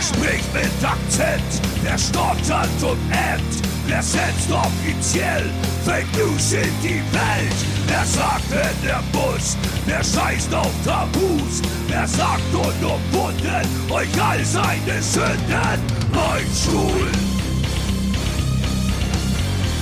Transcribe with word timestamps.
Wer 0.00 0.16
spricht 0.16 0.54
mit 0.54 0.82
Akzent? 0.82 1.60
Wer 1.82 1.98
stottert 1.98 2.82
und 2.82 2.98
ämmt? 3.10 3.68
Wer 3.86 4.02
setzt 4.02 4.50
offiziell 4.50 5.44
Fake 5.84 6.06
News 6.16 6.52
in 6.52 6.72
die 6.82 7.02
Welt? 7.12 7.54
Wer 7.86 8.06
sagt 8.06 8.50
in 8.50 8.86
der 8.86 9.02
Bus? 9.12 9.58
Wer 9.84 10.02
scheißt 10.02 10.54
auf 10.54 10.72
Tabus? 10.86 11.60
Wer 11.88 12.08
sagt 12.08 12.40
unumwunden 12.54 13.90
euch 13.90 14.22
all 14.22 14.42
seine 14.42 15.02
Sünden? 15.02 15.82
Mein 16.14 16.46
Stuhl! 16.56 17.12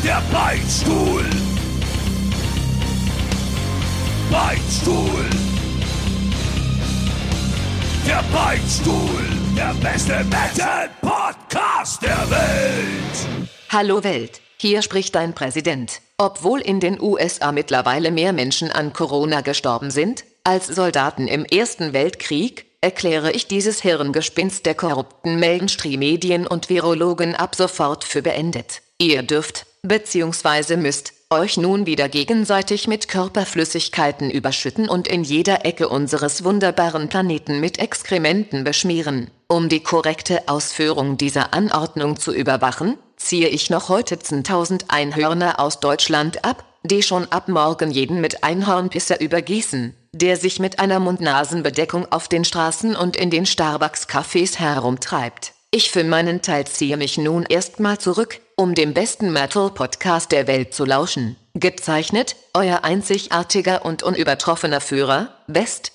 Der 0.02 0.20
Beinstuhl! 0.32 1.26
Beinstuhl! 4.32 5.30
Der 8.04 8.24
Beinstuhl! 8.32 9.47
Der 9.58 9.74
beste 9.82 10.24
Metal-Podcast 10.26 12.00
der 12.00 12.30
Welt! 12.30 13.48
Hallo 13.70 14.04
Welt, 14.04 14.40
hier 14.56 14.82
spricht 14.82 15.16
dein 15.16 15.34
Präsident. 15.34 16.00
Obwohl 16.16 16.60
in 16.60 16.78
den 16.78 17.00
USA 17.00 17.50
mittlerweile 17.50 18.12
mehr 18.12 18.32
Menschen 18.32 18.70
an 18.70 18.92
Corona 18.92 19.40
gestorben 19.40 19.90
sind 19.90 20.22
als 20.44 20.68
Soldaten 20.68 21.26
im 21.26 21.44
Ersten 21.44 21.92
Weltkrieg, 21.92 22.66
erkläre 22.80 23.32
ich 23.32 23.48
dieses 23.48 23.82
Hirngespinst 23.82 24.64
der 24.64 24.76
korrupten 24.76 25.40
Mainstream-Medien 25.40 26.46
und 26.46 26.68
Virologen 26.68 27.34
ab 27.34 27.56
sofort 27.56 28.04
für 28.04 28.22
beendet. 28.22 28.82
Ihr 28.98 29.24
dürft, 29.24 29.66
beziehungsweise 29.82 30.76
müsst, 30.76 31.14
euch 31.30 31.58
nun 31.58 31.84
wieder 31.84 32.08
gegenseitig 32.08 32.88
mit 32.88 33.08
Körperflüssigkeiten 33.08 34.30
überschütten 34.30 34.88
und 34.88 35.06
in 35.06 35.24
jeder 35.24 35.66
Ecke 35.66 35.90
unseres 35.90 36.42
wunderbaren 36.42 37.10
Planeten 37.10 37.60
mit 37.60 37.78
Exkrementen 37.78 38.64
beschmieren. 38.64 39.30
Um 39.46 39.68
die 39.68 39.80
korrekte 39.80 40.48
Ausführung 40.48 41.18
dieser 41.18 41.52
Anordnung 41.52 42.18
zu 42.18 42.32
überwachen, 42.32 42.96
ziehe 43.16 43.48
ich 43.48 43.68
noch 43.68 43.90
heute 43.90 44.14
10.000 44.14 44.84
Einhörner 44.88 45.60
aus 45.60 45.80
Deutschland 45.80 46.46
ab, 46.46 46.64
die 46.82 47.02
schon 47.02 47.30
ab 47.30 47.48
morgen 47.48 47.90
jeden 47.90 48.22
mit 48.22 48.42
Einhornpisse 48.42 49.16
übergießen, 49.16 49.94
der 50.12 50.38
sich 50.38 50.60
mit 50.60 50.78
einer 50.78 50.98
Mund-Nasen-Bedeckung 50.98 52.10
auf 52.10 52.28
den 52.28 52.46
Straßen 52.46 52.96
und 52.96 53.16
in 53.16 53.28
den 53.28 53.44
Starbucks-Cafés 53.44 54.58
herumtreibt. 54.58 55.52
Ich 55.70 55.90
für 55.90 56.02
meinen 56.02 56.40
Teil 56.40 56.66
ziehe 56.66 56.96
mich 56.96 57.18
nun 57.18 57.44
erstmal 57.44 57.98
zurück, 57.98 58.40
um 58.56 58.74
dem 58.74 58.94
besten 58.94 59.34
Metal-Podcast 59.34 60.32
der 60.32 60.46
Welt 60.46 60.72
zu 60.72 60.86
lauschen. 60.86 61.36
Gezeichnet, 61.52 62.36
euer 62.54 62.84
einzigartiger 62.84 63.84
und 63.84 64.02
unübertroffener 64.02 64.80
Führer, 64.80 65.34
Best. 65.46 65.92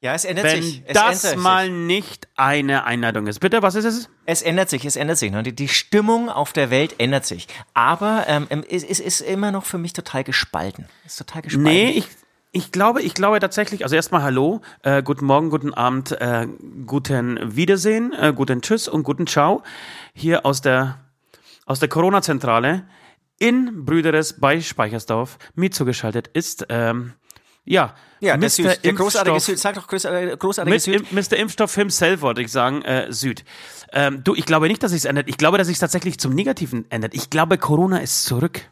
Ja, 0.00 0.14
es 0.14 0.24
ändert 0.24 0.46
Wenn 0.46 0.62
sich. 0.62 0.82
Es 0.86 0.94
das 0.94 1.24
ändert 1.24 1.40
mal 1.40 1.66
sich. 1.66 1.74
nicht 1.74 2.28
eine 2.36 2.84
Einladung 2.84 3.26
ist. 3.26 3.40
Bitte, 3.40 3.62
was 3.62 3.74
ist 3.74 3.84
es? 3.84 4.08
Es 4.24 4.40
ändert 4.40 4.70
sich, 4.70 4.86
es 4.86 4.96
ändert 4.96 5.18
sich. 5.18 5.30
Ne? 5.30 5.42
Die, 5.42 5.54
die 5.54 5.68
Stimmung 5.68 6.30
auf 6.30 6.54
der 6.54 6.70
Welt 6.70 6.94
ändert 6.96 7.26
sich. 7.26 7.48
Aber 7.74 8.24
ähm, 8.28 8.64
es, 8.70 8.82
es 8.82 8.98
ist 8.98 9.20
immer 9.20 9.52
noch 9.52 9.66
für 9.66 9.76
mich 9.76 9.92
total 9.92 10.24
gespalten. 10.24 10.88
Es 11.04 11.12
ist 11.12 11.18
total 11.18 11.42
gespalten. 11.42 11.70
Nee, 11.70 11.90
ich, 11.90 12.06
ich 12.52 12.70
glaube, 12.70 13.00
ich 13.02 13.14
glaube 13.14 13.40
tatsächlich, 13.40 13.82
also 13.82 13.96
erstmal 13.96 14.22
Hallo, 14.22 14.60
äh, 14.82 15.02
guten 15.02 15.24
Morgen, 15.24 15.48
guten 15.50 15.72
Abend, 15.72 16.12
äh, 16.12 16.46
guten 16.86 17.56
Wiedersehen, 17.56 18.12
äh, 18.12 18.32
guten 18.34 18.60
Tschüss 18.60 18.88
und 18.88 19.02
guten 19.04 19.26
Ciao 19.26 19.62
hier 20.12 20.44
aus 20.44 20.60
der, 20.60 20.98
aus 21.64 21.80
der 21.80 21.88
Corona-Zentrale 21.88 22.84
in 23.38 23.84
Brüderes 23.86 24.38
bei 24.38 24.60
Speichersdorf. 24.60 25.38
Mir 25.54 25.70
zugeschaltet 25.70 26.28
ist, 26.28 26.66
ähm, 26.68 27.14
ja, 27.64 27.94
ja, 28.20 28.36
der, 28.36 28.48
Mr. 28.48 28.50
Süd, 28.50 28.84
der 28.84 28.92
großartige 28.92 29.36
Impfstoff- 29.36 29.44
Süd. 29.46 29.58
Sag 29.58 29.74
doch 29.74 29.90
äh, 29.90 30.36
großartige 30.36 30.78
Süd. 30.78 31.12
Mr. 31.12 31.36
Impfstoff 31.38 31.74
himself, 31.74 32.20
wollte 32.20 32.42
ich 32.42 32.52
sagen, 32.52 32.82
äh, 32.82 33.10
Süd. 33.12 33.44
Ähm, 33.92 34.22
du, 34.24 34.34
ich 34.34 34.44
glaube 34.46 34.68
nicht, 34.68 34.82
dass 34.82 34.92
es 34.92 35.04
ändert. 35.04 35.28
Ich 35.28 35.38
glaube, 35.38 35.58
dass 35.58 35.68
es 35.68 35.78
tatsächlich 35.78 36.18
zum 36.18 36.34
Negativen 36.34 36.84
ändert. 36.90 37.14
Ich 37.14 37.30
glaube, 37.30 37.58
Corona 37.58 37.98
ist 37.98 38.24
zurück. 38.24 38.62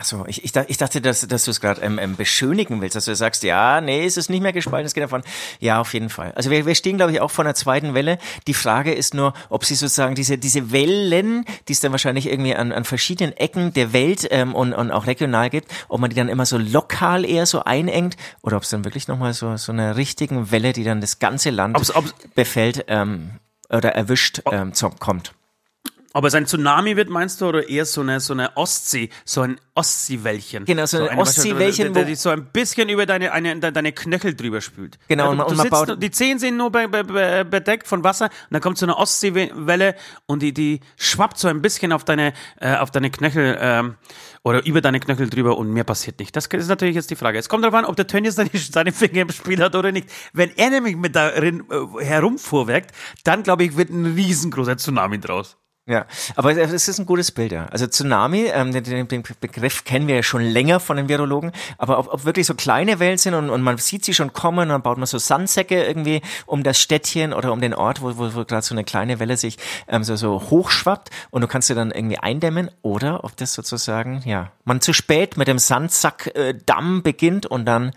Achso, 0.00 0.24
ich, 0.26 0.42
ich, 0.42 0.52
ich 0.56 0.78
dachte, 0.78 1.02
dass, 1.02 1.28
dass 1.28 1.44
du 1.44 1.50
es 1.50 1.60
gerade 1.60 1.82
ähm, 1.82 1.98
ähm, 1.98 2.16
beschönigen 2.16 2.80
willst, 2.80 2.96
dass 2.96 3.04
du 3.04 3.14
sagst, 3.14 3.42
ja, 3.42 3.82
nee, 3.82 4.06
es 4.06 4.16
ist 4.16 4.30
nicht 4.30 4.40
mehr 4.40 4.54
gespalten, 4.54 4.86
es 4.86 4.94
geht 4.94 5.04
davon. 5.04 5.22
Ja, 5.58 5.78
auf 5.78 5.92
jeden 5.92 6.08
Fall. 6.08 6.32
Also 6.36 6.50
wir, 6.50 6.64
wir 6.64 6.74
stehen, 6.74 6.96
glaube 6.96 7.12
ich, 7.12 7.20
auch 7.20 7.30
vor 7.30 7.44
einer 7.44 7.54
zweiten 7.54 7.92
Welle. 7.92 8.16
Die 8.46 8.54
Frage 8.54 8.94
ist 8.94 9.12
nur, 9.12 9.34
ob 9.50 9.66
sie 9.66 9.74
sozusagen 9.74 10.14
diese, 10.14 10.38
diese 10.38 10.72
Wellen, 10.72 11.44
die 11.68 11.74
es 11.74 11.80
dann 11.80 11.92
wahrscheinlich 11.92 12.28
irgendwie 12.30 12.54
an, 12.56 12.72
an 12.72 12.84
verschiedenen 12.86 13.36
Ecken 13.36 13.74
der 13.74 13.92
Welt 13.92 14.26
ähm, 14.30 14.54
und, 14.54 14.72
und 14.72 14.90
auch 14.90 15.06
regional 15.06 15.50
gibt, 15.50 15.70
ob 15.90 16.00
man 16.00 16.08
die 16.08 16.16
dann 16.16 16.30
immer 16.30 16.46
so 16.46 16.56
lokal 16.56 17.26
eher 17.28 17.44
so 17.44 17.64
einengt 17.64 18.16
oder 18.40 18.56
ob 18.56 18.62
es 18.62 18.70
dann 18.70 18.86
wirklich 18.86 19.06
nochmal 19.06 19.34
so, 19.34 19.54
so 19.58 19.70
eine 19.70 19.96
richtigen 19.96 20.50
Welle, 20.50 20.72
die 20.72 20.82
dann 20.84 21.02
das 21.02 21.18
ganze 21.18 21.50
Land 21.50 21.76
Ob's- 21.76 21.94
ob's- 21.94 22.14
befällt 22.34 22.86
ähm, 22.88 23.32
oder 23.68 23.90
erwischt, 23.94 24.40
ähm, 24.50 24.72
kommt. 24.98 25.34
Ob 26.12 26.24
es 26.24 26.34
ein 26.34 26.44
Tsunami 26.46 26.96
wird, 26.96 27.08
meinst 27.08 27.40
du, 27.40 27.46
oder 27.46 27.68
eher 27.68 27.84
so 27.84 28.00
eine, 28.00 28.18
so 28.18 28.32
eine 28.32 28.56
Ostsee, 28.56 29.10
so 29.24 29.42
ein 29.42 29.60
Ostseewellchen? 29.76 30.64
Genau, 30.64 30.84
so 30.86 31.06
ein 31.06 31.18
Ostseewellchen, 31.18 31.94
wo- 31.94 32.02
dich 32.02 32.18
so 32.18 32.30
ein 32.30 32.46
bisschen 32.46 32.88
über 32.88 33.06
deine, 33.06 33.30
eine, 33.32 33.60
de- 33.60 33.70
deine 33.70 33.92
Knöchel 33.92 34.34
drüber 34.34 34.60
spült. 34.60 34.98
Genau, 35.06 35.24
Ja, 35.26 35.30
und 35.30 35.36
du, 35.38 35.38
man- 35.38 35.46
du 35.46 35.50
und 35.52 35.56
man 35.58 35.64
sitzt, 35.66 35.86
baut- 35.94 36.02
die 36.02 36.10
Zehen 36.10 36.38
sind 36.40 36.56
nur 36.56 36.70
be, 36.72 36.88
be, 36.88 37.04
be, 37.04 37.44
bedeckt 37.48 37.86
von 37.86 38.02
Wasser 38.02 38.24
und 38.26 38.32
dann 38.50 38.60
kommt 38.60 38.78
so 38.78 38.86
eine 38.86 38.96
Ostseewelle 38.96 39.94
und 40.26 40.42
die, 40.42 40.52
die 40.52 40.80
schwappt 40.96 41.38
so 41.38 41.46
ein 41.48 41.62
bisschen 41.62 41.92
auf 41.92 42.04
deine, 42.04 42.32
äh, 42.60 42.74
auf 42.76 42.90
deine 42.90 43.10
Knöchel 43.10 43.56
ähm, 43.60 43.94
oder 44.42 44.66
über 44.66 44.80
deine 44.80 44.98
Knöchel 44.98 45.30
drüber 45.30 45.58
und 45.58 45.72
mehr 45.72 45.84
passiert 45.84 46.18
nicht. 46.18 46.34
Das 46.34 46.46
ist 46.46 46.68
natürlich 46.68 46.96
jetzt 46.96 47.10
die 47.10 47.16
Frage. 47.16 47.38
Es 47.38 47.48
kommt 47.48 47.62
darauf 47.62 47.74
an, 47.78 47.84
ob 47.84 47.94
der 47.94 48.06
Tönnies 48.08 48.34
seine, 48.34 48.50
seine 48.54 48.90
Finger 48.92 49.22
im 49.22 49.30
Spiel 49.30 49.62
hat 49.62 49.74
oder 49.76 49.92
nicht. 49.92 50.08
Wenn 50.32 50.50
er 50.56 50.70
nämlich 50.70 50.96
mit 50.96 51.14
darin 51.14 51.64
äh, 51.70 52.04
herumfuhrwerkt, 52.04 52.92
dann 53.22 53.42
glaube 53.44 53.62
ich, 53.64 53.76
wird 53.76 53.90
ein 53.90 54.06
riesengroßer 54.14 54.76
Tsunami 54.76 55.20
draus. 55.20 55.56
Ja, 55.90 56.06
aber 56.36 56.56
es 56.56 56.86
ist 56.86 57.00
ein 57.00 57.04
gutes 57.04 57.32
Bild, 57.32 57.50
ja. 57.50 57.66
Also 57.66 57.84
Tsunami, 57.84 58.48
ähm, 58.54 58.72
den, 58.72 59.08
den, 59.08 59.24
Begriff 59.40 59.82
kennen 59.82 60.06
wir 60.06 60.14
ja 60.14 60.22
schon 60.22 60.40
länger 60.40 60.78
von 60.78 60.96
den 60.96 61.08
Virologen, 61.08 61.50
aber 61.78 61.98
ob, 61.98 62.14
ob 62.14 62.24
wirklich 62.24 62.46
so 62.46 62.54
kleine 62.54 63.00
Wellen 63.00 63.18
sind 63.18 63.34
und, 63.34 63.50
und 63.50 63.60
man 63.60 63.76
sieht 63.76 64.04
sie 64.04 64.14
schon 64.14 64.32
kommen, 64.32 64.68
dann 64.68 64.82
baut 64.82 64.98
man 64.98 65.06
so 65.06 65.18
Sandsäcke 65.18 65.82
irgendwie 65.82 66.22
um 66.46 66.62
das 66.62 66.78
Städtchen 66.78 67.32
oder 67.32 67.52
um 67.52 67.60
den 67.60 67.74
Ort, 67.74 68.02
wo, 68.02 68.16
wo, 68.16 68.32
wo 68.36 68.44
gerade 68.44 68.62
so 68.62 68.72
eine 68.72 68.84
kleine 68.84 69.18
Welle 69.18 69.36
sich 69.36 69.58
ähm, 69.88 70.04
so, 70.04 70.14
so 70.14 70.40
hochschwappt 70.40 71.10
und 71.30 71.40
du 71.40 71.48
kannst 71.48 71.66
sie 71.66 71.74
dann 71.74 71.90
irgendwie 71.90 72.18
eindämmen 72.18 72.70
oder 72.82 73.24
ob 73.24 73.36
das 73.36 73.52
sozusagen, 73.52 74.22
ja, 74.24 74.52
man 74.62 74.80
zu 74.80 74.92
spät 74.92 75.36
mit 75.36 75.48
dem 75.48 75.58
Sandsackdamm 75.58 76.98
äh, 76.98 77.02
beginnt 77.02 77.46
und 77.46 77.64
dann, 77.64 77.90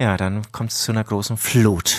ja, 0.00 0.16
dann 0.16 0.50
kommt 0.50 0.72
es 0.72 0.82
zu 0.82 0.90
einer 0.90 1.04
großen 1.04 1.36
Flut. 1.36 1.94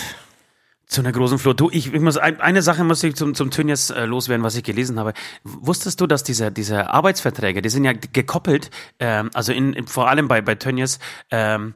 Zu 0.90 1.02
einer 1.02 1.12
großen 1.12 1.38
Flut. 1.38 1.60
Du, 1.60 1.70
ich, 1.70 1.94
ich 1.94 2.00
muss 2.00 2.16
ein, 2.16 2.40
eine 2.40 2.62
Sache 2.62 2.82
muss 2.82 3.00
ich 3.04 3.14
zum, 3.14 3.36
zum 3.36 3.52
Tönnies 3.52 3.90
äh, 3.90 4.06
loswerden, 4.06 4.42
was 4.42 4.56
ich 4.56 4.64
gelesen 4.64 4.98
habe. 4.98 5.12
Wusstest 5.44 6.00
du, 6.00 6.08
dass 6.08 6.24
diese, 6.24 6.50
diese 6.50 6.90
Arbeitsverträge, 6.90 7.62
die 7.62 7.68
sind 7.68 7.84
ja 7.84 7.92
gekoppelt, 7.92 8.72
ähm, 8.98 9.30
also 9.32 9.52
in, 9.52 9.72
in, 9.72 9.86
vor 9.86 10.08
allem 10.08 10.26
bei, 10.26 10.40
bei 10.40 10.56
Tönnies, 10.56 10.98
ähm, 11.30 11.74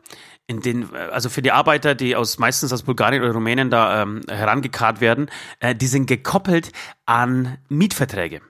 in 0.48 0.62
den, 0.62 0.92
äh, 0.92 0.96
also 1.12 1.28
für 1.28 1.42
die 1.42 1.52
Arbeiter, 1.52 1.94
die 1.94 2.16
aus 2.16 2.40
meistens 2.40 2.72
aus 2.72 2.82
Bulgarien 2.82 3.22
oder 3.22 3.34
Rumänien 3.34 3.70
da 3.70 4.02
ähm, 4.02 4.22
herangekarrt 4.28 5.00
werden, 5.00 5.30
äh, 5.60 5.76
die 5.76 5.86
sind 5.86 6.06
gekoppelt 6.06 6.72
an 7.06 7.58
Mietverträge. 7.68 8.40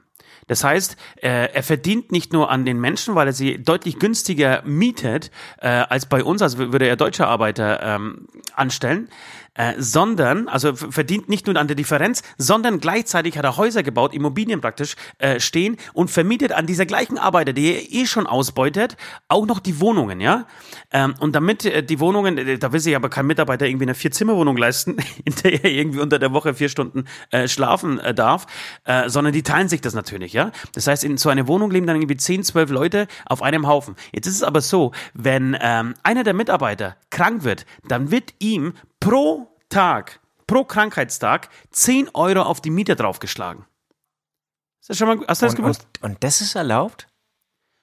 Das 0.47 0.63
heißt, 0.63 0.97
äh, 1.17 1.53
er 1.53 1.63
verdient 1.63 2.13
nicht 2.13 2.33
nur 2.33 2.51
an 2.51 2.65
den 2.65 2.81
Menschen, 2.81 3.15
weil 3.15 3.27
er 3.27 3.33
sie 3.33 3.63
deutlich 3.63 3.99
günstiger 3.99 4.63
mietet 4.65 5.31
äh, 5.59 5.69
als 5.69 6.07
bei 6.07 6.23
uns, 6.23 6.43
als 6.43 6.59
würde 6.59 6.87
er 6.87 6.97
deutsche 6.97 7.27
Arbeiter 7.27 7.83
ähm, 7.83 8.29
anstellen, 8.55 9.09
äh, 9.55 9.75
sondern, 9.79 10.49
also 10.49 10.75
verdient 10.75 11.29
nicht 11.29 11.47
nur 11.47 11.57
an 11.57 11.67
der 11.67 11.77
Differenz, 11.77 12.23
sondern 12.39 12.81
gleichzeitig 12.81 13.39
hat 13.39 13.45
er 13.45 13.57
Häuser 13.57 13.83
gebaut, 13.83 14.15
Immobilien 14.15 14.61
praktisch 14.61 14.97
äh, 15.19 15.41
stehen 15.41 15.77
und 15.93 16.11
vermietet 16.11 16.53
an 16.53 16.67
diese 16.67 16.87
gleichen 16.87 17.19
Arbeiter, 17.19 17.53
die 17.53 17.75
er 17.75 17.93
eh 17.93 18.07
schon 18.07 18.27
ausbeutet, 18.27 18.97
auch 19.29 19.47
noch 19.47 19.61
die 19.61 19.81
Wohnungen, 19.81 20.21
ja. 20.21 20.47
Ähm, 20.93 21.15
und 21.21 21.35
damit 21.35 21.65
äh, 21.65 21.83
die 21.83 22.01
Wohnungen, 22.01 22.39
äh, 22.39 22.59
da 22.59 22.73
will 22.73 22.81
sich 22.81 22.97
aber 22.97 23.09
kein 23.09 23.27
Mitarbeiter 23.27 23.67
irgendwie 23.67 23.85
eine 23.85 23.95
Vier-Zimmer-Wohnung 23.95 24.57
leisten, 24.57 24.97
in 25.25 25.35
der 25.43 25.65
er 25.65 25.71
irgendwie 25.71 26.01
unter 26.01 26.19
der 26.19 26.33
Woche 26.33 26.55
vier 26.55 26.69
Stunden 26.69 27.05
äh, 27.31 27.49
schlafen 27.49 27.99
äh, 28.01 28.15
darf, 28.15 28.47
äh, 28.85 29.09
sondern 29.09 29.33
die 29.33 29.43
teilen 29.43 29.69
sich 29.69 29.81
das 29.81 29.95
natürlich, 29.95 30.33
ja. 30.33 30.51
Das 30.73 30.87
heißt, 30.87 31.05
in 31.05 31.17
so 31.17 31.29
einer 31.29 31.47
Wohnung 31.47 31.71
leben 31.71 31.87
dann 31.87 31.97
irgendwie 31.97 32.17
zehn, 32.17 32.43
zwölf 32.43 32.71
Leute 32.71 33.07
auf 33.27 33.43
einem 33.43 33.67
Haufen. 33.67 33.95
Jetzt 34.13 34.27
ist 34.27 34.37
es 34.37 34.43
aber 34.43 34.61
so, 34.61 34.93
wenn 35.15 35.57
ähm, 35.61 35.95
einer 36.03 36.25
der 36.25 36.35
Mitarbeiter 36.35 36.97
krank 37.11 37.45
wird, 37.45 37.67
dann 37.87 38.11
wird 38.11 38.35
ihm 38.39 38.75
pro 39.05 39.49
Tag, 39.69 40.21
pro 40.47 40.65
Krankheitstag 40.65 41.49
10 41.71 42.11
Euro 42.15 42.43
auf 42.43 42.61
die 42.61 42.71
Miete 42.71 42.97
draufgeschlagen. 42.97 43.65
Ist 44.81 44.91
das 44.91 44.99
schon 44.99 45.09
mal, 45.09 45.27
hast 45.27 45.43
du 45.43 45.47
das 45.47 45.55
Und, 45.55 45.61
gewusst? 45.63 45.87
und, 46.03 46.11
und 46.11 46.25
das 46.25 46.41
ist 46.41 46.55
erlaubt? 46.55 47.07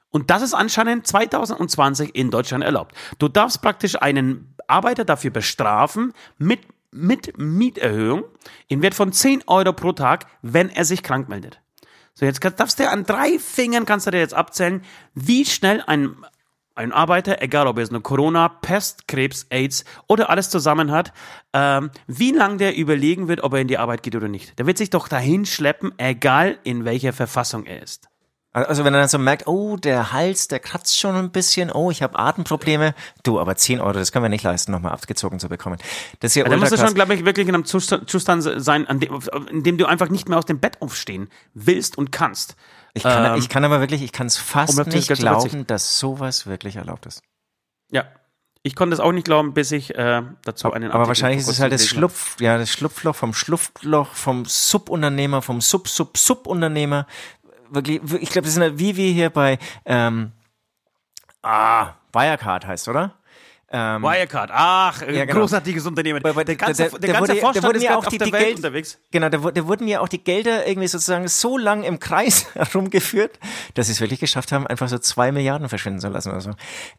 Und 0.09 0.29
das 0.29 0.41
ist 0.41 0.53
anscheinend 0.53 1.07
2020 1.07 2.15
in 2.15 2.31
Deutschland 2.31 2.63
erlaubt. 2.63 2.95
Du 3.17 3.27
darfst 3.29 3.61
praktisch 3.61 4.01
einen 4.01 4.55
Arbeiter 4.67 5.05
dafür 5.05 5.31
bestrafen 5.31 6.13
mit, 6.37 6.59
mit 6.91 7.37
Mieterhöhung 7.37 8.25
in 8.67 8.81
Wert 8.81 8.93
von 8.93 9.13
10 9.13 9.43
Euro 9.47 9.71
pro 9.73 9.93
Tag, 9.93 10.25
wenn 10.41 10.69
er 10.69 10.83
sich 10.85 11.01
krank 11.01 11.29
meldet. 11.29 11.61
So, 12.13 12.25
jetzt 12.25 12.41
kannst- 12.41 12.59
darfst 12.59 12.77
du 12.79 12.89
an 12.89 13.05
drei 13.05 13.39
Fingern 13.39 13.85
kannst 13.85 14.05
du 14.05 14.11
dir 14.11 14.19
jetzt 14.19 14.33
abzählen, 14.33 14.83
wie 15.13 15.45
schnell 15.45 15.81
ein, 15.87 16.17
ein 16.81 16.91
Arbeiter, 16.91 17.41
egal 17.41 17.67
ob 17.67 17.77
er 17.77 17.83
es 17.83 17.91
nur 17.91 18.03
Corona, 18.03 18.49
Pest, 18.49 19.07
Krebs, 19.07 19.45
AIDS 19.49 19.85
oder 20.07 20.29
alles 20.29 20.49
zusammen 20.49 20.91
hat, 20.91 21.13
ähm, 21.53 21.91
wie 22.07 22.31
lange 22.31 22.57
der 22.57 22.75
überlegen 22.75 23.27
wird, 23.27 23.43
ob 23.43 23.53
er 23.53 23.59
in 23.59 23.67
die 23.67 23.77
Arbeit 23.77 24.03
geht 24.03 24.15
oder 24.15 24.27
nicht. 24.27 24.57
Der 24.59 24.65
wird 24.65 24.77
sich 24.77 24.89
doch 24.89 25.07
dahin 25.07 25.45
schleppen, 25.45 25.93
egal 25.97 26.57
in 26.63 26.85
welcher 26.85 27.13
Verfassung 27.13 27.65
er 27.65 27.81
ist. 27.81 28.11
Also 28.53 28.83
wenn 28.83 28.93
er 28.93 28.99
dann 28.99 29.07
so 29.07 29.17
merkt, 29.17 29.47
oh, 29.47 29.77
der 29.77 30.11
Hals, 30.11 30.49
der 30.49 30.59
kratzt 30.59 30.99
schon 30.99 31.15
ein 31.15 31.31
bisschen, 31.31 31.71
oh, 31.71 31.89
ich 31.89 32.01
habe 32.01 32.19
Atemprobleme. 32.19 32.93
Du, 33.23 33.39
aber 33.39 33.55
10 33.55 33.79
Euro, 33.79 33.93
das 33.93 34.11
können 34.11 34.25
wir 34.25 34.29
nicht 34.29 34.43
leisten, 34.43 34.73
nochmal 34.73 34.91
abgezogen 34.91 35.39
zu 35.39 35.47
bekommen. 35.47 35.77
Das 36.19 36.31
ist 36.31 36.35
ja 36.35 36.43
Da 36.43 36.57
musst 36.57 36.73
du 36.73 36.77
schon, 36.77 36.93
glaube 36.93 37.13
ich, 37.13 37.23
wirklich 37.23 37.47
in 37.47 37.55
einem 37.55 37.63
Zustand, 37.63 38.09
sein, 38.09 38.85
in 39.49 39.63
dem 39.63 39.77
du 39.77 39.85
einfach 39.85 40.09
nicht 40.09 40.27
mehr 40.27 40.37
aus 40.37 40.45
dem 40.45 40.59
Bett 40.59 40.81
aufstehen 40.81 41.29
willst 41.53 41.97
und 41.97 42.11
kannst. 42.11 42.57
Ich, 42.93 43.03
kann, 43.03 43.33
ähm, 43.33 43.39
ich 43.39 43.49
kann 43.49 43.63
aber 43.63 43.79
wirklich, 43.79 44.01
ich 44.01 44.11
kann 44.11 44.27
es 44.27 44.37
fast 44.37 44.79
um 44.79 44.87
nicht 44.87 45.07
glauben, 45.07 45.65
dass 45.67 45.99
sowas 45.99 46.45
wirklich 46.47 46.75
erlaubt 46.75 47.05
ist. 47.05 47.21
Ja. 47.91 48.05
Ich 48.63 48.75
konnte 48.75 48.93
es 48.93 48.99
auch 48.99 49.11
nicht 49.11 49.25
glauben, 49.25 49.55
bis 49.55 49.71
ich 49.71 49.95
äh, 49.95 50.21
dazu 50.43 50.71
einen 50.71 50.91
Aber 50.91 50.99
Artikel 50.99 51.07
wahrscheinlich 51.07 51.39
ist 51.39 51.47
es 51.47 51.59
halt 51.59 51.73
das 51.73 51.87
Schlupf, 51.87 52.39
ja, 52.39 52.59
das 52.59 52.69
Schlupfloch 52.69 53.15
vom 53.15 53.33
Schlupfloch, 53.33 54.13
vom 54.13 54.45
Subunternehmer, 54.45 55.41
vom 55.41 55.61
Sub-Sub-Subunternehmer. 55.61 57.07
Wirklich, 57.71 58.01
ich 58.21 58.29
glaube, 58.29 58.45
das 58.45 58.53
sind 58.53 58.61
halt 58.61 58.77
wie 58.77 58.95
wir 58.97 59.11
hier 59.11 59.31
bei, 59.31 59.57
ähm, 59.85 60.31
ah, 61.41 61.93
Wirecard 62.13 62.67
heißt, 62.67 62.87
oder? 62.87 63.15
Ähm, 63.73 64.01
Wirecard, 64.03 64.49
ach, 64.53 65.01
äh, 65.01 65.17
Ja, 65.17 65.25
genau. 65.25 65.39
großartiges 65.39 65.85
Unternehmen. 65.85 66.21
Der 66.21 66.33
ganze, 66.33 66.83
der- 66.83 66.89
der, 66.91 66.99
der 66.99 67.13
ganze 67.13 67.31
wurde- 67.31 67.39
Vorstand 67.39 67.65
wurden 67.67 67.77
ist 67.77 67.83
ja 67.83 67.95
auch 67.95 68.05
auf 68.05 68.07
die- 68.07 68.19
Welt 68.19 68.31
Geld- 68.33 68.55
unterwegs. 68.57 68.99
Genau, 69.11 69.29
da, 69.29 69.37
da 69.37 69.67
wurden 69.67 69.87
ja 69.87 70.01
auch 70.01 70.09
die 70.09 70.21
Gelder 70.23 70.67
irgendwie 70.67 70.87
sozusagen 70.89 71.27
so 71.29 71.57
lang 71.57 71.83
im 71.83 71.99
Kreis 71.99 72.47
herumgeführt, 72.55 73.39
dass 73.75 73.87
sie 73.87 73.93
es 73.93 74.01
wirklich 74.01 74.19
geschafft 74.19 74.51
haben, 74.51 74.67
einfach 74.67 74.89
so 74.89 74.97
zwei 74.99 75.31
Milliarden 75.31 75.69
verschwinden 75.69 76.01
zu 76.01 76.09
lassen 76.09 76.31
oder 76.31 76.41
so. 76.41 76.51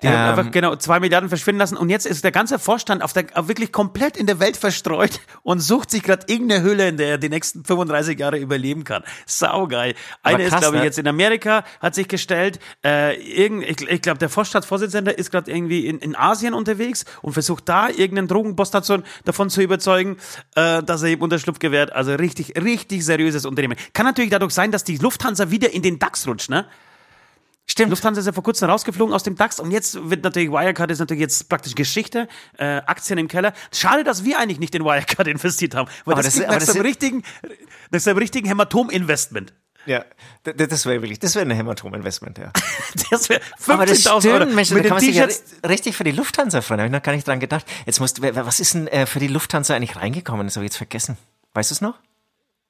Die 0.02 0.08
haben 0.08 0.14
Ähm, 0.14 0.38
einfach 0.38 0.50
genau 0.50 0.74
zwei 0.76 0.98
Milliarden 0.98 1.28
verschwinden 1.28 1.58
lassen 1.58 1.76
und 1.76 1.90
jetzt 1.90 2.06
ist 2.06 2.24
der 2.24 2.32
ganze 2.32 2.58
Vorstand 2.58 3.02
auf 3.02 3.12
der, 3.12 3.26
wirklich 3.48 3.70
komplett 3.70 4.16
in 4.16 4.26
der 4.26 4.40
Welt 4.40 4.56
verstreut 4.56 5.20
und 5.42 5.60
sucht 5.60 5.90
sich 5.90 6.02
gerade 6.02 6.24
irgendeine 6.26 6.62
Höhle, 6.62 6.88
in 6.88 6.96
der 6.96 7.08
er 7.08 7.18
die 7.18 7.28
nächsten 7.28 7.64
35 7.64 8.18
Jahre 8.18 8.38
überleben 8.38 8.84
kann. 8.84 9.02
Saugeil. 9.26 9.94
Eine 10.22 10.36
Aber 10.36 10.44
ist, 10.44 10.50
krass, 10.50 10.60
glaube 10.60 10.76
ich, 10.76 10.80
ne? 10.80 10.86
jetzt 10.86 10.98
in 10.98 11.06
Amerika, 11.08 11.64
hat 11.80 11.94
sich 11.94 12.08
gestellt, 12.08 12.58
äh, 12.84 13.14
irgend, 13.20 13.64
ich, 13.64 13.80
ich 13.88 14.00
glaube, 14.00 14.18
der 14.18 14.28
Vorstandsvorsitzende 14.30 15.10
ist 15.10 15.30
gerade 15.30 15.50
irgendwie 15.50 15.86
in, 15.86 15.98
in 15.98 16.16
Asien 16.16 16.54
unterwegs 16.62 17.04
und 17.22 17.32
versucht 17.32 17.68
da 17.68 17.88
irgendeinen 17.88 18.28
Drogenboss 18.28 18.70
davon 18.70 19.50
zu 19.50 19.60
überzeugen, 19.62 20.16
äh, 20.54 20.82
dass 20.82 21.02
er 21.02 21.10
ihm 21.10 21.20
Unterschlupf 21.20 21.58
gewährt. 21.58 21.92
Also 21.92 22.14
richtig, 22.14 22.54
richtig 22.62 23.04
seriöses 23.04 23.44
Unternehmen. 23.44 23.76
Kann 23.92 24.06
natürlich 24.06 24.30
dadurch 24.30 24.54
sein, 24.54 24.70
dass 24.72 24.84
die 24.84 24.96
Lufthansa 24.96 25.50
wieder 25.50 25.72
in 25.72 25.82
den 25.82 25.98
DAX 25.98 26.26
rutscht, 26.26 26.48
ne? 26.50 26.66
Stimmt. 27.64 27.90
Lufthansa 27.90 28.20
ist 28.20 28.26
ja 28.26 28.32
vor 28.32 28.42
kurzem 28.42 28.68
rausgeflogen 28.68 29.14
aus 29.14 29.22
dem 29.22 29.36
DAX 29.36 29.60
und 29.60 29.70
jetzt 29.70 30.10
wird 30.10 30.24
natürlich 30.24 30.50
Wirecard 30.50 30.90
ist 30.90 30.98
natürlich 30.98 31.20
jetzt 31.20 31.48
praktisch 31.48 31.76
Geschichte, 31.76 32.26
äh, 32.58 32.64
Aktien 32.86 33.18
im 33.18 33.28
Keller. 33.28 33.52
Schade, 33.72 34.02
dass 34.02 34.24
wir 34.24 34.38
eigentlich 34.40 34.58
nicht 34.58 34.74
in 34.74 34.84
Wirecard 34.84 35.28
investiert 35.28 35.74
haben, 35.76 35.88
weil 36.04 36.14
Aber 36.14 36.22
das, 36.22 36.26
das- 36.26 36.34
klingt 36.34 36.48
aber 36.48 36.58
nach 36.58 36.66
das 36.66 36.74
ist- 36.74 36.82
richtigen, 36.84 37.22
das 37.92 38.02
ist 38.02 38.08
einem 38.08 38.18
richtigen 38.18 38.48
Hämatom-Investment. 38.48 39.54
Ja, 39.86 40.04
das 40.44 40.86
wäre 40.86 41.02
wirklich, 41.02 41.18
das 41.18 41.34
wäre 41.34 41.44
ein 41.44 41.50
Hämatom-Investment, 41.50 42.38
ja. 42.38 42.52
Das 43.10 43.28
wäre 43.28 43.40
Aber 43.66 43.86
das 43.86 44.06
15.000 44.06 44.32
Euro 44.32 44.46
Mensch, 44.46 44.68
da 44.68 44.74
mit 44.76 44.82
kann 44.82 44.82
den 44.82 44.90
man 44.90 45.00
sich 45.00 45.16
ja 45.16 45.68
richtig 45.68 45.96
für 45.96 46.04
die 46.04 46.12
Lufthansa 46.12 46.62
freuen. 46.62 46.78
Da 46.78 46.82
habe 46.84 46.88
ich 46.88 46.98
noch 46.98 47.02
gar 47.02 47.12
nicht 47.12 47.26
dran 47.26 47.40
gedacht. 47.40 47.66
Jetzt 47.86 47.98
musst, 48.00 48.22
was 48.22 48.60
ist 48.60 48.74
denn 48.74 48.86
äh, 48.88 49.06
für 49.06 49.18
die 49.18 49.26
Lufthansa 49.28 49.74
eigentlich 49.74 49.96
reingekommen? 49.96 50.46
Das 50.46 50.56
habe 50.56 50.64
ich 50.64 50.70
jetzt 50.70 50.76
vergessen. 50.76 51.16
Weißt 51.54 51.70
du 51.70 51.74
es 51.74 51.80
noch? 51.80 51.98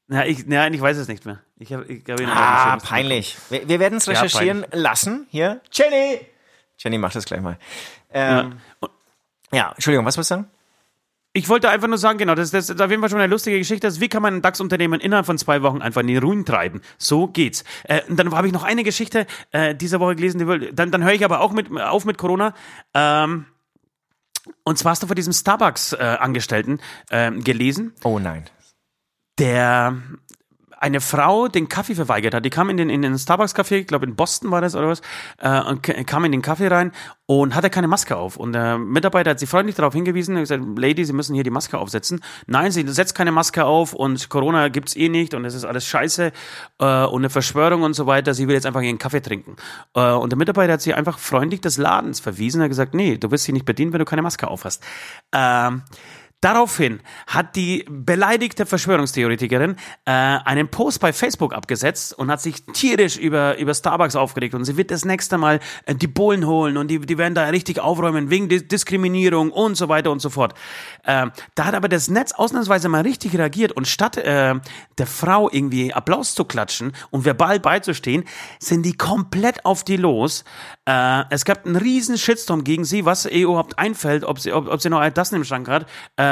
Ja, 0.09 0.25
ich, 0.25 0.47
ja, 0.47 0.67
ich 0.67 0.81
weiß 0.81 0.97
es 0.97 1.09
nicht 1.09 1.25
mehr. 1.25 1.41
Ich 1.59 1.73
habe, 1.73 1.85
ich 1.85 2.05
glaube, 2.05 2.27
Ah, 2.27 2.77
peinlich. 2.79 3.37
Wir, 3.51 3.69
wir 3.69 3.81
werden 3.81 3.99
es 3.99 4.07
Ja, 4.07 4.13
recherchieren 4.13 4.67
lassen. 4.73 5.27
Hier. 5.31 5.61
Jenny! 5.73 6.21
Jenny 6.79 6.99
macht 6.99 7.15
das 7.15 7.25
gleich 7.25 7.41
mal. 7.41 7.59
Ähm, 8.13 8.59
ja. 9.53 9.73
Entschuldigung, 9.73 10.05
was 10.05 10.17
wolltest 10.17 10.31
du 10.33 10.35
sagen? 10.35 10.51
Ich 11.35 11.49
wollte 11.49 11.71
einfach 11.71 11.89
nur 11.89 11.97
sagen, 11.97 12.19
genau, 12.19 12.35
das, 12.35 12.51
das 12.51 12.69
ist 12.69 12.81
auf 12.81 12.91
jeden 12.91 13.01
Fall 13.01 13.09
schon 13.09 13.21
eine 13.21 13.31
lustige 13.31 13.57
Geschichte. 13.57 13.87
Also, 13.87 14.01
wie 14.03 14.09
kann 14.09 14.21
man 14.21 14.35
ein 14.35 14.43
DAX-Unternehmen 14.43 15.01
innerhalb 15.01 15.25
von 15.25 15.39
zwei 15.39 15.63
Wochen 15.63 15.81
einfach 15.81 16.03
in 16.03 16.09
den 16.09 16.19
Ruin 16.23 16.45
treiben? 16.45 16.83
So 16.99 17.27
geht's. 17.27 17.65
Äh, 17.85 18.03
und 18.09 18.19
dann 18.19 18.35
habe 18.35 18.47
ich 18.47 18.53
noch 18.53 18.65
eine 18.65 18.85
Geschichte 18.85 19.27
äh, 19.51 19.75
diese 19.75 19.99
Woche 19.99 20.15
gelesen, 20.17 20.39
die 20.47 20.73
dann, 20.75 20.91
dann 20.91 21.03
höre 21.03 21.15
ich 21.15 21.25
aber 21.25 21.41
auch 21.41 21.53
mit, 21.53 21.75
auf 21.81 22.05
mit 22.05 22.19
Corona. 22.19 22.55
Ähm, 22.93 23.47
und 24.65 24.79
zwar 24.79 24.91
hast 24.91 25.03
du 25.03 25.07
von 25.07 25.17
diesem 25.17 25.33
Starbucks-Angestellten 25.33 26.81
ähm, 27.11 27.43
gelesen, 27.45 27.95
Oh 28.05 28.19
nein. 28.19 28.45
der 29.39 29.97
eine 30.83 31.01
Frau 31.01 31.47
den 31.47 31.69
Kaffee 31.69 31.95
verweigert 31.95 32.35
hat. 32.35 32.45
Die 32.45 32.51
kam 32.51 32.69
in 32.69 32.77
den, 32.77 32.91
in 32.91 33.03
den 33.03 33.15
Starbucks-Café, 33.15 33.77
ich 33.77 33.87
glaube 33.87 34.05
in 34.05 34.17
Boston 34.17 34.51
war 34.51 34.61
das 34.61 34.75
oder 34.75 34.89
was, 34.89 35.01
äh, 35.39 35.61
und 35.63 35.83
kam 35.83 36.25
in 36.25 36.33
den 36.33 36.43
Kaffee 36.43 36.67
rein 36.67 36.91
und 37.27 37.55
hatte 37.55 37.71
keine 37.71 37.87
Maske 37.87 38.17
auf. 38.17 38.37
Und 38.37 38.53
der 38.53 38.79
Mitarbeiter 38.79 39.31
hat 39.31 39.39
sie 39.39 39.47
freundlich 39.47 39.77
darauf 39.77 39.95
hingewiesen 39.95 40.35
und 40.35 40.43
gesagt, 40.43 40.63
Lady, 40.77 41.05
Sie 41.05 41.13
müssen 41.13 41.35
hier 41.35 41.45
die 41.45 41.51
Maske 41.51 41.79
aufsetzen. 41.79 42.21
Nein, 42.49 42.73
sie 42.73 42.87
setzt 42.89 43.15
keine 43.15 43.31
Maske 43.31 43.65
auf 43.65 43.93
und 43.93 44.29
Corona 44.29 44.69
gibt's 44.69 44.97
eh 44.97 45.09
nicht 45.09 45.35
und 45.35 45.45
es 45.45 45.55
ist 45.55 45.65
alles 45.65 45.87
scheiße 45.87 46.33
äh, 46.81 47.05
und 47.05 47.21
eine 47.21 47.31
Verschwörung 47.31 47.83
und 47.83 47.95
so 47.95 48.07
weiter. 48.07 48.35
Sie 48.35 48.49
will 48.49 48.55
jetzt 48.55 48.67
einfach 48.67 48.83
ihren 48.83 48.99
Kaffee 48.99 49.21
trinken. 49.21 49.55
Äh, 49.95 50.11
und 50.11 50.33
der 50.33 50.37
Mitarbeiter 50.37 50.73
hat 50.73 50.83
sie 50.83 50.95
einfach 50.95 51.21
freundlich 51.21 51.61
des 51.61 51.77
Ladens 51.77 52.19
verwiesen. 52.19 52.61
Er 52.61 52.65
hat 52.65 52.71
gesagt, 52.71 52.95
nee, 52.95 53.19
du 53.19 53.31
wirst 53.31 53.45
sie 53.45 53.53
nicht 53.53 53.67
bedienen, 53.67 53.93
wenn 53.93 54.01
du 54.01 54.05
keine 54.05 54.23
Maske 54.23 54.49
auf 54.49 54.65
hast. 54.65 54.83
Ähm, 55.33 55.83
Daraufhin 56.43 57.01
hat 57.29 57.55
die 57.55 57.85
beleidigte 57.89 58.67
Verschwörungstheoretikerin 58.67 59.77
äh, 60.07 60.11
einen 60.11 60.69
Post 60.69 60.99
bei 60.99 61.13
Facebook 61.13 61.55
abgesetzt 61.55 62.19
und 62.19 62.33
hat 62.33 62.41
sich 62.41 62.65
tierisch 62.73 63.17
über, 63.17 63.57
über 63.59 63.73
Starbucks 63.73 64.17
aufgeregt. 64.17 64.57
Und 64.57 64.65
sie 64.65 64.77
wird 64.77 64.91
das 64.91 65.05
nächste 65.05 65.39
Mal 65.39 65.61
äh, 65.87 65.95
die 65.95 66.09
Bullen 66.09 66.45
holen 66.45 66.79
und 66.79 66.89
die, 66.89 66.99
die 66.99 67.17
werden 67.17 67.37
da 67.37 67.45
richtig 67.45 67.79
aufräumen 67.79 68.29
wegen 68.29 68.49
Dis 68.49 68.67
Diskriminierung 68.67 69.53
und 69.53 69.77
so 69.77 69.89
weiter 69.89 70.11
und 70.11 70.19
so 70.19 70.31
fort. 70.31 70.55
Ähm, 71.07 71.31
da 71.55 71.67
hat 71.67 71.75
aber 71.75 71.89
das 71.89 72.09
Netz 72.09 72.33
ausnahmsweise 72.33 72.89
mal 72.89 73.03
richtig 73.03 73.39
reagiert 73.39 73.71
und 73.71 73.87
statt 73.87 74.17
äh, 74.17 74.57
der 74.99 75.07
Frau 75.07 75.49
irgendwie 75.49 75.95
Applaus 75.95 76.35
zu 76.35 76.45
klatschen 76.45 76.93
und 77.11 77.25
verbal 77.25 77.61
beizustehen, 77.61 78.25
sind 78.59 78.85
die 78.85 78.97
komplett 78.97 79.65
auf 79.65 79.85
die 79.85 79.97
los. 79.97 80.43
Äh, 80.89 81.23
es 81.31 81.45
gab 81.45 81.67
einen 81.67 81.77
riesen 81.77 82.19
Shitstorm 82.19 82.65
gegen 82.65 82.85
sie, 82.85 83.05
was 83.05 83.27
ihr 83.27 83.45
überhaupt 83.45 83.79
einfällt, 83.79 84.25
ob 84.25 84.41
sie, 84.41 84.53
ob, 84.53 84.67
ob 84.67 84.83
sie 84.83 84.91
noch 84.91 85.09
das 85.11 85.31
im 85.31 85.45
Schrank 85.45 85.69
hat. 85.69 85.87
Äh, 86.17 86.32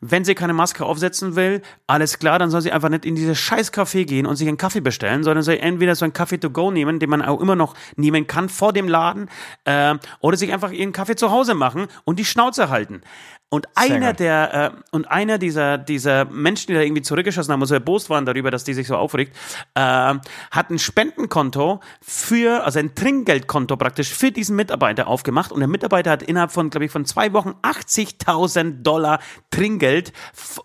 wenn 0.00 0.24
sie 0.24 0.34
keine 0.34 0.52
Maske 0.52 0.84
aufsetzen 0.84 1.36
will, 1.36 1.62
alles 1.86 2.18
klar, 2.18 2.38
dann 2.38 2.50
soll 2.50 2.60
sie 2.60 2.72
einfach 2.72 2.88
nicht 2.88 3.04
in 3.04 3.14
dieses 3.14 3.38
scheiß 3.38 3.72
Café 3.72 4.04
gehen 4.04 4.26
und 4.26 4.36
sich 4.36 4.48
einen 4.48 4.56
Kaffee 4.56 4.80
bestellen, 4.80 5.22
sondern 5.22 5.42
soll 5.42 5.56
entweder 5.56 5.94
so 5.94 6.04
einen 6.04 6.12
Kaffee 6.12 6.38
to 6.38 6.50
go 6.50 6.70
nehmen, 6.70 6.98
den 6.98 7.10
man 7.10 7.22
auch 7.22 7.40
immer 7.40 7.56
noch 7.56 7.74
nehmen 7.96 8.26
kann 8.26 8.48
vor 8.48 8.72
dem 8.72 8.88
Laden, 8.88 9.28
äh, 9.64 9.94
oder 10.20 10.36
sich 10.36 10.52
einfach 10.52 10.70
ihren 10.70 10.92
Kaffee 10.92 11.16
zu 11.16 11.30
Hause 11.30 11.54
machen 11.54 11.86
und 12.04 12.18
die 12.18 12.24
Schnauze 12.24 12.68
halten. 12.68 13.02
Und 13.52 13.68
einer 13.74 14.14
der 14.14 14.72
äh, 14.74 14.80
und 14.92 15.10
einer 15.10 15.36
dieser 15.36 15.76
dieser 15.76 16.24
Menschen, 16.24 16.68
die 16.68 16.72
da 16.72 16.80
irgendwie 16.80 17.02
zurückgeschossen 17.02 17.52
haben 17.52 17.60
und 17.60 17.66
so 17.66 17.74
erbost 17.74 18.08
waren 18.08 18.24
darüber, 18.24 18.50
dass 18.50 18.64
die 18.64 18.72
sich 18.72 18.86
so 18.86 18.96
aufregt, 18.96 19.36
äh, 19.74 19.80
hat 19.80 20.70
ein 20.70 20.78
Spendenkonto 20.78 21.80
für 22.00 22.64
also 22.64 22.78
ein 22.78 22.94
Trinkgeldkonto 22.94 23.76
praktisch 23.76 24.10
für 24.14 24.32
diesen 24.32 24.56
Mitarbeiter 24.56 25.06
aufgemacht 25.06 25.52
und 25.52 25.60
der 25.60 25.68
Mitarbeiter 25.68 26.12
hat 26.12 26.22
innerhalb 26.22 26.50
von 26.50 26.70
glaube 26.70 26.86
ich 26.86 26.90
von 26.90 27.04
zwei 27.04 27.34
Wochen 27.34 27.50
80.000 27.62 28.80
Dollar 28.82 29.18
Trinkgeld 29.50 30.14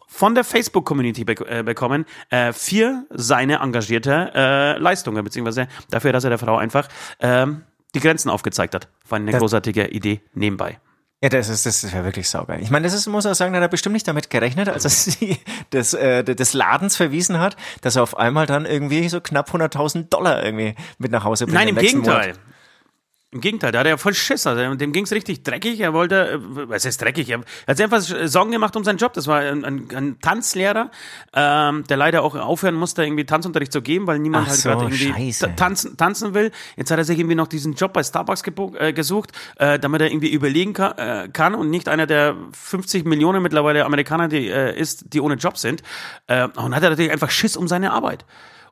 von 0.07 0.33
der 0.33 0.45
Facebook 0.45 0.85
Community 0.85 1.25
bek 1.25 1.41
äh, 1.41 1.63
bekommen 1.63 2.05
äh, 2.29 2.53
für 2.53 3.03
seine 3.09 3.55
engagierte 3.55 4.31
äh, 4.33 4.77
Leistungen 4.79 5.25
beziehungsweise 5.25 5.67
dafür, 5.89 6.13
dass 6.13 6.23
er 6.23 6.29
der 6.29 6.39
Frau 6.39 6.55
einfach 6.55 6.87
ähm, 7.19 7.63
die 7.95 7.99
Grenzen 7.99 8.29
aufgezeigt 8.29 8.73
hat. 8.75 8.87
War 9.09 9.17
eine 9.17 9.31
Das- 9.31 9.41
großartige 9.41 9.87
Idee 9.89 10.21
nebenbei. 10.33 10.79
Ja, 11.23 11.29
das 11.29 11.49
ist, 11.49 11.65
das 11.65 11.91
wäre 11.91 12.05
wirklich 12.05 12.29
saugeil. 12.29 12.61
Ich 12.61 12.69
meine, 12.69 12.83
das 12.83 12.93
ist, 12.93 13.07
muss 13.07 13.25
auch 13.25 13.33
sagen, 13.33 13.51
da 13.51 13.57
hat 13.57 13.65
er 13.65 13.69
bestimmt 13.69 13.93
nicht 13.93 14.07
damit 14.07 14.29
gerechnet, 14.29 14.69
als 14.69 14.83
er 14.83 14.89
sie 14.91 15.39
des, 15.73 15.93
äh, 15.95 16.23
des 16.23 16.53
Ladens 16.53 16.95
verwiesen 16.95 17.39
hat, 17.39 17.55
dass 17.81 17.95
er 17.95 18.03
auf 18.03 18.17
einmal 18.17 18.45
dann 18.45 18.65
irgendwie 18.65 19.09
so 19.09 19.19
knapp 19.19 19.49
100.000 19.49 20.09
Dollar 20.09 20.43
irgendwie 20.43 20.75
mit 20.99 21.11
nach 21.11 21.23
Hause 21.23 21.45
bringt. 21.45 21.55
Nein, 21.55 21.69
im 21.69 21.75
nächsten 21.75 22.03
Gegenteil. 22.03 22.33
Monat. 22.33 22.39
Im 23.37 23.41
Gegenteil, 23.41 23.71
da 23.71 23.79
hat 23.81 23.85
er 23.85 23.99
voll 23.99 24.15
Schiss. 24.15 24.47
Also 24.47 24.73
dem 24.73 24.91
ging's 24.91 25.11
richtig 25.11 25.43
dreckig. 25.43 25.79
Er 25.79 25.93
wollte, 25.93 26.31
äh, 26.31 26.39
was 26.41 26.85
heißt 26.85 26.99
dreckig? 26.99 27.29
Er 27.29 27.41
hat 27.67 27.77
sich 27.77 27.83
einfach 27.83 28.01
Sorgen 28.01 28.49
gemacht 28.49 28.75
um 28.75 28.83
seinen 28.83 28.97
Job. 28.97 29.13
Das 29.13 29.27
war 29.27 29.41
ein, 29.41 29.63
ein, 29.63 29.87
ein 29.95 30.19
Tanzlehrer, 30.19 30.89
ähm, 31.35 31.83
der 31.87 31.97
leider 31.97 32.23
auch 32.23 32.33
aufhören 32.33 32.73
musste, 32.73 33.03
irgendwie 33.03 33.25
Tanzunterricht 33.25 33.71
zu 33.71 33.83
geben, 33.83 34.07
weil 34.07 34.17
niemand 34.17 34.45
Ach 34.47 34.49
halt 34.49 34.59
so, 34.59 34.69
gerade 34.69 34.85
irgendwie 34.85 35.31
tanzen, 35.55 35.97
tanzen 35.97 36.33
will. 36.33 36.51
Jetzt 36.77 36.89
hat 36.89 36.97
er 36.97 37.03
sich 37.03 37.19
irgendwie 37.19 37.35
noch 37.35 37.45
diesen 37.45 37.75
Job 37.75 37.93
bei 37.93 38.01
Starbucks 38.01 38.41
äh, 38.79 38.91
gesucht, 38.91 39.33
äh, 39.57 39.77
damit 39.77 40.01
er 40.01 40.09
irgendwie 40.09 40.31
überlegen 40.31 40.73
kann, 40.73 40.97
äh, 40.97 41.29
kann 41.31 41.53
und 41.53 41.69
nicht 41.69 41.89
einer 41.89 42.07
der 42.07 42.35
50 42.53 43.05
Millionen 43.05 43.43
mittlerweile 43.43 43.85
Amerikaner, 43.85 44.29
die 44.29 44.47
äh, 44.47 44.75
ist, 44.75 45.13
die 45.13 45.21
ohne 45.21 45.35
Job 45.35 45.59
sind. 45.59 45.83
Äh, 46.25 46.47
und 46.47 46.75
hat 46.75 46.81
er 46.81 46.89
natürlich 46.89 47.11
einfach 47.11 47.29
Schiss 47.29 47.55
um 47.55 47.67
seine 47.67 47.91
Arbeit. 47.91 48.25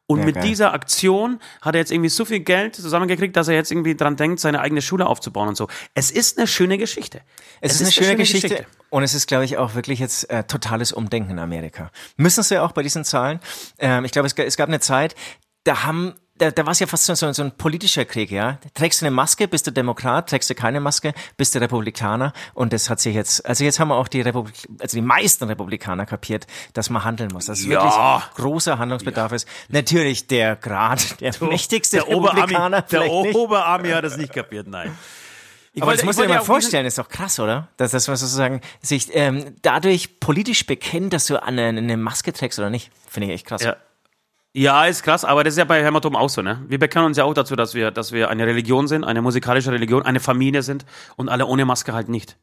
Und 0.08 0.20
Ja, 0.20 0.26
mit 0.26 0.36
geil. 0.36 0.44
dieser 0.44 0.74
Aktion 0.74 1.40
hat 1.62 1.74
er 1.74 1.80
jetzt 1.80 1.92
irgendwie 1.92 2.10
so 2.10 2.26
viel 2.26 2.40
Geld 2.40 2.76
zusammengekriegt, 2.76 3.36
dass 3.36 3.48
er 3.48 3.56
jetzt 3.56 3.72
irgendwie 3.72 3.96
dran 3.96 4.16
denkt, 4.16 4.40
seine 4.40 4.62
eigene 4.62 4.82
Schule 4.82 5.08
aufzubauen 5.08 5.48
und 5.48 5.58
so. 5.58 5.68
Es 5.96 6.12
ist 6.12 6.38
eine 6.38 6.46
schöne 6.46 6.78
Geschichte. 6.78 7.22
Es, 7.60 7.74
ist 7.74 7.82
eine 7.82 7.92
schöne, 7.92 8.16
Geschichte. 8.16 8.66
Und 8.92 9.02
es 9.02 9.16
ist, 9.16 9.28
glaube 9.28 9.46
ich, 9.46 9.58
auch 9.58 9.74
wirklich 9.74 10.00
jetzt 10.00 10.30
äh, 10.30 10.44
totales 10.44 10.92
Umdenken 10.92 11.32
in 11.32 11.40
Amerika. 11.40 11.90
Müssen 12.18 12.44
sie 12.44 12.56
ja 12.56 12.64
auch 12.64 12.74
bei 12.74 12.84
diesen 12.84 13.04
Zahlen. 13.04 13.40
Ähm, 13.80 14.06
ich 14.06 14.12
glaube, 14.12 14.28
es, 14.28 14.34
es 14.34 14.58
gab 14.58 14.70
eine 14.70 14.80
Zeit, 14.80 15.16
da 15.64 15.84
haben 15.84 16.14
da, 16.38 16.52
da 16.52 16.66
war 16.66 16.72
es 16.74 16.80
ja 16.80 16.88
fast 16.88 17.06
so, 17.06 17.14
so, 17.16 17.42
ein 17.44 17.52
politischer 17.52 18.04
Krieg, 18.04 18.30
ja. 18.30 18.58
Trägst 18.74 19.02
du 19.02 19.06
eine 19.06 19.16
Maske, 19.16 19.48
bist 19.48 19.68
du 19.68 19.72
Demokrat, 19.72 20.30
trägst 20.30 20.50
du 20.50 20.56
keine 20.56 20.82
Maske, 20.82 21.14
bist 21.38 21.56
du 21.56 21.60
Republikaner. 21.60 22.34
Und 22.54 22.74
das 22.74 22.90
hat 22.90 23.00
sich 23.00 23.16
jetzt, 23.16 23.46
also 23.46 23.64
jetzt 23.64 23.80
haben 23.80 23.88
wir 23.88 23.96
auch 23.96 24.10
die 24.10 24.22
Republik, 24.22 24.56
also 24.80 24.98
die 24.98 25.02
meisten 25.02 25.46
Republikaner 25.46 26.06
kapiert, 26.06 26.46
dass 26.74 26.90
man 26.90 27.06
handeln 27.06 27.32
muss. 27.32 27.46
Dass 27.46 27.64
Ja. 27.64 27.70
wirklich 27.70 28.36
großer 28.36 28.78
Handlungsbedarf 28.78 29.32
ist. 29.32 29.48
Natürlich 29.70 30.28
der 30.28 30.56
Grad, 30.58 31.22
der 31.22 31.34
mächtigste 31.42 31.98
der 31.98 32.08
Republikaner 32.08 32.82
der 32.82 33.02
vielleicht 33.02 33.14
nicht. 33.24 33.36
Oberarmy 33.36 33.90
hat 33.92 34.04
das 34.04 34.18
nicht 34.18 34.34
kapiert, 34.34 34.68
nein. 34.68 34.98
Ich 35.74 35.82
Aber 35.82 35.92
wollte- 35.92 36.06
das 36.06 36.12
ich 36.12 36.16
du 36.18 36.22
dir 36.24 36.30
mal 36.30 36.36
ja 36.36 36.42
vorstellen, 36.42 36.86
ist 36.86 36.98
doch 36.98 37.10
krass, 37.10 37.38
oder? 37.40 37.68
Dass 37.78 37.92
das 37.92 38.08
was 38.08 38.22
sozusagen 38.22 38.62
sich 38.82 39.10
ähm, 39.14 39.56
dadurch 39.62 40.20
politisch 40.22 40.66
bekennt, 40.66 41.12
dass 41.12 41.28
du 41.28 41.42
eine, 41.42 41.68
eine 41.68 41.98
Maske 41.98 42.32
trägst 42.32 42.60
oder 42.60 42.70
nicht. 42.70 42.92
Finde 43.10 43.28
ich 43.28 43.34
echt 43.36 43.46
krass. 43.48 43.62
Ja. 43.62 43.76
Ja, 44.58 44.86
ist 44.86 45.04
krass, 45.04 45.26
aber 45.26 45.44
das 45.44 45.56
ist 45.56 45.58
ja 45.58 45.66
bei 45.66 45.84
Hämatom 45.84 46.16
auch 46.16 46.30
so, 46.30 46.42
ne? 46.42 46.64
Wir 46.70 46.80
bekennen 46.80 47.08
uns 47.08 47.18
ja 47.18 47.26
auch 47.26 47.34
dazu, 47.34 47.58
dass 47.58 47.74
wir, 47.74 47.92
dass 47.92 48.14
wir 48.14 48.30
eine 48.30 48.48
Religion 48.48 48.88
sind, 48.88 49.04
eine 49.04 49.22
musikalische 49.22 49.70
Religion, 49.70 50.04
eine 50.04 50.22
Familie 50.22 50.64
sind 50.64 50.86
und 51.18 51.28
alle 51.28 51.46
ohne 51.46 51.66
Maske 51.66 51.92
halt 51.92 52.08
nicht. 52.08 52.38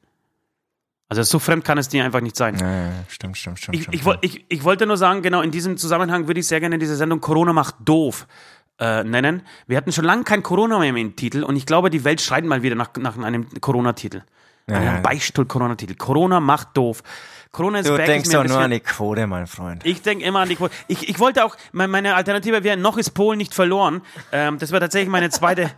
Also 1.08 1.22
so 1.22 1.38
fremd 1.38 1.64
kann 1.64 1.78
es 1.78 1.88
dir 1.88 2.04
einfach 2.04 2.20
nicht 2.20 2.36
sein. 2.36 2.58
Ja, 2.58 2.70
ja, 2.70 2.90
stimmt, 3.08 3.38
stimmt, 3.38 3.60
stimmt. 3.60 3.76
Ich, 3.76 3.84
stimmt, 3.84 4.18
ich, 4.20 4.34
ich, 4.36 4.44
ich 4.50 4.64
wollte 4.64 4.84
nur 4.84 4.98
sagen, 4.98 5.22
genau 5.22 5.40
in 5.40 5.50
diesem 5.50 5.78
Zusammenhang 5.78 6.26
würde 6.26 6.40
ich 6.40 6.46
sehr 6.46 6.60
gerne 6.60 6.76
diese 6.76 6.96
Sendung 6.96 7.22
Corona 7.22 7.54
macht 7.54 7.76
doof 7.82 8.26
äh, 8.78 9.04
nennen. 9.04 9.40
Wir 9.66 9.78
hatten 9.78 9.90
schon 9.90 10.04
lange 10.04 10.24
kein 10.24 10.42
Corona 10.42 10.78
mehr 10.80 10.94
im 10.94 11.16
Titel 11.16 11.42
und 11.42 11.56
ich 11.56 11.64
glaube, 11.64 11.88
die 11.88 12.04
Welt 12.04 12.20
schreit 12.20 12.44
mal 12.44 12.62
wieder 12.62 12.74
nach, 12.74 12.90
nach 12.98 13.16
einem 13.16 13.48
Corona-Titel. 13.62 14.22
einem 14.66 14.84
ja. 14.84 15.00
Beistuhl-Corona-Titel. 15.00 15.94
Corona 15.94 16.40
macht 16.40 16.76
doof. 16.76 17.02
Corona 17.52 17.80
ist 17.80 17.88
Du 17.88 17.96
back, 17.96 18.06
denkst 18.06 18.28
ist 18.28 18.34
mir 18.34 18.42
doch 18.42 18.48
nur 18.48 18.58
an 18.60 18.70
die 18.70 18.80
Quote, 18.80 19.26
mein 19.26 19.46
Freund. 19.46 19.84
ich 19.84 20.00
denke 20.02 20.24
immer 20.24 20.40
an 20.40 20.48
die 20.48 20.56
Quote. 20.56 20.72
Ich, 20.88 21.08
ich 21.08 21.18
wollte 21.18 21.44
auch, 21.44 21.54
me- 21.72 21.86
meine 21.86 22.14
Alternative 22.14 22.64
wäre, 22.64 22.76
noch 22.78 22.96
ist 22.96 23.10
Polen 23.10 23.36
nicht 23.38 23.52
verloren. 23.54 24.00
Ähm, 24.32 24.58
das 24.58 24.70
wäre 24.72 24.80
tatsächlich 24.80 25.10
meine 25.10 25.28
zweite, 25.30 25.70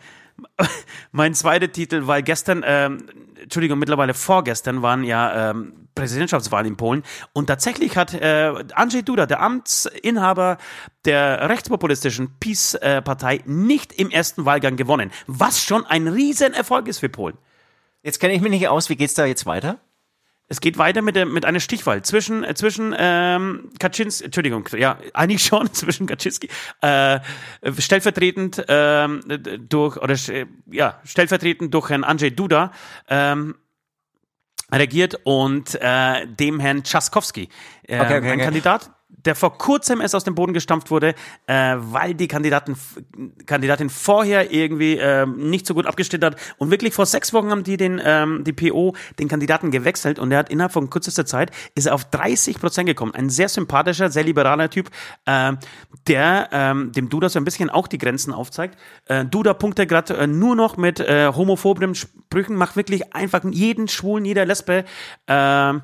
mein 1.12 1.34
zweiter 1.34 1.70
Titel, 1.70 2.06
weil 2.06 2.22
gestern, 2.22 2.62
ähm, 2.64 3.06
Entschuldigung, 3.42 3.78
mittlerweile 3.78 4.14
vorgestern 4.14 4.82
waren 4.82 5.02
ja 5.04 5.50
ähm, 5.50 5.88
Präsidentschaftswahlen 5.94 6.66
in 6.66 6.76
Polen 6.76 7.02
und 7.34 7.46
tatsächlich 7.46 7.96
hat 7.96 8.14
äh, 8.14 8.52
Andrzej 8.74 9.02
Duda, 9.02 9.26
der 9.26 9.40
Amtsinhaber 9.42 10.58
der 11.04 11.48
rechtspopulistischen 11.48 12.36
PiS-Partei, 12.40 13.42
nicht 13.46 13.92
im 13.92 14.10
ersten 14.10 14.44
Wahlgang 14.44 14.76
gewonnen, 14.76 15.10
was 15.26 15.62
schon 15.62 15.86
ein 15.86 16.08
Riesenerfolg 16.08 16.88
ist 16.88 16.98
für 17.00 17.08
Polen. 17.08 17.36
Jetzt 18.02 18.18
kenne 18.20 18.34
ich 18.34 18.40
mich 18.40 18.50
nicht 18.50 18.68
aus. 18.68 18.88
Wie 18.90 18.96
geht's 18.96 19.14
da 19.14 19.24
jetzt 19.24 19.46
weiter? 19.46 19.78
Es 20.46 20.60
geht 20.60 20.76
weiter 20.76 21.00
mit, 21.00 21.16
der, 21.16 21.24
mit 21.24 21.44
einer 21.46 21.60
Stichwahl 21.60 22.02
zwischen, 22.02 22.44
äh, 22.44 22.54
zwischen 22.54 22.94
ähm, 22.96 23.70
Kaczynski, 23.78 24.24
Entschuldigung, 24.24 24.68
ja, 24.76 24.98
eigentlich 25.14 25.42
schon 25.42 25.72
zwischen 25.72 26.06
Kaczynski, 26.06 26.48
äh, 26.82 27.20
stellvertretend 27.78 28.64
ähm, 28.68 29.20
durch, 29.68 29.96
oder 29.96 30.14
äh, 30.28 30.46
ja, 30.70 31.00
stellvertretend 31.04 31.72
durch 31.72 31.88
Herrn 31.88 32.04
Andrzej 32.04 32.32
Duda 32.32 32.72
ähm, 33.08 33.54
regiert 34.70 35.20
und 35.24 35.78
äh, 35.80 36.26
dem 36.26 36.60
Herrn 36.60 36.84
Trzaskowski, 36.84 37.48
äh, 37.84 38.00
Okay, 38.00 38.18
okay, 38.18 38.30
ein 38.30 38.34
okay. 38.34 38.44
Kandidat, 38.44 38.90
der 39.24 39.34
vor 39.34 39.58
kurzem 39.58 40.00
erst 40.00 40.14
aus 40.14 40.24
dem 40.24 40.34
Boden 40.34 40.52
gestampft 40.52 40.90
wurde, 40.90 41.14
äh, 41.46 41.76
weil 41.78 42.14
die 42.14 42.28
Kandidaten, 42.28 42.76
Kandidatin 43.46 43.90
vorher 43.90 44.52
irgendwie 44.52 44.96
ähm, 44.96 45.50
nicht 45.50 45.66
so 45.66 45.74
gut 45.74 45.86
abgestimmt 45.86 46.24
hat. 46.24 46.36
Und 46.58 46.70
wirklich 46.70 46.94
vor 46.94 47.06
sechs 47.06 47.32
Wochen 47.32 47.50
haben 47.50 47.64
die 47.64 47.76
den, 47.76 48.00
ähm, 48.04 48.44
die 48.44 48.52
PO 48.52 48.94
den 49.18 49.28
Kandidaten 49.28 49.70
gewechselt 49.70 50.18
und 50.18 50.32
er 50.32 50.38
hat 50.38 50.50
innerhalb 50.50 50.72
von 50.72 50.90
kürzester 50.90 51.26
Zeit 51.26 51.50
ist 51.74 51.86
er 51.86 51.94
auf 51.94 52.04
30 52.04 52.60
Prozent 52.60 52.86
gekommen. 52.86 53.14
Ein 53.14 53.30
sehr 53.30 53.48
sympathischer, 53.48 54.10
sehr 54.10 54.24
liberaler 54.24 54.70
Typ, 54.70 54.90
äh, 55.26 55.52
der 56.06 56.48
ähm, 56.52 56.92
dem 56.92 57.08
Duda 57.08 57.28
so 57.28 57.38
ein 57.38 57.44
bisschen 57.44 57.70
auch 57.70 57.86
die 57.86 57.98
Grenzen 57.98 58.32
aufzeigt. 58.32 58.78
Äh, 59.06 59.24
Duda 59.24 59.54
punktet 59.54 59.88
gerade 59.88 60.14
äh, 60.16 60.26
nur 60.26 60.56
noch 60.56 60.76
mit 60.76 61.00
äh, 61.00 61.32
homophoben 61.34 61.94
Sprüchen, 61.94 62.56
macht 62.56 62.76
wirklich 62.76 63.14
einfach 63.14 63.42
jeden 63.44 63.88
Schwulen, 63.88 64.24
jeder 64.24 64.44
Lesbe 64.44 64.84
äh, 65.26 65.74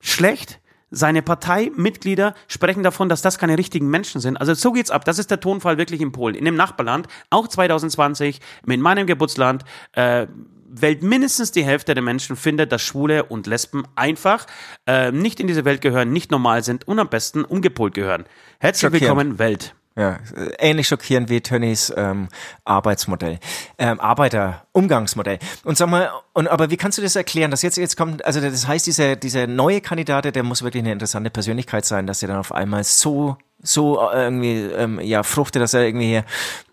schlecht. 0.00 0.59
Seine 0.90 1.22
Parteimitglieder 1.22 2.34
sprechen 2.48 2.82
davon, 2.82 3.08
dass 3.08 3.22
das 3.22 3.38
keine 3.38 3.56
richtigen 3.56 3.88
Menschen 3.88 4.20
sind. 4.20 4.36
Also 4.36 4.54
so 4.54 4.72
geht's 4.72 4.90
ab. 4.90 5.04
Das 5.04 5.18
ist 5.18 5.30
der 5.30 5.40
Tonfall 5.40 5.78
wirklich 5.78 6.00
in 6.00 6.12
Polen. 6.12 6.34
In 6.34 6.44
dem 6.44 6.56
Nachbarland, 6.56 7.06
auch 7.30 7.46
2020, 7.46 8.40
mit 8.66 8.80
meinem 8.80 9.06
Geburtsland, 9.06 9.64
äh, 9.92 10.26
Welt 10.72 11.02
mindestens 11.02 11.50
die 11.52 11.64
Hälfte 11.64 11.94
der 11.94 12.02
Menschen 12.02 12.36
findet, 12.36 12.70
dass 12.72 12.82
Schwule 12.82 13.24
und 13.24 13.46
Lesben 13.46 13.84
einfach 13.96 14.46
äh, 14.86 15.10
nicht 15.10 15.40
in 15.40 15.46
diese 15.46 15.64
Welt 15.64 15.80
gehören, 15.80 16.12
nicht 16.12 16.30
normal 16.30 16.62
sind 16.62 16.86
und 16.86 16.98
am 16.98 17.08
besten 17.08 17.44
umgepolt 17.44 17.94
gehören. 17.94 18.24
Herzlich 18.60 18.92
willkommen, 18.92 19.38
Welt. 19.38 19.74
Ja, 19.96 20.18
äh, 20.36 20.52
ähnlich 20.58 20.86
schockierend 20.88 21.28
wie 21.30 21.40
Tönnies 21.40 21.92
ähm, 21.96 22.28
Arbeitsmodell, 22.64 23.38
ähm, 23.76 23.98
Arbeiterumgangsmodell. 24.00 25.38
Und 25.64 25.76
sag 25.76 25.88
mal, 25.88 26.10
und 26.32 26.48
aber 26.48 26.70
wie 26.70 26.76
kannst 26.76 26.96
du 26.98 27.02
das 27.02 27.16
erklären, 27.16 27.50
dass 27.50 27.62
jetzt 27.62 27.76
jetzt 27.76 27.96
kommt, 27.96 28.24
also 28.24 28.40
das 28.40 28.66
heißt, 28.68 28.86
dieser 28.86 29.16
dieser 29.16 29.46
neue 29.46 29.80
Kandidat, 29.80 30.32
der 30.34 30.42
muss 30.44 30.62
wirklich 30.62 30.82
eine 30.82 30.92
interessante 30.92 31.30
Persönlichkeit 31.30 31.84
sein, 31.84 32.06
dass 32.06 32.22
er 32.22 32.28
dann 32.28 32.38
auf 32.38 32.52
einmal 32.52 32.84
so 32.84 33.36
so 33.62 34.00
äh, 34.10 34.22
irgendwie 34.22 34.56
ähm, 34.60 35.00
ja 35.00 35.22
fruchtet, 35.22 35.60
dass 35.60 35.74
er 35.74 35.82
irgendwie 35.84 36.06
hier, 36.06 36.24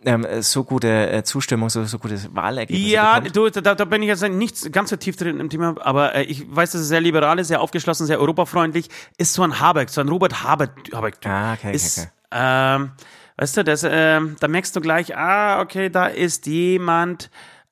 ähm, 0.06 0.26
so 0.42 0.64
gute 0.64 1.10
äh, 1.12 1.24
Zustimmung, 1.24 1.70
so 1.70 1.84
so 1.86 2.00
gutes 2.00 2.34
Wahlergebnis 2.34 2.90
Ja, 2.90 3.20
bekommt. 3.20 3.36
du, 3.56 3.62
da, 3.62 3.76
da 3.76 3.84
bin 3.86 4.04
ich 4.04 4.08
jetzt 4.08 4.22
nicht 4.30 4.72
ganz 4.72 4.90
so 4.92 4.96
tief 4.96 5.18
drin 5.18 5.40
im 5.40 5.50
Thema, 5.50 5.76
aber 5.80 6.16
äh, 6.16 6.24
ich 6.24 6.46
weiß, 6.56 6.72
dass 6.72 6.82
er 6.82 6.86
sehr 6.86 7.02
liberal 7.02 7.40
ist, 7.40 7.48
sehr 7.50 7.62
aufgeschlossen, 7.62 8.06
sehr 8.08 8.20
europafreundlich. 8.22 8.90
Ist 9.18 9.34
so 9.34 9.44
ein 9.44 9.60
Habeck, 9.60 9.90
so 9.90 10.00
ein 10.02 10.08
Robert 10.08 10.44
Habeck. 10.44 10.70
Habeck 10.94 11.16
Ah, 11.26 11.54
okay, 11.54 11.68
okay, 11.68 11.76
ist, 11.76 11.98
okay. 11.98 12.08
Ähm, 12.31 12.91
weißt 13.38 13.57
du, 13.57 13.63
das, 13.63 13.86
ähm, 13.89 14.36
da 14.39 14.48
merkst 14.48 14.75
du 14.75 14.81
gleich, 14.81 15.15
ah, 15.15 15.62
okay, 15.62 15.89
da 15.89 16.07
ist 16.07 16.46
jemand, 16.48 17.29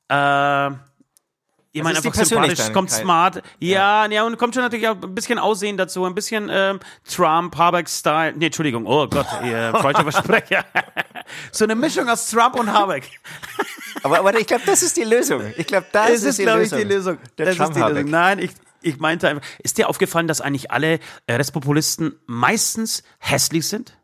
äh, 0.09 0.71
Jemand 1.75 1.97
ist 1.97 2.03
die 2.05 2.07
einfach 2.07 2.23
sympathisch, 2.23 2.71
kommt 2.71 2.89
smart. 2.89 3.43
Ja, 3.59 4.05
ja, 4.09 4.23
und 4.23 4.37
kommt 4.37 4.53
schon 4.53 4.63
natürlich 4.63 4.87
auch 4.87 4.95
ein 4.95 5.13
bisschen 5.13 5.37
Aussehen 5.37 5.75
dazu, 5.75 6.05
ein 6.05 6.15
bisschen 6.15 6.49
ähm, 6.49 6.79
Trump, 7.03 7.57
Habeck-Style. 7.57 8.33
Nee, 8.37 8.45
Entschuldigung, 8.45 8.85
oh 8.85 9.07
Gott, 9.07 9.27
äh, 9.43 9.71
falscher 9.81 10.09
Versprecher. 10.09 10.63
so 11.51 11.65
eine 11.65 11.75
Mischung 11.75 12.07
aus 12.07 12.29
Trump 12.29 12.57
und 12.57 12.71
Habeck. 12.71 13.19
Aber, 14.03 14.19
aber 14.19 14.39
ich 14.39 14.47
glaube, 14.47 14.63
das 14.65 14.83
ist 14.83 14.95
die 14.95 15.03
Lösung. 15.03 15.41
Ich 15.57 15.67
glaube, 15.67 15.87
das, 15.91 16.11
Das 16.11 16.23
ist, 16.23 16.39
die 16.39 16.43
glaube 16.43 16.63
ich, 16.63 16.69
die 16.69 16.83
Lösung. 16.83 17.17
Der 17.37 17.47
das 17.47 17.59
ist 17.59 17.75
die. 17.75 17.81
Lösung. 17.81 18.09
Nein, 18.09 18.39
ich, 18.39 18.51
ich 18.81 18.97
meinte 18.99 19.27
einfach, 19.27 19.45
ist 19.61 19.77
dir 19.77 19.89
aufgefallen, 19.89 20.27
dass 20.27 20.39
eigentlich 20.39 20.71
alle 20.71 20.99
äh, 21.27 21.33
Rechtspopulisten 21.33 22.17
meistens 22.25 23.03
hässlich 23.19 23.67
sind? 23.67 23.97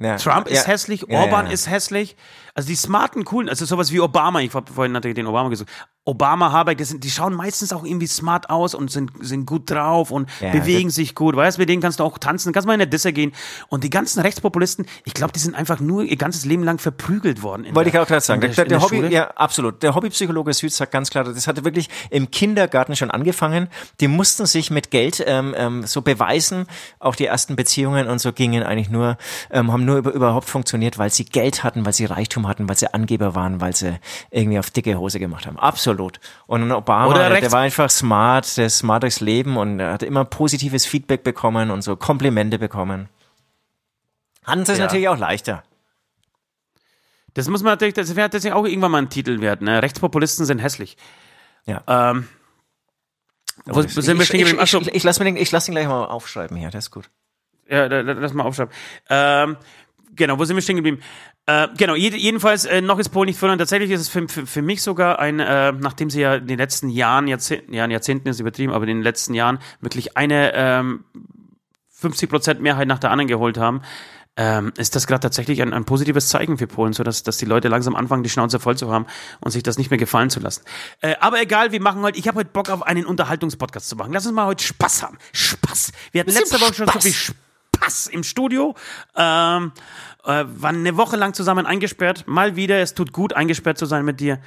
Ja. 0.00 0.16
Trump 0.16 0.48
ist 0.48 0.66
hässlich, 0.66 1.10
Orban 1.10 1.46
ist 1.50 1.68
hässlich. 1.68 2.16
Also 2.54 2.68
die 2.68 2.76
smarten, 2.76 3.24
coolen, 3.24 3.48
also 3.48 3.64
sowas 3.64 3.92
wie 3.92 4.00
Obama, 4.00 4.40
ich 4.40 4.52
habe 4.54 4.72
vorhin 4.72 4.92
natürlich 4.92 5.14
den 5.16 5.26
Obama 5.26 5.48
gesagt. 5.48 5.70
Obama, 6.06 6.50
Habeck, 6.50 6.78
das 6.78 6.88
sind, 6.88 7.04
die 7.04 7.10
schauen 7.10 7.34
meistens 7.34 7.72
auch 7.74 7.84
irgendwie 7.84 8.06
smart 8.06 8.48
aus 8.48 8.74
und 8.74 8.90
sind, 8.90 9.12
sind 9.20 9.44
gut 9.44 9.70
drauf 9.70 10.10
und 10.10 10.28
Ja, 10.40 10.50
bewegen 10.50 10.88
sich 10.90 11.14
gut. 11.14 11.36
Weißt 11.36 11.58
du, 11.58 11.60
mit 11.62 11.68
denen 11.68 11.82
kannst 11.82 12.00
du 12.00 12.04
auch 12.04 12.16
tanzen, 12.18 12.52
kannst 12.54 12.66
mal 12.66 12.72
in 12.72 12.78
der 12.80 12.86
Disse 12.88 13.12
gehen. 13.12 13.32
Und 13.68 13.84
die 13.84 13.90
ganzen 13.90 14.20
Rechtspopulisten, 14.20 14.86
ich 15.04 15.12
glaube, 15.12 15.32
die 15.34 15.38
sind 15.38 15.54
einfach 15.54 15.78
nur 15.78 16.02
ihr 16.02 16.16
ganzes 16.16 16.46
Leben 16.46 16.64
lang 16.64 16.78
verprügelt 16.78 17.42
worden. 17.42 17.66
Wollte 17.74 17.88
ich 17.90 17.92
der- 17.92 18.02
auch 18.02 18.06
gerade 18.08 18.22
sagen. 18.22 18.40
Der, 18.40 18.48
der, 18.50 18.66
in 18.66 18.82
Hobby, 18.82 18.96
Schule. 18.96 19.10
ja, 19.12 19.28
absolut. 19.32 19.82
Der 19.82 19.94
Hobbypsychologe 19.94 20.52
Süd 20.54 20.72
sagt 20.72 20.90
ganz 20.90 21.10
klar, 21.10 21.24
das 21.24 21.46
hatte 21.46 21.64
wirklich 21.64 21.88
im 22.08 22.30
Kindergarten 22.30 22.96
schon 22.96 23.10
angefangen. 23.10 23.68
Die 24.00 24.08
mussten 24.08 24.46
sich 24.46 24.70
mit 24.70 24.90
Geld 24.90 25.22
ähm, 25.26 25.54
ähm, 25.56 25.86
so 25.86 26.00
beweisen. 26.00 26.66
Auch 26.98 27.14
die 27.14 27.26
ersten 27.26 27.56
Beziehungen 27.56 28.08
und 28.08 28.20
so 28.20 28.32
gingen 28.32 28.62
eigentlich 28.62 28.88
nur, 28.88 29.18
ähm, 29.50 29.70
haben 29.70 29.84
nur 29.84 29.98
über, 29.98 30.12
überhaupt 30.12 30.48
funktioniert, 30.48 30.96
weil 30.98 31.10
sie 31.10 31.26
Geld 31.26 31.62
hatten, 31.62 31.84
weil 31.84 31.92
sie 31.92 32.06
Reichtum 32.06 32.48
hatten, 32.48 32.49
weil 32.58 32.76
sie 32.76 32.92
Angeber 32.92 33.34
waren, 33.34 33.60
weil 33.60 33.74
sie 33.74 33.98
irgendwie 34.30 34.58
auf 34.58 34.70
dicke 34.70 34.98
Hose 34.98 35.18
gemacht 35.18 35.46
haben. 35.46 35.58
Absolut. 35.58 36.20
Und 36.46 36.70
Obama, 36.72 37.14
der, 37.14 37.40
der 37.40 37.52
war 37.52 37.60
einfach 37.60 37.90
smart, 37.90 38.56
der 38.56 38.66
ist 38.66 38.78
smart 38.78 39.02
durchs 39.02 39.20
Leben 39.20 39.56
und 39.56 39.80
er 39.80 39.92
hat 39.92 40.02
immer 40.02 40.24
positives 40.24 40.86
Feedback 40.86 41.22
bekommen 41.22 41.70
und 41.70 41.82
so 41.82 41.96
Komplimente 41.96 42.58
bekommen. 42.58 43.08
Hatten 44.44 44.64
sie 44.64 44.72
es 44.72 44.78
Ja. 44.78 44.84
natürlich 44.86 45.08
auch 45.08 45.18
leichter. 45.18 45.62
Das 47.34 47.48
muss 47.48 47.62
man 47.62 47.72
natürlich, 47.72 47.94
das 47.94 48.16
wäre 48.16 48.28
tatsächlich 48.28 48.54
auch 48.58 48.66
irgendwann 48.66 48.90
mal 48.90 48.98
ein 49.02 49.10
Titel 49.10 49.40
wert. 49.40 49.62
Ne? 49.62 49.82
Rechtspopulisten 49.82 50.44
sind 50.46 50.58
hässlich. 50.58 50.96
Ja. 51.66 51.82
Ähm, 51.86 52.26
wo 53.66 53.80
ich, 53.80 53.92
sind 53.92 54.16
wir 54.16 54.22
ich, 54.22 54.28
stehen 54.28 54.40
ich, 54.40 54.52
ich, 54.52 54.74
ich, 54.74 55.18
den, 55.18 55.36
ich 55.36 55.52
lass 55.52 55.68
ihn 55.68 55.72
gleich 55.74 55.86
mal 55.86 56.06
aufschreiben 56.06 56.56
hier, 56.56 56.70
das 56.70 56.86
ist 56.86 56.90
gut. 56.90 57.10
Ja, 57.68 57.86
lass 57.86 58.32
mal 58.32 58.42
aufschreiben. 58.44 58.74
Ähm, 59.08 59.56
genau, 60.14 60.38
wo 60.38 60.44
sind 60.44 60.56
wir 60.56 60.62
stehen 60.62 60.76
geblieben? 60.76 61.00
Äh, 61.46 61.68
genau, 61.76 61.94
jed 61.94 62.14
jedenfalls, 62.14 62.64
äh, 62.64 62.80
noch 62.80 62.98
ist 62.98 63.10
Polen 63.10 63.26
nicht 63.26 63.38
verloren. 63.38 63.58
Tatsächlich 63.58 63.90
ist 63.90 64.00
es 64.00 64.08
für, 64.08 64.28
für, 64.28 64.46
für 64.46 64.62
mich 64.62 64.82
sogar 64.82 65.18
ein, 65.18 65.40
äh, 65.40 65.72
nachdem 65.72 66.10
sie 66.10 66.20
ja 66.20 66.36
in 66.36 66.46
den 66.46 66.58
letzten 66.58 66.88
Jahren, 66.88 67.26
Jahrzehnten, 67.26 67.72
ja, 67.72 67.86
Jahrzehnten 67.86 68.28
ist 68.28 68.40
übertrieben, 68.40 68.72
aber 68.72 68.84
in 68.84 68.96
den 68.96 69.02
letzten 69.02 69.34
Jahren 69.34 69.58
wirklich 69.80 70.16
eine 70.16 70.52
ähm, 70.54 71.04
50% 72.00 72.60
Mehrheit 72.60 72.88
nach 72.88 72.98
der 72.98 73.10
anderen 73.10 73.28
geholt 73.28 73.58
haben, 73.58 73.82
ähm, 74.36 74.72
ist 74.78 74.96
das 74.96 75.06
gerade 75.06 75.20
tatsächlich 75.20 75.60
ein, 75.60 75.72
ein 75.72 75.84
positives 75.84 76.28
Zeichen 76.28 76.56
für 76.56 76.66
Polen, 76.66 76.92
so 76.92 77.02
dass, 77.02 77.22
dass 77.22 77.36
die 77.36 77.44
Leute 77.44 77.68
langsam 77.68 77.96
anfangen, 77.96 78.22
die 78.22 78.30
Schnauze 78.30 78.60
voll 78.60 78.76
zu 78.76 78.90
haben 78.90 79.06
und 79.40 79.50
sich 79.50 79.62
das 79.62 79.76
nicht 79.76 79.90
mehr 79.90 79.98
gefallen 79.98 80.30
zu 80.30 80.40
lassen. 80.40 80.62
Äh, 81.00 81.16
aber 81.20 81.42
egal, 81.42 81.72
wir 81.72 81.80
machen 81.82 82.00
heute, 82.02 82.18
ich 82.18 82.28
habe 82.28 82.38
heute 82.38 82.50
Bock 82.50 82.70
auf 82.70 82.82
einen 82.82 83.04
Unterhaltungspodcast 83.04 83.88
zu 83.88 83.96
machen. 83.96 84.12
Lass 84.12 84.26
uns 84.26 84.34
mal 84.34 84.46
heute 84.46 84.64
Spaß 84.64 85.02
haben. 85.02 85.18
Spaß. 85.32 85.92
Wir 86.12 86.20
hatten 86.20 86.30
letzte 86.30 86.60
Woche 86.60 86.74
schon 86.74 86.86
so 86.86 87.00
viel 87.00 87.12
Spaß. 87.12 87.49
Spaß 87.80 88.08
im 88.08 88.22
Studio. 88.22 88.74
Ähm, 89.16 89.72
äh, 90.24 90.44
waren 90.44 90.76
eine 90.76 90.96
Woche 90.96 91.16
lang 91.16 91.34
zusammen 91.34 91.66
eingesperrt. 91.66 92.24
Mal 92.26 92.56
wieder, 92.56 92.78
es 92.78 92.94
tut 92.94 93.12
gut, 93.12 93.32
eingesperrt 93.32 93.78
zu 93.78 93.86
sein 93.86 94.04
mit 94.04 94.20
dir. 94.20 94.38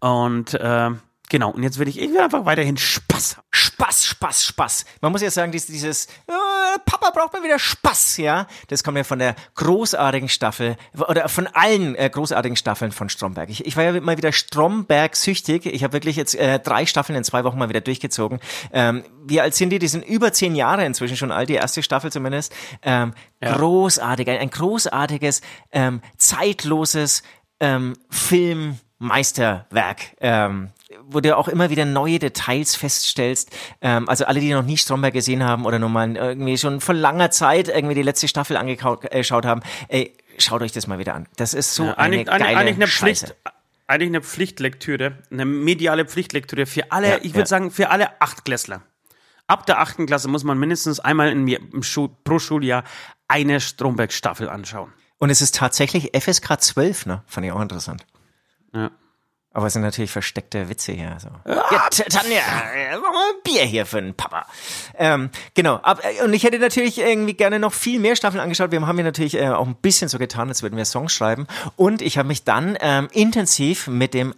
Und 0.00 0.54
äh, 0.54 0.90
genau, 1.32 1.50
und 1.50 1.62
jetzt 1.62 1.78
will 1.78 1.88
ich, 1.88 1.98
ich 1.98 2.10
will 2.10 2.20
einfach 2.20 2.44
weiterhin 2.44 2.76
Spaß 2.76 3.38
haben. 3.38 3.46
Spaß, 3.50 4.04
Spaß, 4.04 4.44
Spaß. 4.44 4.84
Man 5.00 5.10
muss 5.10 5.22
ja 5.22 5.30
sagen, 5.30 5.50
dieses, 5.50 5.66
dieses 5.66 6.06
äh, 6.06 6.78
Papa 6.84 7.10
braucht 7.10 7.32
mal 7.32 7.42
wieder 7.42 7.58
Spaß, 7.58 8.18
ja. 8.18 8.46
Das 8.68 8.84
kommt 8.84 8.98
ja 8.98 9.04
von 9.04 9.18
der 9.18 9.34
großartigen 9.56 10.28
Staffel 10.28 10.76
oder 10.94 11.28
von 11.28 11.48
allen 11.48 11.96
äh, 11.96 12.08
großartigen 12.08 12.56
Staffeln 12.56 12.92
von 12.92 13.08
Stromberg. 13.08 13.50
Ich, 13.50 13.66
ich 13.66 13.76
war 13.76 13.84
ja 13.84 14.00
mal 14.00 14.18
wieder 14.18 14.32
Stromberg 14.32 15.16
süchtig. 15.16 15.66
Ich 15.66 15.82
habe 15.82 15.94
wirklich 15.94 16.16
jetzt 16.16 16.34
äh, 16.34 16.60
drei 16.60 16.86
Staffeln 16.86 17.16
in 17.16 17.24
zwei 17.24 17.44
Wochen 17.44 17.58
mal 17.58 17.70
wieder 17.70 17.80
durchgezogen. 17.80 18.38
Ähm, 18.72 19.02
wie 19.24 19.40
alt 19.40 19.54
sind 19.54 19.70
die? 19.70 19.78
Die 19.78 19.88
sind 19.88 20.04
über 20.04 20.32
zehn 20.32 20.54
Jahre 20.54 20.84
inzwischen 20.84 21.16
schon 21.16 21.32
alt, 21.32 21.48
die 21.48 21.54
erste 21.54 21.82
Staffel 21.82 22.12
zumindest. 22.12 22.52
Ähm, 22.82 23.14
Ja. 23.40 23.56
Großartig, 23.56 24.28
ein, 24.28 24.38
ein 24.38 24.50
großartiges, 24.50 25.40
ähm, 25.72 26.02
zeitloses 26.18 27.22
ähm, 27.58 27.94
Filmmeisterwerk. 28.10 30.14
Ähm, 30.20 30.70
wo 31.04 31.20
du 31.20 31.36
auch 31.36 31.48
immer 31.48 31.70
wieder 31.70 31.84
neue 31.84 32.18
Details 32.18 32.74
feststellst. 32.74 33.50
Ähm, 33.80 34.08
also 34.08 34.24
alle, 34.24 34.40
die 34.40 34.52
noch 34.52 34.64
nie 34.64 34.76
Stromberg 34.76 35.14
gesehen 35.14 35.44
haben 35.44 35.64
oder 35.66 35.78
nur 35.78 35.88
mal 35.88 36.16
irgendwie 36.16 36.58
schon 36.58 36.80
vor 36.80 36.94
langer 36.94 37.30
Zeit 37.30 37.68
irgendwie 37.68 37.94
die 37.94 38.02
letzte 38.02 38.28
Staffel 38.28 38.56
angeschaut 38.56 39.04
äh, 39.10 39.48
haben, 39.48 39.62
ey, 39.88 40.16
schaut 40.38 40.62
euch 40.62 40.72
das 40.72 40.86
mal 40.86 40.98
wieder 40.98 41.14
an. 41.14 41.26
Das 41.36 41.54
ist 41.54 41.74
so 41.74 41.84
Ja, 41.84 41.94
eine 41.94 42.16
eigentlich, 42.16 42.26
geile 42.26 42.44
eigentlich, 42.58 42.76
eine 42.76 42.86
Scheiße. 42.86 43.26
Pflicht. 43.26 43.40
Eigentlich 43.86 44.08
eine 44.08 44.22
Pflichtlektüre, 44.22 45.18
eine 45.30 45.44
mediale 45.44 46.06
Pflichtlektüre 46.06 46.66
für 46.66 46.90
alle, 46.92 47.08
Ja, 47.10 47.16
ich 47.18 47.32
würde 47.32 47.40
ja. 47.40 47.46
sagen, 47.46 47.70
für 47.70 47.90
alle 47.90 48.20
Achtklässler. 48.22 48.82
Ab 49.48 49.66
der 49.66 49.80
achten 49.80 50.06
Klasse 50.06 50.28
muss 50.28 50.44
man 50.44 50.58
mindestens 50.58 51.00
einmal 51.00 51.30
im, 51.30 51.46
im 51.46 51.82
Schul, 51.82 52.08
pro 52.24 52.38
Schuljahr 52.38 52.84
eine 53.28 53.60
Stromberg-Staffel 53.60 54.48
anschauen. 54.48 54.92
Und 55.18 55.30
es 55.30 55.42
ist 55.42 55.56
tatsächlich 55.56 56.10
FSK 56.18 56.60
12, 56.60 57.06
ne? 57.06 57.22
Fand 57.26 57.46
ich 57.46 57.52
auch 57.52 57.60
interessant. 57.60 58.06
Ja. 58.72 58.90
Aber 59.54 59.66
es 59.66 59.74
sind 59.74 59.82
natürlich 59.82 60.10
versteckte 60.10 60.68
Witze 60.70 60.92
hier. 60.92 61.16
So. 61.20 61.28
Ja, 61.46 61.88
T- 61.90 62.04
Tanja, 62.04 62.38
äh, 62.74 62.96
mach 62.96 63.12
mal 63.12 63.30
ein 63.34 63.42
Bier 63.44 63.64
hier 63.64 63.84
für 63.84 64.00
den 64.00 64.14
Papa. 64.14 64.46
Ähm, 64.96 65.28
genau. 65.54 65.74
Ab, 65.76 66.00
äh, 66.02 66.24
und 66.24 66.32
ich 66.32 66.44
hätte 66.44 66.58
natürlich 66.58 66.98
irgendwie 66.98 67.34
gerne 67.34 67.58
noch 67.58 67.74
viel 67.74 68.00
mehr 68.00 68.16
Staffeln 68.16 68.40
angeschaut. 68.40 68.70
Wir 68.70 68.80
haben 68.86 68.96
hier 68.96 69.04
natürlich 69.04 69.34
äh, 69.36 69.48
auch 69.50 69.66
ein 69.66 69.74
bisschen 69.74 70.08
so 70.08 70.18
getan, 70.18 70.48
als 70.48 70.62
würden 70.62 70.76
wir 70.76 70.86
Songs 70.86 71.12
schreiben. 71.12 71.46
Und 71.76 72.00
ich 72.00 72.16
habe 72.16 72.28
mich 72.28 72.44
dann 72.44 72.78
ähm, 72.80 73.08
intensiv 73.12 73.88
mit 73.88 74.14
dem 74.14 74.34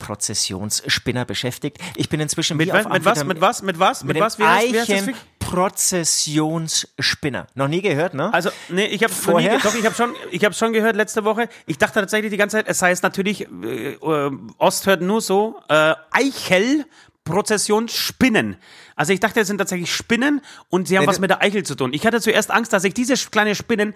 Eichen-Prozessionsspinner 0.00 1.24
beschäftigt. 1.24 1.78
Ich 1.96 2.08
bin 2.08 2.20
inzwischen 2.20 2.56
Mit, 2.56 2.72
was, 2.72 2.88
mit 2.88 3.04
was? 3.04 3.24
Mit 3.24 3.40
was? 3.40 3.62
Mit 3.62 3.78
was? 3.78 4.02
Mit, 4.04 4.14
Mit, 4.14 4.22
was? 4.22 4.38
Wie 4.38 4.42
das? 4.42 4.88
Eichen-Prozessionsspinner. 4.88 7.46
Noch 7.54 7.68
nie 7.68 7.82
gehört, 7.82 8.14
ne? 8.14 8.32
Also, 8.32 8.50
nee, 8.68 8.86
ich 8.86 9.04
habe 9.04 9.12
Vorher? 9.12 9.58
doch, 9.58 9.74
ich 9.74 9.84
habe 9.84 9.94
schon, 9.94 10.14
ich 10.30 10.42
habe 10.44 10.54
schon 10.54 10.72
gehört 10.72 10.96
letzte 10.96 11.24
Woche. 11.24 11.48
Ich 11.66 11.76
dachte 11.78 12.00
tatsächlich 12.00 12.30
die 12.30 12.36
ganze 12.36 12.58
Zeit, 12.58 12.68
es 12.68 12.82
heißt 12.82 13.02
natürlich, 13.02 13.42
äh, 13.42 13.94
äh, 13.94 14.30
Ost 14.58 14.86
hört 14.86 15.02
nur 15.02 15.20
so, 15.20 15.60
äh, 15.68 15.94
Eichel, 16.10 16.86
Prozession, 17.24 17.88
Spinnen. 17.88 18.56
Also 18.96 19.12
ich 19.12 19.20
dachte, 19.20 19.40
es 19.40 19.46
sind 19.46 19.58
tatsächlich 19.58 19.94
Spinnen 19.94 20.40
und 20.68 20.88
sie 20.88 20.96
haben 20.96 21.04
Nee, 21.04 21.08
was 21.08 21.20
mit 21.20 21.30
der 21.30 21.42
Eichel 21.42 21.64
zu 21.64 21.74
tun. 21.74 21.92
Ich 21.92 22.06
hatte 22.06 22.20
zuerst 22.20 22.50
Angst, 22.50 22.72
dass 22.72 22.84
ich 22.84 22.94
diese 22.94 23.14
kleine 23.14 23.54
Spinnen, 23.54 23.94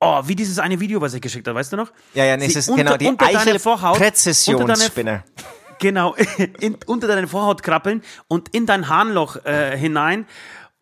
oh, 0.00 0.22
wie 0.24 0.34
dieses 0.36 0.58
eine 0.58 0.78
Video, 0.80 1.00
was 1.00 1.14
ich 1.14 1.20
geschickt 1.22 1.46
habe, 1.48 1.58
weißt 1.58 1.72
du 1.72 1.76
noch? 1.76 1.90
ja, 2.14 2.24
ja, 2.24 2.36
nee, 2.36 2.46
es 2.46 2.56
ist 2.56 2.68
unter- 2.68 2.82
genau 2.84 2.96
die 2.96 3.06
unter 3.06 3.26
Vorhaut- 3.26 3.96
Eichel-Präzessionsspinner. 3.96 5.24
Genau, 5.80 6.16
in, 6.60 6.76
unter 6.86 7.06
deine 7.06 7.28
Vorhaut 7.28 7.62
krabbeln 7.62 8.02
und 8.26 8.48
in 8.48 8.66
dein 8.66 8.88
Harnloch 8.88 9.36
äh, 9.44 9.76
hinein 9.78 10.26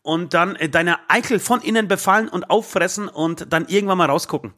und 0.01 0.33
dann 0.33 0.57
äh, 0.57 0.71
deine 0.71 0.97
Eichel 1.11 1.39
von 1.39 1.61
innen 1.61 1.87
befallen 1.87 2.29
und 2.31 2.49
auffressen 2.49 3.07
und 3.09 3.53
dann 3.53 3.67
irgendwann 3.69 3.99
mal 3.99 4.09
rausgucken. 4.09 4.55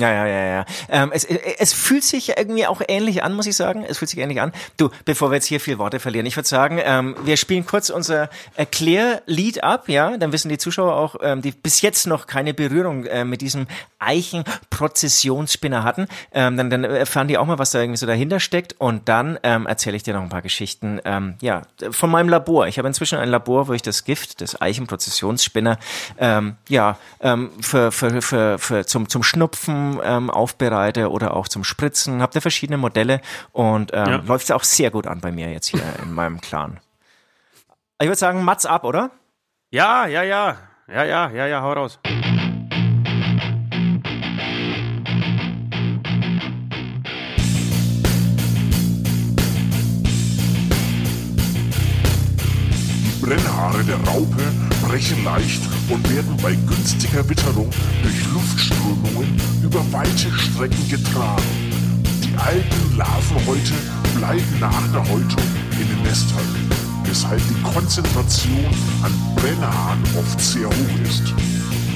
Ja, 0.00 0.12
ja, 0.12 0.26
ja, 0.26 0.44
ja. 0.44 0.64
Ähm, 0.90 1.10
es, 1.12 1.24
es 1.24 1.72
fühlt 1.72 2.04
sich 2.04 2.36
irgendwie 2.36 2.66
auch 2.66 2.80
ähnlich 2.86 3.24
an, 3.24 3.34
muss 3.34 3.46
ich 3.46 3.56
sagen. 3.56 3.84
Es 3.86 3.98
fühlt 3.98 4.10
sich 4.10 4.20
ähnlich 4.20 4.40
an. 4.40 4.52
Du, 4.76 4.90
bevor 5.04 5.30
wir 5.30 5.36
jetzt 5.36 5.46
hier 5.46 5.58
viel 5.58 5.78
Worte 5.78 5.98
verlieren, 5.98 6.24
ich 6.26 6.36
würde 6.36 6.48
sagen, 6.48 6.80
ähm, 6.82 7.16
wir 7.24 7.36
spielen 7.36 7.66
kurz 7.66 7.90
unser 7.90 8.30
Erklärlied 8.54 9.64
ab, 9.64 9.88
ja. 9.88 10.16
Dann 10.16 10.32
wissen 10.32 10.50
die 10.50 10.58
Zuschauer 10.58 10.94
auch, 10.94 11.16
ähm, 11.20 11.42
die 11.42 11.50
bis 11.50 11.80
jetzt 11.82 12.06
noch 12.06 12.28
keine 12.28 12.54
Berührung 12.54 13.06
äh, 13.06 13.24
mit 13.24 13.40
diesem 13.40 13.66
Eichen-Prozessionsspinner 13.98 15.82
hatten. 15.82 16.06
Ähm, 16.32 16.56
dann, 16.56 16.70
dann 16.70 16.84
erfahren 16.84 17.26
die 17.26 17.36
auch 17.36 17.46
mal, 17.46 17.58
was 17.58 17.72
da 17.72 17.80
irgendwie 17.80 17.98
so 17.98 18.06
dahinter 18.06 18.38
steckt. 18.38 18.76
Und 18.78 19.08
dann 19.08 19.38
ähm, 19.42 19.66
erzähle 19.66 19.96
ich 19.96 20.04
dir 20.04 20.14
noch 20.14 20.22
ein 20.22 20.28
paar 20.28 20.42
Geschichten, 20.42 21.00
ähm, 21.04 21.34
ja, 21.40 21.62
von 21.90 22.10
meinem 22.10 22.28
Labor. 22.28 22.68
Ich 22.68 22.78
habe 22.78 22.86
inzwischen 22.86 23.18
ein 23.18 23.28
Labor, 23.28 23.66
wo 23.66 23.72
ich 23.72 23.82
das 23.82 24.04
Gift 24.04 24.40
des 24.40 24.60
Eichen-Prozessionsspinner, 24.60 25.78
ähm, 26.18 26.54
ja, 26.68 26.98
ähm, 27.20 27.50
für, 27.60 27.90
für, 27.90 28.22
für, 28.22 28.58
für 28.58 28.86
zum, 28.86 29.08
zum 29.08 29.24
Schnupfen 29.24 29.87
ähm, 30.02 30.30
aufbereite 30.30 31.10
oder 31.10 31.34
auch 31.36 31.48
zum 31.48 31.64
Spritzen. 31.64 32.20
Habt 32.22 32.34
ihr 32.34 32.40
verschiedene 32.42 32.78
Modelle 32.78 33.20
und 33.52 33.90
ähm, 33.94 34.06
Ja. 34.08 34.16
läuft 34.26 34.50
auch 34.52 34.64
sehr 34.64 34.90
gut 34.90 35.06
an 35.06 35.20
bei 35.20 35.32
mir 35.32 35.50
jetzt 35.50 35.66
hier 35.68 35.82
in 36.02 36.12
meinem 36.12 36.40
Clan. 36.40 36.80
Ich 38.00 38.06
würde 38.06 38.18
sagen, 38.18 38.44
Mats 38.44 38.64
ab, 38.66 38.84
oder? 38.84 39.10
Ja, 39.70 40.06
ja, 40.06 40.22
ja. 40.22 40.56
Ja, 40.88 41.04
ja, 41.04 41.30
ja, 41.30 41.46
ja, 41.46 41.60
hau 41.62 41.72
raus. 41.72 41.98
Die 53.04 53.24
Brennhaare 53.24 53.82
der 53.84 53.96
Raupe 54.08 54.42
brechen 54.88 55.22
leicht 55.22 55.60
und 55.90 56.02
werden 56.08 56.34
bei 56.42 56.54
günstiger 56.66 57.28
Witterung 57.28 57.68
durch 58.02 58.32
Luftströmungen 58.32 59.38
über 59.62 59.80
weite 59.92 60.32
Strecken 60.32 60.88
getragen. 60.88 61.42
Die 62.24 62.34
alten 62.38 62.96
Larvenhäute 62.96 63.74
bleiben 64.16 64.58
nach 64.58 64.92
der 64.92 65.02
Häutung 65.02 65.44
in 65.72 65.88
den 65.88 66.02
Nestern, 66.04 66.48
weshalb 67.04 67.42
die 67.48 67.62
Konzentration 67.70 68.64
an 69.02 69.12
Brennhaaren 69.36 70.02
oft 70.18 70.40
sehr 70.40 70.68
hoch 70.68 71.00
ist. 71.04 71.34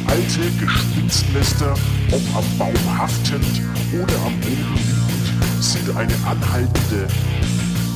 Alte 0.06 0.50
Gespinstnester, 0.60 1.72
ob 2.10 2.20
am 2.36 2.44
Baum 2.58 2.98
haftend 2.98 3.62
oder 3.94 4.16
am 4.26 4.38
Boden 4.40 4.74
liegend, 4.74 5.62
sind 5.64 5.96
eine 5.96 6.14
anhaltende 6.26 7.08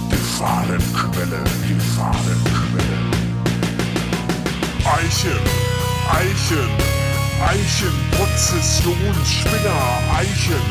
Gefahrenquelle, 0.09 1.45
Gefahrenquelle. 1.69 2.96
Eichen, 4.87 5.41
Eichen, 6.09 6.71
Eichen, 7.45 7.93
Prozessionsspinner, 8.13 10.01
Eichen, 10.15 10.63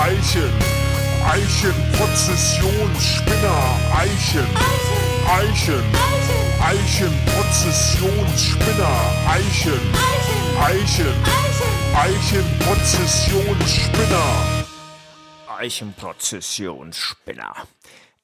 Eichen, 0.00 0.52
Eichen, 1.26 1.74
Prozessionsspinner, 1.98 3.80
Eichen, 3.96 4.46
Eichen, 5.28 5.82
Eichen, 6.62 7.12
Prozessionsspinner, 7.26 8.96
Eichen, 9.26 9.80
Eichen, 10.62 11.16
Eichen, 11.94 12.44
Prozessionsspinner. 12.60 14.64
Eichenprozessionsspinner. 15.58 17.54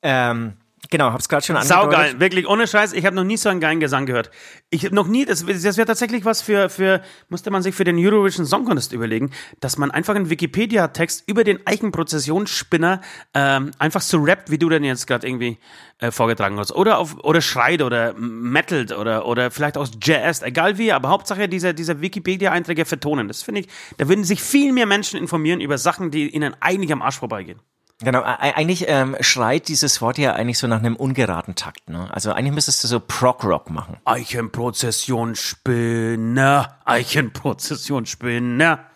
Ähm, 0.02 0.56
genau, 0.90 1.12
hab's 1.12 1.28
gerade 1.28 1.44
schon 1.44 1.60
Saugeil, 1.62 1.94
angedeutet. 1.94 2.20
wirklich, 2.20 2.48
ohne 2.48 2.66
Scheiß, 2.66 2.92
ich 2.92 3.06
habe 3.06 3.16
noch 3.16 3.24
nie 3.24 3.36
so 3.36 3.48
einen 3.48 3.60
geilen 3.60 3.80
Gesang 3.80 4.06
gehört. 4.06 4.30
Ich 4.70 4.84
habe 4.84 4.94
noch 4.94 5.06
nie, 5.06 5.24
das, 5.24 5.44
das 5.46 5.76
wäre 5.76 5.86
tatsächlich 5.86 6.24
was 6.24 6.42
für, 6.42 6.68
für, 6.68 7.02
musste 7.28 7.50
man 7.50 7.62
sich 7.62 7.74
für 7.74 7.84
den 7.84 7.96
Eurovision 7.98 8.46
Song 8.46 8.64
Contest 8.64 8.92
überlegen, 8.92 9.30
dass 9.60 9.78
man 9.78 9.90
einfach 9.90 10.14
einen 10.14 10.30
Wikipedia-Text 10.30 11.24
über 11.26 11.44
den 11.44 11.66
Eichenprozessionsspinner 11.66 13.00
ähm, 13.34 13.70
einfach 13.78 14.00
so 14.00 14.18
rappt, 14.18 14.50
wie 14.50 14.58
du 14.58 14.68
den 14.68 14.84
jetzt 14.84 15.06
gerade 15.06 15.26
irgendwie 15.26 15.58
äh, 15.98 16.10
vorgetragen 16.10 16.58
hast. 16.58 16.72
Oder 16.72 16.98
auf, 16.98 17.16
oder 17.22 17.40
schreit 17.40 17.82
oder 17.82 18.14
metalt 18.14 18.92
oder, 18.92 19.26
oder 19.26 19.50
vielleicht 19.50 19.76
aus 19.76 19.92
Jazz, 20.02 20.42
egal 20.42 20.78
wie, 20.78 20.92
aber 20.92 21.08
Hauptsache 21.08 21.48
diese, 21.48 21.74
diese 21.74 22.00
Wikipedia-Einträge 22.00 22.84
vertonen. 22.84 23.28
Das 23.28 23.42
finde 23.42 23.62
ich, 23.62 23.68
da 23.98 24.08
würden 24.08 24.24
sich 24.24 24.42
viel 24.42 24.72
mehr 24.72 24.86
Menschen 24.86 25.18
informieren 25.18 25.60
über 25.60 25.78
Sachen, 25.78 26.10
die 26.10 26.28
ihnen 26.28 26.54
eigentlich 26.60 26.92
am 26.92 27.02
Arsch 27.02 27.18
vorbeigehen. 27.18 27.60
Genau, 28.02 28.22
eigentlich 28.22 28.86
ähm, 28.88 29.14
schreit 29.20 29.68
dieses 29.68 30.00
Wort 30.00 30.16
ja 30.16 30.32
eigentlich 30.32 30.56
so 30.58 30.66
nach 30.66 30.78
einem 30.78 30.96
ungeraden 30.96 31.54
Takt. 31.54 31.90
Ne? 31.90 32.08
Also 32.10 32.32
eigentlich 32.32 32.54
müsstest 32.54 32.82
du 32.82 32.88
so 32.88 32.98
Prog-Rock 32.98 33.68
machen. 33.68 33.98
Eichenprozessionsspinner, 34.06 36.78
Eichenprozessionsspinner. 36.86 38.86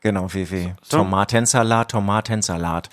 Genau, 0.00 0.34
wie, 0.34 0.50
wie 0.50 0.74
So. 0.82 0.98
Tomatensalat, 0.98 1.92
Tomatensalat. 1.92 2.90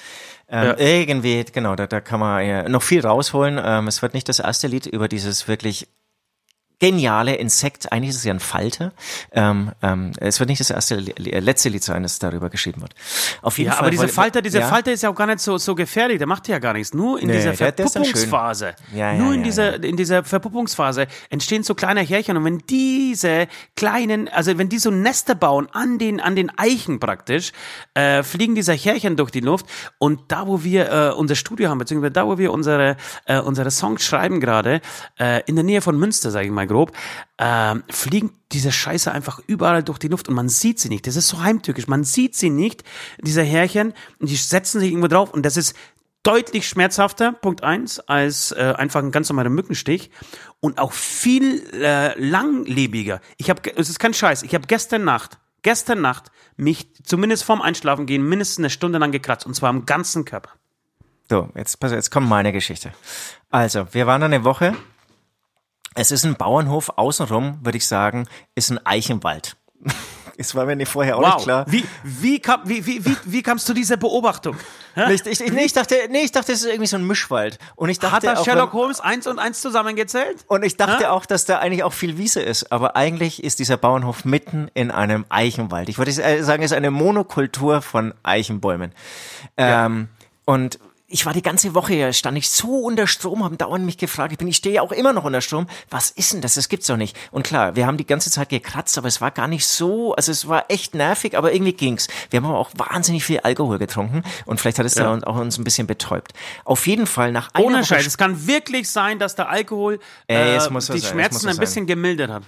Ähm, 0.47 0.75
Irgendwie, 0.77 1.43
genau, 1.51 1.75
da, 1.75 1.87
da 1.87 1.99
kann 1.99 2.21
man 2.21 2.45
ja 2.45 2.69
noch 2.69 2.83
viel 2.83 3.05
rausholen. 3.05 3.59
Ähm, 3.63 3.87
es 3.87 4.01
wird 4.01 4.13
nicht 4.13 4.29
das 4.29 4.39
erste 4.39 4.67
Lied 4.67 4.85
über 4.85 5.09
dieses 5.09 5.47
wirklich 5.47 5.87
geniale 6.79 7.35
Insekt. 7.35 7.91
Eigentlich 7.91 8.09
ist 8.09 8.17
es 8.17 8.23
ja 8.23 8.33
ein 8.33 8.39
Falter. 8.39 8.91
Ähm, 9.31 9.71
ähm, 9.81 10.11
es 10.19 10.39
wird 10.39 10.49
nicht 10.49 10.59
das 10.59 10.69
erste, 10.69 10.95
letzte 10.95 11.69
Lied 11.69 11.83
sein, 11.83 12.03
das 12.03 12.19
darüber 12.19 12.49
geschrieben 12.49 12.81
wird. 12.81 12.93
Auf 13.41 13.57
jeden 13.57 13.69
ja, 13.69 13.73
Fall. 13.73 13.81
aber 13.83 13.91
diese 13.91 14.03
weil- 14.03 14.09
Falter, 14.09 14.41
diese 14.41 14.59
ja. 14.59 14.67
Falter 14.67 14.91
ist 14.91 15.03
ja 15.03 15.09
auch 15.09 15.15
gar 15.15 15.27
nicht 15.27 15.39
so, 15.39 15.57
so 15.57 15.75
gefährlich. 15.75 16.17
Der 16.17 16.27
macht 16.27 16.47
ja 16.47 16.59
gar 16.59 16.73
nichts. 16.73 16.93
Nur 16.93 17.19
in 17.19 17.27
Nee, 17.27 17.33
dieser. 17.37 17.53
Verpuppungsphase. 17.53 18.75
Ja, 18.93 19.13
ja, 19.13 19.17
nur 19.17 19.33
in 19.33 19.43
dieser, 19.43 19.83
in 19.83 19.95
dieser 19.97 20.23
Verpuppungsphase 20.23 21.07
entstehen 21.29 21.63
so 21.63 21.75
kleine 21.75 22.01
Härchen. 22.01 22.37
Und 22.37 22.45
wenn 22.45 22.57
diese 22.69 23.47
kleinen, 23.75 24.27
also 24.29 24.57
wenn 24.57 24.69
die 24.69 24.79
so 24.79 24.91
Nester 24.91 25.35
bauen 25.35 25.67
an 25.71 25.97
den, 25.99 26.19
an 26.19 26.35
den 26.35 26.51
Eichen 26.57 26.99
praktisch, 26.99 27.51
äh, 27.93 28.23
fliegen 28.23 28.55
diese 28.55 28.73
Härchen 28.73 29.15
durch 29.15 29.31
die 29.31 29.39
Luft. 29.39 29.65
Und 29.99 30.31
da, 30.31 30.47
wo 30.47 30.63
wir 30.63 30.91
äh, 30.91 31.13
unser 31.13 31.35
Studio 31.35 31.69
haben, 31.69 31.77
beziehungsweise 31.77 32.11
da, 32.11 32.25
wo 32.27 32.37
wir 32.37 32.51
unsere, 32.51 32.97
äh, 33.25 33.39
unsere 33.39 33.71
Songs 33.71 34.03
schreiben 34.05 34.39
gerade, 34.39 34.81
äh, 35.19 35.41
in 35.45 35.55
der 35.55 35.63
Nähe 35.63 35.81
von 35.81 35.97
Münster, 35.97 36.31
sage 36.31 36.45
ich 36.45 36.51
mal 36.51 36.67
grob, 36.73 36.91
äh, 37.37 37.75
fliegen 37.89 38.31
diese 38.51 38.71
Scheiße 38.71 39.11
einfach 39.11 39.39
überall 39.47 39.83
durch 39.83 39.99
die 39.99 40.07
Luft 40.07 40.27
und 40.27 40.35
man 40.35 40.49
sieht 40.49 40.79
sie 40.79 40.89
nicht. 40.89 41.07
Das 41.07 41.15
ist 41.15 41.27
so 41.27 41.41
heimtückisch. 41.41 41.87
Man 41.87 42.03
sieht 42.03 42.35
sie 42.35 42.49
nicht, 42.49 42.83
diese 43.21 43.43
Härchen, 43.43 43.93
die 44.19 44.35
setzen 44.35 44.79
sich 44.79 44.89
irgendwo 44.89 45.07
drauf 45.07 45.33
und 45.33 45.45
das 45.45 45.57
ist 45.57 45.75
deutlich 46.23 46.67
schmerzhafter, 46.67 47.33
Punkt 47.33 47.63
eins, 47.63 47.99
als 47.99 48.51
äh, 48.51 48.73
einfach 48.77 49.01
ein 49.01 49.11
ganz 49.11 49.29
normaler 49.29 49.49
Mückenstich 49.49 50.09
und 50.61 50.79
auch 50.79 50.93
viel 50.93 51.63
äh, 51.73 52.17
langlebiger. 52.19 53.19
Ich 53.37 53.49
habe, 53.49 53.61
es 53.75 53.89
ist 53.89 53.99
kein 53.99 54.13
Scheiß, 54.13 54.43
ich 54.43 54.55
habe 54.55 54.65
gestern 54.67 55.03
Nacht, 55.03 55.37
gestern 55.61 56.01
Nacht 56.01 56.31
mich 56.55 56.87
zumindest 57.03 57.43
vorm 57.43 57.61
Einschlafen 57.61 58.05
gehen 58.05 58.27
mindestens 58.27 58.59
eine 58.59 58.69
Stunde 58.69 58.99
lang 58.99 59.11
gekratzt 59.11 59.45
und 59.45 59.53
zwar 59.53 59.69
am 59.69 59.85
ganzen 59.85 60.23
Körper. 60.23 60.51
So, 61.29 61.49
jetzt, 61.55 61.81
jetzt 61.81 62.11
kommt 62.11 62.29
meine 62.29 62.51
Geschichte. 62.51 62.93
Also, 63.49 63.87
wir 63.93 64.07
waren 64.07 64.23
eine 64.23 64.43
Woche. 64.43 64.75
Es 65.95 66.11
ist 66.11 66.25
ein 66.25 66.35
Bauernhof, 66.35 66.89
außenrum, 66.95 67.59
würde 67.63 67.77
ich 67.77 67.87
sagen, 67.87 68.27
ist 68.55 68.71
ein 68.71 68.85
Eichenwald. 68.85 69.55
Es 70.35 70.55
war 70.55 70.65
mir 70.65 70.75
nicht 70.75 70.89
vorher 70.89 71.15
auch 71.15 71.35
nicht 71.35 71.43
klar. 71.43 71.63
Wie, 71.67 71.85
wie, 72.03 72.39
kam, 72.39 72.61
wie, 72.65 72.83
wie, 72.87 73.05
wie, 73.05 73.15
wie 73.25 73.43
kamst 73.43 73.69
du 73.69 73.73
dieser 73.75 73.97
Beobachtung? 73.97 74.57
Ich, 75.09 75.25
ich, 75.27 75.41
ich, 75.41 75.51
nee, 75.51 75.65
ich 75.65 75.73
dachte, 75.73 75.95
nee, 76.09 76.21
ich 76.21 76.31
dachte, 76.31 76.51
es 76.53 76.61
ist 76.61 76.67
irgendwie 76.67 76.87
so 76.87 76.97
ein 76.97 77.05
Mischwald. 77.05 77.59
Und 77.75 77.89
ich 77.89 77.97
dachte 77.99 78.15
Hat 78.15 78.23
da 78.23 78.33
auch, 78.39 78.43
Sherlock 78.45 78.73
wenn- 78.73 78.79
Holmes 78.79 78.99
eins 78.99 79.27
und 79.27 79.37
eins 79.37 79.61
zusammengezählt? 79.61 80.43
und 80.47 80.63
ich 80.63 80.75
dachte 80.75 81.03
Hä? 81.03 81.09
auch, 81.09 81.27
dass 81.27 81.45
da 81.45 81.59
eigentlich 81.59 81.83
auch 81.83 81.93
viel 81.93 82.17
Wiese 82.17 82.41
ist. 82.41 82.71
Aber 82.71 82.95
eigentlich 82.95 83.43
ist 83.43 83.59
dieser 83.59 83.77
Bauernhof 83.77 84.25
mitten 84.25 84.69
in 84.73 84.89
einem 84.89 85.25
Eichenwald. 85.29 85.87
Ich 85.89 85.99
würde 85.99 86.11
sagen, 86.11 86.63
es 86.63 86.71
ist 86.71 86.77
eine 86.77 86.89
Monokultur 86.91 87.83
von 87.83 88.15
Eichenbäumen. 88.23 88.91
Ähm, 89.57 90.09
und 90.45 90.79
ich 91.13 91.27
war 91.27 91.33
die 91.33 91.43
ganze 91.43 91.75
Woche, 91.75 91.93
ja, 91.93 92.11
stand 92.11 92.39
ich 92.39 92.49
so 92.49 92.79
unter 92.79 93.05
Strom, 93.05 93.43
haben 93.43 93.55
dauernd 93.55 93.85
mich 93.85 93.99
gefragt, 93.99 94.31
ich 94.31 94.39
bin, 94.39 94.47
ich 94.47 94.57
stehe 94.57 94.75
ja 94.75 94.81
auch 94.81 94.91
immer 94.91 95.13
noch 95.13 95.25
unter 95.25 95.41
Strom, 95.41 95.67
was 95.91 96.09
ist 96.09 96.33
denn 96.33 96.41
das? 96.41 96.55
Das 96.55 96.69
gibt's 96.69 96.87
doch 96.87 96.97
nicht. 96.97 97.15
Und 97.29 97.43
klar, 97.43 97.75
wir 97.75 97.85
haben 97.85 97.97
die 97.97 98.05
ganze 98.07 98.31
Zeit 98.31 98.49
gekratzt, 98.49 98.97
aber 98.97 99.07
es 99.07 99.21
war 99.21 99.29
gar 99.29 99.47
nicht 99.47 99.67
so, 99.67 100.15
also 100.15 100.31
es 100.31 100.47
war 100.47 100.65
echt 100.69 100.95
nervig, 100.95 101.37
aber 101.37 101.53
irgendwie 101.53 101.73
ging's. 101.73 102.07
Wir 102.31 102.37
haben 102.37 102.47
aber 102.47 102.57
auch 102.57 102.71
wahnsinnig 102.75 103.23
viel 103.23 103.39
Alkohol 103.41 103.77
getrunken 103.77 104.23
und 104.45 104.59
vielleicht 104.59 104.79
hat 104.79 104.87
es 104.87 104.95
da 104.95 105.15
auch 105.23 105.35
uns 105.35 105.59
ein 105.59 105.63
bisschen 105.63 105.85
betäubt. 105.85 106.33
Auf 106.65 106.87
jeden 106.87 107.05
Fall 107.05 107.31
nach 107.31 107.53
einer 107.53 107.63
Ohne 107.63 107.85
Scheiß. 107.85 108.07
Es 108.07 108.17
kann 108.17 108.47
wirklich 108.47 108.89
sein, 108.89 109.19
dass 109.19 109.35
der 109.35 109.49
Alkohol 109.49 109.99
Ey, 110.25 110.55
äh, 110.55 110.59
so 110.59 110.71
die 110.93 110.99
sein, 110.99 111.11
Schmerzen 111.11 111.47
ein 111.47 111.57
bisschen 111.57 111.85
gemildert 111.85 112.31
hat. 112.31 112.43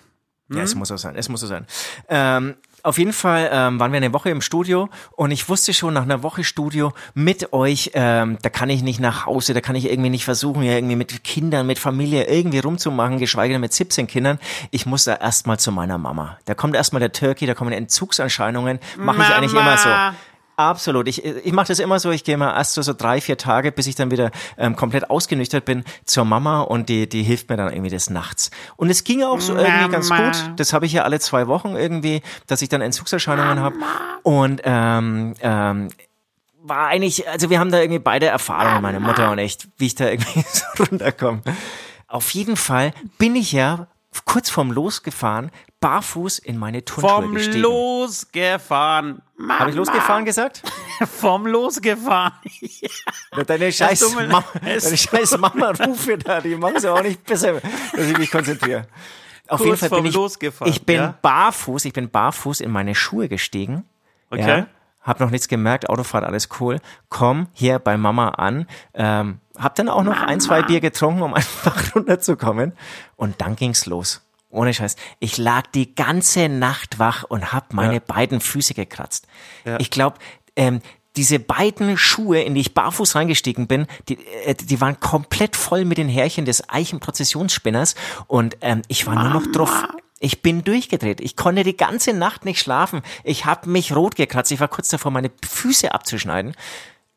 Ja, 0.50 0.62
es 0.62 0.74
muss 0.74 0.88
so 0.88 0.98
sein, 0.98 1.16
es 1.16 1.30
muss 1.30 1.42
so 1.42 1.48
sein. 1.48 1.68
Ähm, 2.10 2.56
auf 2.86 2.98
jeden 2.98 3.14
Fall 3.14 3.50
ähm, 3.52 3.80
waren 3.80 3.92
wir 3.92 3.98
eine 3.98 4.14
Woche 4.14 4.30
im 4.30 4.42
Studio 4.42 4.90
und 5.12 5.32
ich 5.32 5.50
wusste 5.50 5.74
schon 5.74 5.94
nach 5.94 6.04
einer 6.04 6.22
Woche 6.24 6.44
Studio 6.44 6.94
mit 7.14 7.52
euch, 7.52 7.92
ähm, 7.94 8.38
da 8.42 8.50
kann 8.50 8.70
ich 8.70 8.84
nicht 8.84 9.00
nach 9.00 9.26
Hause, 9.26 9.54
da 9.54 9.62
kann 9.62 9.76
ich 9.76 9.90
irgendwie 9.90 10.12
nicht 10.12 10.26
versuchen, 10.26 10.62
ja 10.64 10.74
irgendwie 10.74 10.96
mit 10.96 11.24
Kindern, 11.24 11.66
mit 11.66 11.80
Familie 11.80 12.26
irgendwie 12.26 12.60
rumzumachen, 12.60 13.18
geschweige 13.18 13.54
denn 13.54 13.62
mit 13.62 13.74
17 13.74 14.08
Kindern. 14.08 14.40
Ich 14.70 14.86
muss 14.86 15.06
da 15.06 15.16
erstmal 15.16 15.60
zu 15.60 15.72
meiner 15.72 15.98
Mama. 15.98 16.38
Da 16.46 16.54
kommt 16.54 16.76
erstmal 16.76 17.00
der 17.00 17.12
Turkey, 17.12 17.48
da 17.48 17.56
kommen 17.56 17.72
Entzugserscheinungen. 17.72 18.80
Mache 18.98 19.22
ich 19.24 19.30
eigentlich 19.30 19.54
immer 19.54 19.78
so. 19.78 19.90
Absolut. 20.58 21.08
Ich, 21.08 21.24
ich 21.24 21.52
mache 21.52 21.68
das 21.68 21.80
immer 21.80 22.00
so, 22.00 22.12
ich 22.12 22.24
gehe 22.24 22.38
mal 22.38 22.56
erst 22.56 22.74
so, 22.74 22.82
so 22.82 22.94
drei, 22.94 23.20
vier 23.20 23.38
Tage, 23.38 23.72
bis 23.72 23.88
ich 23.88 23.96
dann 23.96 24.10
wieder 24.12 24.32
ähm, 24.58 24.76
komplett 24.76 25.10
ausgenüchtert 25.10 25.66
bin, 25.66 25.84
zur 26.06 26.24
Mama 26.26 26.62
und 26.62 26.88
die, 26.88 27.10
die 27.10 27.24
hilft 27.24 27.50
mir 27.50 27.58
dann 27.58 27.72
irgendwie 27.72 27.90
des 27.90 28.10
Nachts. 28.10 28.52
Und 28.78 28.90
es 28.90 29.04
ging 29.04 29.24
auch 29.24 29.42
so 29.42 29.56
irgendwie 29.56 29.90
ganz 29.90 30.10
gut. 30.10 30.52
Das 30.56 30.72
habe 30.72 30.86
ich 30.86 30.94
ja 30.94 31.04
alle 31.04 31.20
zwei 31.20 31.48
Wochen 31.48 31.76
irgendwie, 31.76 32.22
dass 32.48 32.62
ich 32.62 32.70
dann 32.70 32.82
Entzugserscheinungen 32.82 33.60
habe. 33.60 33.76
Und 34.24 34.62
ähm, 34.64 35.34
ähm, 35.42 35.90
war 36.64 36.88
eigentlich, 36.88 37.28
also 37.28 37.50
wir 37.50 37.60
haben 37.60 37.72
da 37.72 37.80
irgendwie 37.80 38.00
beide 38.00 38.28
Erfahrungen, 38.28 38.82
meine 38.82 39.00
Mutter 39.00 39.32
und 39.32 39.40
ich, 39.40 39.58
wie 39.78 39.88
ich 39.88 39.96
da 39.96 40.10
irgendwie 40.10 40.44
so 40.52 40.84
runterkomme. 40.84 41.42
Auf 42.08 42.32
jeden 42.32 42.56
Fall 42.56 42.94
bin 43.18 43.36
ich 43.36 43.52
ja 43.52 43.88
kurz 44.24 44.50
vorm 44.50 44.72
Losgefahren, 44.72 45.52
barfuß 45.86 46.40
in 46.40 46.58
meine 46.58 46.84
Turnschuhe 46.84 47.22
Vom 47.22 47.36
gestiegen. 47.36 47.60
Losgefahren. 47.60 49.22
Habe 49.48 49.70
ich 49.70 49.76
losgefahren 49.76 50.26
gesagt? 50.26 50.64
Vom 51.20 51.46
Losgefahren. 51.46 52.34
Deine 53.46 53.72
scheiß, 53.72 54.16
mir 54.16 54.28
Mama, 54.28 54.44
deine 54.62 54.98
scheiß 54.98 55.38
Mama-Rufe 55.38 56.18
da, 56.18 56.42
die 56.42 56.56
machen 56.56 56.78
es 56.78 56.86
auch 56.86 57.04
nicht 57.04 57.24
besser, 57.24 57.62
dass 57.62 58.08
ich 58.08 58.18
mich 58.18 58.32
konzentriere. 58.32 58.88
Auf 59.48 59.60
Kurz 59.60 59.82
jeden 59.82 59.90
Fall 59.90 60.02
bin 60.02 60.10
ich, 60.10 60.16
Losgefahren, 60.16 60.74
ich 60.74 60.84
bin 60.84 60.96
ja? 60.96 61.16
barfuß, 61.22 61.86
ich 61.86 61.94
bin 61.94 62.10
barfuß 62.10 62.62
in 62.62 62.72
meine 62.72 62.96
Schuhe 62.96 63.30
gestiegen. 63.30 63.84
Okay. 64.32 64.60
Ja, 64.60 64.68
hab 65.02 65.20
noch 65.20 65.30
nichts 65.30 65.48
gemerkt, 65.48 65.88
Autofahrt, 65.88 66.24
alles 66.24 66.50
cool. 66.60 66.80
Komm 67.10 67.48
hier 67.54 67.78
bei 67.78 67.96
Mama 67.96 68.30
an. 68.30 68.66
Ähm, 68.96 69.40
hab 69.56 69.76
dann 69.76 69.90
auch 69.90 70.04
noch 70.04 70.20
ein, 70.20 70.40
zwei 70.40 70.64
Bier 70.64 70.80
getrunken, 70.80 71.22
um 71.22 71.34
einfach 71.36 71.94
runterzukommen. 71.94 72.74
Und 73.16 73.40
dann 73.40 73.56
ging's 73.56 73.86
los. 73.86 74.25
Ohne 74.56 74.74
Scheiß. 74.74 74.96
Ich 75.20 75.38
lag 75.38 75.68
die 75.68 75.94
ganze 75.96 76.50
Nacht 76.50 77.00
wach 77.00 77.24
und 77.24 77.52
hab 77.54 77.74
meine 77.74 78.00
beiden 78.02 78.40
Füße 78.40 78.74
gekratzt. 78.74 79.28
Ich 79.80 79.92
glaube, 79.92 80.18
ähm, 80.56 80.82
diese 81.16 81.40
beiden 81.40 81.98
Schuhe, 81.98 82.42
in 82.42 82.56
die 82.56 82.62
ich 82.62 82.74
barfuß 82.74 83.16
reingestiegen 83.16 83.68
bin, 83.68 83.88
die, 84.10 84.18
äh, 84.46 84.56
die 84.56 84.82
waren 84.82 85.00
komplett 85.00 85.56
voll 85.56 85.86
mit 85.86 85.98
den 85.98 86.10
Härchen 86.10 86.46
des 86.46 86.70
Eichenprozessionsspinners 86.70 87.96
und 88.28 88.58
ähm, 88.62 88.82
ich 88.88 89.06
war 89.08 89.16
nur 89.16 89.42
noch 89.42 89.52
drauf. 89.52 89.88
Ich 90.20 90.42
bin 90.42 90.64
durchgedreht. 90.64 91.22
Ich 91.22 91.36
konnte 91.36 91.64
die 91.64 91.76
ganze 91.78 92.14
Nacht 92.14 92.46
nicht 92.46 92.60
schlafen. 92.60 93.02
Ich 93.24 93.46
habe 93.46 93.70
mich 93.70 93.96
rot 93.96 94.16
gekratzt. 94.16 94.52
Ich 94.52 94.60
war 94.60 94.70
kurz 94.70 94.90
davor, 94.90 95.12
meine 95.12 95.30
Füße 95.46 95.94
abzuschneiden. 95.94 96.56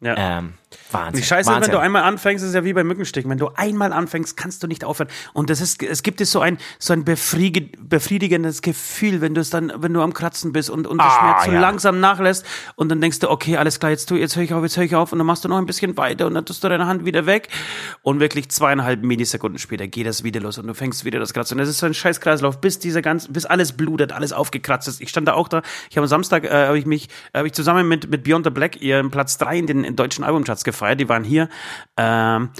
Ja. 0.01 0.39
Ähm, 0.39 0.55
Wahnsinn. 0.93 1.21
Die 1.21 1.27
Scheiße, 1.27 1.51
Wahnsinn. 1.51 1.73
wenn 1.73 1.79
du 1.79 1.79
einmal 1.81 2.03
anfängst, 2.03 2.45
ist 2.45 2.55
ja 2.55 2.65
wie 2.65 2.73
bei 2.73 2.85
Mückenstichen. 2.85 3.31
Wenn 3.31 3.39
du 3.39 3.51
einmal 3.55 3.93
anfängst, 3.93 4.37
kannst 4.37 4.63
du 4.63 4.67
nicht 4.67 4.85
aufhören. 4.85 5.09
Und 5.33 5.51
das 5.51 5.61
ist, 5.61 5.83
es 5.83 6.03
gibt 6.03 6.21
es 6.21 6.31
so 6.31 6.41
ein, 6.41 6.59
so 6.79 6.93
ein 6.93 7.05
befriedigendes 7.05 8.63
Gefühl, 8.63 9.21
wenn 9.21 9.35
du 9.35 9.41
es 9.41 9.51
dann, 9.51 9.73
wenn 9.77 9.93
du 9.93 10.01
am 10.03 10.13
Kratzen 10.13 10.53
bist 10.53 10.71
und, 10.71 10.87
und 10.87 10.99
der 10.99 11.07
Ah, 11.07 11.19
Schmerz 11.21 11.45
so 11.47 11.53
ja. 11.53 11.61
langsam 11.61 12.01
nachlässt 12.01 12.45
und 12.77 12.89
dann 12.91 13.01
denkst 13.01 13.19
du, 13.21 13.31
okay, 13.31 13.57
alles 13.57 13.81
klar, 13.81 13.91
jetzt 13.91 14.09
tu, 14.09 14.17
jetzt 14.17 14.37
höre 14.37 14.43
ich 14.43 14.53
auf, 14.55 14.63
jetzt 14.63 14.77
höre 14.77 14.85
ich 14.85 14.95
auf 14.95 15.13
und 15.13 15.19
dann 15.19 15.27
machst 15.27 15.45
du 15.45 15.49
noch 15.49 15.59
ein 15.59 15.67
bisschen 15.67 15.97
weiter 15.97 16.27
und 16.27 16.35
dann 16.35 16.45
tust 16.45 16.63
du 16.65 16.69
deine 16.69 16.87
Hand 16.87 17.05
wieder 17.05 17.27
weg 17.27 17.49
und 18.03 18.21
wirklich 18.21 18.49
zweieinhalb 18.51 19.03
Millisekunden 19.03 19.59
später 19.59 19.87
geht 19.87 20.07
das 20.07 20.25
wieder 20.25 20.41
los 20.41 20.59
und 20.59 20.67
du 20.67 20.75
fängst 20.75 21.05
wieder 21.05 21.19
das 21.19 21.33
Kratzen. 21.33 21.55
Und 21.55 21.59
das 21.61 21.69
ist 21.69 21.79
so 21.79 21.87
ein 21.87 21.95
scheiß 21.95 22.21
Kreislauf, 22.21 22.61
bis 22.61 22.79
dieser 22.79 23.03
ganz, 23.03 23.29
bis 23.29 23.47
alles 23.47 23.73
blutet, 23.73 24.13
alles 24.13 24.33
aufgekratzt 24.33 24.89
ist. 24.89 25.01
Ich 25.01 25.09
stand 25.09 25.29
da 25.29 25.35
auch 25.35 25.49
da. 25.49 25.63
Ich 25.91 25.97
habe 25.97 26.05
am 26.05 26.09
Samstag, 26.09 26.45
äh, 26.45 26.67
habe 26.67 26.79
ich 26.79 26.87
mich, 26.87 27.09
habe 27.35 27.47
ich 27.47 27.53
zusammen 27.53 27.89
mit, 27.89 28.11
mit 28.11 28.25
Beyond 28.25 28.45
the 28.47 28.51
Black 28.51 28.81
ihren 28.81 29.11
Platz 29.11 29.39
drei 29.39 29.59
in 29.59 29.67
den 29.67 29.85
in 29.85 29.97
deutschen 29.97 30.25
Albumcharts 30.25 30.65
gefeiert. 30.79 31.01
Die 31.01 31.09
waren 31.09 31.25
hier. 31.25 31.49
Ähm, 31.97 32.51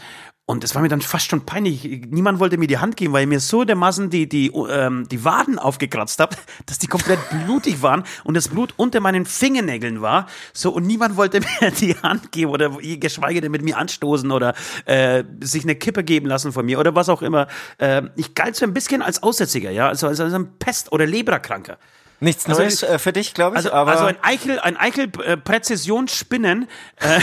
und 0.51 0.65
es 0.65 0.75
war 0.75 0.81
mir 0.81 0.89
dann 0.89 1.03
fast 1.03 1.29
schon 1.29 1.45
peinlich. 1.45 2.07
Niemand 2.09 2.41
wollte 2.41 2.57
mir 2.57 2.69
die 2.69 2.79
Hand 2.79 2.97
geben, 2.97 3.13
weil 3.13 3.25
ich 3.25 3.29
mir 3.29 3.39
so 3.39 3.65
dermaßen 3.65 4.09
die, 4.09 4.27
die, 4.27 4.47
ähm, 4.47 5.07
die 5.07 5.23
Waden 5.23 5.59
aufgekratzt 5.59 6.21
habe, 6.21 6.37
dass 6.67 6.79
die 6.79 6.87
komplett 6.87 7.19
blutig 7.29 7.83
waren 7.83 8.03
und 8.25 8.35
das 8.35 8.49
Blut 8.49 8.73
unter 8.79 9.01
meinen 9.01 9.27
Fingernägeln 9.27 10.01
war. 10.01 10.27
So, 10.55 10.71
und 10.71 10.87
niemand 10.87 11.19
wollte 11.19 11.41
mir 11.61 11.71
die 11.71 11.95
Hand 11.97 12.33
geben 12.33 12.51
oder 12.51 12.71
geschweige 12.71 13.43
denn 13.43 13.53
mit 13.53 13.61
mir 13.61 13.77
anstoßen 13.77 14.31
oder 14.31 14.55
äh, 14.87 15.23
sich 15.41 15.65
eine 15.65 15.75
Kippe 15.75 16.03
geben 16.03 16.27
lassen 16.27 16.53
von 16.53 16.65
mir 16.65 16.81
oder 16.81 16.95
was 16.95 17.11
auch 17.11 17.21
immer. 17.21 17.47
Äh, 17.77 18.05
ich 18.17 18.35
galt 18.35 18.57
so 18.57 18.65
ein 18.65 18.73
bisschen 18.73 19.03
als 19.03 19.23
Aussätziger, 19.23 19.71
ja, 19.71 19.89
also 19.89 20.07
als, 20.07 20.19
als 20.19 20.33
ein 20.33 20.59
Pest- 20.59 20.93
oder 20.93 21.05
Leberkranker. 21.05 21.77
Nichts 22.21 22.47
Also 22.47 22.63
Neues 22.63 22.83
äh, 22.83 22.99
für 22.99 23.13
dich, 23.13 23.35
glaube 23.35 23.59
ich. 23.59 23.67
Also, 23.67 23.73
also 23.73 24.05
ein 24.07 24.17
Eichel, 24.23 24.59
ein 24.59 24.77
Eichel 24.77 25.11
äh, 25.25 25.37
Präzisionsspinnen, 25.37 26.69
äh, 26.97 27.21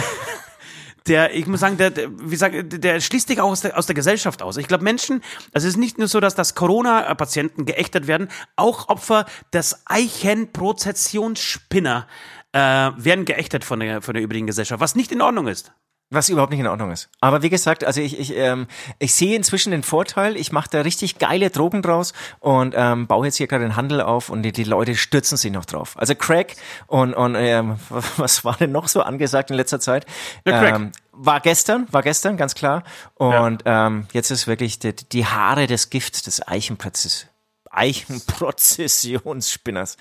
der, 1.07 1.33
ich 1.35 1.47
muss 1.47 1.59
sagen, 1.59 1.77
der, 1.77 1.91
der, 1.91 2.09
wie 2.19 2.35
sag, 2.35 2.53
der 2.69 2.99
schließt 2.99 3.29
dich 3.29 3.39
auch 3.39 3.51
aus 3.51 3.61
der, 3.61 3.77
aus 3.77 3.85
der 3.85 3.93
Gesellschaft 3.95 4.41
aus. 4.41 4.57
Ich 4.57 4.67
glaube, 4.67 4.83
Menschen, 4.83 5.21
also 5.53 5.67
es 5.67 5.75
ist 5.75 5.79
nicht 5.79 5.97
nur 5.97 6.07
so, 6.07 6.19
dass 6.19 6.35
das 6.35 6.55
Corona-Patienten 6.55 7.65
geächtet 7.65 8.07
werden, 8.07 8.27
auch 8.55 8.89
Opfer 8.89 9.25
des 9.53 9.83
Eichenprozessionsspinner 9.85 12.07
äh, 12.53 12.59
werden 12.59 13.25
geächtet 13.25 13.63
von 13.63 13.79
der, 13.79 14.01
von 14.01 14.15
der 14.15 14.23
übrigen 14.23 14.47
Gesellschaft, 14.47 14.81
was 14.81 14.95
nicht 14.95 15.11
in 15.11 15.21
Ordnung 15.21 15.47
ist. 15.47 15.71
Was 16.11 16.29
überhaupt 16.29 16.51
nicht 16.51 16.59
in 16.59 16.67
Ordnung 16.67 16.91
ist. 16.91 17.09
Aber 17.19 17.41
wie 17.41 17.49
gesagt, 17.49 17.83
also 17.83 17.99
ich, 17.99 18.19
ich, 18.19 18.35
ähm, 18.35 18.67
ich 18.99 19.15
sehe 19.15 19.35
inzwischen 19.35 19.71
den 19.71 19.81
Vorteil, 19.81 20.37
ich 20.37 20.51
mache 20.51 20.69
da 20.69 20.81
richtig 20.81 21.17
geile 21.17 21.49
Drogen 21.49 21.81
draus 21.81 22.13
und 22.39 22.75
ähm, 22.77 23.07
baue 23.07 23.25
jetzt 23.25 23.37
hier 23.37 23.47
gerade 23.47 23.63
den 23.63 23.75
Handel 23.75 24.01
auf 24.01 24.29
und 24.29 24.43
die, 24.43 24.51
die 24.51 24.65
Leute 24.65 24.95
stürzen 24.95 25.35
sich 25.35 25.51
noch 25.51 25.65
drauf. 25.65 25.95
Also 25.97 26.13
Crack 26.13 26.57
und, 26.85 27.15
und 27.15 27.33
ähm, 27.35 27.77
was 28.17 28.45
war 28.45 28.55
denn 28.55 28.71
noch 28.71 28.87
so 28.87 29.01
angesagt 29.01 29.49
in 29.49 29.55
letzter 29.55 29.79
Zeit? 29.79 30.05
Ja, 30.45 30.59
Crack. 30.59 30.75
Ähm, 30.75 30.91
war 31.11 31.39
gestern, 31.39 31.87
war 31.91 32.03
gestern, 32.03 32.37
ganz 32.37 32.53
klar. 32.53 32.83
Und 33.15 33.63
ähm, 33.65 34.05
jetzt 34.13 34.29
ist 34.29 34.45
wirklich 34.45 34.77
die, 34.79 34.95
die 34.95 35.25
Haare 35.25 35.65
des 35.65 35.89
Gifts 35.89 36.21
des 36.21 36.47
Eichenprozess, 36.47 37.25
Eichenprozessionsspinners. 37.71 39.97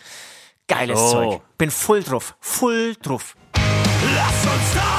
Geiles 0.69 0.99
So. 0.99 1.11
Zeug. 1.13 1.41
Bin 1.57 1.71
voll 1.71 2.03
drauf, 2.03 2.37
voll 2.41 2.95
drauf. 3.01 3.37
Lass 4.15 4.45
uns 4.53 4.75
tanzen, 4.75 4.94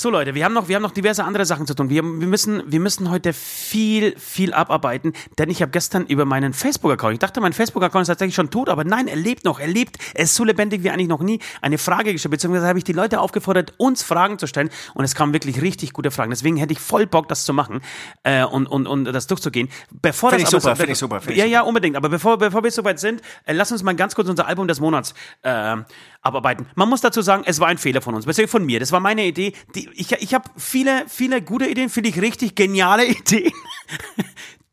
So 0.00 0.10
Leute, 0.10 0.36
wir 0.36 0.44
haben 0.44 0.52
noch, 0.52 0.68
wir 0.68 0.76
haben 0.76 0.84
noch 0.84 0.92
diverse 0.92 1.24
andere 1.24 1.44
Sachen 1.44 1.66
zu 1.66 1.74
tun. 1.74 1.90
Wir, 1.90 2.04
wir 2.04 2.28
müssen, 2.28 2.62
wir 2.70 2.78
müssen 2.78 3.10
heute 3.10 3.32
viel, 3.32 4.16
viel 4.16 4.54
abarbeiten, 4.54 5.12
denn 5.38 5.50
ich 5.50 5.60
habe 5.60 5.72
gestern 5.72 6.06
über 6.06 6.24
meinen 6.24 6.52
Facebook-Account, 6.52 7.14
ich 7.14 7.18
dachte, 7.18 7.40
mein 7.40 7.52
Facebook-Account 7.52 8.02
ist 8.02 8.06
tatsächlich 8.06 8.36
schon 8.36 8.48
tot, 8.48 8.68
aber 8.68 8.84
nein, 8.84 9.08
er 9.08 9.16
lebt 9.16 9.44
noch, 9.44 9.58
er 9.58 9.66
lebt, 9.66 9.96
er 10.14 10.22
ist 10.22 10.36
so 10.36 10.44
lebendig 10.44 10.84
wie 10.84 10.90
eigentlich 10.90 11.08
noch 11.08 11.20
nie. 11.20 11.40
Eine 11.62 11.78
Frage 11.78 12.12
gestellt, 12.12 12.30
beziehungsweise 12.30 12.68
habe 12.68 12.78
ich 12.78 12.84
die 12.84 12.92
Leute 12.92 13.18
aufgefordert, 13.18 13.74
uns 13.78 14.04
Fragen 14.04 14.38
zu 14.38 14.46
stellen 14.46 14.70
und 14.94 15.04
es 15.04 15.16
kamen 15.16 15.32
wirklich 15.32 15.62
richtig 15.62 15.92
gute 15.94 16.12
Fragen. 16.12 16.30
Deswegen 16.30 16.58
hätte 16.58 16.72
ich 16.72 16.78
voll 16.78 17.08
Bock, 17.08 17.26
das 17.26 17.44
zu 17.44 17.52
machen 17.52 17.80
äh, 18.22 18.44
und, 18.44 18.68
und, 18.68 18.86
und 18.86 19.04
das 19.06 19.26
durchzugehen. 19.26 19.68
Bevor 19.90 20.30
Find 20.30 20.42
das 20.42 20.52
ich 20.52 20.62
super, 20.62 20.76
so- 20.76 20.84
ich 20.84 20.96
super, 20.96 21.20
find 21.20 21.32
ich 21.32 21.38
ja, 21.38 21.44
ja, 21.44 21.62
unbedingt. 21.62 21.96
Aber 21.96 22.08
bevor, 22.08 22.38
bevor 22.38 22.62
wir 22.62 22.70
soweit 22.70 23.00
sind, 23.00 23.20
äh, 23.46 23.52
lass 23.52 23.72
uns 23.72 23.82
mal 23.82 23.96
ganz 23.96 24.14
kurz 24.14 24.28
unser 24.28 24.46
Album 24.46 24.68
des 24.68 24.78
Monats 24.78 25.12
äh, 25.42 25.74
abarbeiten. 26.22 26.66
Man 26.74 26.88
muss 26.88 27.00
dazu 27.00 27.22
sagen, 27.22 27.42
es 27.46 27.60
war 27.60 27.68
ein 27.68 27.78
Fehler 27.78 28.00
von 28.00 28.14
uns, 28.14 28.26
beziehungsweise 28.26 28.58
von 28.58 28.66
mir. 28.66 28.80
Das 28.80 28.92
war 28.92 29.00
meine 29.00 29.24
Idee. 29.26 29.52
Die, 29.74 29.88
ich 29.94 30.12
ich 30.12 30.34
habe 30.34 30.50
viele, 30.56 31.04
viele 31.08 31.42
gute 31.42 31.66
Ideen, 31.66 31.88
finde 31.88 32.10
ich 32.10 32.20
richtig 32.20 32.54
geniale 32.54 33.06
Ideen. 33.08 33.52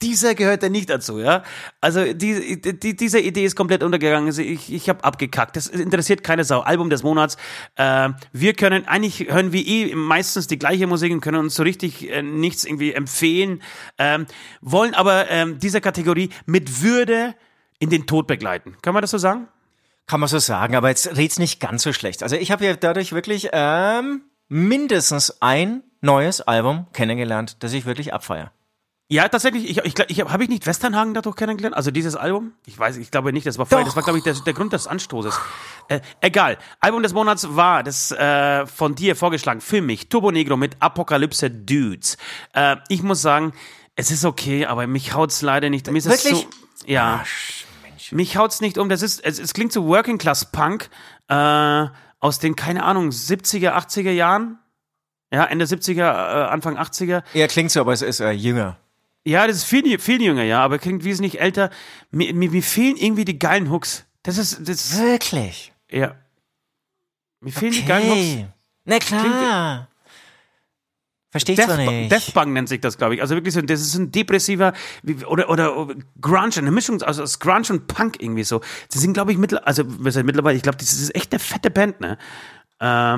Dieser 0.02 0.36
gehört 0.36 0.62
ja 0.62 0.70
nicht 0.70 0.90
dazu, 0.90 1.20
ja. 1.20 1.44
Also 1.80 2.14
die, 2.14 2.62
die, 2.62 2.96
diese 2.96 3.20
Idee 3.20 3.46
ist 3.46 3.56
komplett 3.56 3.82
untergegangen. 3.82 4.28
Also 4.28 4.42
ich, 4.42 4.72
ich 4.72 4.90
habe 4.90 5.04
abgekackt. 5.04 5.56
Das 5.56 5.68
interessiert 5.68 6.22
keine 6.22 6.44
Sau. 6.44 6.60
Album 6.60 6.90
des 6.90 7.02
Monats. 7.02 7.38
Äh, 7.76 8.10
wir 8.34 8.54
können 8.54 8.88
eigentlich 8.88 9.32
hören 9.32 9.54
wir 9.54 9.66
eh 9.66 9.96
meistens 9.96 10.48
die 10.48 10.60
gleiche 10.60 10.86
Musik 10.86 11.14
und 11.14 11.22
können 11.22 11.40
uns 11.40 11.56
so 11.56 11.64
richtig 11.64 12.12
äh, 12.12 12.22
nichts 12.22 12.66
irgendwie 12.66 12.92
empfehlen. 12.92 13.64
Ähm, 13.98 14.26
wollen 14.62 14.94
aber 14.94 15.32
ähm, 15.32 15.60
diese 15.60 15.80
Kategorie 15.80 16.30
mit 16.46 16.84
Würde 16.84 17.34
in 17.80 17.90
den 17.90 18.06
Tod 18.06 18.28
begleiten. 18.28 18.76
Können 18.82 18.98
wir 18.98 19.02
das 19.02 19.12
so 19.12 19.18
sagen? 19.18 19.48
Kann 20.08 20.20
man 20.20 20.30
so 20.30 20.40
sagen, 20.40 20.76
aber 20.76 20.90
jetzt 20.90 21.18
red's 21.18 21.40
nicht 21.40 21.60
ganz 21.60 21.84
so 21.84 21.92
schlecht. 21.92 22.22
Also 22.22 22.36
ich 22.36 22.52
habe 22.52 22.66
ja 22.66 22.76
dadurch 22.76 23.12
wirklich 23.12 23.50
ähm, 23.52 24.22
mindestens 24.48 25.42
ein 25.42 25.84
neues 26.02 26.42
Album 26.42 26.88
kennengelernt, 26.94 27.58
das 27.64 27.74
ich 27.74 27.86
wirklich 27.86 28.14
abfeier. 28.14 28.52
Ja, 29.08 29.28
tatsächlich. 29.30 29.70
Ich, 29.70 29.78
ich, 29.78 30.00
ich, 30.08 30.22
habe 30.22 30.44
ich 30.44 30.50
nicht 30.50 30.66
Westernhagen 30.66 31.14
dadurch 31.14 31.36
kennengelernt? 31.36 31.76
Also 31.76 31.92
dieses 31.92 32.16
Album? 32.16 32.54
Ich 32.66 32.78
weiß, 32.78 32.98
ich 32.98 33.12
glaube 33.12 33.34
nicht. 33.34 33.46
Das 33.46 33.60
war 33.60 33.68
vorher. 33.68 33.86
Das 33.86 33.96
war, 33.96 34.02
glaube 34.02 34.18
ich, 34.18 34.24
der, 34.24 34.34
der 34.34 34.54
Grund 34.54 34.74
des 34.74 34.88
Anstoßes. 34.88 35.40
Äh, 35.90 36.00
egal. 36.22 36.58
Album 36.80 37.04
des 37.04 37.14
Monats 37.14 37.56
war 37.56 37.84
das 37.84 38.12
äh, 38.12 38.66
von 38.66 38.96
dir 38.96 39.16
vorgeschlagen 39.16 39.62
für 39.62 39.82
mich 39.82 40.10
Turbo 40.10 40.32
Negro 40.32 40.58
mit 40.58 40.78
Apokalypse 40.80 41.52
Dudes. 41.52 42.18
Äh, 42.54 42.78
ich 42.90 43.04
muss 43.04 43.22
sagen, 43.22 43.54
es 43.96 44.10
ist 44.10 44.26
okay, 44.26 44.66
aber 44.66 44.88
mich 44.88 45.14
haut's 45.14 45.44
leider 45.44 45.70
nicht. 45.70 45.90
Mir 45.92 46.00
ist 46.00 46.08
es 46.08 46.26
Wirklich? 46.26 46.48
so, 46.76 46.88
ja. 46.88 47.24
Mich 48.16 48.38
haut's 48.38 48.62
nicht 48.62 48.78
um. 48.78 48.88
Das 48.88 49.02
ist, 49.02 49.24
es, 49.26 49.40
es 49.40 49.54
klingt 49.54 49.74
so 49.74 49.88
Working 49.88 50.18
Class 50.18 50.50
Punk 50.50 50.90
äh, 51.28 51.86
aus 52.20 52.40
den 52.40 52.56
keine 52.56 52.84
Ahnung 52.84 53.10
70er, 53.10 53.72
80er 53.74 54.12
Jahren. 54.12 54.58
Ja, 55.34 55.44
Ende 55.44 55.66
70er, 55.66 56.00
äh, 56.00 56.48
Anfang 56.48 56.78
80er. 56.78 57.24
Ja, 57.34 57.48
klingt 57.48 57.72
so, 57.72 57.82
aber 57.82 57.92
es 57.92 58.02
ist 58.02 58.22
äh, 58.22 58.32
jünger. 58.32 58.78
Ja, 59.26 59.46
das 59.48 59.58
ist 59.58 59.64
viel, 59.66 60.00
viel 60.00 60.22
jünger, 60.22 60.44
ja, 60.44 60.64
aber 60.64 60.80
klingt 60.80 61.04
wesentlich 61.04 61.42
älter. 61.42 61.72
Mir, 62.10 62.34
mir, 62.34 62.50
mir 62.52 62.64
fehlen 62.64 62.96
irgendwie 62.96 63.26
die 63.26 63.38
geilen 63.38 63.70
Hooks. 63.70 64.06
Das 64.24 64.38
ist, 64.38 64.62
das 64.68 64.98
Wirklich? 64.98 65.74
ja. 65.92 66.16
Mir 67.42 67.52
fehlen 67.52 67.74
die 67.74 67.86
geilen 67.86 68.10
Hooks. 68.10 68.20
Okay. 68.22 68.48
Na 68.86 69.00
klar. 69.00 69.90
Verstehe 71.36 71.56
ich 71.60 71.78
nicht. 71.90 72.12
Deathbang 72.14 72.54
nennt 72.54 72.70
sich 72.70 72.80
das, 72.80 72.98
glaube 72.98 73.16
ich. 73.16 73.22
Also 73.22 73.36
wirklich 73.36 73.54
so, 73.54 73.60
das 73.60 73.82
ist 73.82 73.96
ein 73.96 74.10
depressiver, 74.10 74.72
oder, 75.28 75.50
oder 75.50 75.88
Grunge, 76.22 76.56
eine 76.56 76.72
Mischung 76.72 77.02
also 77.02 77.24
aus 77.24 77.40
Grunge 77.40 77.66
und 77.72 77.88
Punk 77.88 78.16
irgendwie 78.22 78.46
so. 78.46 78.62
Sie 78.88 79.00
sind, 79.00 79.12
glaube 79.12 79.34
ich, 79.34 79.38
mittler, 79.38 79.68
also, 79.68 79.84
was 79.86 80.16
heißt 80.16 80.26
mittlerweile, 80.26 80.56
ich 80.56 80.64
glaube, 80.64 80.78
das 80.78 80.94
ist 80.94 81.14
echt 81.14 81.34
eine 81.34 81.40
fette 81.40 81.72
Band, 81.72 82.00
ne? 82.00 82.18
Äh, 82.80 83.18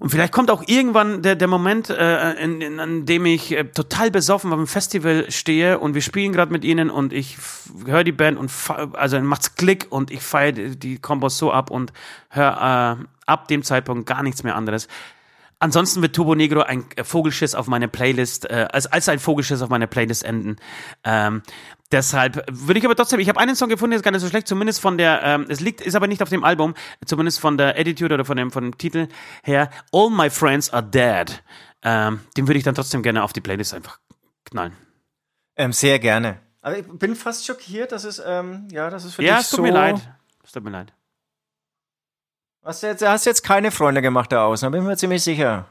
und 0.00 0.10
vielleicht 0.10 0.32
kommt 0.32 0.50
auch 0.50 0.64
irgendwann 0.66 1.22
der, 1.22 1.36
der 1.36 1.46
Moment, 1.46 1.90
äh, 1.90 2.32
in, 2.42 2.60
in, 2.60 2.80
an 2.80 3.06
dem 3.06 3.24
ich 3.24 3.52
äh, 3.52 3.62
total 3.62 4.10
besoffen 4.10 4.52
auf 4.52 4.58
dem 4.58 4.66
Festival 4.66 5.30
stehe 5.30 5.78
und 5.78 5.94
wir 5.94 6.02
spielen 6.02 6.32
gerade 6.32 6.50
mit 6.50 6.64
ihnen 6.64 6.90
und 6.90 7.12
ich 7.12 7.38
höre 7.86 8.02
die 8.02 8.10
Band 8.10 8.36
und 8.36 8.50
also 8.94 9.20
macht's 9.20 9.54
Klick 9.54 9.86
und 9.90 10.10
ich 10.10 10.22
feiere 10.22 10.50
die, 10.50 10.76
die 10.76 10.98
Kombos 10.98 11.38
so 11.38 11.52
ab 11.52 11.70
und 11.70 11.92
höre 12.30 12.98
äh, 13.00 13.04
ab 13.26 13.46
dem 13.46 13.62
Zeitpunkt 13.62 14.06
gar 14.06 14.24
nichts 14.24 14.42
mehr 14.42 14.56
anderes. 14.56 14.88
Ansonsten 15.58 16.02
wird 16.02 16.14
Turbo 16.14 16.34
Negro 16.34 16.60
ein 16.62 16.84
äh, 16.96 17.04
Vogelschiss 17.04 17.54
auf 17.54 17.66
meine 17.66 17.88
Playlist, 17.88 18.50
äh, 18.50 18.68
als, 18.70 18.86
als 18.86 19.08
ein 19.08 19.18
Vogelschiss 19.18 19.62
auf 19.62 19.68
meine 19.70 19.86
Playlist 19.86 20.24
enden. 20.24 20.56
Ähm, 21.04 21.42
deshalb 21.92 22.44
würde 22.50 22.78
ich 22.78 22.84
aber 22.84 22.96
trotzdem, 22.96 23.20
ich 23.20 23.28
habe 23.28 23.40
einen 23.40 23.56
Song 23.56 23.68
gefunden, 23.68 23.92
der 23.92 23.98
ist 23.98 24.02
gar 24.02 24.10
nicht 24.10 24.20
so 24.20 24.28
schlecht, 24.28 24.48
zumindest 24.48 24.80
von 24.80 24.98
der, 24.98 25.22
ähm, 25.22 25.46
es 25.48 25.60
liegt, 25.60 25.80
ist 25.80 25.94
aber 25.94 26.06
nicht 26.06 26.22
auf 26.22 26.28
dem 26.28 26.44
Album, 26.44 26.74
zumindest 27.06 27.40
von 27.40 27.56
der 27.56 27.78
Attitude 27.78 28.14
oder 28.14 28.24
von 28.24 28.36
dem, 28.36 28.50
von 28.50 28.64
dem 28.64 28.78
Titel 28.78 29.08
her. 29.42 29.70
All 29.92 30.10
My 30.10 30.30
Friends 30.30 30.70
Are 30.70 30.82
Dead. 30.82 31.42
Ähm, 31.82 32.20
den 32.36 32.46
würde 32.48 32.58
ich 32.58 32.64
dann 32.64 32.74
trotzdem 32.74 33.02
gerne 33.02 33.22
auf 33.22 33.32
die 33.32 33.40
Playlist 33.40 33.74
einfach 33.74 34.00
knallen. 34.44 34.72
Ähm, 35.56 35.72
sehr 35.72 35.98
gerne. 35.98 36.40
Aber 36.62 36.78
ich 36.78 36.86
bin 36.86 37.14
fast 37.14 37.44
schockiert, 37.46 37.92
dass 37.92 38.04
es, 38.04 38.22
ähm, 38.24 38.68
ja, 38.70 38.88
dass 38.88 39.04
es 39.04 39.14
für 39.14 39.22
Ja, 39.22 39.36
dich 39.36 39.44
es 39.44 39.50
tut 39.50 39.58
so... 39.58 39.62
mir 39.62 39.72
leid. 39.72 39.96
Es 40.42 40.52
tut 40.52 40.64
mir 40.64 40.70
leid. 40.70 40.92
Hast 42.64 42.82
du 42.82 42.86
jetzt, 42.86 43.06
hast 43.06 43.26
jetzt 43.26 43.42
keine 43.42 43.70
Freunde 43.70 44.00
gemacht 44.00 44.32
da 44.32 44.46
außen, 44.46 44.64
da 44.64 44.70
bin 44.70 44.80
ich 44.80 44.86
mir 44.86 44.96
ziemlich 44.96 45.22
sicher. 45.22 45.66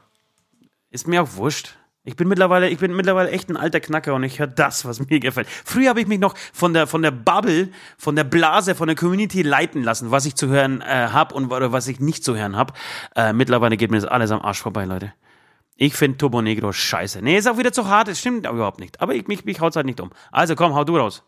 Ist 0.90 1.08
mir 1.08 1.24
auch 1.24 1.34
wurscht. 1.34 1.76
Ich 2.04 2.14
bin 2.14 2.28
mittlerweile, 2.28 2.68
ich 2.68 2.78
bin 2.78 2.94
mittlerweile 2.94 3.30
echt 3.30 3.48
ein 3.48 3.56
alter 3.56 3.80
Knacker 3.80 4.14
und 4.14 4.22
ich 4.22 4.38
höre 4.38 4.46
das, 4.46 4.84
was 4.84 5.00
mir 5.00 5.18
gefällt. 5.18 5.48
Früher 5.48 5.88
habe 5.88 6.00
ich 6.00 6.06
mich 6.06 6.20
noch 6.20 6.36
von 6.52 6.72
der 6.72 6.86
von 6.86 7.02
der 7.02 7.10
Bubble, 7.10 7.70
von 7.98 8.14
der 8.14 8.22
Blase, 8.22 8.76
von 8.76 8.86
der 8.86 8.96
Community 8.96 9.42
leiten 9.42 9.82
lassen, 9.82 10.12
was 10.12 10.24
ich 10.24 10.36
zu 10.36 10.46
hören 10.46 10.82
äh, 10.82 11.08
habe 11.08 11.34
und 11.34 11.50
oder 11.50 11.72
was 11.72 11.88
ich 11.88 11.98
nicht 11.98 12.22
zu 12.22 12.36
hören 12.36 12.54
habe. 12.54 12.74
Äh, 13.16 13.32
mittlerweile 13.32 13.76
geht 13.76 13.90
mir 13.90 13.96
das 13.96 14.08
alles 14.08 14.30
am 14.30 14.42
Arsch 14.42 14.60
vorbei, 14.60 14.84
Leute. 14.84 15.12
Ich 15.74 15.96
finde 15.96 16.18
Turbo 16.18 16.42
Negro 16.42 16.70
scheiße. 16.70 17.22
Nee, 17.22 17.38
ist 17.38 17.48
auch 17.48 17.58
wieder 17.58 17.72
zu 17.72 17.88
hart, 17.88 18.06
das 18.06 18.20
stimmt 18.20 18.46
überhaupt 18.46 18.78
nicht. 18.78 19.00
Aber 19.00 19.16
ich, 19.16 19.26
mich, 19.26 19.44
mich 19.44 19.60
haut's 19.60 19.74
halt 19.74 19.86
nicht 19.86 20.00
um. 20.00 20.10
Also 20.30 20.54
komm, 20.54 20.74
hau 20.76 20.84
du 20.84 20.96
raus. 20.96 21.24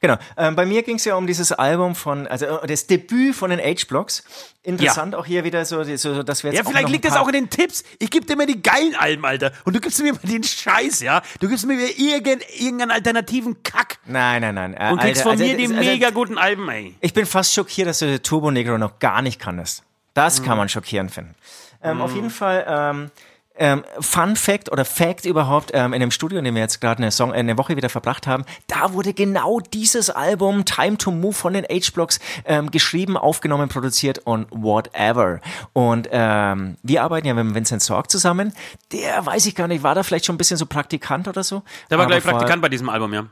Genau. 0.00 0.16
Ähm, 0.36 0.56
bei 0.56 0.64
mir 0.66 0.82
ging 0.82 0.96
es 0.96 1.04
ja 1.04 1.14
um 1.16 1.26
dieses 1.26 1.52
Album 1.52 1.94
von, 1.94 2.26
also 2.26 2.46
äh, 2.46 2.66
das 2.66 2.86
Debüt 2.86 3.34
von 3.34 3.50
den 3.50 3.58
H-Blocks. 3.60 4.24
Interessant 4.62 5.14
auch 5.14 5.24
hier 5.26 5.44
wieder 5.44 5.64
so, 5.64 5.82
so 5.96 6.22
dass 6.22 6.42
wir 6.44 6.52
jetzt 6.52 6.58
Ja, 6.64 6.68
vielleicht 6.70 6.88
liegt 6.88 7.04
das 7.04 7.16
auch 7.16 7.26
in 7.28 7.32
den 7.32 7.50
Tipps. 7.50 7.82
Ich 7.98 8.10
gebe 8.10 8.26
dir 8.26 8.34
immer 8.34 8.46
die 8.46 8.62
geilen 8.62 8.94
Alben, 8.94 9.24
Alter. 9.24 9.52
Und 9.64 9.74
du 9.74 9.80
gibst 9.80 10.00
mir 10.02 10.10
immer 10.10 10.18
den 10.22 10.42
Scheiß, 10.42 11.00
ja? 11.00 11.22
Du 11.40 11.48
gibst 11.48 11.66
mir 11.66 11.74
irgendeinen, 11.74 12.40
irgendeinen 12.58 12.90
alternativen 12.90 13.62
Kack. 13.62 13.98
Nein, 14.06 14.42
nein, 14.42 14.54
nein. 14.54 14.74
Äh, 14.74 14.90
Und 14.92 15.00
kriegst 15.00 15.26
Alter, 15.26 15.30
von 15.30 15.38
mir 15.38 15.54
also, 15.54 15.56
die 15.56 15.76
also, 15.76 15.90
mega 15.90 16.10
guten 16.10 16.38
Alben, 16.38 16.68
ey. 16.68 16.94
Ich 17.00 17.14
bin 17.14 17.26
fast 17.26 17.52
schockiert, 17.54 17.88
dass 17.88 18.00
du 18.00 18.20
Turbo 18.22 18.50
Negro 18.50 18.78
noch 18.78 18.98
gar 18.98 19.22
nicht 19.22 19.40
kanntest. 19.40 19.82
Das 20.14 20.40
Mhm. 20.40 20.44
kann 20.44 20.58
man 20.58 20.68
schockierend 20.68 21.10
finden. 21.10 21.34
Ähm, 21.82 22.02
Auf 22.02 22.14
jeden 22.14 22.30
Fall, 22.30 22.66
ähm, 22.68 23.10
ähm, 23.60 23.84
Fun 24.00 24.34
Fact 24.34 24.72
oder 24.72 24.84
Fact 24.84 25.26
überhaupt, 25.26 25.70
ähm, 25.74 25.92
in 25.92 26.00
dem 26.00 26.10
Studio, 26.10 26.38
in 26.38 26.44
dem 26.44 26.54
wir 26.54 26.62
jetzt 26.62 26.80
gerade 26.80 27.02
eine, 27.02 27.12
Song, 27.12 27.32
äh, 27.32 27.36
eine 27.36 27.58
Woche 27.58 27.76
wieder 27.76 27.90
verbracht 27.90 28.26
haben, 28.26 28.44
da 28.66 28.92
wurde 28.94 29.12
genau 29.12 29.60
dieses 29.60 30.10
Album 30.10 30.64
Time 30.64 30.96
to 30.96 31.12
Move 31.12 31.34
von 31.34 31.52
den 31.52 31.64
H-Blocks 31.64 32.18
ähm, 32.46 32.70
geschrieben, 32.70 33.16
aufgenommen, 33.16 33.68
produziert 33.68 34.18
und 34.24 34.48
whatever. 34.50 35.40
Und 35.74 36.08
ähm, 36.10 36.76
wir 36.82 37.04
arbeiten 37.04 37.26
ja 37.26 37.34
mit 37.34 37.54
Vincent 37.54 37.82
Sorg 37.82 38.10
zusammen. 38.10 38.52
Der, 38.92 39.24
weiß 39.24 39.46
ich 39.46 39.54
gar 39.54 39.68
nicht, 39.68 39.82
war 39.82 39.94
da 39.94 40.02
vielleicht 40.02 40.24
schon 40.24 40.34
ein 40.34 40.38
bisschen 40.38 40.56
so 40.56 40.66
Praktikant 40.66 41.28
oder 41.28 41.44
so? 41.44 41.62
Der 41.90 41.98
war 41.98 42.06
gleich 42.06 42.24
Praktikant 42.24 42.62
bei 42.62 42.68
diesem 42.70 42.88
Album, 42.88 43.12
ja. 43.12 43.26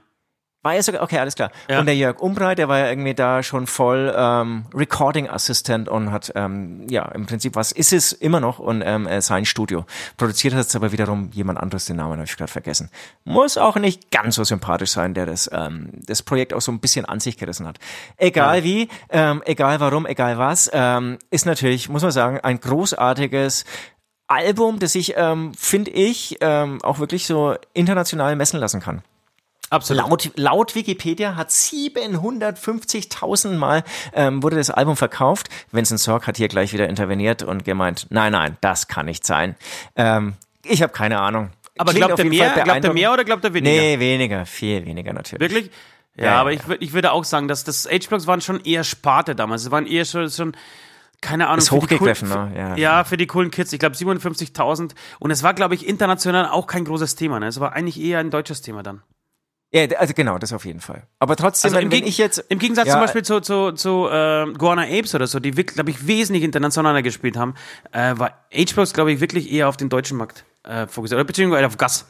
War 0.62 0.74
ja 0.74 0.82
sogar, 0.82 1.02
okay, 1.02 1.18
alles 1.18 1.36
klar. 1.36 1.50
Ja. 1.68 1.78
Und 1.78 1.86
der 1.86 1.94
Jörg 1.94 2.18
Umbrei, 2.20 2.56
der 2.56 2.68
war 2.68 2.78
ja 2.78 2.88
irgendwie 2.88 3.14
da 3.14 3.42
schon 3.44 3.68
voll 3.68 4.12
ähm, 4.16 4.64
Recording 4.74 5.28
Assistant 5.28 5.88
und 5.88 6.10
hat, 6.10 6.32
ähm, 6.34 6.86
ja, 6.88 7.04
im 7.12 7.26
Prinzip 7.26 7.54
was 7.54 7.70
ist 7.70 7.92
es 7.92 8.12
immer 8.12 8.40
noch 8.40 8.58
und 8.58 8.82
ähm, 8.84 9.06
äh, 9.06 9.22
sein 9.22 9.44
Studio. 9.44 9.86
Produziert 10.16 10.54
hat 10.54 10.66
es 10.66 10.74
aber 10.74 10.90
wiederum 10.90 11.30
jemand 11.32 11.60
anderes, 11.60 11.84
den 11.84 11.96
Namen 11.96 12.14
habe 12.14 12.24
ich 12.24 12.36
gerade 12.36 12.50
vergessen. 12.50 12.90
Muss 13.24 13.56
auch 13.56 13.76
nicht 13.76 14.10
ganz 14.10 14.34
so 14.34 14.42
sympathisch 14.42 14.90
sein, 14.90 15.14
der 15.14 15.26
das, 15.26 15.48
ähm, 15.52 15.90
das 16.06 16.22
Projekt 16.22 16.52
auch 16.52 16.60
so 16.60 16.72
ein 16.72 16.80
bisschen 16.80 17.04
an 17.04 17.20
sich 17.20 17.36
gerissen 17.36 17.66
hat. 17.66 17.78
Egal 18.16 18.64
wie, 18.64 18.88
ähm, 19.10 19.42
egal 19.44 19.78
warum, 19.78 20.06
egal 20.06 20.38
was, 20.38 20.68
ähm, 20.72 21.18
ist 21.30 21.46
natürlich, 21.46 21.88
muss 21.88 22.02
man 22.02 22.10
sagen, 22.10 22.40
ein 22.40 22.58
großartiges 22.58 23.64
Album, 24.26 24.78
das 24.78 24.92
sich, 24.92 25.14
ähm, 25.16 25.54
finde 25.54 25.92
ich, 25.92 26.36
ähm, 26.40 26.82
auch 26.82 26.98
wirklich 26.98 27.26
so 27.26 27.54
international 27.72 28.36
messen 28.36 28.60
lassen 28.60 28.80
kann. 28.80 29.02
Absolut. 29.70 30.02
Laut, 30.02 30.30
laut 30.36 30.74
Wikipedia 30.74 31.36
hat 31.36 31.50
750.000 31.50 33.56
Mal 33.56 33.84
ähm, 34.14 34.42
wurde 34.42 34.56
das 34.56 34.70
Album 34.70 34.96
verkauft. 34.96 35.48
Vincent 35.72 36.00
Sorg 36.00 36.26
hat 36.26 36.36
hier 36.36 36.48
gleich 36.48 36.72
wieder 36.72 36.88
interveniert 36.88 37.42
und 37.42 37.64
gemeint, 37.64 38.06
nein, 38.10 38.32
nein, 38.32 38.56
das 38.60 38.88
kann 38.88 39.06
nicht 39.06 39.26
sein. 39.26 39.56
Ähm, 39.96 40.34
ich 40.64 40.82
habe 40.82 40.92
keine 40.92 41.20
Ahnung. 41.20 41.50
Aber 41.78 41.92
Klingt 41.92 42.06
glaubt 42.06 42.18
er 42.18 42.24
mehr? 42.26 42.50
Glaubt 42.64 42.84
er 42.84 42.92
mehr 42.92 43.12
oder 43.12 43.24
glaubt 43.24 43.44
er 43.44 43.54
weniger? 43.54 43.70
Nee, 43.70 43.98
weniger, 43.98 44.46
viel 44.46 44.84
weniger 44.84 45.12
natürlich. 45.12 45.40
Wirklich? 45.40 45.70
Ja, 46.16 46.24
Ja, 46.24 46.40
aber 46.40 46.50
ja, 46.50 46.60
ich, 46.68 46.80
ich 46.80 46.92
würde 46.92 47.12
auch 47.12 47.24
sagen, 47.24 47.46
dass 47.46 47.64
das 47.64 47.86
H-Blocks 47.86 48.26
waren 48.26 48.40
schon 48.40 48.60
eher 48.64 48.84
Sparte 48.84 49.36
damals. 49.36 49.62
Es 49.62 49.70
waren 49.70 49.86
eher 49.86 50.04
schon, 50.04 50.28
schon 50.30 50.56
keine 51.20 51.46
Ahnung. 51.46 51.58
Ist 51.58 51.68
für 51.68 51.76
die 51.76 51.82
hochgegriffen, 51.82 52.28
ne? 52.28 52.52
Ja. 52.56 52.76
Ja, 52.76 53.04
für 53.04 53.16
die 53.16 53.26
coolen 53.26 53.50
Kids. 53.50 53.72
Ich 53.72 53.78
glaube 53.78 53.96
57.000. 53.96 54.92
Und 55.18 55.30
es 55.30 55.42
war, 55.42 55.54
glaube 55.54 55.74
ich, 55.74 55.86
international 55.86 56.48
auch 56.48 56.66
kein 56.66 56.84
großes 56.84 57.16
Thema. 57.16 57.40
Ne? 57.40 57.48
Es 57.48 57.60
war 57.60 57.72
eigentlich 57.72 58.00
eher 58.00 58.18
ein 58.18 58.30
deutsches 58.30 58.62
Thema 58.62 58.82
dann. 58.82 59.02
Ja, 59.70 59.84
also 59.98 60.14
genau, 60.14 60.38
das 60.38 60.52
auf 60.54 60.64
jeden 60.64 60.80
Fall. 60.80 61.02
Aber 61.18 61.36
trotzdem, 61.36 61.68
Also 61.68 61.76
wenn, 61.76 61.84
im, 61.86 61.92
wenn 61.92 62.00
Geg 62.00 62.08
ich 62.08 62.16
jetzt 62.18 62.38
im 62.48 62.58
Gegensatz 62.58 62.86
Ja, 62.86 62.94
zum 62.94 63.02
Beispiel 63.02 63.22
zu, 63.22 63.40
zu, 63.40 63.72
zu 63.72 64.08
äh, 64.08 64.46
Guana 64.54 64.84
Apes 64.84 65.14
oder 65.14 65.26
so, 65.26 65.40
die, 65.40 65.50
glaube 65.50 65.90
ich, 65.90 66.06
wesentlich 66.06 66.42
internationaler 66.42 67.02
gespielt 67.02 67.36
haben, 67.36 67.54
äh, 67.92 68.14
war 68.16 68.30
H-Blocks, 68.52 68.94
glaube 68.94 69.12
ich, 69.12 69.20
wirklich 69.20 69.52
eher 69.52 69.68
auf 69.68 69.76
den 69.76 69.90
deutschen 69.90 70.16
Markt 70.16 70.44
äh, 70.64 70.86
fokussiert. 70.86 71.18
Oder 71.18 71.26
beziehungsweise 71.26 71.66
auf 71.66 71.76
Gas. 71.76 72.06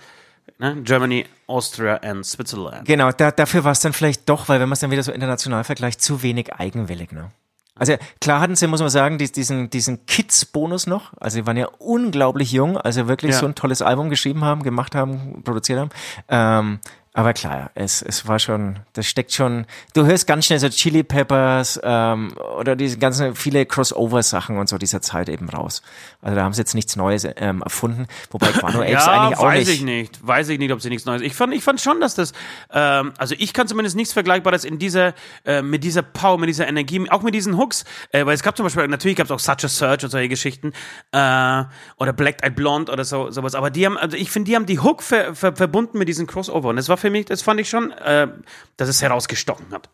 Ne? 0.59 0.77
Germany, 0.83 1.27
Austria 1.47 1.97
and 1.97 2.25
Switzerland. 2.25 2.87
Genau, 2.87 3.11
da, 3.12 3.31
dafür 3.33 3.64
war 3.64 3.73
es 3.73 3.81
dann 3.81 3.92
vielleicht 3.92 4.29
doch, 4.29 4.49
weil 4.49 4.61
wenn 4.61 4.68
man 4.68 4.75
es 4.75 4.81
dann 4.81 4.90
wieder 4.90 5.03
so 5.03 5.12
international 5.12 5.64
vergleicht, 5.64 6.01
zu 6.01 6.23
wenig 6.23 6.55
eigenwillig. 6.55 7.12
Ne? 7.12 7.31
Also 7.75 7.97
klar 8.21 8.40
hatten 8.40 8.57
sie, 8.57 8.66
muss 8.66 8.81
man 8.81 8.88
sagen, 8.88 9.18
die, 9.18 9.31
diesen, 9.31 9.71
diesen 9.71 10.05
Kids-Bonus 10.07 10.87
noch. 10.87 11.12
Also 11.21 11.37
sie 11.37 11.47
waren 11.47 11.57
ja 11.57 11.68
unglaublich 11.79 12.51
jung, 12.51 12.77
also 12.77 13.07
wirklich 13.09 13.33
Ja. 13.33 13.38
so 13.38 13.47
ein 13.47 13.55
tolles 13.55 13.83
Album 13.83 14.11
geschrieben 14.11 14.42
haben, 14.42 14.62
gemacht 14.62 14.94
haben, 14.94 15.42
produziert 15.44 15.79
haben. 15.79 15.90
Ähm, 16.29 16.79
aber 17.18 17.33
klar, 17.33 17.72
es, 17.74 18.00
es 18.00 18.28
war 18.28 18.38
schon, 18.38 18.78
das 18.92 19.07
steckt 19.07 19.33
schon, 19.33 19.66
du 19.92 20.07
hörst 20.07 20.28
ganz 20.28 20.46
schnell 20.46 20.61
so 20.61 20.68
Chili 20.68 21.02
Peppers 21.02 21.81
ähm, 21.83 22.33
oder 22.57 22.76
diese 22.76 22.96
ganzen 22.96 23.35
viele 23.35 23.66
Crossover-Sachen 23.66 24.57
und 24.57 24.68
so 24.68 24.78
dieser 24.78 25.02
Zeit 25.02 25.28
eben 25.28 25.48
raus. 25.48 25.83
Also 26.22 26.37
da 26.37 26.44
haben 26.44 26.52
sie 26.52 26.61
jetzt 26.61 26.76
nichts 26.76 26.94
Neues 26.94 27.26
ähm, 27.38 27.61
erfunden, 27.62 28.07
wobei 28.31 28.52
Guano 28.52 28.78
Apes 28.83 28.92
Ja, 28.92 29.22
eigentlich 29.22 29.38
auch 29.38 29.46
weiß 29.46 29.66
nicht. 29.66 29.78
ich 29.78 29.83
nicht. 29.83 30.24
Weiß 30.24 30.48
ich 30.48 30.61
nicht, 30.61 30.70
ob 30.70 30.81
sie 30.81 30.90
nichts 30.90 31.07
Neues. 31.07 31.22
Ich 31.22 31.35
fand, 31.35 31.52
ich 31.52 31.64
fand 31.64 31.81
schon, 31.81 32.00
dass 32.00 32.14
das, 32.14 32.33
ähm, 32.72 33.12
also 33.18 33.35
ich 33.37 33.52
kann 33.52 33.66
zumindest 33.66 33.96
nichts 33.96 34.12
Vergleichbares 34.12 34.64
in 34.64 34.78
dieser, 34.78 35.12
äh, 35.44 35.61
mit 35.61 35.83
dieser 35.83 36.02
Power, 36.02 36.38
mit 36.38 36.48
dieser 36.48 36.68
Energie, 36.68 37.04
auch 37.11 37.22
mit 37.22 37.35
diesen 37.35 37.57
Hooks, 37.59 37.85
äh, 38.12 38.26
weil 38.26 38.35
es 38.37 38.44
gab 38.44 38.57
zum 38.57 38.62
Beispiel, 38.62 38.87
natürlich 38.87 39.16
gab 39.16 39.24
es 39.24 39.33
auch 39.33 39.40
Such 39.40 39.64
a 39.64 39.68
Search 39.68 40.04
und 40.04 40.11
solche 40.11 40.28
Geschichten, 40.28 40.72
äh, 41.11 41.64
oder 41.96 42.12
Black 42.12 42.44
Eyed 42.44 42.54
Blonde 42.54 42.92
oder 42.92 43.02
so, 43.02 43.33
sowas, 43.33 43.57
aber 43.57 43.70
die 43.70 43.87
haben, 43.87 43.98
also 43.98 44.16
ich 44.16 44.31
finde, 44.31 44.50
die 44.50 44.54
haben 44.54 44.66
die 44.66 44.78
Hook 44.78 45.02
ver, 45.02 45.35
ver, 45.35 45.57
verbunden 45.57 45.98
mit 45.98 46.07
diesen 46.07 46.28
Crossover 46.28 46.68
und 46.68 46.76
das 46.76 46.88
war 46.88 46.96
für 46.96 47.08
mich, 47.11 47.27
das 47.27 47.42
fand 47.42 47.61
ich 47.61 47.68
schon, 47.68 47.92
äh, 47.92 48.29
dass 48.77 48.88
es 48.88 49.03
herausgestochen 49.03 49.73
hat. 49.73 49.88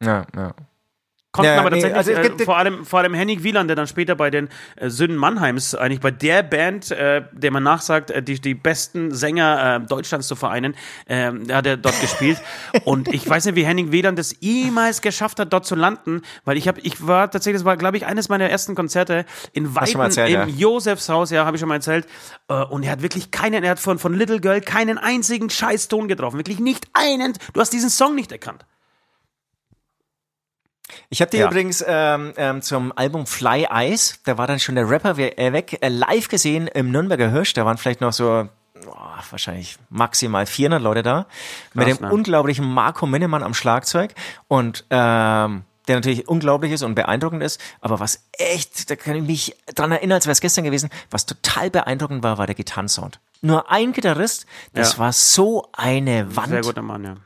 Ja, 0.00 0.26
ja. 0.34 0.54
Konnten 1.32 1.46
Ja, 1.46 1.60
aber 1.60 1.70
nee, 1.70 1.80
tatsächlich, 1.80 2.18
also 2.18 2.42
äh, 2.42 2.44
vor 2.44 2.58
allem, 2.58 2.84
vor 2.84 2.98
allem 2.98 3.14
Henning 3.14 3.42
Wieland, 3.42 3.70
der 3.70 3.74
dann 3.74 3.86
später 3.86 4.14
bei 4.14 4.30
den 4.30 4.50
äh, 4.76 4.90
Sünden 4.90 5.16
Mannheims, 5.16 5.74
eigentlich 5.74 6.00
bei 6.00 6.10
der 6.10 6.42
Band, 6.42 6.90
äh, 6.90 7.22
der 7.32 7.50
man 7.50 7.62
nachsagt, 7.62 8.10
äh, 8.10 8.22
die, 8.22 8.38
die 8.38 8.52
besten 8.52 9.14
Sänger 9.14 9.80
äh, 9.82 9.86
Deutschlands 9.86 10.28
zu 10.28 10.36
vereinen, 10.36 10.76
äh, 11.06 11.32
hat 11.50 11.64
er 11.64 11.78
dort 11.78 11.98
gespielt. 12.02 12.38
Und 12.84 13.08
ich 13.08 13.26
weiß 13.26 13.46
nicht, 13.46 13.54
wie 13.54 13.64
Henning 13.64 13.92
Wieland 13.92 14.18
das 14.18 14.36
jemals 14.40 15.00
geschafft 15.00 15.40
hat, 15.40 15.54
dort 15.54 15.64
zu 15.64 15.74
landen, 15.74 16.20
weil 16.44 16.58
ich 16.58 16.68
habe, 16.68 16.82
ich 16.82 17.06
war 17.06 17.30
tatsächlich, 17.30 17.60
das 17.60 17.64
war, 17.64 17.78
glaube 17.78 17.96
ich, 17.96 18.04
eines 18.04 18.28
meiner 18.28 18.50
ersten 18.50 18.74
Konzerte 18.74 19.24
in 19.54 19.74
Weiden 19.74 20.00
erzählt, 20.02 20.28
im 20.28 20.34
ja. 20.34 20.46
Josefshaus, 20.46 21.30
ja, 21.30 21.46
habe 21.46 21.56
ich 21.56 21.60
schon 21.60 21.70
mal 21.70 21.76
erzählt. 21.76 22.06
Äh, 22.48 22.62
und 22.64 22.82
er 22.82 22.92
hat 22.92 23.00
wirklich 23.00 23.30
keinen, 23.30 23.64
er 23.64 23.70
hat 23.70 23.80
von, 23.80 23.98
von 23.98 24.12
Little 24.12 24.40
Girl 24.40 24.60
keinen 24.60 24.98
einzigen 24.98 25.48
Scheißton 25.48 26.08
getroffen. 26.08 26.36
Wirklich 26.36 26.60
nicht 26.60 26.88
einen. 26.92 27.32
Du 27.54 27.60
hast 27.60 27.72
diesen 27.72 27.88
Song 27.88 28.14
nicht 28.14 28.32
erkannt. 28.32 28.66
Ich 31.10 31.20
habe 31.20 31.30
dir 31.30 31.40
Ja. 31.40 31.46
übrigens 31.48 31.84
ähm, 31.86 32.32
ähm, 32.36 32.62
zum 32.62 32.92
Album 32.96 33.26
Fly 33.26 33.66
Eyes, 33.70 34.20
da 34.24 34.38
war 34.38 34.46
dann 34.46 34.58
schon 34.58 34.74
der 34.74 34.88
Rapper 34.88 35.18
äh, 35.18 35.52
weg, 35.52 35.78
äh, 35.80 35.88
live 35.88 36.28
gesehen 36.28 36.66
im 36.68 36.90
Nürnberger 36.90 37.30
Hirsch. 37.30 37.52
Da 37.54 37.64
waren 37.64 37.78
vielleicht 37.78 38.00
noch 38.00 38.12
so 38.12 38.48
oh, 38.86 38.94
wahrscheinlich 39.30 39.76
maximal 39.90 40.46
400 40.46 40.82
Leute 40.82 41.02
da. 41.02 41.26
mit 41.74 41.88
dem 41.88 41.98
ne? 42.00 42.12
unglaublichen 42.12 42.64
Marco 42.64 43.06
Minnemann 43.06 43.42
am 43.42 43.54
Schlagzeug. 43.54 44.14
Und 44.48 44.84
ähm, 44.90 45.64
der 45.88 45.96
natürlich 45.96 46.28
unglaublich 46.28 46.70
ist 46.72 46.82
und 46.82 46.94
beeindruckend 46.94 47.42
ist. 47.42 47.60
Aber 47.80 47.98
was 47.98 48.24
echt, 48.38 48.88
da 48.88 48.94
kann 48.96 49.16
ich 49.16 49.22
mich 49.22 49.56
dran 49.74 49.90
erinnern, 49.90 50.14
als 50.16 50.26
wäre 50.26 50.32
es 50.32 50.40
gestern 50.40 50.62
gewesen, 50.64 50.90
was 51.10 51.26
total 51.26 51.70
beeindruckend 51.70 52.22
war, 52.22 52.38
war 52.38 52.46
der 52.46 52.54
Gitarrensound. 52.54 53.18
Nur 53.40 53.68
ein 53.70 53.92
Gitarrist, 53.92 54.46
das 54.74 54.92
Ja. 54.92 54.98
war 55.00 55.12
so 55.12 55.68
eine 55.72 56.36
Wand. 56.36 56.50
Sehr 56.50 56.60
guter 56.62 56.82
Mann, 56.82 57.02
ja. 57.04 57.16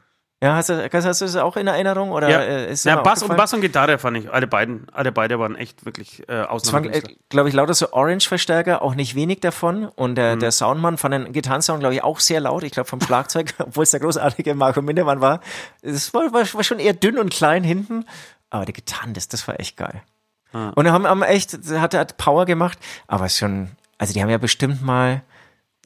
Ja, 0.46 0.56
hast 0.56 0.68
du, 0.68 0.88
hast 0.92 1.20
du 1.20 1.24
das 1.24 1.36
auch 1.36 1.56
in 1.56 1.66
Erinnerung? 1.66 2.10
Oder 2.12 2.28
Ja, 2.28 2.40
äh, 2.40 2.72
ist 2.72 2.84
ja 2.84 2.96
Bass, 3.02 3.22
und? 3.22 3.36
Bass 3.36 3.52
und 3.54 3.60
Gitarre 3.60 3.98
fand 3.98 4.16
ich, 4.18 4.30
alle 4.32 4.46
beiden, 4.46 4.86
alle 4.92 5.12
beide 5.12 5.38
waren 5.38 5.56
echt 5.56 5.84
wirklich 5.84 6.28
äh, 6.28 6.40
Ausnahmekünstler. 6.42 7.10
äh, 7.10 7.16
glaube 7.28 7.48
ich, 7.48 7.54
lauter 7.54 7.74
so 7.74 7.92
Orange-Verstärker, 7.92 8.82
auch 8.82 8.94
nicht 8.94 9.14
wenig 9.14 9.40
davon. 9.40 9.86
Und 9.86 10.12
Mhm. 10.12 10.14
der, 10.14 10.36
der 10.36 10.52
Soundmann 10.52 10.98
von 10.98 11.10
den 11.10 11.32
Gitarrensound, 11.32 11.80
glaube 11.80 11.94
ich, 11.94 12.04
auch 12.04 12.20
sehr 12.20 12.40
laut. 12.40 12.62
Ich 12.62 12.72
glaube, 12.72 12.88
vom 12.88 13.00
Schlagzeug, 13.00 13.54
obwohl 13.58 13.82
es 13.82 13.90
der 13.90 14.00
großartige 14.00 14.54
Marco 14.54 14.82
Mindermann 14.82 15.20
war. 15.20 15.40
Es 15.82 16.14
war, 16.14 16.32
war, 16.32 16.42
war 16.54 16.62
schon 16.64 16.78
eher 16.78 16.92
dünn 16.94 17.18
und 17.18 17.30
klein 17.32 17.64
hinten. 17.64 18.04
Aber 18.50 18.64
die 18.64 18.72
Gitarren, 18.72 19.12
das, 19.14 19.28
das 19.28 19.46
war 19.48 19.58
echt 19.60 19.76
geil. 19.76 20.02
Und 20.52 20.90
haben, 20.90 21.06
haben 21.06 21.22
echt, 21.22 21.58
hat, 21.72 21.92
hat 21.94 22.16
Power 22.16 22.46
gemacht. 22.46 22.78
Aber 23.08 23.28
schon, 23.28 23.72
also 23.98 24.14
die 24.14 24.22
haben 24.22 24.30
ja 24.30 24.38
bestimmt 24.38 24.80
mal 24.82 25.22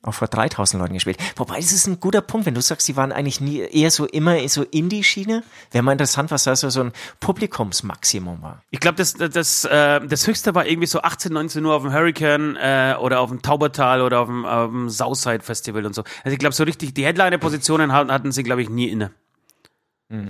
auch 0.03 0.15
vor 0.15 0.29
3000 0.29 0.81
Leuten 0.81 0.95
gespielt. 0.95 1.19
Wobei, 1.37 1.57
das 1.57 1.73
ist 1.73 1.87
ein 1.87 2.01
guter 2.01 2.23
Punkt, 2.23 2.47
wenn 2.47 2.55
du 2.55 2.63
sagst, 2.63 2.89
die 2.89 2.97
waren 2.97 3.13
eigentlich 3.13 3.41
nie 3.41 3.59
eher 3.59 3.91
so 3.91 4.07
immer 4.07 4.49
so 4.49 4.63
Indie-Schiene. 4.63 5.43
Wäre 5.71 5.83
mal 5.83 5.93
interessant, 5.93 6.31
was 6.31 6.45
da 6.45 6.57
so, 6.57 6.71
so 6.71 6.81
ein 6.81 6.93
Publikumsmaximum 7.21 8.41
war. 8.41 8.63
Ich 8.71 8.81
glaube, 8.81 8.97
das, 8.97 9.15
das, 9.15 9.65
äh, 9.67 10.01
das 10.07 10.27
höchste 10.27 10.55
war 10.55 10.67
irgendwie 10.67 10.87
so 10.87 11.03
18, 11.03 11.33
19 11.33 11.65
Uhr 11.65 11.75
auf 11.75 11.83
dem 11.83 11.93
Hurricane 11.93 12.57
äh, 12.57 12.95
oder 12.99 13.21
auf 13.21 13.29
dem 13.29 13.43
Taubertal 13.43 14.01
oder 14.01 14.21
auf 14.21 14.29
dem, 14.29 14.47
auf 14.47 14.71
dem 14.71 14.89
Southside 14.89 15.41
Festival 15.41 15.85
und 15.85 15.95
so. 15.95 16.03
Also 16.25 16.33
ich 16.33 16.39
glaube, 16.39 16.55
so 16.55 16.65
richtig, 16.65 16.95
die 16.95 17.05
Headliner-Positionen 17.05 17.93
hatten, 17.93 18.11
hatten 18.11 18.33
sie, 18.33 18.43
glaube 18.43 18.63
ich, 18.63 18.71
nie 18.71 18.89
inne. 18.89 19.11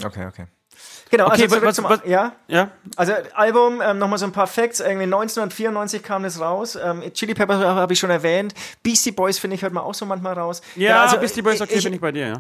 Okay, 0.05 0.27
okay. 0.27 0.47
Genau, 1.11 1.27
Okay, 1.27 1.43
also 1.43 1.63
was- 1.63 1.77
zum, 1.77 1.85
was- 1.87 2.01
ja, 2.05 2.33
Ja? 2.47 2.71
also 2.97 3.13
Album, 3.35 3.81
ähm, 3.83 3.99
nochmal 3.99 4.19
so 4.19 4.27
ein 4.27 4.33
paar 4.33 4.47
Facts, 4.47 4.81
irgendwie 4.81 5.07
1994 5.07 6.03
kam 6.03 6.23
das 6.23 6.41
raus, 6.41 6.77
ähm, 6.83 7.03
Chili 7.13 7.35
Peppers 7.35 7.63
habe 7.65 7.93
ich 7.93 7.99
schon 7.99 8.11
erwähnt, 8.11 8.55
Beastie 8.83 9.11
Boys 9.13 9.39
finde 9.39 9.57
ich 9.57 9.63
hört 9.63 9.73
man 9.73 9.83
auch 9.83 9.95
so 9.95 10.07
manchmal 10.07 10.35
raus. 10.35 10.63
Ja, 10.77 11.03
also 11.03 11.19
Beastie 11.19 11.43
Boys, 11.43 11.61
okay, 11.61 11.75
ich, 11.75 11.85
bin 11.85 11.95
ich 11.95 12.01
bei 12.01 12.13
dir, 12.13 12.27
ja. 12.29 12.35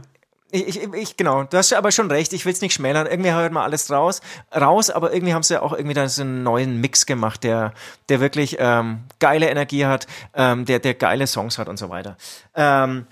ich, 0.53 0.69
ich, 0.83 0.95
ich, 0.95 1.17
genau, 1.17 1.43
du 1.45 1.57
hast 1.57 1.71
ja 1.71 1.79
aber 1.79 1.91
schon 1.91 2.09
recht, 2.11 2.33
ich 2.33 2.45
will 2.45 2.53
es 2.53 2.61
nicht 2.61 2.75
schmälern, 2.75 3.07
irgendwie 3.09 3.33
hört 3.33 3.53
man 3.53 3.65
alles 3.65 3.91
raus, 3.91 4.21
raus, 4.55 4.89
aber 4.91 5.13
irgendwie 5.13 5.35
haben 5.35 5.43
sie 5.43 5.61
auch 5.61 5.73
irgendwie 5.73 5.95
da 5.95 6.09
so 6.09 6.23
einen 6.23 6.43
neuen 6.45 6.81
Mix 6.81 7.07
gemacht, 7.07 7.43
der, 7.43 7.73
der 8.09 8.21
wirklich 8.21 8.57
ähm, 8.61 9.01
geile 9.19 9.49
Energie 9.49 9.87
hat, 9.87 10.07
ähm, 10.35 10.65
der, 10.65 10.79
der 10.79 10.95
geile 10.95 11.27
Songs 11.27 11.59
hat 11.59 11.69
und 11.69 11.77
so 11.77 11.89
weiter. 11.91 12.17
Ähm, 12.55 13.07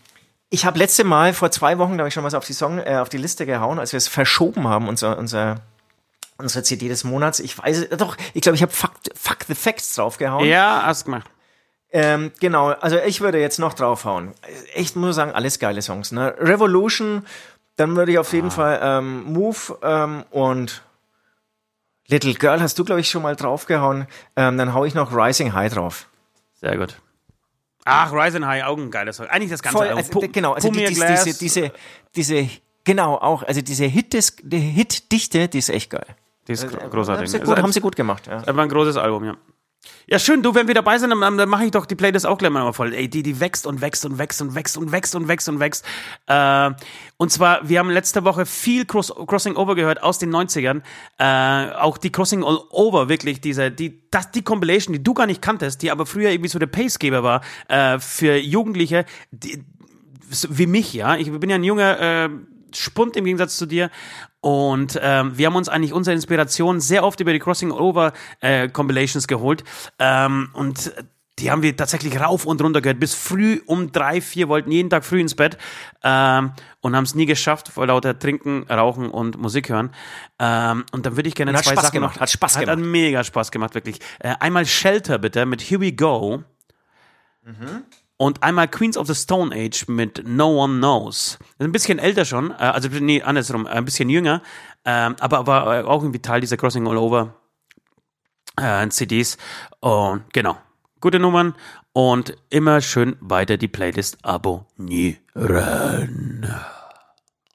ich 0.51 0.65
habe 0.65 0.79
letzte 0.79 1.05
Mal 1.05 1.35
vor 1.35 1.51
zwei 1.51 1.79
Wochen, 1.79 1.95
glaube 1.95 2.09
ich, 2.09 2.15
schon 2.15 2.25
was 2.25 2.35
auf 2.35 2.47
die 2.47 2.53
Song, 2.53 2.79
äh, 2.79 2.97
auf 2.99 3.09
die 3.09 3.19
Liste 3.19 3.45
gehauen, 3.47 3.79
als 3.79 3.93
wir 3.93 3.99
es 3.99 4.09
verschoben 4.09 4.67
haben, 4.69 4.89
unser, 4.89 5.19
unser 5.19 5.57
unsere 6.41 6.63
CD 6.63 6.87
des 6.89 7.03
Monats. 7.03 7.41
Ich 7.41 7.59
weiß 7.59 7.79
es- 7.91 7.99
doch, 7.99 8.17
ich 8.33 8.43
glaube, 8.43 8.55
ich 8.55 8.63
habe 8.63 8.71
Fuck, 8.73 8.93
Fuck 9.17 9.39
the 9.49 9.55
Facts 9.57 9.95
draufgehauen. 9.97 10.47
Ja, 10.47 10.83
hast 10.87 11.05
gemacht. 11.05 11.27
Ähm, 11.91 12.31
genau, 12.39 12.69
also 12.69 12.97
ich 12.99 13.21
würde 13.21 13.41
jetzt 13.41 13.59
noch 13.59 13.75
draufhauen. 13.75 14.33
Echt 14.75 14.95
muss 14.95 15.11
ich 15.11 15.17
sagen, 15.17 15.33
alles 15.33 15.59
geile 15.59 15.83
Songs. 15.83 16.13
Ne? 16.13 16.35
Revolution, 16.39 17.27
dann 17.77 17.97
würde 17.97 18.13
ich 18.13 18.19
auf 18.19 18.31
Ah. 18.33 18.37
jeden 18.37 18.51
Fall 18.53 18.79
ähm, 18.81 19.25
Move 19.25 19.57
ähm, 19.83 20.25
und 20.31 20.83
Little 22.07 22.35
Girl 22.35 22.61
hast 22.63 22.79
du, 22.79 22.85
glaube 22.85 23.01
ich, 23.01 23.11
schon 23.11 23.23
mal 23.23 23.35
draufgehauen. 23.35 24.07
Ähm, 24.37 24.57
dann 24.59 24.75
hau 24.75 24.85
ich 24.85 24.95
noch 24.95 25.13
Rising 25.13 25.55
High 25.55 25.73
drauf. 25.73 26.07
Sehr 26.55 26.77
gut. 26.77 27.01
Ach, 27.88 28.12
Rise 28.12 28.37
and 28.37 28.46
High, 28.46 28.64
auch 28.64 28.77
ein 28.77 28.90
geiler 28.90 29.12
Song. 29.12 29.27
Eigentlich 29.27 29.51
das 29.51 29.62
ganze 29.62 29.79
Voll, 29.79 29.87
Album. 29.88 29.98
also, 29.98 30.12
Pu- 30.12 30.20
d- 30.20 30.29
genau, 30.29 30.53
also 30.53 30.70
die, 30.70 30.85
dies- 30.85 31.05
diese, 31.24 31.38
diese, 31.38 31.72
diese, 32.14 32.48
genau 32.85 33.14
auch, 33.16 33.42
also 33.42 33.61
diese 33.62 33.85
Hit, 33.87 34.14
Hit-Dichte, 34.14 35.48
die 35.48 35.59
ist 35.59 35.68
echt 35.70 35.90
geil. 35.90 36.07
Die 36.46 36.53
ist 36.53 36.64
Haben 36.64 36.90
großartig. 36.90 37.31
sie 37.31 37.38
Ist 37.38 37.44
gut, 37.44 37.57
haben 37.59 37.72
sie 37.72 37.81
gut 37.81 37.96
gemacht, 37.96 38.27
ja. 38.27 38.46
War 38.46 38.62
ein 38.64 38.68
großes 38.68 38.96
Album, 38.96 39.24
ja. 39.24 39.37
Ja, 40.11 40.18
schön, 40.18 40.42
du, 40.42 40.55
wenn 40.55 40.66
wir 40.66 40.74
dabei 40.74 40.98
sind, 40.98 41.11
dann, 41.11 41.37
dann 41.37 41.48
mache 41.48 41.66
ich 41.66 41.70
doch 41.70 41.85
die 41.85 41.94
Playlist 41.94 42.27
auch 42.27 42.38
gleich 42.38 42.51
mal 42.51 42.72
voll. 42.72 42.94
Ey, 42.94 43.09
die, 43.09 43.22
die 43.22 43.40
wächst 43.40 43.66
und 43.66 43.81
wächst 43.81 44.07
und 44.07 44.16
wächst 44.18 44.40
und 44.40 44.55
wächst 44.55 44.79
und 44.79 44.90
wächst 44.90 45.14
und 45.14 45.29
wächst 45.29 45.48
und 45.48 45.61
wächst. 45.61 45.85
Äh, 46.27 46.70
und 47.18 47.31
zwar, 47.31 47.68
wir 47.68 47.79
haben 47.79 47.90
letzte 47.90 48.24
Woche 48.24 48.46
viel 48.46 48.87
Cross, 48.87 49.12
Crossing 49.27 49.57
Over 49.57 49.74
gehört 49.74 50.03
aus 50.03 50.18
den 50.18 50.35
90ern. 50.35 50.81
Äh, 51.18 51.72
auch 51.74 51.98
die 51.98 52.11
Crossing 52.11 52.42
All 52.42 52.59
Over, 52.70 53.09
wirklich, 53.09 53.40
diese, 53.40 53.70
die, 53.70 54.01
das, 54.11 54.31
die 54.31 54.42
Compilation, 54.42 54.94
die 54.94 55.03
du 55.03 55.12
gar 55.12 55.27
nicht 55.27 55.42
kanntest, 55.42 55.83
die 55.83 55.90
aber 55.90 56.07
früher 56.07 56.31
irgendwie 56.31 56.48
so 56.48 56.59
der 56.59 56.68
Pacegeber 56.68 57.23
war, 57.23 57.42
äh, 57.69 57.98
für 57.98 58.37
Jugendliche, 58.37 59.04
die, 59.31 59.63
wie 60.48 60.67
mich, 60.67 60.94
ja. 60.94 61.17
Ich 61.17 61.31
bin 61.31 61.50
ja 61.50 61.56
ein 61.56 61.65
junger 61.65 62.00
äh, 62.00 62.29
Spund 62.75 63.16
im 63.16 63.25
Gegensatz 63.25 63.56
zu 63.56 63.66
dir. 63.66 63.90
Und 64.40 64.98
ähm, 65.02 65.37
wir 65.37 65.46
haben 65.46 65.56
uns 65.56 65.69
eigentlich 65.69 65.92
unsere 65.92 66.14
Inspiration 66.14 66.81
sehr 66.81 67.04
oft 67.04 67.21
über 67.21 67.33
die 67.33 67.38
Crossing 67.38 67.71
Over 67.73 68.12
äh, 68.40 68.69
Compilations 68.69 69.27
geholt. 69.27 69.64
Ähm, 69.98 70.50
und 70.52 70.92
die 71.38 71.50
haben 71.50 71.62
wir 71.62 71.77
tatsächlich 71.77 72.19
rauf 72.21 72.44
und 72.46 72.60
runter 72.62 72.81
gehört. 72.81 73.00
Bis 73.00 73.14
früh 73.14 73.60
um 73.66 73.92
drei, 73.92 74.21
vier 74.21 74.48
wollten 74.48 74.71
jeden 74.73 74.90
Tag 74.90 75.04
früh 75.04 75.21
ins 75.21 75.35
Bett 75.35 75.56
ähm, 76.02 76.52
und 76.81 76.96
haben 76.96 77.04
es 77.04 77.14
nie 77.14 77.27
geschafft, 77.27 77.69
vor 77.69 77.87
lauter 77.87 78.19
Trinken, 78.19 78.64
Rauchen 78.64 79.08
und 79.10 79.38
Musik 79.38 79.69
hören. 79.69 79.90
Ähm, 80.38 80.85
und 80.92 81.06
dann 81.06 81.16
würde 81.16 81.29
ich 81.29 81.35
gerne 81.35 81.52
Und 81.52 81.56
hat 81.58 81.64
zwei 81.64 81.73
Spaß 81.73 81.85
Sachen 81.87 81.94
gemacht, 81.94 82.14
noch. 82.16 82.21
hat 82.23 82.31
Spaß 82.31 82.56
Hat 82.56 82.64
gemacht. 82.64 82.79
mega 82.81 83.23
Spaß 83.25 83.50
gemacht, 83.50 83.75
wirklich. 83.75 84.00
Äh, 84.19 84.35
einmal 84.40 84.66
Shelter 84.66 85.19
bitte 85.19 85.46
mit 85.46 85.62
Here 85.62 85.81
We 85.81 85.92
Go. 85.92 86.42
Und 88.21 88.42
einmal 88.42 88.66
Queens 88.66 88.96
of 88.96 89.06
the 89.06 89.14
Stone 89.14 89.54
Age 89.54 89.87
mit 89.87 90.27
No 90.27 90.62
One 90.62 90.79
Knows. 90.79 91.38
Ein 91.60 91.71
bisschen 91.71 92.00
älter 92.00 92.25
schon, 92.25 92.50
äh, 92.50 92.54
also 92.54 92.88
nee, 92.88 93.23
andersrum, 93.23 93.64
äh, 93.64 93.71
ein 93.71 93.85
bisschen 93.85 94.10
jünger, 94.10 94.42
ähm, 94.85 95.14
aber 95.21 95.46
war 95.46 95.79
äh, 95.79 95.85
auch 95.85 96.02
irgendwie 96.02 96.21
Teil 96.21 96.40
dieser 96.40 96.56
Crossing 96.56 96.87
All 96.87 96.96
Over 96.96 97.35
CDs. 98.90 99.38
Und 99.79 100.25
genau, 100.33 100.58
gute 101.00 101.21
Nummern 101.21 101.54
und 101.92 102.37
immer 102.50 102.81
schön 102.81 103.16
weiter 103.21 103.56
die 103.56 103.69
Playlist 103.69 104.19
abonnieren. 104.25 105.19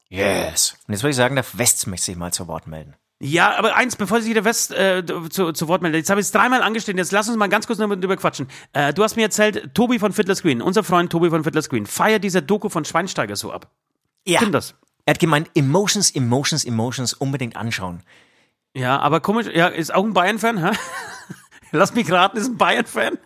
Yes. 0.07 0.77
Und 0.87 0.93
jetzt 0.93 1.03
würde 1.03 1.09
ich 1.09 1.17
sagen, 1.17 1.35
der 1.35 1.45
West 1.53 1.87
möchte 1.87 2.05
sich 2.05 2.15
mal 2.15 2.31
zu 2.31 2.47
Wort 2.47 2.67
melden. 2.67 2.95
Ja, 3.25 3.57
aber 3.57 3.77
eins, 3.77 3.95
bevor 3.95 4.19
sich 4.19 4.33
der 4.33 4.43
West 4.43 4.73
äh, 4.73 5.01
zu, 5.29 5.53
zu 5.53 5.67
Wort 5.69 5.81
meldet, 5.81 5.99
jetzt 5.99 6.09
habe 6.09 6.19
ich 6.19 6.25
es 6.25 6.33
dreimal 6.33 6.61
angestellt, 6.61 6.97
jetzt 6.97 7.13
lass 7.13 7.29
uns 7.29 7.37
mal 7.37 7.47
ganz 7.47 7.67
kurz 7.67 7.79
noch 7.79 7.87
drüber 7.87 8.17
quatschen. 8.17 8.49
Äh, 8.73 8.93
du 8.93 9.01
hast 9.01 9.15
mir 9.15 9.21
erzählt, 9.21 9.73
Tobi 9.73 9.97
von 9.97 10.11
Fiddler's 10.11 10.41
Green, 10.41 10.61
unser 10.61 10.83
Freund 10.83 11.09
Tobi 11.09 11.29
von 11.29 11.41
Fiddler's 11.41 11.69
Green, 11.69 11.85
feiert 11.85 12.25
diese 12.25 12.41
Doku 12.41 12.67
von 12.67 12.83
Schweinsteiger 12.83 13.37
so 13.37 13.53
ab. 13.53 13.71
Ja. 14.27 14.39
Stimmt 14.39 14.55
das? 14.55 14.75
Er 15.05 15.13
hat 15.13 15.19
gemeint, 15.19 15.49
Emotions, 15.55 16.11
Emotions, 16.11 16.65
Emotions 16.65 17.13
unbedingt 17.13 17.55
anschauen. 17.55 18.03
Ja, 18.75 18.99
aber 18.99 19.21
komisch, 19.21 19.47
ja, 19.53 19.67
ist 19.67 19.95
auch 19.95 20.03
ein 20.03 20.13
Bayern-Fan, 20.13 20.57
hä? 20.61 20.77
Lass 21.71 21.93
mich 21.93 22.11
raten, 22.11 22.35
ist 22.35 22.49
ein 22.49 22.57
Bayern-Fan? 22.57 23.17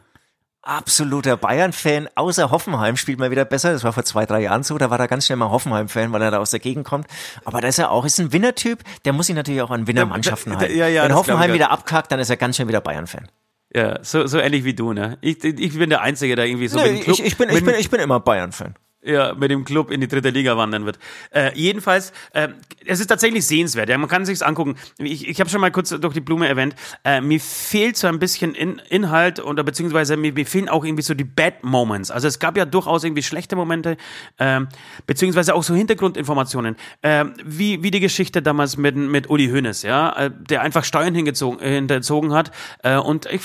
Absoluter 0.67 1.37
Bayern-Fan, 1.37 2.09
außer 2.15 2.51
Hoffenheim 2.51 2.97
spielt 2.97 3.19
mal 3.19 3.31
wieder 3.31 3.45
besser. 3.45 3.71
Das 3.71 3.83
war 3.83 3.93
vor 3.93 4.03
zwei, 4.03 4.25
drei 4.25 4.41
Jahren 4.41 4.63
so. 4.63 4.77
Da 4.77 4.89
war 4.89 4.99
er 4.99 5.07
ganz 5.07 5.25
schnell 5.25 5.37
mal 5.37 5.49
Hoffenheim-Fan, 5.49 6.11
weil 6.11 6.21
er 6.21 6.31
da 6.31 6.39
aus 6.39 6.51
der 6.51 6.59
Gegend 6.59 6.85
kommt. 6.85 7.07
Aber 7.45 7.61
da 7.61 7.67
ist 7.67 7.79
er 7.79 7.91
auch, 7.91 8.05
ist 8.05 8.19
ein 8.19 8.33
Winnertyp. 8.33 8.83
Der 9.05 9.13
muss 9.13 9.27
sich 9.27 9.35
natürlich 9.35 9.61
auch 9.61 9.71
an 9.71 9.87
Winnermannschaften 9.87 10.57
halten. 10.57 10.77
ja, 10.77 10.87
ja, 10.87 11.03
Wenn 11.03 11.15
Hoffenheim 11.15 11.53
wieder 11.53 11.71
abkackt, 11.71 12.11
dann 12.11 12.19
ist 12.19 12.29
er 12.29 12.37
ganz 12.37 12.57
schnell 12.57 12.67
wieder 12.67 12.81
Bayern-Fan. 12.81 13.29
Ja, 13.73 14.03
so, 14.03 14.27
so 14.27 14.39
ähnlich 14.39 14.63
wie 14.63 14.73
du, 14.73 14.93
ne? 14.93 15.17
Ich, 15.21 15.43
ich 15.43 15.77
bin 15.77 15.89
der 15.89 16.01
Einzige, 16.01 16.35
der 16.35 16.45
irgendwie 16.45 16.67
so 16.67 16.79
Nö, 16.79 16.83
mit 16.83 16.91
dem 16.91 17.03
Club, 17.03 17.19
ich, 17.19 17.25
ich, 17.25 17.37
bin, 17.37 17.49
ich, 17.49 17.63
bin, 17.63 17.75
ich 17.75 17.89
bin 17.89 17.99
immer 17.99 18.19
Bayern-Fan. 18.19 18.75
Ja, 19.03 19.33
mit 19.35 19.51
dem 19.51 19.63
Club 19.63 19.91
in 19.91 20.01
die 20.01 20.07
dritte 20.07 20.29
Liga 20.29 20.57
wandern 20.57 20.85
wird. 20.85 20.97
Äh, 21.31 21.51
jedenfalls, 21.55 22.11
äh, 22.33 22.49
es 22.85 22.99
ist 22.99 23.07
tatsächlich 23.07 23.45
sehenswert. 23.45 23.89
Ja, 23.89 23.97
man 23.97 24.09
kann 24.09 24.25
sich's 24.25 24.41
angucken. 24.41 24.75
Ich, 24.97 25.27
ich 25.27 25.39
habe 25.39 25.49
schon 25.49 25.61
mal 25.61 25.71
kurz 25.71 25.89
durch 25.89 26.13
die 26.13 26.21
Blume 26.21 26.47
erwähnt. 26.47 26.75
Äh, 27.03 27.21
mir 27.21 27.39
fehlt 27.39 27.95
so 27.97 28.07
ein 28.07 28.19
bisschen 28.19 28.55
in, 28.55 28.81
Inhalt 28.89 29.39
oder 29.39 29.63
beziehungsweise 29.63 30.17
mir, 30.17 30.33
mir 30.33 30.45
fehlen 30.45 30.67
auch 30.67 30.83
irgendwie 30.83 31.03
so 31.03 31.13
die 31.13 31.23
Bad 31.23 31.63
Moments. 31.63 32.11
Also 32.11 32.27
es 32.27 32.39
gab 32.39 32.57
ja 32.57 32.65
durchaus 32.65 33.03
irgendwie 33.03 33.23
schlechte 33.23 33.55
Momente, 33.55 33.97
ähm, 34.39 34.67
beziehungsweise 35.05 35.53
auch 35.53 35.63
so 35.63 35.75
Hintergrundinformationen, 35.75 36.75
ähm, 37.03 37.33
wie 37.43 37.83
wie 37.83 37.91
die 37.91 37.99
Geschichte 37.99 38.41
damals 38.41 38.77
mit 38.77 38.95
mit 38.95 39.29
Uli 39.29 39.47
Hoeneß, 39.49 39.83
ja, 39.83 40.11
äh, 40.17 40.31
der 40.31 40.61
einfach 40.61 40.83
Steuern 40.83 41.13
hingezogen, 41.13 41.59
äh, 41.59 41.75
hinterzogen 41.75 42.33
hat 42.33 42.51
äh, 42.83 42.97
und 42.97 43.25
ich 43.27 43.41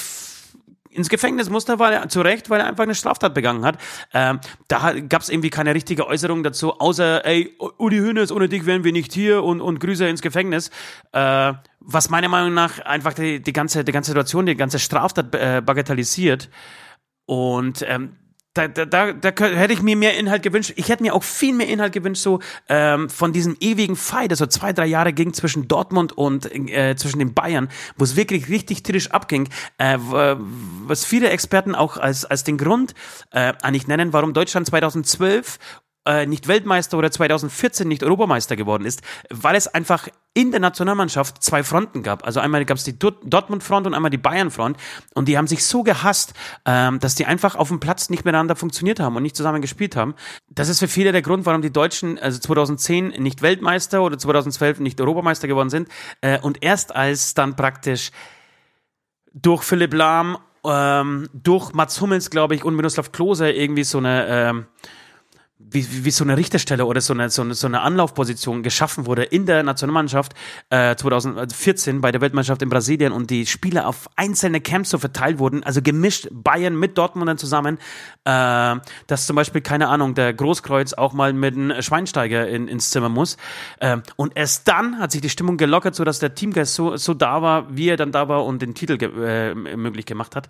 ins 0.93 1.09
Gefängnis 1.09 1.51
musste, 1.51 1.79
weil 1.79 1.93
er 1.93 2.09
zu 2.09 2.21
Recht, 2.21 2.51
weil 2.51 2.61
er 2.61 2.67
einfach 2.67 2.85
eine 2.85 2.95
Straftat 2.95 3.35
begangen 3.35 3.65
hat. 3.65 3.79
Ähm, 4.13 4.41
da 4.69 4.93
gab 5.09 5.23
es 5.23 5.29
irgendwie 5.29 5.51
keine 5.51 5.75
richtige 5.75 6.07
Äußerung 6.07 6.43
dazu, 6.43 6.79
außer 6.79 7.25
ey, 7.25 7.55
Uli 7.79 7.99
Hoeneß, 7.99 8.33
ohne 8.33 8.49
dich 8.49 8.67
wären 8.67 8.85
wir 8.85 8.93
nicht 8.93 9.13
hier 9.13 9.43
und, 9.43 9.61
und 9.61 9.81
Grüße 9.81 10.07
ins 10.07 10.23
Gefängnis. 10.23 10.71
Äh, 11.13 11.55
was 11.81 12.11
meiner 12.11 12.29
Meinung 12.29 12.55
nach 12.55 12.79
einfach 12.81 13.13
die, 13.13 13.43
die 13.43 13.53
ganze 13.53 13.85
die 13.85 13.93
ganze 13.93 14.11
Situation, 14.11 14.47
die 14.47 14.55
ganze 14.55 14.79
Straftat 14.79 15.35
äh, 15.35 15.63
bagatellisiert. 15.65 16.49
Und 17.27 17.85
ähm, 17.89 18.17
da, 18.55 18.69
da, 18.69 18.85
da, 18.85 19.13
da 19.13 19.45
hätte 19.47 19.73
ich 19.73 19.83
mir 19.83 19.97
mehr 19.97 20.19
Inhalt 20.19 20.43
gewünscht. 20.43 20.75
Ich 20.77 20.89
hätte 20.91 21.03
mir 21.03 21.15
auch 21.15 21.23
viel 21.23 21.55
mehr 21.55 21.69
Inhalt 21.69 21.93
gewünscht, 21.93 22.23
so 22.23 22.41
ähm, 22.69 23.09
von 23.09 23.33
diesem 23.33 23.57
ewigen 23.61 23.97
Fight, 23.97 24.31
das 24.31 24.41
so 24.41 24.47
zwei, 24.47 24.73
drei 24.73 24.87
Jahre 24.87 25.13
ging 25.13 25.33
zwischen 25.33 25.69
Dortmund 25.69 26.13
und 26.13 26.53
äh, 26.53 26.95
zwischen 26.97 27.19
den 27.19 27.33
Bayern, 27.33 27.69
wo 27.97 28.05
es 28.05 28.15
wirklich 28.17 28.51
richtig 28.51 28.83
tierisch 28.83 29.11
abging, 29.11 29.49
äh, 29.79 29.97
was 29.99 31.05
viele 31.05 31.31
Experten 31.31 31.75
auch 31.75 31.97
als, 31.97 32.27
als 32.27 32.45
den 32.45 32.59
Grund 32.59 32.95
äh, 33.31 33.55
eigentlich 33.63 33.87
nennen, 33.87 34.13
warum 34.13 34.35
Deutschland 34.35 34.67
2012 34.67 35.59
äh, 36.05 36.27
nicht 36.27 36.49
Weltmeister 36.49 36.99
oder 36.99 37.11
2014 37.11 37.87
nicht 37.87 38.03
Europameister 38.03 38.57
geworden 38.57 38.85
ist, 38.85 39.03
weil 39.31 39.55
es 39.55 39.69
einfach 39.69 40.09
in 40.35 40.51
der 40.51 40.61
Nationalmannschaft 40.61 41.43
zwei 41.43 41.63
Fronten 41.63 42.03
gab. 42.03 42.27
Also 42.27 42.41
einmal 42.41 42.65
gab 42.65 42.79
es 42.79 42.85
die 42.85 42.99
Dort- 42.99 43.23
Dortmund-Front 43.25 43.87
und 43.87 43.95
einmal 43.95 44.11
die 44.11 44.19
Bayern-Front 44.19 44.79
und 45.15 45.29
die 45.29 45.37
haben 45.37 45.47
sich 45.47 45.65
so 45.65 45.83
gehasst, 45.83 46.35
ähm, 46.65 46.99
dass 47.01 47.15
die 47.15 47.27
einfach 47.27 47.55
auf 47.55 47.69
dem 47.69 47.81
Platz 47.81 48.09
nicht 48.09 48.25
miteinander 48.25 48.57
funktioniert 48.57 48.99
haben 48.99 49.15
und 49.17 49.23
nicht 49.23 49.37
zusammen 49.37 49.61
gespielt 49.61 49.95
haben. 49.95 50.15
Das 50.49 50.69
ist 50.69 50.79
für 50.79 50.89
viele 50.89 51.13
der 51.13 51.23
Grund, 51.23 51.47
warum 51.47 51.63
die 51.63 51.73
Deutschen 51.73 52.19
also 52.19 52.39
2010 52.39 53.09
nicht 53.23 53.43
Weltmeister 53.43 54.03
oder 54.03 54.19
2012 54.19 54.81
nicht 54.81 55.01
Europameister 55.01 55.49
geworden 55.49 55.71
sind 55.71 55.89
äh, 56.23 56.39
und 56.41 56.63
erst 56.63 56.97
als 56.97 57.35
dann 57.35 57.55
praktisch 57.55 58.11
durch 59.35 59.63
Philipp 59.63 59.95
Lahm, 59.95 60.39
ähm, 60.65 61.29
durch 61.33 61.73
Mats 61.73 62.01
Hummels, 62.01 62.31
glaube 62.31 62.55
ich, 62.55 62.65
und 62.65 62.77
Miroslav 62.77 63.13
Klose 63.13 63.51
irgendwie 63.51 63.85
so 63.85 63.99
eine 63.99 64.27
ähm, 64.29 64.67
wie, 65.75 66.05
wie, 66.05 66.11
so 66.11 66.25
eine 66.25 66.37
Richterstelle 66.37 66.87
oder 66.87 67.01
so 67.01 67.13
eine, 67.13 67.31
so 67.31 67.43
eine, 67.43 67.55
so 67.55 67.67
eine 67.67 67.81
Anlaufposition 67.81 68.63
geschaffen 68.63 69.07
wurde 69.07 69.25
in 69.25 69.47
der 69.47 69.63
Nationalmannschaft 69.63 70.35
äh, 70.71 70.95
2014 70.97 72.01
bei 72.01 72.13
der 72.13 72.21
Weltmeisterschaft 72.21 72.63
in 72.63 72.69
Brasilien 72.69 73.13
und 73.13 73.31
die 73.31 73.47
Spieler 73.47 73.87
auf 73.87 74.09
einzelne 74.17 74.61
Camps 74.61 74.91
so 74.91 74.99
verteilt 74.99 75.39
wurden, 75.39 75.63
also 75.63 75.83
gemischt 75.83 76.29
Bayern 76.31 76.77
mit 76.77 76.99
Dortmundern 76.99 77.39
zusammen, 77.39 77.79
äh, 78.25 78.77
dass 79.07 79.27
zum 79.27 79.37
Beispiel, 79.37 79.61
keine 79.61 79.89
Ahnung, 79.89 80.15
der 80.15 80.33
Großkreuz 80.33 80.95
auch 80.95 81.13
mal 81.13 81.33
mit 81.33 81.55
einem 81.55 81.83
Schweinsteiger 81.83 82.49
in, 82.49 82.69
ins 82.69 82.91
Zimmer 82.91 83.09
muss. 83.09 83.37
Äh, 83.81 83.99
und 84.17 84.33
erst 84.37 84.69
dann 84.69 84.99
hat 84.99 85.13
sich 85.13 85.21
die 85.21 85.31
Stimmung 85.31 85.57
gelockert, 85.57 85.95
sodass 85.95 86.19
der 86.19 86.35
Teamgeist 86.35 86.75
so, 86.75 86.97
so 86.97 87.15
da 87.15 87.43
war, 87.43 87.77
wie 87.77 87.89
er 87.89 87.97
dann 87.97 88.13
da 88.13 88.29
war 88.29 88.45
und 88.45 88.63
den 88.63 88.75
Titel 88.75 88.99
äh, 89.03 89.55
möglich 89.55 90.07
gemacht 90.07 90.37
hat. 90.37 90.49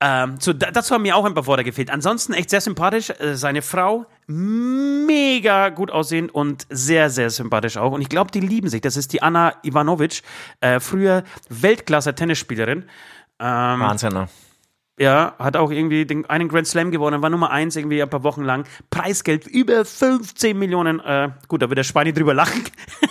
Ähm, 0.00 0.36
so, 0.38 0.52
da, 0.52 0.70
dazu 0.70 0.94
haben 0.94 1.02
mir 1.02 1.16
auch 1.16 1.24
ein 1.24 1.34
paar 1.34 1.46
Worte 1.46 1.64
gefehlt. 1.64 1.90
Ansonsten 1.90 2.32
echt 2.32 2.50
sehr 2.50 2.60
sympathisch. 2.60 3.10
Äh, 3.10 3.34
seine 3.34 3.62
Frau 3.62 4.06
mega 4.26 5.70
gut 5.70 5.90
aussehend 5.90 6.34
und 6.34 6.66
sehr, 6.70 7.10
sehr 7.10 7.30
sympathisch 7.30 7.76
auch. 7.76 7.92
Und 7.92 8.00
ich 8.00 8.08
glaube, 8.08 8.30
die 8.30 8.40
lieben 8.40 8.68
sich. 8.68 8.80
Das 8.80 8.96
ist 8.96 9.12
die 9.12 9.22
Anna 9.22 9.54
Ivanovic, 9.62 10.22
äh, 10.60 10.78
früher 10.80 11.24
Weltklasse-Tennisspielerin. 11.48 12.84
Ähm, 13.40 13.80
Wahnsinn, 13.80 14.12
ne? 14.12 14.28
ja, 14.98 15.34
hat 15.38 15.56
auch 15.56 15.70
irgendwie 15.70 16.04
den, 16.04 16.26
einen 16.26 16.48
Grand 16.48 16.66
Slam 16.66 16.90
gewonnen, 16.90 17.22
war 17.22 17.30
Nummer 17.30 17.50
eins 17.50 17.76
irgendwie 17.76 18.02
ein 18.02 18.10
paar 18.10 18.24
Wochen 18.24 18.42
lang. 18.42 18.64
Preisgeld 18.90 19.46
über 19.46 19.84
15 19.84 20.58
Millionen. 20.58 21.00
Äh, 21.00 21.30
gut, 21.46 21.62
da 21.62 21.70
wird 21.70 21.78
der 21.78 21.84
Spani 21.84 22.12
drüber 22.12 22.34
lachen. 22.34 22.64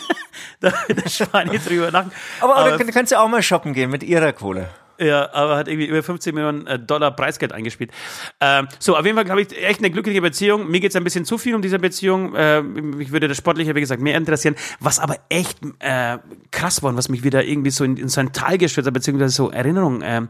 da 0.59 0.71
wird 0.88 1.03
der 1.03 1.09
Spani 1.09 1.57
drüber 1.59 1.91
lachen. 1.91 2.11
Aber, 2.41 2.57
aber 2.57 2.77
da 2.77 2.83
kannst 2.91 3.11
du 3.11 3.19
auch 3.19 3.27
mal 3.27 3.41
shoppen 3.41 3.73
gehen 3.73 3.89
mit 3.89 4.03
ihrer 4.03 4.33
Kohle. 4.33 4.69
Ja, 4.99 5.31
aber 5.33 5.57
hat 5.57 5.67
irgendwie 5.67 5.87
über 5.87 6.01
15 6.01 6.33
Millionen 6.33 6.67
äh, 6.67 6.79
Dollar 6.79 7.11
Preisgeld 7.11 7.53
eingespielt. 7.53 7.91
Ähm, 8.39 8.67
so, 8.79 8.97
auf 8.97 9.05
jeden 9.05 9.17
Fall 9.17 9.29
habe 9.29 9.41
ich 9.41 9.55
echt 9.63 9.79
eine 9.79 9.91
glückliche 9.91 10.21
Beziehung. 10.21 10.69
Mir 10.69 10.79
geht's 10.79 10.95
ein 10.95 11.03
bisschen 11.03 11.25
zu 11.25 11.37
viel 11.37 11.55
um 11.55 11.61
diese 11.61 11.79
Beziehung. 11.79 12.33
Äh, 12.35 12.61
mich 12.61 13.11
würde 13.11 13.27
das 13.27 13.37
Sportliche, 13.37 13.75
wie 13.75 13.81
gesagt, 13.81 14.01
mehr 14.01 14.17
interessieren. 14.17 14.55
Was 14.79 14.99
aber 14.99 15.17
echt 15.29 15.59
äh, 15.79 16.17
krass 16.51 16.81
war 16.81 16.89
und 16.89 16.97
was 16.97 17.09
mich 17.09 17.23
wieder 17.23 17.43
irgendwie 17.43 17.71
so 17.71 17.83
in, 17.83 17.97
in 17.97 18.09
so 18.09 18.21
ein 18.21 18.33
Tal 18.33 18.57
gestürzt 18.57 18.87
hat, 18.87 18.93
beziehungsweise 18.93 19.35
so 19.35 19.51
Erinnerungen 19.51 20.01
ähm, 20.03 20.29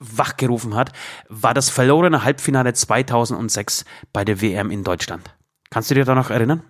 wachgerufen 0.00 0.74
hat, 0.74 0.92
war 1.28 1.54
das 1.54 1.70
verlorene 1.70 2.24
Halbfinale 2.24 2.72
2006 2.72 3.84
bei 4.12 4.24
der 4.24 4.40
WM 4.40 4.70
in 4.70 4.84
Deutschland. 4.84 5.34
Kannst 5.70 5.90
du 5.90 5.94
dir 5.94 6.04
da 6.04 6.14
noch 6.14 6.30
erinnern? 6.30 6.62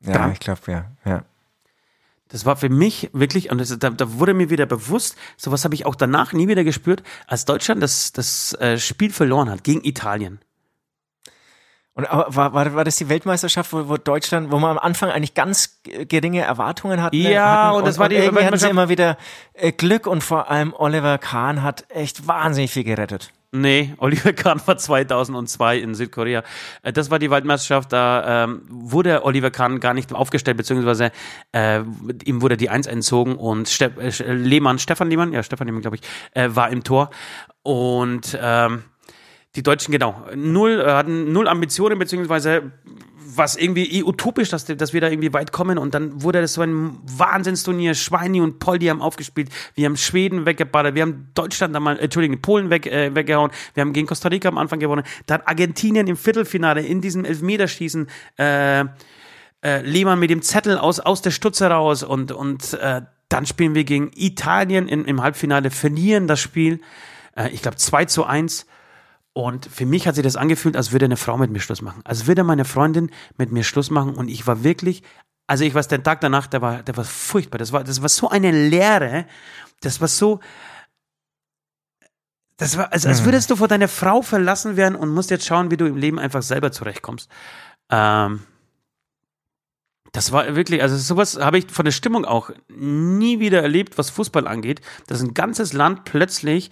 Ja, 0.00 0.12
Dran. 0.12 0.32
ich 0.32 0.40
glaube, 0.40 0.60
ja. 0.66 0.90
ja. 1.04 1.24
Das 2.28 2.44
war 2.44 2.56
für 2.56 2.68
mich 2.68 3.10
wirklich, 3.12 3.50
und 3.50 3.58
das, 3.58 3.78
da, 3.78 3.90
da 3.90 4.12
wurde 4.14 4.34
mir 4.34 4.50
wieder 4.50 4.66
bewusst, 4.66 5.16
sowas 5.36 5.64
habe 5.64 5.74
ich 5.74 5.86
auch 5.86 5.94
danach 5.94 6.32
nie 6.32 6.48
wieder 6.48 6.64
gespürt, 6.64 7.02
als 7.26 7.44
Deutschland 7.44 7.82
das, 7.82 8.12
das 8.12 8.54
äh, 8.54 8.78
Spiel 8.78 9.12
verloren 9.12 9.48
hat 9.48 9.62
gegen 9.62 9.84
Italien. 9.84 10.40
Und 11.96 12.04
war, 12.10 12.52
war, 12.52 12.74
war 12.74 12.84
das 12.84 12.96
die 12.96 13.08
Weltmeisterschaft, 13.08 13.72
wo, 13.72 13.88
wo 13.88 13.96
Deutschland, 13.96 14.50
wo 14.50 14.58
man 14.58 14.72
am 14.72 14.78
Anfang 14.78 15.08
eigentlich 15.08 15.32
ganz 15.32 15.80
geringe 15.82 16.42
Erwartungen 16.42 17.02
hatten? 17.02 17.16
Ja, 17.16 17.68
hatten 17.68 17.78
und 17.78 17.86
das 17.86 17.98
war 17.98 18.10
die 18.10 18.16
irgendwie 18.16 18.44
hatten 18.44 18.58
sie 18.58 18.68
immer 18.68 18.90
wieder 18.90 19.16
äh, 19.54 19.72
Glück 19.72 20.06
und 20.06 20.22
vor 20.22 20.50
allem 20.50 20.74
Oliver 20.76 21.16
Kahn 21.16 21.62
hat 21.62 21.86
echt 21.88 22.28
wahnsinnig 22.28 22.70
viel 22.70 22.84
gerettet. 22.84 23.32
Nee, 23.60 23.94
Oliver 23.98 24.32
Kahn 24.34 24.60
war 24.66 24.76
2002 24.76 25.78
in 25.78 25.94
Südkorea. 25.94 26.42
Äh, 26.82 26.92
Das 26.92 27.10
war 27.10 27.18
die 27.18 27.30
Weltmeisterschaft, 27.30 27.92
da 27.92 28.44
ähm, 28.44 28.62
wurde 28.68 29.24
Oliver 29.24 29.50
Kahn 29.50 29.80
gar 29.80 29.94
nicht 29.94 30.12
aufgestellt, 30.12 30.56
beziehungsweise 30.56 31.10
äh, 31.52 31.80
ihm 32.24 32.42
wurde 32.42 32.56
die 32.56 32.70
Eins 32.70 32.86
entzogen 32.86 33.36
und 33.36 33.68
Ste 33.68 33.92
äh, 33.98 34.32
Lehmann, 34.32 34.78
Stefan 34.78 35.08
Lehmann, 35.10 35.32
ja, 35.32 35.42
Stefan 35.42 35.66
Lehmann, 35.66 35.82
glaube 35.82 35.96
ich, 35.96 36.02
äh, 36.34 36.48
war 36.54 36.70
im 36.70 36.82
Tor. 36.82 37.10
Und 37.62 38.38
ähm, 38.40 38.84
Die 39.54 39.62
Deutschen, 39.62 39.90
genau. 39.90 40.22
Null, 40.34 40.80
äh, 40.80 40.90
hatten 40.92 41.32
null 41.32 41.48
Ambitionen, 41.48 41.98
beziehungsweise 41.98 42.72
was 43.36 43.56
irgendwie 43.56 43.84
eh 43.98 44.02
utopisch, 44.02 44.50
dass, 44.50 44.64
dass 44.64 44.92
wir 44.92 45.00
da 45.00 45.08
irgendwie 45.08 45.32
weit 45.32 45.52
kommen. 45.52 45.78
Und 45.78 45.94
dann 45.94 46.22
wurde 46.22 46.40
das 46.40 46.54
so 46.54 46.62
ein 46.62 46.98
Wahnsinnsturnier. 47.04 47.94
Schweini 47.94 48.40
und 48.40 48.58
Poldi 48.58 48.86
haben 48.86 49.02
aufgespielt. 49.02 49.50
Wir 49.74 49.86
haben 49.86 49.96
Schweden 49.96 50.46
weggeballert. 50.46 50.94
Wir 50.94 51.02
haben 51.02 51.28
Deutschland 51.34 51.74
einmal, 51.74 51.98
Entschuldigung, 51.98 52.40
Polen 52.40 52.70
weg, 52.70 52.86
äh, 52.86 53.14
weggehauen. 53.14 53.50
Wir 53.74 53.82
haben 53.82 53.92
gegen 53.92 54.06
Costa 54.06 54.28
Rica 54.28 54.48
am 54.48 54.58
Anfang 54.58 54.78
gewonnen. 54.78 55.04
Dann 55.26 55.40
Argentinien 55.42 56.06
im 56.06 56.16
Viertelfinale 56.16 56.82
in 56.82 57.00
diesem 57.00 57.24
Elfmeterschießen. 57.24 58.06
Äh, 58.38 58.84
äh, 59.62 59.80
Lehmann 59.82 60.18
mit 60.18 60.30
dem 60.30 60.42
Zettel 60.42 60.78
aus, 60.78 61.00
aus 61.00 61.22
der 61.22 61.30
Stutze 61.30 61.66
raus 61.68 62.02
und, 62.02 62.30
und 62.30 62.74
äh, 62.74 63.02
dann 63.28 63.46
spielen 63.46 63.74
wir 63.74 63.84
gegen 63.84 64.10
Italien 64.14 64.86
in, 64.86 65.04
im 65.04 65.22
Halbfinale, 65.22 65.70
verlieren 65.70 66.28
das 66.28 66.40
Spiel. 66.40 66.80
Äh, 67.36 67.50
ich 67.50 67.62
glaube 67.62 67.76
2 67.76 68.04
zu 68.04 68.24
1. 68.24 68.66
Und 69.36 69.66
für 69.66 69.84
mich 69.84 70.08
hat 70.08 70.14
sich 70.14 70.24
das 70.24 70.36
angefühlt, 70.36 70.78
als 70.78 70.92
würde 70.92 71.04
eine 71.04 71.18
Frau 71.18 71.36
mit 71.36 71.50
mir 71.50 71.60
Schluss 71.60 71.82
machen. 71.82 72.00
Als 72.04 72.26
würde 72.26 72.42
meine 72.42 72.64
Freundin 72.64 73.10
mit 73.36 73.52
mir 73.52 73.64
Schluss 73.64 73.90
machen. 73.90 74.14
Und 74.14 74.28
ich 74.28 74.46
war 74.46 74.64
wirklich, 74.64 75.02
also 75.46 75.62
ich 75.62 75.74
weiß, 75.74 75.88
den 75.88 76.02
Tag 76.02 76.22
danach, 76.22 76.46
der 76.46 76.62
war, 76.62 76.82
der 76.82 76.96
war 76.96 77.04
furchtbar. 77.04 77.58
Das 77.58 77.70
war, 77.70 77.84
das 77.84 78.00
war 78.00 78.08
so 78.08 78.30
eine 78.30 78.50
Leere. 78.50 79.26
Das 79.82 80.00
war 80.00 80.08
so, 80.08 80.40
das 82.56 82.78
war, 82.78 82.90
als, 82.94 83.04
als 83.04 83.20
mhm. 83.20 83.24
würdest 83.26 83.50
du 83.50 83.56
vor 83.56 83.68
deiner 83.68 83.88
Frau 83.88 84.22
verlassen 84.22 84.78
werden 84.78 84.96
und 84.96 85.10
musst 85.10 85.30
jetzt 85.30 85.44
schauen, 85.44 85.70
wie 85.70 85.76
du 85.76 85.84
im 85.84 85.98
Leben 85.98 86.18
einfach 86.18 86.40
selber 86.40 86.72
zurechtkommst. 86.72 87.28
Ähm, 87.90 88.40
das 90.12 90.32
war 90.32 90.56
wirklich, 90.56 90.80
also 90.80 90.96
sowas 90.96 91.36
habe 91.38 91.58
ich 91.58 91.70
von 91.70 91.84
der 91.84 91.92
Stimmung 91.92 92.24
auch 92.24 92.52
nie 92.68 93.38
wieder 93.38 93.60
erlebt, 93.60 93.98
was 93.98 94.08
Fußball 94.08 94.48
angeht, 94.48 94.80
dass 95.08 95.20
ein 95.20 95.34
ganzes 95.34 95.74
Land 95.74 96.04
plötzlich 96.04 96.70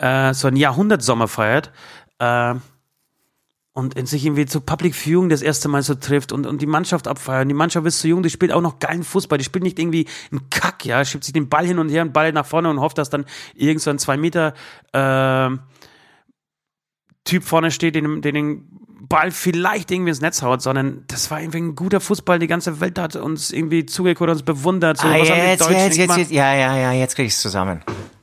äh, 0.00 0.34
so 0.34 0.48
ein 0.48 0.56
Jahrhundertsommer 0.56 1.28
feiert 1.28 1.70
äh, 2.18 2.54
und 3.72 3.94
in 3.94 4.06
sich 4.06 4.24
irgendwie 4.24 4.46
zu 4.46 4.60
Public 4.60 4.94
Viewing 4.94 5.28
das 5.28 5.42
erste 5.42 5.68
Mal 5.68 5.82
so 5.82 5.94
trifft 5.94 6.32
und, 6.32 6.46
und 6.46 6.60
die 6.60 6.66
Mannschaft 6.66 7.06
abfeiern. 7.06 7.48
Die 7.48 7.54
Mannschaft 7.54 7.86
ist 7.86 8.00
so 8.00 8.08
jung, 8.08 8.22
die 8.22 8.30
spielt 8.30 8.52
auch 8.52 8.60
noch 8.60 8.78
geilen 8.78 9.04
Fußball. 9.04 9.38
Die 9.38 9.44
spielt 9.44 9.62
nicht 9.62 9.78
irgendwie 9.78 10.06
einen 10.32 10.50
Kack, 10.50 10.84
ja, 10.84 11.04
schiebt 11.04 11.24
sich 11.24 11.32
den 11.32 11.48
Ball 11.48 11.66
hin 11.66 11.78
und 11.78 11.88
her 11.88 12.02
und 12.02 12.12
Ball 12.12 12.32
nach 12.32 12.46
vorne 12.46 12.68
und 12.68 12.80
hofft, 12.80 12.98
dass 12.98 13.10
dann 13.10 13.26
irgend 13.54 13.82
so 13.82 13.90
ein 13.90 13.98
zwei 13.98 14.16
Meter 14.16 14.54
äh, 14.92 15.50
Typ 17.24 17.44
vorne 17.44 17.70
steht, 17.70 17.94
den, 17.94 18.22
den 18.22 18.34
den 18.34 18.80
Ball 19.02 19.30
vielleicht 19.30 19.90
irgendwie 19.90 20.10
ins 20.10 20.20
Netz 20.20 20.42
haut, 20.42 20.62
sondern 20.62 21.04
das 21.08 21.30
war 21.30 21.40
irgendwie 21.40 21.58
ein 21.58 21.74
guter 21.74 22.00
Fußball. 22.00 22.38
Die 22.38 22.46
ganze 22.46 22.80
Welt 22.80 22.98
hat 22.98 23.16
uns 23.16 23.50
irgendwie 23.50 23.84
zugeguckt, 23.84 24.30
uns 24.30 24.42
bewundert. 24.42 24.98
So, 24.98 25.08
ah, 25.08 25.16
jetzt, 25.16 25.28
jetzt, 25.28 25.98
jetzt, 25.98 26.16
jetzt, 26.16 26.30
ja, 26.30 26.54
ja, 26.54 26.76
ja, 26.76 26.92
jetzt 26.92 27.16
krieg 27.16 27.26
ich's 27.26 27.40
zusammen. 27.40 27.82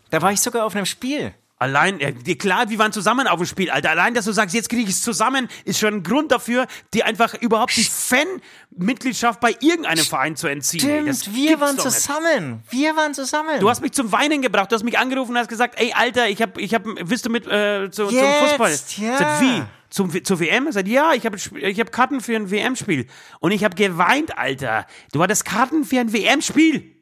Da 0.10 0.22
war 0.22 0.32
ich 0.32 0.40
sogar 0.40 0.66
auf 0.66 0.76
einem 0.76 0.86
Spiel. 0.86 1.34
Allein, 1.60 2.00
ja, 2.00 2.12
klar, 2.36 2.70
wir 2.70 2.78
waren 2.78 2.92
zusammen 2.92 3.26
auf 3.26 3.38
dem 3.40 3.48
Spiel, 3.48 3.72
Alter. 3.72 3.90
Allein, 3.90 4.14
dass 4.14 4.26
du 4.26 4.32
sagst, 4.32 4.54
jetzt 4.54 4.70
kriege 4.70 4.84
ich 4.84 4.90
es 4.90 5.02
zusammen, 5.02 5.48
ist 5.66 5.80
schon 5.80 5.96
ein 5.96 6.04
Grund 6.04 6.32
dafür, 6.32 6.68
dir 6.94 7.08
einfach 7.08 7.34
überhaupt 7.34 7.76
die 7.76 7.84
Fan-Mitgliedschaft 7.84 9.40
bei 9.40 9.56
irgendeinem 9.60 10.06
Verein 10.06 10.36
zu 10.36 10.48
entziehen. 10.48 10.82
Stimmt, 10.82 11.10
das 11.10 11.34
wir 11.34 11.60
waren 11.60 11.80
zusammen. 11.80 12.58
Nicht. 12.58 12.72
Wir 12.72 12.96
waren 12.96 13.16
zusammen. 13.16 13.60
Du 13.60 13.70
hast 13.72 13.82
mich 13.82 13.92
zum 13.92 14.12
Weinen 14.12 14.44
gebracht. 14.44 14.72
Du 14.72 14.76
hast 14.76 14.84
mich 14.84 15.00
angerufen 15.00 15.32
und 15.32 15.40
hast 15.40 15.50
gesagt, 15.50 15.80
ey, 15.80 15.94
Alter, 15.94 16.30
ich 16.30 16.44
hab, 16.44 16.60
ich 16.60 16.76
hab, 16.76 16.84
willst 16.86 17.26
du 17.26 17.32
mit 17.32 17.48
äh, 17.48 17.90
zu, 17.90 18.04
jetzt, 18.04 18.20
zum 18.20 18.50
Fußball? 18.50 18.80
Ja. 18.98 19.18
Sag, 19.18 19.42
wie? 19.42 19.64
Zum, 19.90 20.24
zur 20.24 20.40
WM? 20.40 20.72
Sagt, 20.72 20.88
ja, 20.88 21.14
ich 21.14 21.26
habe 21.26 21.38
ich 21.38 21.80
hab 21.80 21.92
Karten 21.92 22.22
für 22.22 22.36
ein 22.36 22.52
WM-Spiel. 22.52 23.08
Und 23.40 23.52
ich 23.52 23.64
habe 23.64 23.76
geweint, 23.76 24.38
Alter. 24.38 24.86
Du 25.12 25.24
hattest 25.24 25.44
Karten 25.44 25.86
für 25.86 26.00
ein 26.00 26.14
WM-Spiel. 26.14 26.97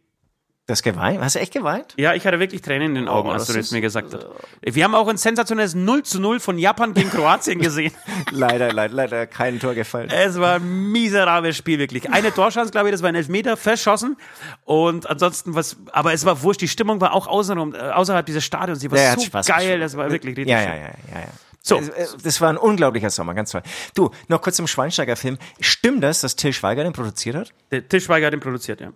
Das 0.68 0.82
geweint? 0.82 1.22
Hast 1.22 1.36
du 1.36 1.40
echt 1.40 1.54
geweint? 1.54 1.94
Ja, 1.96 2.16
ich 2.16 2.26
hatte 2.26 2.40
wirklich 2.40 2.64
Tränen 2.64 2.90
in 2.90 2.96
den 2.96 3.08
Augen, 3.08 3.30
oh, 3.30 3.34
als 3.34 3.46
du 3.46 3.54
das 3.54 3.70
mir 3.70 3.82
gesagt 3.82 4.16
hast. 4.16 4.26
Wir 4.64 4.84
haben 4.84 4.96
auch 4.96 5.08
ein 5.08 5.18
sensationelles 5.18 5.76
0 5.76 6.02
zu 6.02 6.20
0 6.20 6.40
von 6.40 6.58
Japan 6.58 6.96
gegen 6.96 7.12
Kroatien 7.12 7.60
gesehen. 7.60 7.94
leider, 8.32 8.74
leider, 8.74 8.96
leider 8.96 9.28
kein 9.28 9.60
Tor 9.60 9.76
gefallen. 9.76 10.10
Es 10.10 10.40
war 10.40 10.56
ein 10.56 10.92
miserables 10.92 11.56
Spiel, 11.56 11.78
wirklich. 11.78 12.10
Eine 12.10 12.34
Torschance, 12.34 12.72
glaube 12.72 12.88
ich, 12.88 12.94
das 12.94 13.04
war 13.04 13.10
ein 13.10 13.16
Elfmeter, 13.16 13.58
verschossen. 13.58 14.18
Und 14.64 15.08
ansonsten 15.08 15.54
was, 15.54 15.78
aber 15.92 16.14
es 16.14 16.26
war 16.26 16.42
wurscht, 16.42 16.62
die 16.62 16.68
Stimmung 16.68 17.00
war 17.00 17.14
auch 17.14 17.28
außerhalb, 17.28 17.76
äh, 17.76 17.92
außerhalb 17.92 18.26
dieses 18.26 18.44
Stadions. 18.44 18.80
Die 18.80 18.90
war 18.90 18.98
ja, 18.98 19.14
so 19.14 19.22
Spaß 19.22 19.46
geil, 19.46 19.80
das 19.80 19.96
war 19.96 20.10
wirklich 20.10 20.36
richtig 20.36 20.52
ja, 20.52 20.62
ja, 20.62 20.76
ja, 20.76 20.82
ja, 21.14 21.20
ja. 21.20 21.28
So. 21.62 21.82
Das 22.24 22.42
war 22.42 22.50
ein 22.50 22.58
unglaublicher 22.58 23.12
Sommer, 23.12 23.36
ganz 23.36 23.52
toll. 23.52 23.62
Du, 23.94 24.10
noch 24.28 24.42
kurz 24.42 24.56
zum 24.56 24.68
Schweinsteiger-Film. 24.68 25.38
Stimmt 25.60 26.04
das, 26.04 26.22
dass 26.22 26.36
Till 26.36 26.54
Schweiger 26.54 26.84
den 26.84 26.94
produziert 26.94 27.36
hat? 27.36 27.54
Der 27.72 27.88
Till 27.88 28.02
Schweiger 28.02 28.28
hat 28.28 28.34
den 28.34 28.40
produziert, 28.40 28.82
ja. 28.82 28.92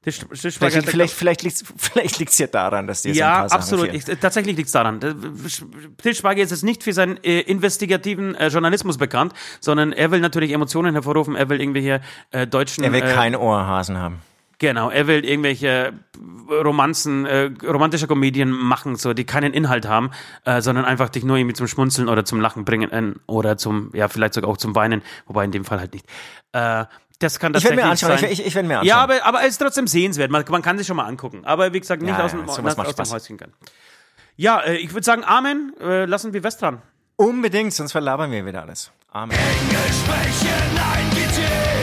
Vielleicht, 0.00 0.88
vielleicht, 0.88 1.12
vielleicht 1.12 1.42
liegt 1.42 1.56
es 1.56 1.64
vielleicht 1.76 2.18
liegt's 2.20 2.38
ja 2.38 2.46
daran, 2.46 2.86
dass 2.86 3.02
die 3.02 3.10
Ja, 3.10 3.46
absolut. 3.46 3.92
Ich, 3.92 4.04
tatsächlich 4.04 4.56
liegt 4.56 4.68
es 4.68 4.72
daran. 4.72 5.00
Til 5.00 6.14
Schweiger 6.14 6.42
ist 6.42 6.50
jetzt 6.50 6.62
nicht 6.62 6.84
für 6.84 6.92
seinen 6.92 7.22
äh, 7.24 7.40
investigativen 7.40 8.36
äh, 8.36 8.46
Journalismus 8.46 8.96
bekannt, 8.96 9.32
sondern 9.60 9.92
er 9.92 10.10
will 10.12 10.20
natürlich 10.20 10.52
Emotionen 10.52 10.94
hervorrufen. 10.94 11.34
Er 11.34 11.48
will 11.48 11.60
irgendwelche 11.60 12.00
äh, 12.30 12.46
deutschen. 12.46 12.84
Er 12.84 12.92
will 12.92 13.02
äh, 13.02 13.12
kein 13.12 13.34
Ohrhasen 13.34 13.98
haben. 13.98 14.22
Genau, 14.58 14.90
er 14.90 15.06
will 15.06 15.24
irgendwelche 15.24 15.92
Romanzen, 16.50 17.26
äh, 17.26 17.50
romantische 17.64 18.08
Komödien 18.08 18.50
machen, 18.50 18.96
so 18.96 19.14
die 19.14 19.24
keinen 19.24 19.52
Inhalt 19.52 19.86
haben, 19.86 20.10
äh, 20.44 20.60
sondern 20.60 20.84
einfach 20.84 21.08
dich 21.10 21.24
nur 21.24 21.36
irgendwie 21.36 21.54
zum 21.54 21.68
Schmunzeln 21.68 22.08
oder 22.08 22.24
zum 22.24 22.40
Lachen 22.40 22.64
bringen 22.64 22.90
äh, 22.90 23.14
oder 23.26 23.56
zum, 23.56 23.90
ja, 23.94 24.08
vielleicht 24.08 24.34
sogar 24.34 24.50
auch 24.50 24.56
zum 24.56 24.74
Weinen, 24.74 25.02
wobei 25.26 25.44
in 25.44 25.52
dem 25.52 25.64
Fall 25.64 25.78
halt 25.78 25.92
nicht. 25.92 26.06
Äh, 26.52 26.86
das 27.20 27.38
kann 27.38 27.52
tatsächlich 27.52 27.78
ich 27.78 27.84
mir 27.84 27.90
anschauen, 27.90 28.18
sein. 28.18 28.30
Ich, 28.32 28.40
ich, 28.40 28.46
ich 28.46 28.54
werde 28.54 28.68
mir 28.68 28.78
anschauen. 28.78 28.88
Ja, 28.88 28.98
aber, 28.98 29.24
aber 29.24 29.40
es 29.42 29.48
ist 29.48 29.58
trotzdem 29.58 29.86
sehenswert. 29.86 30.30
Man, 30.30 30.44
man 30.48 30.62
kann 30.62 30.78
sich 30.78 30.86
schon 30.86 30.96
mal 30.96 31.06
angucken. 31.06 31.44
Aber 31.44 31.72
wie 31.72 31.80
gesagt, 31.80 32.02
nicht 32.02 32.16
ja, 32.16 32.24
aus 32.24 32.30
dem, 32.32 32.40
ja, 32.40 32.46
aus, 32.46 32.58
aus 32.58 32.94
dem 32.94 33.10
Häuschen 33.10 33.36
kann. 33.36 33.52
Ja, 34.36 34.60
äh, 34.60 34.76
ich 34.76 34.92
würde 34.92 35.04
sagen, 35.04 35.24
Amen. 35.24 35.72
Äh, 35.80 36.04
lassen 36.04 36.32
wir 36.32 36.42
West 36.44 36.62
dran. 36.62 36.80
Unbedingt, 37.16 37.72
sonst 37.72 37.92
verlabern 37.92 38.30
wir 38.30 38.46
wieder 38.46 38.62
alles. 38.62 38.92
Amen. 39.10 39.36
Englisch 39.36 39.96
sprechen, 40.04 40.78
ein 40.78 41.10
Gedicht. 41.10 41.77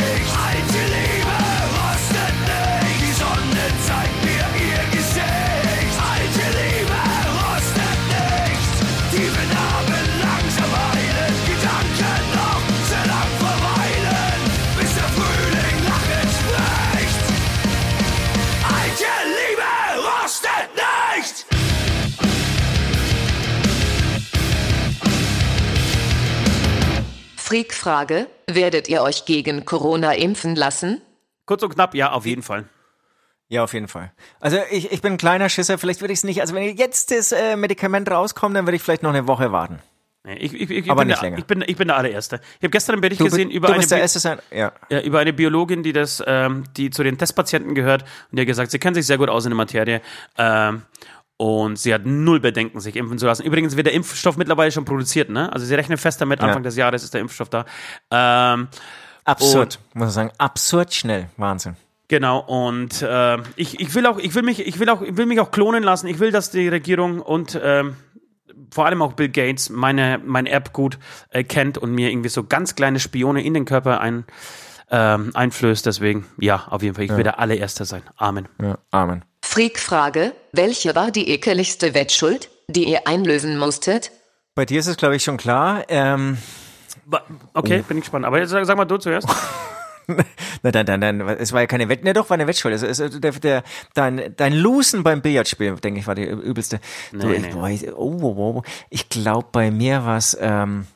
Freak-Frage: 27.55 28.27
Werdet 28.47 28.89
ihr 28.89 29.01
euch 29.01 29.23
gegen 29.23 29.63
Corona 29.63 30.11
impfen 30.11 30.57
lassen? 30.57 31.01
Kurz 31.45 31.63
und 31.63 31.73
knapp, 31.73 31.95
ja, 31.95 32.11
auf 32.11 32.25
jeden 32.25 32.41
Fall. 32.41 32.65
Ja, 33.47 33.63
auf 33.63 33.73
jeden 33.73 33.87
Fall. 33.87 34.11
Also 34.41 34.57
ich, 34.71 34.91
ich 34.91 35.01
bin 35.01 35.13
ein 35.13 35.17
kleiner 35.17 35.47
Schisser, 35.47 35.77
vielleicht 35.77 36.01
würde 36.01 36.11
ich 36.11 36.19
es 36.19 36.25
nicht, 36.25 36.41
also 36.41 36.53
wenn 36.53 36.75
jetzt 36.75 37.11
das 37.11 37.31
äh, 37.31 37.55
Medikament 37.55 38.11
rauskommt, 38.11 38.57
dann 38.57 38.65
würde 38.65 38.75
ich 38.75 38.81
vielleicht 38.81 39.03
noch 39.03 39.11
eine 39.11 39.25
Woche 39.27 39.53
warten. 39.53 39.79
Ich, 40.25 40.53
ich, 40.53 40.69
ich, 40.69 40.91
Aber 40.91 41.05
nicht 41.05 41.21
der, 41.21 41.29
länger. 41.29 41.37
Ich 41.37 41.45
bin, 41.45 41.63
ich 41.65 41.77
bin 41.77 41.87
der 41.87 41.97
allererste. 41.97 42.41
Ich 42.57 42.63
habe 42.63 42.71
gestern 42.71 42.95
einen 42.95 43.01
Bericht 43.01 43.21
du, 43.21 43.25
gesehen 43.25 43.51
über 43.51 43.69
eine, 43.71 43.83
sein, 43.83 44.39
ja. 44.51 44.73
ja. 44.89 45.01
über 45.01 45.19
eine 45.19 45.31
Biologin, 45.31 45.83
die 45.83 45.93
das, 45.93 46.21
ähm, 46.25 46.65
die 46.75 46.89
zu 46.89 47.03
den 47.03 47.17
Testpatienten 47.17 47.73
gehört 47.73 48.01
und 48.01 48.37
die 48.37 48.41
hat 48.41 48.47
gesagt, 48.47 48.71
sie 48.71 48.79
kennt 48.79 48.95
sich 48.95 49.05
sehr 49.05 49.19
gut 49.19 49.29
aus 49.29 49.45
in 49.45 49.51
der 49.51 49.57
Materie. 49.57 50.01
Ähm, 50.37 50.81
und 51.37 51.77
sie 51.77 51.93
hat 51.93 52.05
null 52.05 52.39
Bedenken, 52.39 52.79
sich 52.79 52.95
impfen 52.95 53.17
zu 53.17 53.25
lassen. 53.25 53.43
Übrigens 53.43 53.75
wird 53.75 53.87
der 53.87 53.93
Impfstoff 53.93 54.37
mittlerweile 54.37 54.71
schon 54.71 54.85
produziert, 54.85 55.29
ne? 55.29 55.51
Also 55.51 55.65
sie 55.65 55.75
rechnen 55.75 55.97
fest 55.97 56.21
damit, 56.21 56.39
Anfang 56.39 56.63
ja. 56.63 56.69
des 56.69 56.75
Jahres 56.77 57.03
ist 57.03 57.13
der 57.13 57.21
Impfstoff 57.21 57.49
da. 57.49 57.65
Ähm, 58.11 58.67
absurd, 59.25 59.79
muss 59.93 60.01
man 60.01 60.09
sagen. 60.09 60.31
Absurd 60.37 60.93
schnell. 60.93 61.29
Wahnsinn. 61.37 61.75
Genau, 62.07 62.39
und 62.39 63.01
äh, 63.01 63.37
ich, 63.55 63.79
ich 63.79 63.95
will 63.95 64.05
auch, 64.05 64.19
ich 64.19 64.35
will 64.35 64.43
mich, 64.43 64.65
ich 64.65 64.79
will 64.79 64.89
auch, 64.89 65.01
ich 65.01 65.17
will 65.17 65.25
mich 65.25 65.39
auch 65.39 65.51
klonen 65.51 65.83
lassen. 65.83 66.07
Ich 66.07 66.19
will, 66.19 66.31
dass 66.31 66.51
die 66.51 66.67
Regierung 66.67 67.19
und 67.19 67.59
ähm, 67.61 67.95
vor 68.71 68.85
allem 68.85 69.01
auch 69.01 69.13
Bill 69.13 69.29
Gates 69.29 69.69
meine, 69.69 70.21
mein 70.23 70.45
Erbgut 70.45 70.99
äh, 71.31 71.43
kennt 71.43 71.77
und 71.77 71.93
mir 71.93 72.11
irgendwie 72.11 72.29
so 72.29 72.43
ganz 72.43 72.75
kleine 72.75 72.99
Spione 72.99 73.43
in 73.43 73.53
den 73.53 73.65
Körper 73.65 74.01
ein, 74.01 74.25
ähm, 74.91 75.31
einflößt. 75.33 75.85
Deswegen, 75.85 76.25
ja, 76.39 76.67
auf 76.69 76.81
jeden 76.83 76.95
Fall, 76.95 77.05
ich 77.05 77.11
ja. 77.11 77.17
will 77.17 77.23
der 77.23 77.39
allererste 77.39 77.85
sein. 77.85 78.03
Amen. 78.17 78.47
Ja, 78.61 78.77
Amen. 78.91 79.23
Freak-Frage: 79.43 80.33
Welche 80.51 80.95
war 80.95 81.11
die 81.11 81.29
ekeligste 81.29 81.93
Wettschuld, 81.93 82.49
die 82.67 82.85
ihr 82.85 83.07
einlösen 83.07 83.57
musstet? 83.57 84.11
Bei 84.55 84.65
dir 84.65 84.79
ist 84.79 84.87
es, 84.87 84.97
glaube 84.97 85.15
ich, 85.15 85.23
schon 85.23 85.37
klar. 85.37 85.83
Ähm, 85.89 86.37
okay, 87.53 87.81
oh. 87.83 87.87
bin 87.87 87.97
ich 87.97 88.03
gespannt. 88.03 88.25
Aber 88.25 88.39
jetzt 88.39 88.49
sag, 88.49 88.65
sag 88.65 88.77
mal 88.77 88.85
du 88.85 88.97
zuerst. 88.97 89.27
nein, 90.07 90.25
nein, 90.63 90.85
nein, 90.85 91.17
nein, 91.17 91.37
es 91.39 91.51
war 91.51 91.61
ja 91.61 91.67
keine 91.67 91.89
Wette, 91.89 92.03
ne, 92.03 92.13
doch, 92.13 92.29
war 92.29 92.35
eine 92.35 92.47
Wettschuld. 92.47 92.73
Also, 92.73 92.87
also 92.87 93.19
der, 93.19 93.31
der, 93.31 93.63
dein, 93.93 94.33
dein 94.35 94.53
Losen 94.53 95.03
beim 95.03 95.21
Billardspiel, 95.21 95.75
denke 95.75 95.99
ich, 95.99 96.07
war 96.07 96.15
die 96.15 96.25
übelste. 96.25 96.79
Nee, 97.11 97.19
du, 97.19 97.27
nee. 97.27 97.49
Boah, 97.49 97.69
ich, 97.69 97.91
oh, 97.91 98.19
oh, 98.21 98.57
oh, 98.57 98.63
ich 98.89 99.09
glaube, 99.09 99.47
bei 99.51 99.71
mir 99.71 100.05
war 100.05 100.17
es, 100.17 100.37
ähm, 100.39 100.87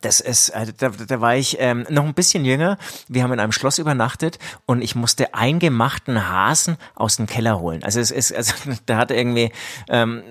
das 0.00 0.20
ist, 0.20 0.50
also 0.50 0.72
da, 0.76 0.88
da 0.90 1.20
war 1.20 1.36
ich 1.36 1.56
ähm, 1.60 1.86
noch 1.88 2.04
ein 2.04 2.14
bisschen 2.14 2.44
jünger. 2.44 2.78
Wir 3.08 3.22
haben 3.22 3.32
in 3.32 3.40
einem 3.40 3.52
Schloss 3.52 3.78
übernachtet 3.78 4.38
und 4.66 4.82
ich 4.82 4.94
musste 4.94 5.34
eingemachten 5.34 6.28
Hasen 6.28 6.76
aus 6.94 7.16
dem 7.16 7.26
Keller 7.26 7.58
holen. 7.60 7.82
Also 7.84 8.00
es 8.00 8.10
ist, 8.10 8.34
also 8.34 8.54
da 8.86 8.96
hat 8.96 9.10
irgendwie 9.10 9.52
ähm, 9.88 10.22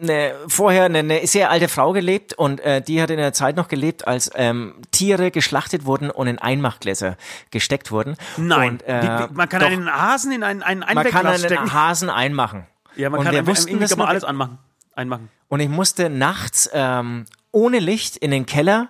eine, 0.00 0.32
vorher 0.46 0.84
eine, 0.84 0.98
eine 0.98 1.26
sehr 1.26 1.50
alte 1.50 1.68
Frau 1.68 1.92
gelebt 1.92 2.32
und 2.34 2.60
äh, 2.60 2.80
die 2.80 3.02
hat 3.02 3.10
in 3.10 3.16
der 3.16 3.32
Zeit 3.32 3.56
noch 3.56 3.68
gelebt, 3.68 4.06
als 4.06 4.30
ähm, 4.34 4.74
Tiere 4.92 5.30
geschlachtet 5.30 5.84
wurden 5.84 6.10
und 6.10 6.26
in 6.28 6.38
Einmachgläser 6.38 7.16
gesteckt 7.50 7.90
wurden. 7.90 8.16
Nein, 8.36 8.72
und, 8.72 8.82
äh, 8.84 9.02
wie, 9.02 9.30
wie, 9.30 9.34
man 9.34 9.48
kann 9.48 9.60
doch, 9.60 9.66
einen 9.68 9.92
Hasen 9.92 10.32
in 10.32 10.42
ein, 10.42 10.62
ein 10.62 10.78
man 10.80 11.04
kann 11.06 11.26
einen 11.26 11.38
stecken. 11.38 11.72
Hasen 11.72 12.10
einmachen. 12.10 12.66
Ja, 12.96 13.10
man 13.10 13.20
und 13.20 13.24
kann 13.24 13.32
wir 13.32 13.40
einfach, 13.40 13.50
wussten 13.52 13.68
irgendwie 13.68 13.84
das 13.84 13.90
kann 13.90 13.98
man 13.98 14.06
nur- 14.06 14.10
alles 14.10 14.24
anmachen. 14.24 14.58
Einmachen. 14.94 15.30
Und 15.48 15.60
ich 15.60 15.68
musste 15.68 16.10
nachts 16.10 16.68
ähm, 16.72 17.24
ohne 17.58 17.78
Licht 17.80 18.16
in 18.16 18.30
den 18.30 18.46
Keller. 18.46 18.88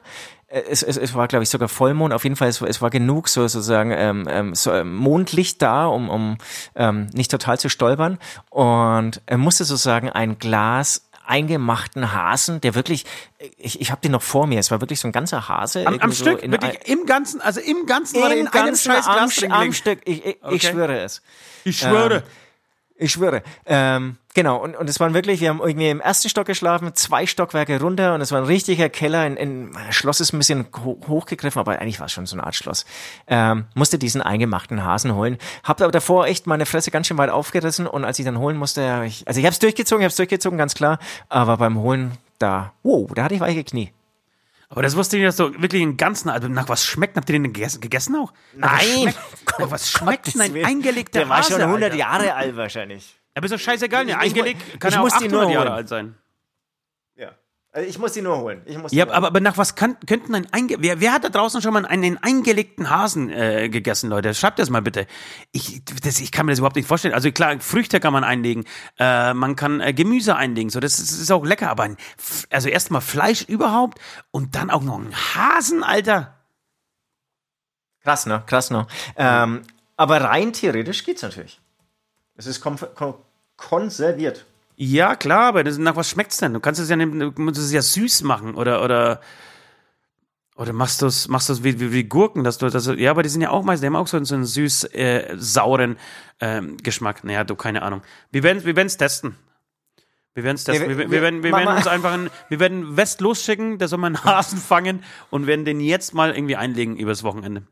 Äh, 0.49 0.63
Es, 0.71 0.83
es, 0.83 0.97
es 0.97 1.15
war, 1.15 1.29
glaube 1.29 1.43
ich, 1.43 1.49
sogar 1.51 1.69
Vollmond. 1.69 2.13
Auf 2.15 2.25
jeden 2.25 2.37
Fall, 2.37 2.49
es, 2.49 2.61
war- 2.61 2.69
es 2.69 2.81
war 2.83 2.91
genug 2.91 3.29
so 3.29 3.41
sozusagen 3.47 3.91
ähm, 3.93 4.27
ähm, 4.31 4.55
so, 4.55 4.73
ähm, 4.73 4.95
Mondlicht 4.95 5.61
da, 5.63 5.87
um, 5.87 6.09
um 6.11 6.39
ähm, 6.75 7.07
nicht 7.13 7.31
total 7.31 7.59
zu 7.59 7.69
stolpern. 7.69 8.19
Und 8.51 9.21
er 9.27 9.39
musste 9.39 9.65
sozusagen 9.65 10.11
ein 10.11 10.39
Glas 10.39 11.05
eingemachten 11.27 12.15
Hasen, 12.15 12.63
der 12.63 12.75
wirklich, 12.75 13.05
ich, 13.59 13.83
ich 13.83 13.91
habe 13.91 14.01
den 14.01 14.13
noch 14.13 14.23
vor 14.23 14.47
mir, 14.47 14.59
es 14.59 14.71
war 14.71 14.81
wirklich 14.81 14.99
so 14.99 15.07
ein 15.09 15.13
ganzer 15.13 15.47
Hase. 15.47 15.87
Am, 15.87 15.99
am 15.99 16.11
so 16.11 16.25
Stück, 16.25 16.41
wirklich 16.51 16.79
im 16.89 17.05
Ganzen, 17.05 17.43
also 17.43 17.61
im 17.61 17.85
Ganzen 17.85 18.19
war 18.23 18.31
der 18.31 18.39
ein, 18.39 18.41
in 18.41 18.47
im 18.47 18.53
einem 18.55 18.65
ganzen 18.67 18.91
scheiß 18.93 19.07
am, 19.07 19.15
Glas 19.29 19.43
am 19.43 19.51
gelegen. 19.51 19.73
Stück, 19.75 19.99
ich, 20.07 20.25
ich, 20.25 20.37
Okay. 20.43 20.55
ich 20.57 20.63
schwöre 20.67 20.99
es. 21.01 21.21
Ich 21.65 21.79
schwöre. 21.81 22.23
Ich 23.01 23.13
schwöre. 23.13 23.45
Ähm, 23.65 24.17
genau, 24.35 24.57
und, 24.57 24.75
und 24.75 24.91
es 24.91 24.99
waren 24.99 25.15
wirklich, 25.15 25.41
wir 25.41 25.51
haben 25.51 25.61
irgendwie 25.61 25.89
im 25.89 26.01
ersten 26.01 26.29
Stock 26.29 26.47
geschlafen, 26.47 26.93
zwei 26.95 27.27
Stockwerke 27.27 27.81
runter 27.81 28.13
und 28.15 28.21
es 28.21 28.33
war 28.33 28.41
ein 28.41 28.47
richtiger 28.47 28.89
Keller. 28.89 29.21
Ein, 29.21 29.39
ein 29.39 29.71
Schloss 29.91 30.21
ist 30.21 30.33
ein 30.33 30.39
bisschen 30.39 30.67
ho 30.85 31.01
hochgegriffen, 31.07 31.61
aber 31.61 31.79
eigentlich 31.79 32.01
war 32.01 32.07
es 32.07 32.13
schon 32.13 32.27
so 32.27 32.35
eine 32.35 32.45
Art 32.45 32.57
Schloss. 32.57 32.87
Ähm, 33.29 33.67
musste 33.75 34.01
diesen 34.01 34.21
eingemachten 34.21 34.85
Hasen 34.85 35.15
holen. 35.15 35.39
Hab 35.63 35.81
aber 35.81 35.93
davor 35.93 36.27
echt 36.27 36.49
meine 36.49 36.67
Fresse 36.67 36.91
ganz 36.91 37.07
schön 37.07 37.19
weit 37.19 37.31
aufgerissen 37.31 37.87
und 37.87 38.05
als 38.05 38.19
ich 38.19 38.25
dann 38.25 38.39
holen 38.39 38.57
musste, 38.57 39.05
ich, 39.07 39.27
also 39.29 39.39
ich 39.39 39.47
habe 39.47 39.53
es 39.53 39.61
durchgezogen, 39.61 40.03
ich 40.03 40.07
habe 40.07 40.11
es 40.11 40.17
durchgezogen, 40.17 40.59
ganz 40.59 40.75
klar, 40.75 40.99
aber 41.29 41.57
beim 41.57 41.79
Holen 41.79 42.19
da, 42.41 42.73
wow, 42.83 43.09
da 43.15 43.25
hatte 43.25 43.35
ich 43.35 43.41
weiche 43.41 43.63
Knie. 43.63 43.93
Aber 44.71 44.83
das 44.83 44.97
wusste 44.97 45.17
ich 45.17 45.23
nicht, 45.23 45.29
dass 45.29 45.37
du 45.37 45.63
wirklich 45.63 45.81
einen 45.83 45.97
ganzen, 45.97 46.29
also 46.29 46.49
nach 46.49 46.69
was 46.69 46.85
schmeckt, 46.85 47.17
habt 47.17 47.29
ihr 47.31 47.35
den 47.35 47.45
gegessen, 47.45 47.81
gegessen 47.81 48.17
auch? 48.17 48.33
Nach 48.55 48.75
was 48.75 48.87
Nein. 48.87 49.01
schmeckt, 49.01 49.59
nach 49.59 49.71
was 49.71 49.91
schmeckt 49.91 50.35
denn 50.35 50.41
ein 50.43 50.65
eingelegter 50.65 51.21
Der 51.21 51.29
war 51.29 51.39
Hase, 51.39 51.53
schon 51.53 51.63
100 51.63 51.85
Alter? 51.85 51.97
Jahre 51.97 52.35
alt 52.35 52.57
wahrscheinlich. 52.57 53.19
Aber 53.35 53.47
ist 53.47 53.53
doch 53.53 53.59
scheißegal, 53.59 54.05
ne? 54.05 54.19
Eingelegt 54.19 54.81
kann 54.81 54.89
ich 54.89 54.95
ja 54.95 55.01
auch 55.01 55.05
muss 55.05 55.13
die 55.19 55.27
800 55.27 55.31
nur 55.31 55.53
Jahre 55.53 55.73
alt 55.73 55.89
sein. 55.89 56.17
Also 57.79 57.91
ich 57.91 57.99
muss 58.01 58.13
die 58.13 58.23
nur 58.23 58.39
holen. 58.39 58.61
Ich 58.65 58.77
muss 58.77 58.91
Ja, 58.91 59.09
aber, 59.09 59.29
aber 59.29 59.39
nach 59.39 59.57
was 59.57 59.77
kann, 59.77 59.97
könnten 60.05 60.35
ein 60.35 60.53
einge 60.53 60.79
wer, 60.81 61.01
wer 61.01 61.13
hat 61.13 61.23
da 61.23 61.29
draußen 61.29 61.63
schon 61.63 61.73
mal 61.73 61.87
einen 61.87 62.19
eingelegten 62.21 62.91
Hasen 62.91 63.31
äh, 63.31 63.69
gegessen, 63.69 64.11
Leute? 64.11 64.35
Schreibt 64.35 64.59
das 64.59 64.69
mal 64.69 64.83
bitte. 64.83 65.07
Ich, 65.53 65.85
das, 66.03 66.19
ich 66.19 66.33
kann 66.33 66.47
mir 66.47 66.51
das 66.51 66.59
überhaupt 66.59 66.75
nicht 66.75 66.89
vorstellen. 66.89 67.15
Also 67.15 67.31
klar, 67.31 67.61
Früchte 67.61 68.01
kann 68.01 68.13
man 68.13 68.25
einlegen, 68.25 68.65
äh, 68.99 69.33
man 69.33 69.55
kann 69.55 69.81
äh, 69.81 69.95
Gemüse 69.95 70.35
einlegen, 70.35 70.71
so 70.71 70.81
das 70.81 70.99
ist, 70.99 71.13
das 71.13 71.21
ist 71.21 71.31
auch 71.31 71.45
lecker. 71.45 71.71
Aber 71.71 71.85
ein, 71.85 71.97
also 72.51 72.69
erstmal 72.69 73.01
Fleisch 73.01 73.43
überhaupt 73.45 74.01
und 74.33 74.57
dann 74.57 74.71
auch 74.71 74.83
noch 74.83 74.99
ein 74.99 75.15
Hasen, 75.15 75.85
Alter. 75.85 76.35
Krass, 78.03 78.27
ne? 78.27 78.43
Krass, 78.47 78.73
ne? 78.73 78.89
Ähm, 79.15 79.63
aber 79.97 80.21
rein 80.23 80.53
theoretisch 80.53 81.05
geht's 81.05 81.23
natürlich. 81.23 81.61
Es 82.35 82.47
ist 82.47 82.61
kon 82.61 82.77
kon 82.97 83.15
konserviert. 83.57 84.47
Ja, 84.81 85.17
klar, 85.17 85.49
aber 85.49 85.65
das, 85.65 85.77
nach 85.77 85.97
was 85.97 86.09
schmeckt's 86.09 86.37
denn? 86.37 86.55
Du 86.55 86.61
kannst 86.61 86.81
es 86.81 86.89
ja, 86.89 86.95
du 86.97 87.33
musst 87.37 87.59
es 87.59 87.73
ja 87.73 87.83
süß 87.83 88.23
machen 88.23 88.55
oder 88.55 88.83
oder 88.85 89.21
oder 90.57 90.73
machst 90.73 91.03
du 91.03 91.07
es 91.07 91.27
machst 91.29 91.49
du's 91.49 91.65
wie, 91.65 91.81
wie, 91.81 91.93
wie 91.93 92.05
Gurken, 92.05 92.45
dass 92.45 92.59
du 92.59 92.69
das 92.69 92.87
ja, 92.97 93.11
aber 93.11 93.23
die 93.25 93.29
sind 93.29 93.41
ja 93.43 93.51
auch 93.51 93.65
meist, 93.65 93.83
die 93.83 93.87
haben 93.89 93.97
auch 93.97 94.07
so, 94.07 94.17
einen- 94.17 94.25
so 94.27 94.35
einen 94.37 94.45
süß 94.45 94.85
äh, 94.95 95.35
sauren 95.37 95.99
ähm, 96.41 96.77
Geschmack. 96.77 97.25
Naja, 97.25 97.43
du 97.45 97.57
keine 97.57 97.83
Ahnung. 97.83 98.03
Wir 98.31 98.43
werden 98.45 98.65
wir 98.65 98.77
werden's 98.77 98.97
testen. 98.97 99.35
Wir 100.35 100.45
werden 100.45 100.57
es 100.57 100.63
testen. 100.65 100.89
Wir, 100.89 100.97
wir- 100.99 101.11
wir, 101.11 101.23
werden, 101.23 101.43
wir 101.43 101.51
Mama- 101.51 101.65
werden 101.67 101.77
uns 101.79 101.87
einfach 101.89 102.13
einen, 102.13 102.31
wir 102.49 102.61
werden 102.61 102.97
West 102.97 103.21
losschicken, 103.21 103.79
der 103.79 103.89
soll 103.89 103.99
mal 103.99 104.07
einen 104.09 104.23
Hasen 104.25 104.59
fangen 104.59 105.03
und 105.31 105.49
werden 105.49 105.65
den 105.65 105.81
jetzt 105.81 106.15
mal 106.15 106.33
irgendwie 106.35 106.55
einlegen 106.57 106.97
übers 106.97 107.25
Wochenende. 107.25 107.67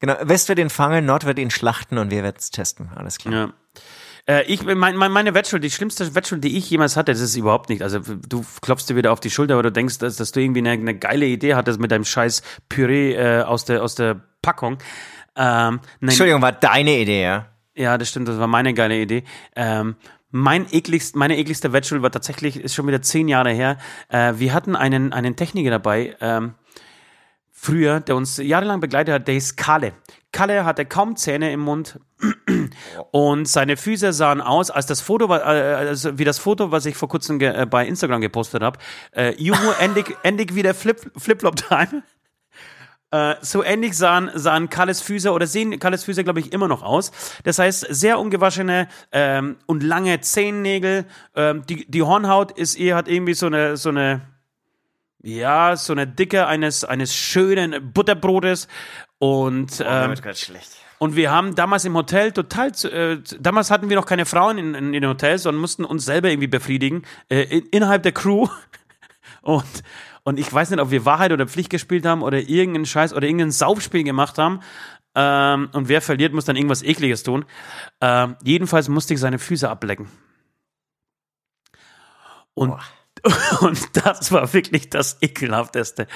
Genau, 0.00 0.16
West 0.22 0.48
wird 0.50 0.58
ihn 0.58 0.70
fangen, 0.70 1.04
Nord 1.06 1.24
wird 1.24 1.38
ihn 1.38 1.50
schlachten 1.50 1.96
und 1.98 2.10
wir 2.10 2.22
werden's 2.22 2.50
testen. 2.50 2.90
Alles 2.94 3.16
klar. 3.18 3.34
Ja. 3.34 3.52
Äh, 4.28 4.44
ich, 4.44 4.64
mein, 4.64 4.96
mein, 4.96 5.10
meine 5.10 5.34
Wettschuld, 5.34 5.64
die 5.64 5.70
schlimmste 5.70 6.14
Wettschuld, 6.14 6.44
die 6.44 6.56
ich 6.56 6.68
jemals 6.70 6.96
hatte, 6.96 7.12
das 7.12 7.20
ist 7.20 7.36
überhaupt 7.36 7.68
nicht. 7.68 7.82
Also 7.82 8.00
du 8.00 8.44
klopfst 8.60 8.86
dir 8.88 8.96
wieder 8.96 9.12
auf 9.12 9.20
die 9.20 9.30
Schulter, 9.30 9.56
weil 9.56 9.62
du 9.62 9.72
denkst, 9.72 9.98
dass, 9.98 10.16
dass 10.16 10.32
du 10.32 10.40
irgendwie 10.40 10.60
eine, 10.60 10.70
eine 10.70 10.96
geile 10.96 11.26
Idee 11.26 11.54
hattest 11.54 11.80
mit 11.80 11.90
deinem 11.90 12.04
scheiß 12.04 12.42
Püree 12.68 13.14
äh, 13.14 13.42
aus, 13.42 13.64
der, 13.64 13.82
aus 13.82 13.94
der 13.94 14.20
Packung. 14.42 14.78
Ähm, 15.36 15.80
nein, 16.00 16.10
Entschuldigung, 16.10 16.42
war 16.42 16.52
deine 16.52 16.98
Idee, 16.98 17.22
ja? 17.22 17.46
ja, 17.74 17.98
das 17.98 18.08
stimmt, 18.08 18.28
das 18.28 18.38
war 18.38 18.46
meine 18.46 18.74
geile 18.74 19.00
Idee. 19.00 19.24
Ähm, 19.56 19.96
mein 20.30 20.72
ekligst, 20.72 21.16
meine 21.16 21.36
ekligste 21.38 21.72
Wettschuld 21.72 22.02
war 22.02 22.12
tatsächlich, 22.12 22.56
ist 22.56 22.74
schon 22.74 22.86
wieder 22.86 23.02
zehn 23.02 23.26
Jahre 23.26 23.50
her. 23.50 23.78
Äh, 24.08 24.34
wir 24.36 24.54
hatten 24.54 24.76
einen, 24.76 25.12
einen 25.12 25.36
Techniker 25.36 25.70
dabei, 25.70 26.16
ähm, 26.20 26.54
früher, 27.50 28.00
der 28.00 28.16
uns 28.16 28.36
jahrelang 28.36 28.80
begleitet 28.80 29.14
hat, 29.14 29.28
der 29.28 29.34
hieß 29.34 29.56
Kalle. 29.56 29.92
Kalle 30.32 30.64
hatte 30.64 30.86
kaum 30.86 31.16
Zähne 31.16 31.52
im 31.52 31.60
Mund 31.60 31.98
und 33.10 33.48
seine 33.48 33.76
Füße 33.76 34.12
sahen 34.12 34.40
aus, 34.40 34.70
als 34.70 34.86
das 34.86 35.00
Foto, 35.00 35.28
war, 35.28 35.40
äh, 35.40 35.74
also 35.74 36.18
wie 36.18 36.24
das 36.24 36.38
Foto, 36.38 36.70
was 36.70 36.86
ich 36.86 36.96
vor 36.96 37.08
kurzem 37.08 37.40
äh, 37.40 37.66
bei 37.66 37.86
Instagram 37.86 38.20
gepostet 38.20 38.62
habe. 38.62 38.78
Äh, 39.12 39.34
Juhu, 39.42 39.70
endlich, 39.80 40.06
endlich 40.22 40.54
wieder 40.54 40.74
Flip, 40.74 40.98
Flip-Flop-Time. 41.16 42.02
Äh, 43.12 43.36
so 43.40 43.64
ähnlich 43.64 43.96
sahen, 43.96 44.30
sahen 44.34 44.70
Kalles 44.70 45.00
Füße 45.00 45.32
oder 45.32 45.46
sehen 45.46 45.78
Kalles 45.80 46.04
Füße, 46.04 46.22
glaube 46.22 46.38
ich, 46.38 46.52
immer 46.52 46.68
noch 46.68 46.82
aus. 46.82 47.10
Das 47.42 47.58
heißt, 47.58 47.86
sehr 47.90 48.20
ungewaschene 48.20 48.86
ähm, 49.10 49.56
und 49.66 49.82
lange 49.82 50.20
Zehennägel. 50.20 51.06
Ähm, 51.34 51.66
die, 51.66 51.90
die 51.90 52.02
Hornhaut 52.02 52.52
ist 52.52 52.76
eher, 52.76 52.94
hat 52.94 53.08
irgendwie 53.08 53.34
so 53.34 53.46
eine, 53.46 53.76
so 53.76 53.88
eine, 53.88 54.20
ja, 55.22 55.74
so 55.74 55.92
eine 55.92 56.06
Dicke 56.06 56.46
eines, 56.46 56.84
eines 56.84 57.14
schönen 57.14 57.92
Butterbrotes. 57.92 58.68
Und, 59.20 59.80
ähm, 59.86 60.14
gerade 60.14 60.34
schlecht. 60.36 60.70
und 60.98 61.14
wir 61.14 61.30
haben 61.30 61.54
damals 61.54 61.84
im 61.84 61.94
Hotel 61.94 62.32
total, 62.32 62.74
zu- 62.74 62.90
äh, 62.90 63.20
damals 63.38 63.70
hatten 63.70 63.88
wir 63.90 63.96
noch 63.96 64.06
keine 64.06 64.24
Frauen 64.26 64.56
in, 64.58 64.74
in, 64.74 64.86
in 64.94 65.02
den 65.02 65.08
Hotels, 65.08 65.42
sondern 65.44 65.60
mussten 65.60 65.84
uns 65.84 66.04
selber 66.06 66.30
irgendwie 66.30 66.48
befriedigen, 66.48 67.02
äh, 67.28 67.42
in, 67.42 67.66
innerhalb 67.66 68.02
der 68.02 68.12
Crew. 68.12 68.48
Und, 69.42 69.64
und 70.24 70.38
ich 70.38 70.52
weiß 70.52 70.68
nicht, 70.68 70.80
ob 70.80 70.90
wir 70.90 71.06
Wahrheit 71.06 71.32
oder 71.32 71.46
Pflicht 71.46 71.70
gespielt 71.70 72.04
haben 72.04 72.22
oder 72.22 72.40
irgendeinen 72.40 72.84
Scheiß 72.84 73.14
oder 73.14 73.26
irgendein 73.26 73.52
Saufspiel 73.52 74.04
gemacht 74.04 74.36
haben. 74.36 74.60
Ähm, 75.14 75.70
und 75.72 75.88
wer 75.88 76.02
verliert, 76.02 76.34
muss 76.34 76.44
dann 76.44 76.56
irgendwas 76.56 76.82
Ekliges 76.82 77.22
tun. 77.22 77.46
Ähm, 78.02 78.36
jedenfalls 78.42 78.88
musste 78.90 79.14
ich 79.14 79.20
seine 79.20 79.38
Füße 79.38 79.68
ablecken. 79.70 80.08
Und, 82.54 82.74
und 83.60 83.96
das 83.96 84.32
war 84.32 84.52
wirklich 84.52 84.90
das 84.90 85.18
ekelhafteste, 85.20 86.06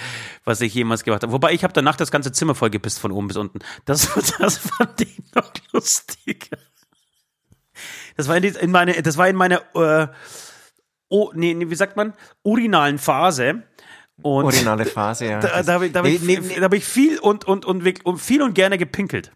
was 0.44 0.60
ich 0.60 0.74
jemals 0.74 1.04
gemacht 1.04 1.22
habe. 1.22 1.32
Wobei 1.32 1.52
ich 1.52 1.64
habe 1.64 1.72
danach 1.72 1.96
das 1.96 2.10
ganze 2.10 2.32
Zimmer 2.32 2.54
vollgepisst 2.54 2.98
von 2.98 3.12
oben 3.12 3.28
bis 3.28 3.36
unten. 3.36 3.58
Das, 3.84 4.08
das 4.38 4.58
fand 4.58 5.00
ich 5.00 5.22
noch 5.34 5.52
lustig. 5.72 6.50
Das 8.16 8.28
war 8.28 8.36
in, 8.36 8.42
die, 8.42 8.48
in 8.48 8.70
meine, 8.70 9.02
das 9.02 9.16
war 9.16 9.28
in 9.28 9.36
meiner, 9.36 9.62
äh, 9.74 10.08
oh, 11.08 11.30
nee, 11.34 11.54
nee, 11.54 11.68
wie 11.68 11.74
sagt 11.74 11.96
man, 11.96 12.14
urinalen 12.42 12.98
Phase. 12.98 13.64
Und 14.22 14.44
Originale 14.44 14.84
Phase, 14.86 15.26
ja. 15.26 15.40
da, 15.40 15.62
da 15.62 15.72
habe 15.72 15.86
ich, 15.86 15.92
da 15.92 16.00
hab 16.00 16.06
ich, 16.06 16.22
Nee, 16.22 16.38
nee, 16.38 16.60
hab 16.60 16.72
ich 16.72 16.84
viel 16.84 17.18
und, 17.18 17.44
und, 17.44 17.64
und, 17.64 18.04
und 18.04 18.18
viel 18.18 18.42
und 18.42 18.54
gerne 18.54 18.78
gepinkelt. 18.78 19.32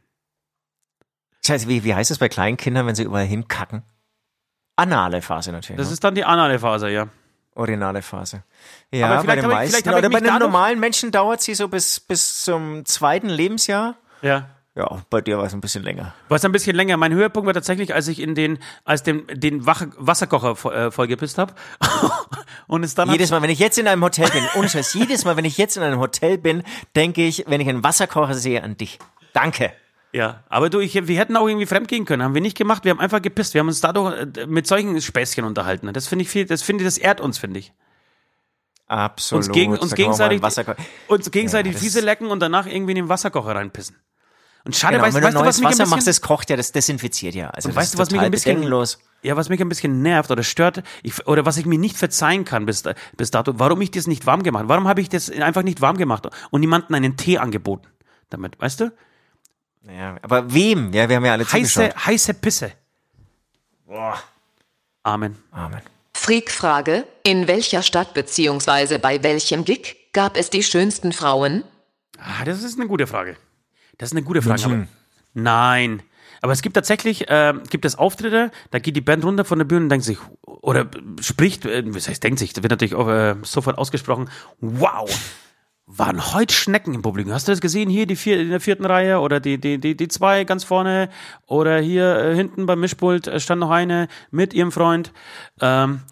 Scheiße, 1.44 1.68
wie, 1.68 1.82
wie 1.84 1.94
heißt 1.94 2.10
es 2.10 2.18
bei 2.18 2.28
kleinen 2.28 2.56
Kindern, 2.56 2.86
wenn 2.86 2.94
sie 2.94 3.02
überall 3.02 3.26
hinkacken? 3.26 3.82
Anale 4.76 5.22
Phase 5.22 5.50
natürlich. 5.50 5.78
Das 5.78 5.88
ne? 5.88 5.94
ist 5.94 6.04
dann 6.04 6.14
die 6.14 6.24
anale 6.24 6.58
Phase, 6.60 6.88
ja. 6.88 7.08
Originale 7.58 8.02
Phase. 8.02 8.42
Ja, 8.92 9.06
Aber 9.06 9.16
bei 9.16 9.22
vielleicht 9.22 9.42
den 9.42 9.50
meisten. 9.50 9.88
ich 9.88 9.94
Oder 9.94 10.08
bei 10.10 10.20
den 10.20 10.38
normalen 10.38 10.78
Menschen 10.80 11.10
dauert 11.10 11.40
sie 11.42 11.54
so 11.54 11.68
bis, 11.68 12.00
bis 12.00 12.44
zum 12.44 12.84
zweiten 12.84 13.28
Lebensjahr. 13.28 13.96
Ja. 14.22 14.50
Ja, 14.74 15.02
bei 15.10 15.20
dir 15.20 15.38
war 15.38 15.44
es 15.44 15.52
ein 15.54 15.60
bisschen 15.60 15.82
länger. 15.82 16.14
War 16.28 16.36
es 16.36 16.44
ein 16.44 16.52
bisschen 16.52 16.76
länger. 16.76 16.96
Mein 16.96 17.12
Höhepunkt 17.12 17.46
war 17.48 17.52
tatsächlich, 17.54 17.94
als 17.94 18.06
ich 18.06 18.20
in 18.22 18.36
den, 18.36 18.60
als 18.84 19.02
den, 19.02 19.26
den 19.32 19.66
Wach 19.66 19.82
Wasserkocher 19.96 20.52
vo- 20.52 20.70
äh, 20.72 20.90
vollgepisst 20.92 21.36
habe. 21.36 21.52
und 22.68 22.84
es 22.84 22.94
dann 22.94 23.10
Jedes 23.10 23.32
Mal, 23.32 23.42
wenn 23.42 23.50
ich 23.50 23.58
jetzt 23.58 23.76
in 23.78 23.88
einem 23.88 24.04
Hotel 24.04 24.30
bin, 24.30 24.44
ohne 24.54 24.68
Scheiß, 24.68 24.94
jedes 24.94 25.24
Mal, 25.24 25.36
wenn 25.36 25.44
ich 25.44 25.58
jetzt 25.58 25.76
in 25.76 25.82
einem 25.82 25.98
Hotel 25.98 26.38
bin, 26.38 26.62
denke 26.94 27.26
ich, 27.26 27.44
wenn 27.48 27.60
ich 27.60 27.68
einen 27.68 27.82
Wasserkocher 27.82 28.34
sehe, 28.34 28.62
an 28.62 28.76
dich. 28.76 29.00
Danke. 29.32 29.72
Ja, 30.12 30.42
aber 30.48 30.70
du, 30.70 30.80
ich, 30.80 30.94
wir 31.06 31.18
hätten 31.18 31.36
auch 31.36 31.46
irgendwie 31.46 31.66
fremdgehen 31.66 32.04
können. 32.06 32.22
Haben 32.22 32.34
wir 32.34 32.40
nicht 32.40 32.56
gemacht. 32.56 32.84
Wir 32.84 32.90
haben 32.92 33.00
einfach 33.00 33.20
gepisst. 33.20 33.52
Wir 33.54 33.60
haben 33.60 33.68
uns 33.68 33.80
dadurch 33.82 34.14
äh, 34.36 34.46
mit 34.46 34.66
solchen 34.66 35.00
Späßchen 35.00 35.44
unterhalten. 35.44 35.92
Das 35.92 36.06
finde 36.08 36.22
ich 36.24 36.30
viel, 36.30 36.46
das 36.46 36.62
finde 36.62 36.82
ich, 36.84 36.88
das 36.88 36.98
ehrt 36.98 37.20
uns, 37.20 37.36
finde 37.38 37.60
ich. 37.60 37.72
Absolut. 38.86 39.44
Uns, 39.44 39.52
gegen, 39.52 39.76
uns 39.76 39.94
gegenseitig, 39.94 40.40
uns 41.08 41.30
gegenseitig 41.30 41.74
Ja, 41.74 41.86
ist- 41.86 42.00
lecken 42.02 42.28
und 42.30 42.40
danach 42.40 42.66
irgendwie 42.66 42.92
in 42.92 42.96
den 42.96 43.08
Wasserkocher 43.10 43.54
reinpissen. 43.54 43.96
Und 44.64 44.74
schade, 44.74 44.94
Genau, 44.94 45.04
weißt, 45.06 45.14
wenn 45.16 45.22
du 45.22 45.26
weißt 45.28 45.36
du, 45.36 45.44
was 45.44 45.58
mich 45.58 45.66
ein 45.66 45.70
Wasser 45.72 45.84
bisschen, 45.84 45.90
machst, 45.96 46.06
das 46.08 46.20
kocht 46.22 46.50
ja, 46.50 46.56
das 46.56 46.72
desinfiziert 46.72 47.34
ja. 47.34 47.50
Also 47.50 47.74
weißt 47.74 47.94
du, 47.94 47.98
was 47.98 48.10
mich 48.10 48.20
ein 48.20 48.30
bisschen- 48.30 48.54
bedenkenlos. 48.54 48.98
Ja, 49.22 49.36
was 49.36 49.48
mich 49.48 49.60
ein 49.60 49.68
bisschen 49.68 50.00
nervt 50.02 50.30
oder 50.30 50.42
stört, 50.42 50.82
ich, 51.02 51.26
oder 51.26 51.44
was 51.44 51.56
ich 51.58 51.66
mir 51.66 51.78
nicht 51.78 51.96
verzeihen 51.96 52.44
kann 52.44 52.66
bis, 52.66 52.82
bis 53.16 53.30
dato, 53.30 53.58
warum 53.58 53.80
ich 53.82 53.90
das 53.90 54.06
nicht 54.06 54.26
warm 54.26 54.42
gemacht 54.42 54.62
habe. 54.62 54.68
Warum 54.70 54.88
habe 54.88 55.00
ich 55.00 55.08
das 55.08 55.28
einfach 55.30 55.62
nicht 55.64 55.80
warm 55.80 55.96
gemacht 55.96 56.26
und 56.50 56.60
niemanden 56.60 56.94
einen 56.94 57.16
Tee 57.16 57.38
angeboten 57.38 57.88
damit, 58.30 58.60
weißt 58.60 58.80
du? 58.80 58.92
Ja, 59.88 60.16
aber 60.22 60.52
wem? 60.52 60.92
Ja, 60.92 61.08
wir 61.08 61.16
haben 61.16 61.24
ja 61.24 61.32
alle 61.32 61.44
Heiße, 61.44 61.72
zugeschaut. 61.72 62.06
heiße 62.06 62.34
Pisse. 62.34 62.72
Amen. 65.02 65.36
Amen. 65.50 65.80
Freak-Frage, 66.12 67.06
in 67.22 67.48
welcher 67.48 67.82
Stadt 67.82 68.12
bzw. 68.12 68.98
bei 68.98 69.22
welchem 69.22 69.64
Gig 69.64 69.96
gab 70.12 70.36
es 70.36 70.50
die 70.50 70.62
schönsten 70.62 71.12
Frauen? 71.12 71.64
Ah, 72.18 72.44
das 72.44 72.62
ist 72.62 72.78
eine 72.78 72.88
gute 72.88 73.06
Frage. 73.06 73.36
Das 73.96 74.10
ist 74.10 74.12
eine 74.12 74.24
gute 74.24 74.42
Frage. 74.42 74.62
Aber, 74.64 74.86
nein. 75.34 76.02
Aber 76.40 76.52
es 76.52 76.62
gibt 76.62 76.74
tatsächlich, 76.74 77.28
äh, 77.28 77.54
gibt 77.70 77.84
es 77.84 77.96
Auftritte, 77.96 78.50
da 78.70 78.78
geht 78.78 78.94
die 78.94 79.00
Band 79.00 79.24
runter 79.24 79.44
von 79.44 79.58
der 79.58 79.64
Bühne 79.64 79.84
und 79.84 79.88
denkt 79.88 80.04
sich, 80.04 80.18
oder 80.42 80.88
spricht, 81.20 81.64
äh, 81.64 81.82
was 81.94 82.08
heißt 82.08 82.22
denkt 82.22 82.38
sich, 82.38 82.52
da 82.52 82.62
wird 82.62 82.70
natürlich 82.70 82.94
auch, 82.94 83.08
äh, 83.08 83.36
sofort 83.42 83.78
ausgesprochen, 83.78 84.28
wow, 84.60 85.08
waren 85.90 86.34
heute 86.34 86.52
Schnecken 86.54 86.92
im 86.92 87.00
Publikum. 87.02 87.32
Hast 87.32 87.48
du 87.48 87.52
das 87.52 87.60
gesehen? 87.62 87.88
Hier 87.88 88.06
die 88.06 88.14
vier, 88.14 88.38
in 88.40 88.50
der 88.50 88.60
vierten 88.60 88.84
Reihe 88.84 89.20
oder 89.20 89.40
die, 89.40 89.58
die, 89.58 89.78
die, 89.78 89.96
die 89.96 90.08
zwei 90.08 90.44
ganz 90.44 90.62
vorne 90.62 91.08
oder 91.46 91.80
hier 91.80 92.14
äh, 92.18 92.34
hinten 92.36 92.66
beim 92.66 92.78
Mischpult 92.80 93.26
äh, 93.26 93.40
stand 93.40 93.60
noch 93.60 93.70
eine 93.70 94.08
mit 94.30 94.52
ihrem 94.52 94.70
Freund. 94.70 95.12
Ähm, 95.60 96.02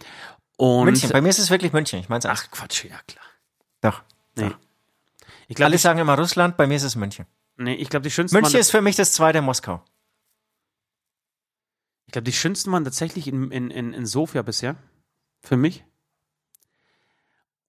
und 0.56 0.86
München, 0.86 1.10
bei 1.10 1.20
mir 1.20 1.28
ist 1.28 1.38
es 1.38 1.50
wirklich 1.50 1.74
München. 1.74 2.00
Ich 2.00 2.08
meine 2.08 2.20
es 2.20 2.24
Ach 2.26 2.50
Quatsch, 2.50 2.84
ja 2.84 2.96
klar. 3.06 3.24
Doch. 3.82 4.02
Nee. 4.36 4.50
Ich 5.48 5.56
glaube, 5.56 5.66
Alle 5.66 5.76
die, 5.76 5.82
sagen 5.82 5.98
immer 5.98 6.18
Russland, 6.18 6.56
bei 6.56 6.66
mir 6.66 6.76
ist 6.76 6.82
es 6.82 6.96
München. 6.96 7.26
nee, 7.58 7.74
ich 7.74 7.90
glaube, 7.90 8.04
die 8.04 8.10
schönsten 8.10 8.34
München 8.34 8.54
waren, 8.54 8.60
ist 8.60 8.70
für 8.70 8.80
mich 8.80 8.96
das 8.96 9.12
zweite 9.12 9.42
Moskau. 9.42 9.82
ich 12.06 12.12
glaube, 12.12 12.24
die 12.24 12.32
schönsten 12.32 12.72
waren 12.72 12.84
tatsächlich 12.84 13.28
in, 13.28 13.50
in, 13.50 13.70
in, 13.70 13.92
in 13.92 14.06
Sofia 14.06 14.40
bisher. 14.42 14.76
Für 15.42 15.56
mich. 15.58 15.84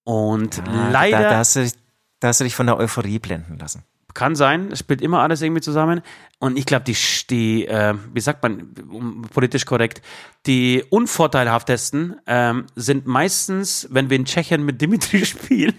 Und 0.04 0.60
Ah, 0.66 0.88
leider. 0.90 1.18
Da, 1.22 1.30
da, 1.30 1.36
hast 1.38 1.56
du, 1.56 1.60
dich- 1.60 1.74
da 2.20 2.28
hast 2.28 2.40
du 2.40 2.44
dich 2.44 2.54
von 2.54 2.66
der 2.66 2.76
Euphorie 2.76 3.18
blenden 3.18 3.58
lassen. 3.58 3.84
Kann 4.14 4.34
sein, 4.34 4.72
es 4.72 4.80
spielt 4.80 5.00
immer 5.00 5.20
alles 5.20 5.42
irgendwie 5.42 5.60
zusammen. 5.60 6.00
Und 6.40 6.58
ich 6.58 6.66
glaube, 6.66 6.84
die, 6.84 6.96
die 7.30 7.66
äh, 7.66 7.94
wie 8.12 8.20
sagt 8.20 8.42
man, 8.42 8.74
um, 8.90 9.22
politisch 9.22 9.64
korrekt, 9.64 10.02
die 10.46 10.82
unvorteilhaftesten 10.90 12.16
ähm, 12.26 12.66
sind 12.74 13.06
meistens, 13.06 13.86
wenn 13.90 14.10
wir 14.10 14.16
in 14.16 14.24
Tschechien 14.24 14.64
mit 14.64 14.80
Dimitri 14.80 15.24
spielen. 15.24 15.74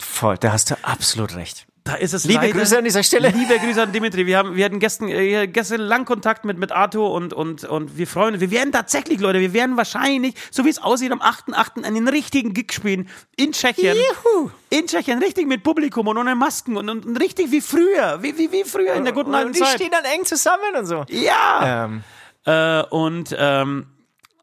Voll, 0.00 0.38
da 0.38 0.52
hast 0.52 0.70
du 0.70 0.76
absolut 0.82 1.36
recht. 1.36 1.65
Da 1.86 1.94
ist 1.94 2.14
es 2.14 2.24
Liebe 2.24 2.46
leider, 2.46 2.58
Grüße 2.58 2.78
an 2.78 2.84
dieser 2.84 3.04
Stelle. 3.04 3.28
Liebe 3.28 3.58
Grüße 3.60 3.80
an 3.80 3.92
Dimitri. 3.92 4.26
Wir, 4.26 4.38
haben, 4.38 4.56
wir 4.56 4.64
hatten 4.64 4.80
gestern, 4.80 5.08
äh, 5.08 5.46
gestern 5.46 5.80
lang 5.80 6.04
Kontakt 6.04 6.44
mit, 6.44 6.58
mit 6.58 6.72
Arthur 6.72 7.12
und, 7.12 7.32
und, 7.32 7.62
und 7.62 7.96
wir 7.96 8.08
freuen 8.08 8.34
uns. 8.34 8.40
Wir 8.40 8.50
werden 8.50 8.72
tatsächlich, 8.72 9.20
Leute, 9.20 9.38
wir 9.38 9.52
werden 9.52 9.76
wahrscheinlich, 9.76 10.34
so 10.50 10.64
wie 10.64 10.68
es 10.68 10.82
aussieht, 10.82 11.12
am 11.12 11.20
8.8. 11.22 11.84
einen 11.84 12.08
richtigen 12.08 12.54
Gig 12.54 12.72
spielen 12.72 13.08
in 13.36 13.52
Tschechien. 13.52 13.96
Juhu. 13.96 14.50
In 14.68 14.88
Tschechien, 14.88 15.20
richtig 15.20 15.46
mit 15.46 15.62
Publikum 15.62 16.08
und 16.08 16.18
ohne 16.18 16.34
Masken 16.34 16.76
und, 16.76 16.88
und, 16.90 17.06
und 17.06 17.16
richtig 17.18 17.52
wie 17.52 17.60
früher. 17.60 18.18
Wie, 18.20 18.36
wie, 18.36 18.50
wie 18.50 18.64
früher 18.64 18.94
in 18.94 19.04
der 19.04 19.12
guten 19.12 19.32
alten 19.32 19.48
Und 19.48 19.56
die 19.56 19.60
Zeit. 19.60 19.76
stehen 19.76 19.92
dann 19.92 20.04
eng 20.04 20.24
zusammen 20.24 20.74
und 20.76 20.86
so. 20.86 21.04
Ja! 21.08 21.84
Ähm, 21.84 22.02
Äh, 22.48 22.82
und, 22.90 23.34
ähm, 23.36 23.86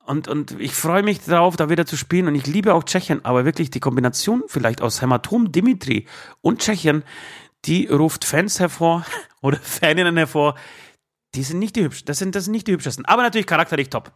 und, 0.06 0.28
und 0.28 0.60
ich 0.60 0.74
freue 0.74 1.02
mich 1.02 1.22
darauf, 1.22 1.56
da 1.56 1.70
wieder 1.70 1.86
zu 1.86 1.96
spielen. 1.96 2.28
Und 2.28 2.36
ich 2.36 2.46
liebe 2.46 2.74
auch 2.74 2.84
Tschechien, 2.84 3.24
aber 3.24 3.46
wirklich 3.46 3.72
die 3.72 3.80
Kombination 3.80 4.44
vielleicht 4.48 4.82
aus 4.82 5.02
Hämatom 5.02 5.52
Dimitri 5.52 6.08
und 6.42 6.60
Tschechien, 6.60 7.04
die 7.66 7.88
ruft 7.88 8.26
Fans 8.26 8.60
hervor 8.60 9.06
oder 9.42 9.58
Faninnen 9.58 10.18
hervor. 10.18 10.56
Die 11.36 11.44
sind 11.44 11.60
nicht 11.60 11.76
die 11.76 11.84
hübsch, 11.84 12.06
das 12.06 12.20
sind, 12.20 12.36
das 12.36 12.46
sind 12.46 12.52
nicht 12.52 12.68
die 12.68 12.74
hübschesten. 12.74 13.06
Aber 13.06 13.24
natürlich 13.24 13.48
charakterlich 13.48 13.90
top. 13.90 14.12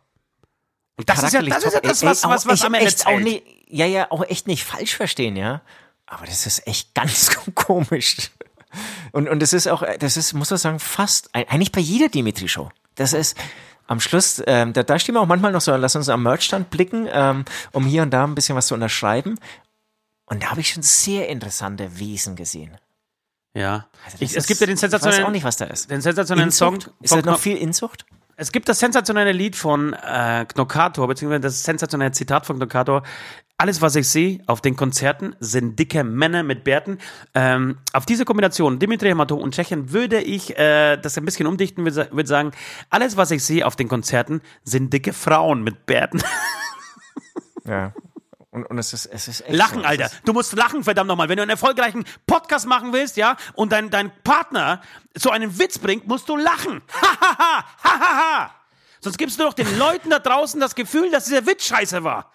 Und 0.98 1.10
das 1.10 1.24
ist 1.24 1.34
ja 1.34 1.42
das, 1.42 1.64
ist 1.64 1.74
ja 1.74 1.80
das 1.80 2.04
was, 2.04 2.24
was, 2.24 2.46
auch 2.46 2.52
was 2.52 2.64
am 2.64 2.74
Ende 2.74 2.88
echt 2.88 3.06
auch 3.08 3.20
nicht, 3.20 3.44
Ja, 3.68 3.86
ja, 3.86 4.12
auch 4.12 4.24
echt 4.24 4.48
nicht 4.48 4.64
falsch 4.64 4.96
verstehen, 4.96 5.36
ja. 5.36 5.62
Aber 6.06 6.26
das 6.26 6.46
ist 6.46 6.68
echt 6.68 6.94
ganz 6.96 7.32
komisch. 7.56 8.32
Und, 9.12 9.30
und 9.30 9.42
das 9.42 9.54
ist 9.54 9.68
auch, 9.68 9.84
das 10.00 10.18
ist, 10.18 10.34
muss 10.34 10.50
man 10.50 10.58
sagen, 10.58 10.80
fast, 10.80 11.34
eigentlich 11.34 11.72
bei 11.72 11.80
jeder 11.82 12.10
Dimitri-Show. 12.10 12.70
Das 12.96 13.14
ist 13.14 13.38
am 13.88 14.00
Schluss, 14.00 14.42
ähm, 14.46 14.74
da, 14.74 14.84
da 14.84 15.00
stehen 15.00 15.16
wir 15.16 15.22
auch 15.22 15.26
manchmal 15.28 15.52
noch 15.52 15.62
so, 15.62 15.76
lass 15.76 15.96
uns 15.96 16.10
am 16.10 16.24
Merchstand 16.24 16.70
blicken, 16.70 17.08
ähm, 17.12 17.46
um 17.72 17.86
hier 17.86 18.02
und 18.04 18.12
da 18.12 18.24
ein 18.26 18.36
bisschen 18.36 18.56
was 18.56 18.68
zu 18.68 18.74
unterschreiben. 18.74 19.40
Und 20.26 20.44
da 20.44 20.52
habe 20.52 20.60
ich 20.62 20.70
schon 20.72 20.84
sehr 20.84 21.30
interessante 21.30 21.98
Wesen 22.00 22.36
gesehen. 22.36 22.78
Ja. 23.54 23.88
Also 24.06 24.18
Ich, 24.20 24.34
das 24.34 24.44
es 24.44 24.48
gibt 24.48 24.60
ja 24.60 24.68
den 24.68 24.74
ist- 24.76 24.84
Ich 24.84 24.84
weiß 24.84 24.92
sensationellen, 24.92 25.26
auch 25.26 25.32
nicht, 25.32 25.44
was 25.46 25.58
da 25.58 25.66
ist. 25.66 25.90
den 25.90 26.02
sensationellen 26.02 26.52
Song. 26.52 26.76
Inzucht? 26.76 26.94
Ist 27.02 27.10
von 27.14 27.22
da 27.22 27.32
noch 27.32 27.40
viel 27.40 27.58
Inzucht? 27.58 28.06
Es 28.40 28.52
gibt 28.52 28.70
das 28.70 28.80
sensationelle 28.80 29.32
Lied 29.32 29.56
von 29.56 29.94
äh, 29.94 30.46
Knockator, 30.46 31.08
beziehungsweise 31.08 31.42
das 31.42 31.64
sensationelle 31.64 32.12
Zitat 32.12 32.46
von 32.46 32.58
Knockator. 32.58 33.02
Alles, 33.58 33.82
was 33.82 33.96
ich 33.96 34.08
sehe 34.08 34.42
auf 34.46 34.62
den 34.62 34.76
Konzerten, 34.76 35.36
sind 35.40 35.80
dicke 35.80 36.04
Männer 36.04 36.44
mit 36.44 36.64
Bärten. 36.64 37.00
Ähm, 37.34 37.80
auf 37.94 38.06
diese 38.06 38.26
Kombination, 38.26 38.78
Dimitri 38.78 39.10
Hamato 39.10 39.36
und 39.36 39.56
Tschechien, 39.56 39.92
würde 39.92 40.22
ich 40.22 40.56
äh, 40.56 40.98
das 40.98 41.18
ein 41.18 41.26
bisschen 41.26 41.48
umdichten, 41.48 41.84
würde 41.84 42.10
würde 42.12 42.30
sagen, 42.30 42.52
alles, 42.92 43.18
was 43.18 43.32
ich 43.32 43.44
sehe 43.44 43.66
auf 43.66 43.76
den 43.76 43.88
Konzerten, 43.88 44.42
sind 44.64 44.94
dicke 44.94 45.14
Frauen 45.14 45.64
mit 45.64 45.88
Bärten. 45.88 46.22
Ja. 47.66 47.92
Und, 48.58 48.66
und 48.66 48.78
es 48.80 48.92
ist, 48.94 49.06
es 49.06 49.28
ist 49.28 49.42
echt 49.42 49.54
Lachen, 49.54 49.82
so. 49.82 49.86
Alter. 49.86 50.10
Du 50.26 50.34
musst 50.34 50.54
lachen, 50.54 50.84
verdammt 50.84 51.08
nochmal. 51.08 51.30
Wenn 51.30 51.38
du 51.38 51.44
einen 51.44 51.52
erfolgreichen 51.52 52.06
Podcast 52.26 52.66
machen 52.66 52.92
willst, 52.92 53.16
ja, 53.18 53.38
und 53.54 53.72
dein, 53.72 53.90
dein 53.92 54.12
Partner 54.24 54.82
so 55.16 55.30
einen 55.30 55.60
Witz 55.60 55.78
bringt, 55.78 56.08
musst 56.08 56.28
du 56.30 56.36
lachen. 56.38 56.82
Hahaha, 57.02 57.66
hahaha. 57.84 58.52
Sonst 59.00 59.18
gibst 59.18 59.40
du 59.40 59.44
doch 59.44 59.54
den 59.54 59.78
Leuten 59.78 60.10
da 60.10 60.18
draußen 60.20 60.60
das 60.60 60.74
Gefühl, 60.74 61.12
dass 61.12 61.26
dieser 61.26 61.46
Witz 61.46 61.66
scheiße 61.68 62.04
war. 62.04 62.32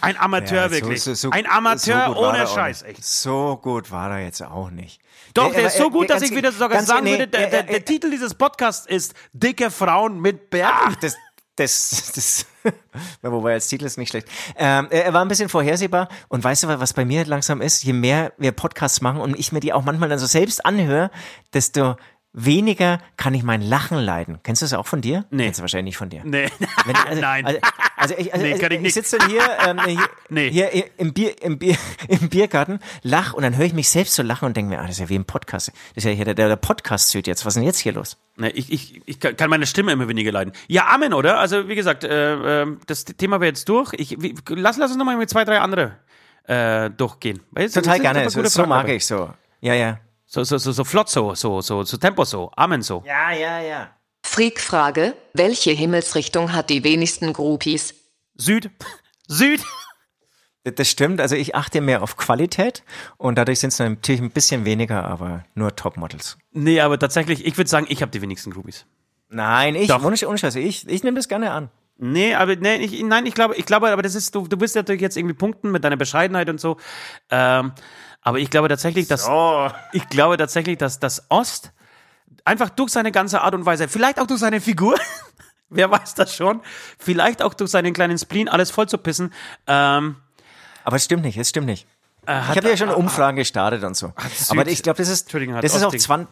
Ein 0.00 0.16
Amateur, 0.18 0.64
Ja, 0.66 0.70
wirklich. 0.70 1.02
so- 1.02 1.14
so- 1.14 1.30
Ein 1.30 1.46
Amateur 1.46 2.12
so 2.14 2.16
ohne 2.20 2.46
Scheiß, 2.46 2.82
echt. 2.82 3.02
So 3.04 3.56
gut 3.56 3.90
war 3.90 4.10
er 4.12 4.24
jetzt 4.24 4.42
auch 4.42 4.70
nicht. 4.70 5.00
Doch, 5.32 5.48
Nee, 5.50 5.56
der 5.56 5.66
ist 5.68 5.78
so 5.78 5.90
gut, 5.90 6.10
dass 6.10 6.20
ganz- 6.20 6.30
ich 6.30 6.36
wieder 6.36 6.52
sogar 6.52 6.82
sagen 6.82 7.04
nee, 7.04 7.12
würde, 7.12 7.28
der, 7.28 7.40
er- 7.40 7.50
der, 7.50 7.58
er- 7.60 7.66
der 7.66 7.84
Titel 7.84 8.10
dieses 8.10 8.34
Podcasts 8.34 8.86
ist 8.86 9.14
Dicke 9.32 9.70
Frauen 9.70 10.20
mit 10.20 10.50
Bärten. 10.50 10.96
Das, 11.00 11.16
das, 11.56 12.12
das, 12.14 12.46
na, 12.55 12.55
wobei 13.22 13.54
als 13.54 13.68
Titel 13.68 13.84
ist 13.84 13.98
nicht 13.98 14.10
schlecht. 14.10 14.28
Ähm, 14.56 14.88
er 14.90 15.04
er 15.06 15.12
war 15.12 15.22
ein 15.22 15.28
bisschen 15.28 15.48
vorhersehbar 15.48 16.08
und 16.28 16.42
weißt 16.42 16.64
du, 16.64 16.68
was 16.68 16.92
bei 16.92 17.04
mir 17.04 17.24
langsam 17.24 17.60
ist? 17.60 17.84
Je 17.84 17.92
mehr 17.92 18.32
wir 18.38 18.52
Podcasts 18.52 19.00
machen 19.00 19.20
und 19.20 19.38
ich 19.38 19.52
mir 19.52 19.60
die 19.60 19.72
auch 19.72 19.84
manchmal 19.84 20.08
dann 20.08 20.18
so 20.18 20.26
selbst 20.26 20.64
anhöre, 20.64 21.10
desto 21.52 21.96
weniger 22.36 23.00
kann 23.16 23.32
ich 23.32 23.42
mein 23.42 23.62
Lachen 23.62 23.98
leiden. 23.98 24.38
Kennst 24.42 24.60
du 24.60 24.66
das 24.66 24.74
auch 24.74 24.86
von 24.86 25.00
dir? 25.00 25.24
Nee. 25.30 25.44
Kennst 25.44 25.58
du 25.58 25.62
wahrscheinlich 25.62 25.92
nicht 25.92 25.96
von 25.96 26.10
dir. 26.10 26.20
Nee, 26.22 26.48
Wenn, 26.84 26.94
also, 26.94 27.20
nein. 27.20 27.46
Also, 27.46 27.58
also 27.96 28.14
ich, 28.18 28.32
also, 28.32 28.44
Nee, 28.44 28.52
also 28.52 28.62
kann 28.62 28.72
ich 28.72 28.82
ich 28.82 28.94
sitze 28.94 29.16
dann 29.16 29.30
hier, 29.30 29.42
ähm, 29.66 29.80
hier, 29.86 30.08
Nee. 30.28 30.50
hier 30.50 30.70
im, 30.98 31.14
Bier, 31.14 31.42
im, 31.42 31.58
Bier, 31.58 31.76
im 32.08 32.28
Biergarten, 32.28 32.78
lach 33.02 33.32
und 33.32 33.42
dann 33.42 33.56
höre 33.56 33.64
ich 33.64 33.72
mich 33.72 33.88
selbst 33.88 34.14
so 34.14 34.22
lachen 34.22 34.44
und 34.44 34.56
denke 34.56 34.68
mir, 34.68 34.80
ah, 34.80 34.82
das 34.82 34.92
ist 34.92 35.00
ja 35.00 35.08
wie 35.08 35.14
im 35.14 35.24
Podcast. 35.24 35.68
Das 35.94 36.04
ist 36.04 36.04
ja 36.04 36.10
hier 36.10 36.26
der, 36.26 36.34
der 36.34 36.56
Podcast 36.56 37.08
zählt 37.08 37.26
jetzt. 37.26 37.46
Was 37.46 37.52
ist 37.52 37.56
denn 37.56 37.64
jetzt 37.64 37.78
hier 37.78 37.92
los? 37.92 38.18
Nee, 38.36 38.48
ich, 38.50 38.70
ich, 38.70 39.00
ich 39.06 39.18
kann 39.18 39.48
meine 39.48 39.66
Stimme 39.66 39.92
immer 39.92 40.06
weniger 40.06 40.30
leiden. 40.30 40.52
Ja, 40.68 40.88
Amen, 40.88 41.14
oder? 41.14 41.38
Also, 41.38 41.68
wie 41.68 41.74
gesagt, 41.74 42.04
äh, 42.04 42.62
äh, 42.62 42.76
das 42.86 43.06
Thema 43.06 43.40
wäre 43.40 43.48
jetzt 43.48 43.66
durch. 43.70 43.94
Ich, 43.94 44.20
wie, 44.20 44.34
lass, 44.50 44.76
lass 44.76 44.90
uns 44.90 44.98
nochmal 44.98 45.16
mit 45.16 45.30
zwei, 45.30 45.46
drei 45.46 45.60
andere 45.60 45.96
äh, 46.44 46.90
durchgehen. 46.90 47.40
Weil 47.50 47.70
Total 47.70 47.98
gerne. 47.98 48.28
So, 48.28 48.44
so 48.44 48.66
mag 48.66 48.88
ich 48.90 49.06
so. 49.06 49.30
Ja, 49.62 49.72
ja. 49.72 50.00
So, 50.26 50.42
so, 50.42 50.58
so, 50.58 50.72
so 50.72 50.84
flott 50.84 51.08
so, 51.08 51.34
so, 51.34 51.60
so, 51.60 51.84
so 51.84 51.96
Tempo 51.96 52.24
so, 52.24 52.50
Amen 52.56 52.82
so. 52.82 53.02
Ja, 53.06 53.32
ja, 53.32 53.60
ja. 53.60 53.90
Freak-Frage, 54.24 55.14
welche 55.34 55.70
Himmelsrichtung 55.70 56.52
hat 56.52 56.68
die 56.68 56.82
wenigsten 56.82 57.32
Groupies? 57.32 57.94
Süd, 58.34 58.70
Süd. 59.28 59.62
Das 60.64 60.90
stimmt. 60.90 61.20
Also 61.20 61.36
ich 61.36 61.54
achte 61.54 61.80
mehr 61.80 62.02
auf 62.02 62.16
Qualität 62.16 62.82
und 63.18 63.38
dadurch 63.38 63.60
sind 63.60 63.72
es 63.72 63.78
natürlich 63.78 64.20
ein 64.20 64.32
bisschen 64.32 64.64
weniger, 64.64 65.04
aber 65.04 65.44
nur 65.54 65.76
Topmodels. 65.76 66.38
Nee, 66.50 66.80
aber 66.80 66.98
tatsächlich, 66.98 67.46
ich 67.46 67.56
würde 67.56 67.70
sagen, 67.70 67.86
ich 67.88 68.02
habe 68.02 68.10
die 68.10 68.20
wenigsten 68.20 68.50
Groupies. 68.50 68.84
Nein, 69.28 69.76
ich, 69.76 69.86
Doch. 69.86 70.02
ohne, 70.04 70.16
ohne 70.26 70.38
Scheiße, 70.38 70.58
ich, 70.58 70.88
ich 70.88 71.04
nehme 71.04 71.16
das 71.16 71.28
gerne 71.28 71.52
an. 71.52 71.70
Nee, 71.98 72.34
aber 72.34 72.56
nee, 72.56 72.76
ich, 72.76 73.02
nein, 73.04 73.26
ich 73.26 73.34
glaube, 73.34 73.54
ich 73.56 73.64
glaube, 73.64 73.90
aber 73.90 74.02
das 74.02 74.14
ist, 74.14 74.34
du, 74.34 74.46
du 74.46 74.56
bist 74.56 74.74
natürlich 74.74 75.00
jetzt 75.00 75.16
irgendwie 75.16 75.34
punkten 75.34 75.70
mit 75.70 75.84
deiner 75.84 75.96
Bescheidenheit 75.96 76.48
und 76.50 76.60
so. 76.60 76.76
Ähm, 77.30 77.72
aber 78.26 78.38
ich 78.40 78.50
glaube 78.50 78.68
tatsächlich, 78.68 79.06
dass 79.08 79.28
ich 79.92 80.08
glaube 80.08 80.36
tatsächlich, 80.36 80.78
dass 80.78 80.98
das 80.98 81.26
Ost 81.30 81.70
einfach 82.44 82.70
durch 82.70 82.90
seine 82.90 83.12
ganze 83.12 83.40
Art 83.40 83.54
und 83.54 83.64
Weise, 83.66 83.86
vielleicht 83.88 84.18
auch 84.20 84.26
durch 84.26 84.40
seine 84.40 84.60
Figur, 84.60 84.96
wer 85.70 85.90
weiß 85.90 86.14
das 86.14 86.34
schon, 86.34 86.60
vielleicht 86.98 87.40
auch 87.40 87.54
durch 87.54 87.70
seinen 87.70 87.92
kleinen 87.92 88.18
Spleen 88.18 88.48
alles 88.48 88.70
voll 88.72 88.88
zu 88.88 88.98
pissen, 88.98 89.32
ähm, 89.68 90.16
Aber 90.84 90.96
es 90.96 91.04
stimmt 91.04 91.22
nicht, 91.24 91.36
es 91.38 91.48
stimmt 91.50 91.66
nicht. 91.68 91.86
ich 92.22 92.28
hat- 92.28 92.56
habe 92.56 92.68
ja 92.70 92.76
schon 92.76 92.90
Umfragen 92.90 93.36
gestartet 93.36 93.84
und 93.84 93.96
so. 93.96 94.12
Aber 94.48 94.66
ich 94.66 94.82
glaube, 94.82 94.98
das 94.98 95.08
ist, 95.08 95.32
das 95.32 95.74
ist 95.74 95.82
auch 95.84 95.92
Osting- 95.92 96.00
20, 96.00 96.28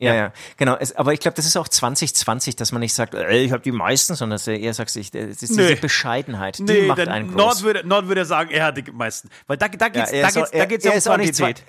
ja, 0.00 0.14
ja, 0.14 0.32
genau. 0.56 0.76
Es, 0.80 0.94
aber 0.96 1.12
ich 1.12 1.20
glaube, 1.20 1.34
das 1.36 1.46
ist 1.46 1.56
auch 1.56 1.68
2020, 1.68 2.56
dass 2.56 2.72
man 2.72 2.80
nicht 2.80 2.94
sagt, 2.94 3.14
ey, 3.14 3.44
ich 3.44 3.52
habe 3.52 3.62
die 3.62 3.72
meisten, 3.72 4.14
sondern 4.14 4.36
dass 4.36 4.44
du 4.46 4.56
eher 4.56 4.74
sagst, 4.74 4.96
ich, 4.96 5.14
es 5.14 5.42
ist 5.42 5.50
Nee. 5.56 5.68
diese 5.68 5.76
Bescheidenheit, 5.80 6.58
die 6.58 6.62
nee, 6.64 6.82
macht 6.86 7.00
einen 7.00 7.28
groß. 7.28 7.36
Nord 7.36 7.62
würde, 7.62 7.86
Nord 7.86 8.08
würde 8.08 8.24
sagen, 8.24 8.50
er 8.50 8.64
hat 8.66 8.76
die 8.76 8.90
meisten. 8.90 9.28
Weil 9.46 9.56
da, 9.58 9.68
da 9.68 9.88
geht's, 9.88 10.10
er 10.10 10.22
da 10.22 10.28
auch- 10.28 10.34
geht's, 10.34 10.50
da 10.52 10.64
geht's 10.64 10.84
er 10.86 11.12
um 11.12 11.16
Quantität. 11.18 11.62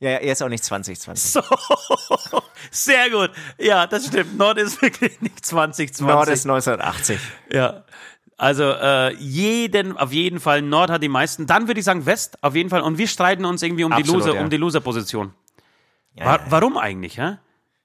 ja, 0.00 0.10
ja, 0.10 0.16
er 0.18 0.32
ist 0.32 0.42
auch 0.42 0.48
nicht 0.48 0.64
2020. 0.64 1.32
So, 1.32 1.42
sehr 2.70 3.10
gut. 3.10 3.30
Ja, 3.58 3.86
das 3.86 4.06
stimmt. 4.06 4.36
Nord 4.38 4.58
ist 4.58 4.80
wirklich 4.82 5.20
nicht 5.20 5.44
2020. 5.44 6.06
Nord 6.06 6.28
ist 6.28 6.44
1980. 6.46 7.18
Ja. 7.52 7.84
Also 8.38 8.64
äh, 8.64 9.14
jeden, 9.14 9.96
auf 9.96 10.12
jeden 10.12 10.40
Fall, 10.40 10.60
Nord 10.60 10.90
hat 10.90 11.02
die 11.02 11.08
meisten. 11.08 11.46
Dann 11.46 11.68
würde 11.68 11.80
ich 11.80 11.86
sagen 11.86 12.04
West, 12.04 12.36
auf 12.42 12.54
jeden 12.54 12.68
Fall. 12.68 12.82
Und 12.82 12.98
wir 12.98 13.08
streiten 13.08 13.46
uns 13.46 13.62
irgendwie 13.62 13.84
um 13.84 13.92
Absolut, 13.92 14.22
die 14.22 14.26
Loser, 14.28 14.34
ja. 14.36 14.42
um 14.44 14.50
die 14.50 14.56
Loser-Position. 14.58 15.32
Ja, 16.14 16.24
Wa 16.26 16.32
ja. 16.36 16.40
Warum 16.50 16.76
eigentlich, 16.76 17.18
hä? 17.18 17.38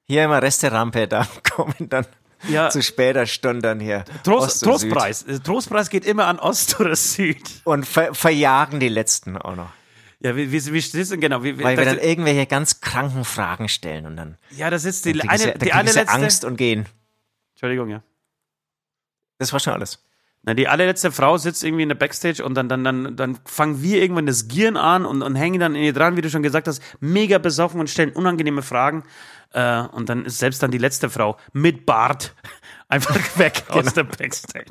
Hier 0.07 0.25
immer 0.25 0.41
Resterampe, 0.41 1.07
da 1.09 1.27
kommen 1.49 1.89
dann 1.89 2.05
Ja. 2.47 2.69
zu 2.69 2.81
später 2.81 3.25
Stunde 3.25 3.61
dann 3.61 3.79
hier. 3.79 4.03
Trost, 4.23 4.63
Ost 4.63 4.67
und 4.67 4.79
Süd. 4.79 4.91
Trostpreis. 4.91 5.25
Trostpreis 5.43 5.89
geht 5.89 6.05
immer 6.05 6.27
an 6.27 6.39
Ost 6.39 6.79
oder 6.79 6.95
Süd. 6.95 7.41
Und 7.63 7.85
ver 7.85 8.13
verjagen 8.13 8.79
die 8.79 8.89
Letzten 8.89 9.37
auch 9.37 9.55
noch. 9.55 9.69
Ja, 10.19 10.35
wie, 10.35 10.51
wie, 10.51 10.73
wie 10.73 10.81
steht's 10.81 11.09
denn 11.09 11.19
genau? 11.19 11.43
Wie, 11.43 11.57
Weil 11.63 11.77
wir 11.77 11.85
dann 11.85 11.97
irgendwelche 11.97 12.45
ganz 12.45 12.79
kranken 12.79 13.25
Fragen 13.25 13.67
stellen 13.69 14.05
und 14.05 14.17
dann 14.17 14.37
ja, 14.51 14.69
das 14.69 14.85
ist 14.85 15.05
die 15.05 15.19
eine, 15.21 15.37
sie, 15.39 15.53
die 15.53 15.73
eine 15.73 15.91
letzte. 15.91 16.09
Angst 16.13 16.45
und 16.45 16.57
gehen. 16.57 16.85
Entschuldigung, 17.53 17.89
ja. 17.89 18.03
Das 19.39 19.51
war 19.51 19.59
schon 19.59 19.73
alles. 19.73 20.03
Na, 20.43 20.55
die 20.55 20.67
allerletzte 20.67 21.11
Frau 21.11 21.37
sitzt 21.37 21.63
irgendwie 21.63 21.83
in 21.83 21.89
der 21.89 21.95
Backstage 21.95 22.43
und 22.43 22.55
dann, 22.55 22.67
dann, 22.67 22.83
dann, 22.83 23.15
dann 23.15 23.39
fangen 23.45 23.83
wir 23.83 24.01
irgendwann 24.01 24.25
das 24.25 24.47
Gieren 24.47 24.75
an 24.75 25.05
und, 25.05 25.21
und 25.21 25.35
hängen 25.35 25.59
dann 25.59 25.75
in 25.75 25.83
ihr 25.83 25.93
dran, 25.93 26.17
wie 26.17 26.21
du 26.21 26.31
schon 26.31 26.41
gesagt 26.41 26.67
hast, 26.67 26.81
mega 26.99 27.37
besoffen 27.37 27.79
und 27.79 27.89
stellen 27.91 28.11
unangenehme 28.11 28.63
Fragen. 28.63 29.03
Äh, 29.53 29.81
und 29.81 30.09
dann 30.09 30.25
ist 30.25 30.39
selbst 30.39 30.63
dann 30.63 30.71
die 30.71 30.79
letzte 30.79 31.09
Frau 31.11 31.37
mit 31.53 31.85
Bart 31.85 32.33
einfach 32.87 33.15
weg 33.37 33.63
Genau. 33.67 33.81
aus 33.85 33.93
der 33.93 34.03
Backstage. 34.05 34.65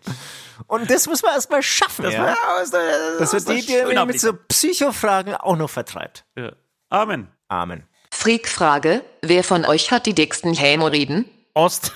Und 0.67 0.91
das 0.91 1.07
muss 1.07 1.23
man 1.23 1.35
erstmal 1.35 1.63
schaffen, 1.63 2.03
Das 2.05 2.15
ja? 2.15 2.25
war 2.25 2.37
aus 2.61 2.71
der, 2.73 3.19
Dass 3.21 3.33
aus 3.35 3.45
man 3.47 3.55
der 3.57 3.85
die, 3.87 3.95
die 3.97 4.07
mit 4.07 4.21
so 4.21 4.33
Psychofragen 4.49 5.35
auch 5.37 5.57
noch 5.57 5.71
vertreibt. 5.71 6.25
Ja. 6.37 6.53
Amen. 6.89 7.29
Amen. 7.47 7.85
Freak-Frage, 8.13 9.03
wer 9.23 9.45
von 9.45 9.65
euch 9.65 9.93
hat 9.93 10.07
die 10.07 10.15
dicksten 10.15 10.55
Hämorrhoiden? 10.55 11.27
Ost. 11.55 11.93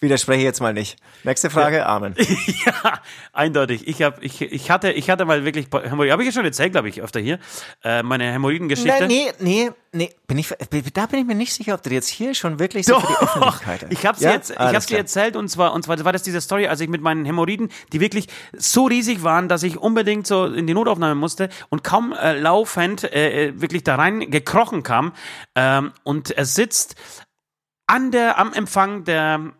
Widerspreche 0.00 0.44
jetzt 0.44 0.60
mal 0.60 0.72
nicht. 0.72 0.96
Nächste 1.24 1.50
Frage, 1.50 1.84
Amen. 1.84 2.14
ja, 2.66 3.00
eindeutig. 3.32 3.88
Ich, 3.88 4.00
hab, 4.02 4.22
ich, 4.22 4.40
ich, 4.40 4.70
hatte, 4.70 4.92
ich 4.92 5.10
hatte 5.10 5.24
mal 5.24 5.44
wirklich 5.44 5.66
Hämorrhoiden. 5.72 6.12
Habe 6.12 6.22
ich 6.22 6.28
ja 6.28 6.32
schon 6.32 6.44
erzählt, 6.44 6.70
glaube 6.70 6.88
ich, 6.88 7.02
öfter 7.02 7.18
hier. 7.18 7.40
Äh, 7.82 8.04
meine 8.04 8.30
Hämorrhoidengeschichte. 8.30 9.08
Nee, 9.08 9.32
nee, 9.40 9.72
nee, 9.92 10.14
bin 10.28 10.38
ich, 10.38 10.54
da 10.94 11.06
bin 11.06 11.20
ich 11.20 11.26
mir 11.26 11.34
nicht 11.34 11.52
sicher, 11.52 11.74
ob 11.74 11.82
du 11.82 11.90
jetzt 11.90 12.08
hier 12.08 12.34
schon 12.34 12.60
wirklich 12.60 12.86
so 12.86 13.00
für 13.00 13.06
die 13.08 13.12
Doch, 13.12 13.22
Öffentlichkeit 13.22 13.86
ich 13.90 14.06
habe 14.06 14.20
Ja? 14.20 14.32
jetzt, 14.32 14.50
ich 14.50 14.56
hab's 14.58 14.86
dir 14.86 14.98
erzählt 14.98 15.34
und 15.34 15.48
zwar 15.48 15.72
und 15.72 15.82
zwar 15.82 16.04
war 16.04 16.12
das 16.12 16.22
diese 16.22 16.40
Story, 16.40 16.68
als 16.68 16.80
ich 16.80 16.88
mit 16.88 17.00
meinen 17.00 17.24
Hämorrhoiden, 17.24 17.68
die 17.92 18.00
wirklich 18.00 18.28
so 18.56 18.86
riesig 18.86 19.24
waren, 19.24 19.48
dass 19.48 19.64
ich 19.64 19.78
unbedingt 19.78 20.28
so 20.28 20.46
in 20.46 20.68
die 20.68 20.74
Notaufnahme 20.74 21.16
musste 21.16 21.48
und 21.70 21.82
kaum 21.82 22.12
äh, 22.12 22.38
laufend 22.38 23.02
äh, 23.02 23.48
äh, 23.48 23.60
wirklich 23.60 23.82
da 23.82 23.96
rein 23.96 24.30
gekrochen 24.30 24.84
kam 24.84 25.12
ähm, 25.56 25.92
und 26.04 26.30
er 26.30 26.44
sitzt 26.44 26.94
an 27.88 28.12
der 28.12 28.38
am 28.38 28.52
Empfang 28.52 29.02
der 29.04 29.52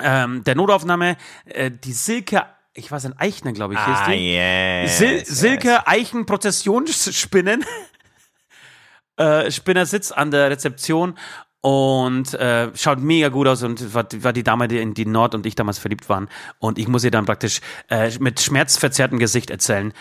ähm, 0.00 0.44
der 0.44 0.54
Notaufnahme 0.54 1.16
äh, 1.46 1.70
die 1.70 1.92
Silke 1.92 2.44
ich 2.74 2.90
weiß 2.92 3.06
ein 3.06 3.18
Eichner 3.18 3.52
glaube 3.52 3.74
ich 3.74 3.80
hieß 3.80 3.96
Ah, 3.98 4.10
die. 4.10 4.34
yes, 4.34 4.98
Sil 5.00 5.12
yes. 5.20 5.28
Silke 5.28 5.86
Eichen 5.86 6.26
Prozessionsspinnen. 6.26 7.64
äh, 9.16 9.50
Spinner 9.50 9.86
sitzt 9.86 10.16
an 10.16 10.30
der 10.30 10.50
Rezeption 10.50 11.18
und 11.62 12.34
äh, 12.34 12.70
schaut 12.76 13.00
mega 13.00 13.28
gut 13.28 13.48
aus 13.48 13.62
und 13.62 13.94
war, 13.94 14.06
war 14.18 14.32
die 14.32 14.44
Dame, 14.44 14.68
die 14.68 14.78
in 14.78 14.94
die 14.94 15.06
Nord 15.06 15.34
und 15.34 15.46
ich 15.46 15.54
damals 15.54 15.78
verliebt 15.78 16.08
waren. 16.08 16.28
Und 16.58 16.78
ich 16.78 16.86
muss 16.86 17.02
ihr 17.02 17.10
dann 17.10 17.24
praktisch 17.26 17.60
äh, 17.90 18.10
mit 18.20 18.40
schmerzverzerrtem 18.40 19.18
Gesicht 19.18 19.50
erzählen, 19.50 19.92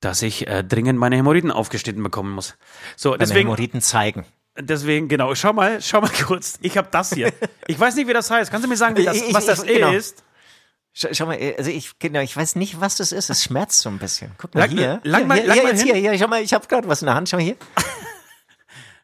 dass 0.00 0.22
ich 0.22 0.46
äh, 0.48 0.64
dringend 0.64 0.98
meine 0.98 1.16
Hämorrhoiden 1.16 1.50
aufgeschnitten 1.50 2.02
bekommen 2.02 2.32
muss. 2.32 2.56
So, 2.96 3.16
deswegen, 3.16 3.48
Hämorrhoiden 3.48 3.80
zeigen. 3.80 4.24
Deswegen, 4.60 5.08
genau, 5.08 5.34
schau 5.34 5.52
mal, 5.52 5.80
schau 5.82 6.00
mal 6.00 6.10
kurz. 6.26 6.58
Ich 6.62 6.76
habe 6.76 6.88
das 6.90 7.12
hier. 7.12 7.32
Ich 7.66 7.78
weiß 7.78 7.94
nicht, 7.96 8.08
wie 8.08 8.12
das 8.12 8.30
heißt. 8.30 8.50
Kannst 8.50 8.64
du 8.64 8.68
mir 8.68 8.76
sagen, 8.76 8.96
wie 8.96 9.04
das, 9.04 9.16
Ich- 9.16 9.28
ich- 9.28 9.34
was 9.34 9.46
das 9.46 9.62
ich- 9.64 9.74
genau. 9.74 9.92
ist? 9.92 10.22
Schau, 10.94 11.08
schau 11.12 11.26
mal, 11.26 11.38
also 11.56 11.70
ich, 11.70 11.98
genau, 11.98 12.20
ich 12.20 12.36
weiß 12.36 12.56
nicht, 12.56 12.80
was 12.80 12.96
das 12.96 13.12
ist. 13.12 13.30
Es 13.30 13.44
schmerzt 13.44 13.80
so 13.80 13.88
ein 13.88 13.98
bisschen. 13.98 14.32
Guck 14.38 14.54
mal 14.54 14.62
Lang- 14.62 14.70
hier. 14.70 15.00
lang 15.04 15.20
hier, 15.20 15.26
mal- 15.26 15.34
hier, 15.38 15.46
lang 15.46 15.54
hier, 15.54 15.62
mal 15.64 15.70
jetzt 15.72 15.82
hin. 15.82 15.94
hier, 15.94 16.10
hier, 16.10 16.18
schau 16.18 16.26
mal, 16.28 16.42
ich 16.42 16.52
habe 16.54 16.66
gerade 16.66 16.88
was 16.88 17.02
in 17.02 17.06
der 17.06 17.14
Hand. 17.14 17.28
Schau 17.28 17.36
mal 17.36 17.42
hier. 17.44 17.56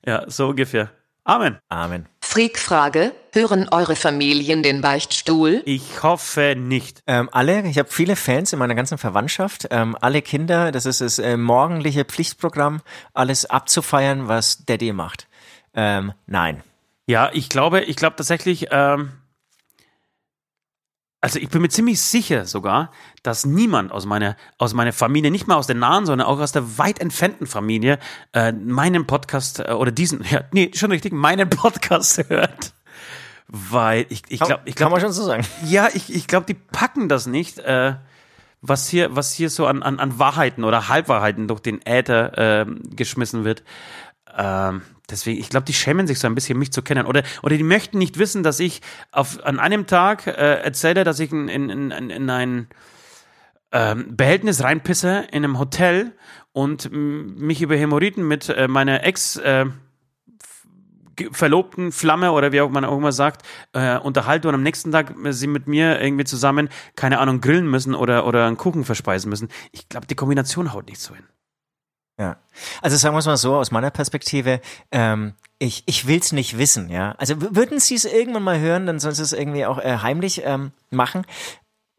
Ja, 0.06 0.24
so 0.30 0.48
ungefähr. 0.48 0.90
Amen. 1.26 1.58
Amen. 1.70 2.06
Freak-Frage, 2.20 3.12
hören 3.32 3.68
eure 3.70 3.96
Familien 3.96 4.62
den 4.62 4.82
Beichtstuhl? 4.82 5.62
Ich 5.64 6.02
hoffe 6.02 6.54
nicht. 6.58 7.02
Ähm, 7.06 7.30
alle, 7.32 7.62
ich 7.66 7.78
habe 7.78 7.88
viele 7.90 8.14
Fans 8.16 8.52
in 8.52 8.58
meiner 8.58 8.74
ganzen 8.74 8.98
Verwandtschaft. 8.98 9.68
Ähm, 9.70 9.96
alle 9.98 10.20
Kinder, 10.20 10.70
das 10.72 10.84
ist 10.84 11.00
das 11.00 11.18
äh, 11.18 11.38
morgendliche 11.38 12.04
Pflichtprogramm, 12.04 12.82
alles 13.14 13.46
abzufeiern, 13.46 14.28
was 14.28 14.66
Daddy 14.66 14.92
macht. 14.92 15.26
Ähm, 15.74 16.12
nein. 16.26 16.62
Ja, 17.06 17.30
ich 17.32 17.48
glaube, 17.48 17.82
ich 17.82 17.96
glaube 17.96 18.16
tatsächlich, 18.16 18.68
ähm, 18.70 19.10
also 21.20 21.38
ich 21.38 21.48
bin 21.48 21.62
mir 21.62 21.70
ziemlich 21.70 22.02
sicher 22.02 22.44
sogar, 22.44 22.90
dass 23.22 23.46
niemand 23.46 23.92
aus 23.92 24.04
meiner, 24.04 24.36
aus 24.58 24.74
meiner 24.74 24.92
Familie, 24.92 25.30
nicht 25.30 25.46
mal 25.46 25.56
aus 25.56 25.66
der 25.66 25.76
nahen, 25.76 26.04
sondern 26.04 26.26
auch 26.26 26.38
aus 26.38 26.52
der 26.52 26.76
weit 26.78 27.00
entfernten 27.00 27.46
Familie, 27.46 27.98
äh, 28.34 28.52
meinen 28.52 29.06
Podcast 29.06 29.60
äh, 29.60 29.72
oder 29.72 29.90
diesen, 29.90 30.22
ja, 30.30 30.44
nee, 30.52 30.70
schon 30.74 30.90
richtig, 30.90 31.12
meinen 31.12 31.48
Podcast 31.48 32.24
hört. 32.28 32.74
Weil 33.46 34.06
ich, 34.08 34.22
ich 34.28 34.40
glaube, 34.40 34.62
ich 34.64 34.74
Kann 34.74 34.88
glaube, 34.88 34.92
man 34.92 35.00
schon 35.00 35.12
so 35.12 35.24
sagen. 35.24 35.46
ja, 35.66 35.88
ich, 35.92 36.14
ich 36.14 36.26
glaube, 36.26 36.46
die 36.46 36.54
packen 36.54 37.08
das 37.08 37.26
nicht, 37.26 37.58
äh, 37.58 37.94
was 38.60 38.88
hier, 38.88 39.14
was 39.14 39.32
hier 39.32 39.50
so 39.50 39.66
an, 39.66 39.82
an, 39.82 40.00
an 40.00 40.18
Wahrheiten 40.18 40.64
oder 40.64 40.88
Halbwahrheiten 40.88 41.48
durch 41.48 41.60
den 41.60 41.80
Äther 41.86 42.32
ähm, 42.36 42.80
geschmissen 42.96 43.44
wird. 43.44 43.62
Ähm, 44.36 44.82
deswegen, 45.10 45.40
ich 45.40 45.48
glaube, 45.48 45.66
die 45.66 45.74
schämen 45.74 46.06
sich 46.06 46.18
so 46.18 46.26
ein 46.26 46.34
bisschen, 46.34 46.58
mich 46.58 46.72
zu 46.72 46.82
kennen. 46.82 47.06
Oder, 47.06 47.22
oder 47.42 47.56
die 47.56 47.62
möchten 47.62 47.98
nicht 47.98 48.18
wissen, 48.18 48.42
dass 48.42 48.60
ich 48.60 48.80
auf, 49.12 49.44
an 49.44 49.58
einem 49.58 49.86
Tag 49.86 50.26
äh, 50.26 50.30
erzähle, 50.30 51.04
dass 51.04 51.20
ich 51.20 51.32
in, 51.32 51.48
in, 51.48 51.90
in, 51.90 52.10
in 52.10 52.30
ein 52.30 52.68
ähm, 53.72 54.16
Behältnis 54.16 54.62
reinpisse 54.62 55.26
in 55.30 55.44
einem 55.44 55.58
Hotel 55.58 56.12
und 56.52 56.90
mich 56.92 57.60
über 57.60 57.76
Hämorrhoiden 57.76 58.26
mit 58.26 58.48
äh, 58.48 58.68
meiner 58.68 59.04
Ex 59.04 59.36
äh, 59.36 59.66
Verlobten 61.30 61.92
Flamme 61.92 62.32
oder 62.32 62.52
wie 62.52 62.60
auch 62.60 62.70
man 62.70 62.84
auch 62.84 62.96
immer 62.96 63.12
sagt, 63.12 63.46
äh, 63.72 63.98
unterhalte 63.98 64.48
und 64.48 64.54
am 64.54 64.62
nächsten 64.62 64.90
Tag 64.90 65.14
äh, 65.24 65.32
sie 65.32 65.46
mit 65.46 65.68
mir 65.68 66.00
irgendwie 66.00 66.24
zusammen, 66.24 66.68
keine 66.96 67.18
Ahnung, 67.18 67.40
grillen 67.40 67.68
müssen 67.68 67.94
oder, 67.94 68.26
oder 68.26 68.46
einen 68.46 68.56
Kuchen 68.56 68.84
verspeisen 68.84 69.28
müssen. 69.28 69.48
Ich 69.72 69.88
glaube, 69.88 70.06
die 70.06 70.14
Kombination 70.14 70.72
haut 70.72 70.86
nicht 70.86 71.00
so 71.00 71.14
hin. 71.14 71.24
Ja. 72.18 72.36
Also 72.80 72.96
sagen 72.96 73.14
wir 73.14 73.18
es 73.18 73.26
mal 73.26 73.36
so, 73.36 73.56
aus 73.56 73.70
meiner 73.70 73.90
Perspektive, 73.90 74.60
ähm, 74.92 75.34
ich, 75.58 75.82
ich 75.86 76.06
will's 76.06 76.32
nicht 76.32 76.58
wissen, 76.58 76.88
ja. 76.88 77.12
Also 77.18 77.40
würden 77.40 77.80
Sie 77.80 77.94
es 77.94 78.04
irgendwann 78.04 78.42
mal 78.42 78.58
hören, 78.58 78.86
dann 78.86 79.00
sollen 79.00 79.14
Sie 79.14 79.22
es 79.22 79.32
irgendwie 79.32 79.66
auch 79.66 79.78
äh, 79.78 79.98
heimlich 79.98 80.42
ähm, 80.44 80.72
machen. 80.90 81.26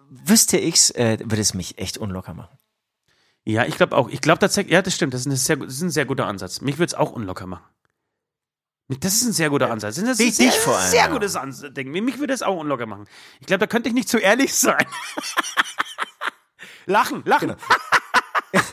Wüsste 0.09 0.57
ich's, 0.57 0.91
äh, 0.91 1.17
würde 1.19 1.41
es 1.41 1.53
mich 1.53 1.77
echt 1.77 1.97
unlocker 1.97 2.33
machen. 2.33 2.57
Ja, 3.43 3.65
ich 3.65 3.77
glaube 3.77 3.95
auch. 3.95 4.09
Ich 4.09 4.21
glaube 4.21 4.39
tatsächlich, 4.39 4.73
ja, 4.73 4.81
das 4.81 4.95
stimmt. 4.95 5.13
Das 5.13 5.25
ist, 5.25 5.45
sehr, 5.45 5.57
das 5.57 5.73
ist 5.73 5.81
ein 5.81 5.91
sehr 5.91 6.05
guter 6.05 6.25
Ansatz. 6.25 6.61
Mich 6.61 6.77
würde 6.77 6.87
es 6.87 6.93
auch 6.95 7.11
unlocker 7.11 7.45
machen. 7.45 7.63
Das 8.87 9.13
ist 9.15 9.25
ein 9.25 9.33
sehr 9.33 9.49
guter 9.49 9.71
Ansatz. 9.71 9.95
Das 9.95 10.03
ist 10.03 10.21
ein 10.21 10.31
sehr, 10.31 10.51
vor 10.51 10.77
allem, 10.77 10.91
sehr 10.91 11.09
gutes 11.09 11.35
Ansatz. 11.35 11.73
Mich 11.75 12.19
würde 12.19 12.33
es 12.33 12.43
auch 12.43 12.55
unlocker 12.57 12.85
machen. 12.85 13.05
Ich 13.39 13.47
glaube, 13.47 13.59
da 13.59 13.67
könnte 13.67 13.89
ich 13.89 13.95
nicht 13.95 14.09
zu 14.09 14.19
ehrlich 14.19 14.53
sein. 14.55 14.85
lachen, 16.85 17.23
lachen. 17.25 17.55
Genau. 18.51 18.63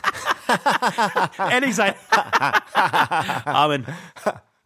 ehrlich 1.51 1.75
sein. 1.75 1.93
Amen. 3.45 3.85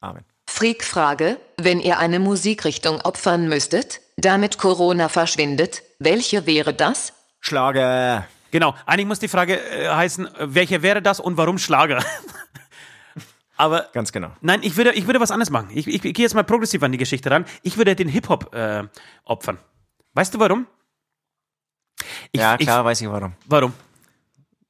Amen. 0.00 0.24
Freak-Frage, 0.46 1.38
wenn 1.56 1.80
ihr 1.80 1.98
eine 1.98 2.18
Musikrichtung 2.18 3.00
opfern 3.00 3.48
müsstet, 3.48 4.00
damit 4.16 4.58
Corona 4.58 5.08
verschwindet, 5.08 5.82
welche 5.98 6.46
wäre 6.46 6.74
das? 6.74 7.12
Schlager. 7.40 8.26
Genau. 8.50 8.74
Eigentlich 8.86 9.06
muss 9.06 9.18
die 9.18 9.28
Frage 9.28 9.58
äh, 9.58 9.88
heißen, 9.88 10.28
welcher 10.38 10.82
wäre 10.82 11.02
das 11.02 11.18
und 11.18 11.36
warum 11.36 11.58
Schlager? 11.58 12.04
Aber 13.56 13.88
Ganz 13.92 14.12
genau. 14.12 14.30
Nein, 14.40 14.60
ich 14.62 14.76
würde, 14.76 14.92
ich 14.92 15.06
würde 15.06 15.20
was 15.20 15.30
anderes 15.30 15.50
machen. 15.50 15.70
Ich, 15.72 15.86
ich, 15.86 16.04
ich 16.04 16.14
gehe 16.14 16.24
jetzt 16.24 16.34
mal 16.34 16.44
progressiv 16.44 16.82
an 16.82 16.92
die 16.92 16.98
Geschichte 16.98 17.30
ran. 17.30 17.44
Ich 17.62 17.76
würde 17.76 17.94
den 17.94 18.08
Hip-Hop 18.08 18.54
äh, 18.54 18.84
opfern. 19.24 19.58
Weißt 20.12 20.34
du 20.34 20.40
warum? 20.40 20.66
Ich, 22.32 22.40
ja, 22.40 22.56
klar, 22.56 22.84
weiß 22.84 23.00
ich 23.00 23.08
warum. 23.08 23.34
Ich, 23.40 23.50
warum? 23.50 23.72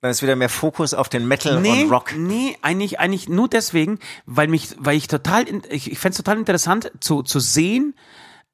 Dann 0.04 0.10
ist 0.10 0.20
wieder 0.22 0.36
mehr 0.36 0.50
Fokus 0.50 0.92
auf 0.92 1.08
den 1.08 1.26
Metal 1.26 1.62
Nee, 1.62 1.84
und 1.84 1.90
Rock. 1.90 2.14
nee, 2.14 2.58
eigentlich, 2.60 3.00
eigentlich 3.00 3.26
nur 3.30 3.48
deswegen, 3.48 3.98
weil 4.26 4.48
mich, 4.48 4.76
weil 4.76 4.98
ich 4.98 5.08
total, 5.08 5.46
ich, 5.70 5.90
ich 5.90 5.98
fände 5.98 6.10
es 6.10 6.18
total 6.18 6.36
interessant 6.36 6.92
zu, 7.00 7.22
zu 7.22 7.40
sehen, 7.40 7.94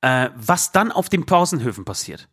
äh, 0.01 0.29
was 0.37 0.71
dann 0.71 0.93
auf 0.93 1.09
den 1.09 1.27
Pausenhöfen 1.27 1.85
passiert. 1.85 2.29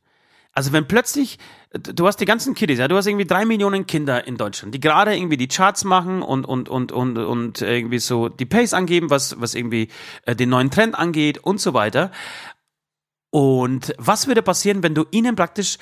Also 0.51 0.71
wenn 0.71 0.87
plötzlich, 0.87 1.39
du 1.71 2.05
hast 2.05 2.17
die 2.17 2.25
ganzen 2.25 2.53
Kiddies, 2.53 2.77
ja, 2.77 2.87
du 2.87 2.95
hast 2.95 3.07
irgendwie 3.07 3.25
drei 3.25 3.43
Millionen 3.45 3.87
Kinder 3.87 4.27
in 4.27 4.37
Deutschland, 4.37 4.75
die 4.75 4.79
gerade 4.79 5.17
irgendwie 5.17 5.37
die 5.37 5.47
Charts 5.47 5.83
machen 5.83 6.21
und, 6.21 6.45
und, 6.45 6.69
und, 6.69 6.91
und, 6.91 7.17
und 7.17 7.63
irgendwie 7.63 7.97
so 7.97 8.29
die 8.29 8.45
Pace 8.45 8.75
angeben, 8.75 9.09
was, 9.09 9.41
was 9.41 9.55
irgendwie 9.55 9.87
äh, 10.27 10.35
den 10.35 10.49
neuen 10.49 10.69
Trend 10.69 10.93
angeht 10.93 11.39
und 11.39 11.59
so 11.59 11.73
weiter. 11.73 12.11
Und 13.31 13.95
was 13.97 14.27
würde 14.27 14.43
passieren, 14.43 14.83
wenn 14.83 14.93
du 14.93 15.05
ihnen 15.09 15.35
praktisch 15.35 15.79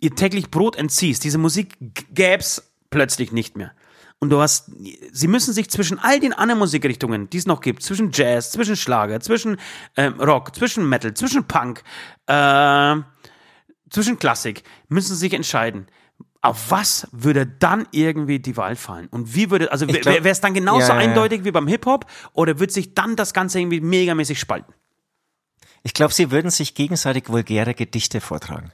ihr 0.00 0.14
täglich 0.14 0.50
Brot 0.50 0.76
entziehst? 0.76 1.24
Diese 1.24 1.38
Musik 1.38 1.76
gäb's 2.12 2.70
plötzlich 2.90 3.32
nicht 3.32 3.56
mehr. 3.56 3.72
Und 4.20 4.30
du 4.30 4.40
hast, 4.40 4.70
sie 5.12 5.28
müssen 5.28 5.52
sich 5.52 5.68
zwischen 5.68 5.98
all 5.98 6.18
den 6.20 6.32
anderen 6.32 6.58
Musikrichtungen, 6.58 7.28
die 7.28 7.36
es 7.36 7.46
noch 7.46 7.60
gibt, 7.60 7.82
zwischen 7.82 8.10
Jazz, 8.12 8.52
zwischen 8.52 8.76
Schlager, 8.76 9.20
zwischen 9.20 9.58
ähm, 9.96 10.18
Rock, 10.20 10.54
zwischen 10.54 10.88
Metal, 10.88 11.12
zwischen 11.12 11.44
Punk, 11.44 11.82
äh, 12.26 12.96
zwischen 13.90 14.18
Klassik, 14.18 14.62
müssen 14.88 15.14
sie 15.14 15.20
sich 15.20 15.34
entscheiden. 15.34 15.88
Auf 16.40 16.70
was 16.70 17.08
würde 17.12 17.46
dann 17.46 17.86
irgendwie 17.90 18.38
die 18.38 18.56
Wahl 18.56 18.76
fallen? 18.76 19.08
Und 19.08 19.34
wie 19.34 19.50
würde, 19.50 19.72
also 19.72 19.88
wäre 19.88 20.28
es 20.28 20.40
dann 20.40 20.54
genauso 20.54 20.88
Ja, 20.88 20.94
ja, 20.94 21.02
ja. 21.02 21.08
eindeutig 21.08 21.44
wie 21.44 21.50
beim 21.50 21.66
Hip-Hop 21.66 22.06
oder 22.32 22.58
wird 22.58 22.70
sich 22.70 22.94
dann 22.94 23.16
das 23.16 23.34
Ganze 23.34 23.60
irgendwie 23.60 23.80
megamäßig 23.80 24.38
spalten? 24.38 24.72
Ich 25.82 25.92
glaube, 25.92 26.14
sie 26.14 26.30
würden 26.30 26.50
sich 26.50 26.74
gegenseitig 26.74 27.28
vulgäre 27.28 27.74
Gedichte 27.74 28.20
vortragen. 28.22 28.72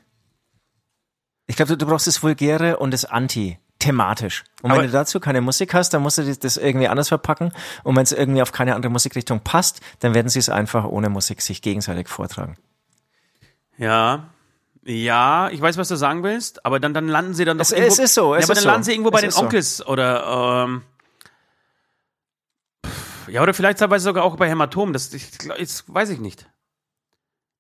Ich 1.51 1.57
glaube, 1.57 1.70
du, 1.70 1.78
du 1.78 1.86
brauchst 1.86 2.07
das 2.07 2.22
Vulgäre 2.22 2.76
und 2.76 2.92
das 2.92 3.05
Anti 3.05 3.59
thematisch. 3.80 4.44
Und 4.62 4.70
Aber- 4.70 4.82
wenn 4.82 4.86
du 4.86 4.92
dazu 4.92 5.18
keine 5.18 5.40
Musik 5.40 5.74
hast, 5.74 5.90
dann 5.92 6.01
musst 6.03 6.18
du 6.18 6.22
das- 6.22 6.38
das 6.38 6.57
irgendwie 6.57 6.86
anders 6.86 7.09
verpacken. 7.09 7.51
Und 7.82 7.96
wenn 7.96 8.05
es 8.05 8.12
irgendwie 8.12 8.40
auf 8.40 8.53
keine 8.53 8.76
andere 8.76 8.92
Musikrichtung 8.92 9.40
passt, 9.40 9.80
dann 9.98 10.14
werden 10.14 10.28
sie 10.28 10.38
es 10.38 10.48
einfach 10.48 10.84
ohne 10.84 11.09
Musik 11.09 11.42
sich 11.42 11.61
gegenseitig 11.61 12.09
vortragen. 12.09 12.57
Ja. 13.78 14.28
Ja, 14.84 15.48
ich 15.51 15.61
weiß, 15.61 15.76
was 15.76 15.88
du 15.88 15.96
sagen 15.96 16.22
willst, 16.22 16.64
aber 16.64 16.78
dann, 16.78 16.94
dann 16.94 17.09
landen 17.09 17.34
sie 17.34 17.44
dann 17.44 17.59
doch 17.59 17.62
Es- 17.64 17.72
irgendwo, 17.72 17.92
es 17.94 17.98
ist 17.98 18.14
so, 18.14 18.34
es 18.36 18.42
ja, 18.42 18.46
aber 18.46 18.55
dann 18.55 18.62
so. 18.62 18.68
landen 18.68 18.84
sie 18.84 18.92
irgendwo 18.92 19.11
bei 19.11 19.18
Es 19.18 19.22
den 19.22 19.28
ist 19.30 19.34
so. 19.36 19.42
Onkels 19.42 19.86
oder 19.86 20.66
ähm, 20.68 20.82
ja, 23.28 23.42
oder 23.42 23.55
vielleicht 23.55 23.78
teilweise 23.78 24.05
sogar 24.05 24.22
auch 24.24 24.36
bei 24.36 24.48
Hämatom, 24.48 24.92
das, 24.92 25.12
ich, 25.14 25.30
das 25.38 25.84
weiß 25.88 26.11
ich 26.11 26.20
nicht. 26.20 26.46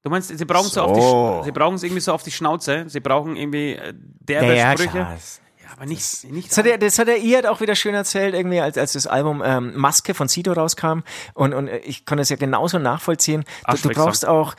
Du 0.02 0.08
meinst, 0.10 0.36
sie 0.36 0.44
brauchen 0.44 0.68
so, 0.70 0.80
auf 0.82 0.92
die, 0.94 1.00
So. 1.00 1.06
Sch- 1.06 1.44
sie 1.44 1.52
brauchen 1.52 1.74
es 1.74 1.82
irgendwie 1.82 2.00
so 2.00 2.12
auf 2.12 2.22
die 2.22 2.30
Schnauze, 2.30 2.84
sie 2.88 3.00
brauchen 3.00 3.36
irgendwie 3.36 3.72
äh, 3.74 3.92
derbe 3.94 4.46
Sprüche. 4.78 4.90
klar. 4.92 5.18
Ja, 5.62 5.72
aber 5.76 5.86
nicht, 5.86 6.24
nicht 6.24 6.50
Das 6.50 6.56
hat 6.58 6.66
er, 6.66 6.78
das 6.78 6.98
hat 6.98 7.08
er 7.08 7.18
ihr 7.18 7.38
hat 7.38 7.46
auch 7.46 7.60
wieder 7.60 7.74
schön 7.74 7.94
erzählt, 7.94 8.34
irgendwie, 8.34 8.60
als, 8.60 8.78
als 8.78 8.94
das 8.94 9.06
Album 9.06 9.42
ähm, 9.44 9.76
Maske 9.76 10.14
von 10.14 10.26
Sido 10.26 10.52
rauskam. 10.52 11.00
Und, 11.34 11.52
und 11.52 11.68
ich 11.68 12.06
konnte 12.06 12.22
es 12.22 12.28
ja 12.30 12.36
genauso 12.36 12.78
nachvollziehen. 12.78 13.44
Du, 13.68 13.76
du 13.76 13.88
brauchst 14.04 14.26
auch, 14.26 14.54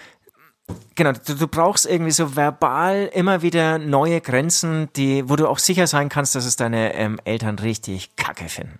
genau, 0.96 1.12
du, 1.14 1.34
du 1.36 1.48
brauchst 1.48 1.86
irgendwie 1.88 2.12
so 2.12 2.36
verbal 2.36 3.10
immer 3.12 3.42
wieder 3.42 3.78
neue 3.80 4.22
Grenzen, 4.22 4.90
die, 4.96 5.28
wo 5.28 5.36
du 5.36 5.48
auch 5.48 5.58
sicher 5.60 5.88
sein 5.88 6.08
kannst, 6.08 6.36
dass 6.36 6.46
es 6.46 6.56
deine 6.56 6.94
ähm, 6.94 7.20
Eltern 7.26 7.58
richtig 7.60 8.16
kacke 8.16 8.48
finden. 8.48 8.80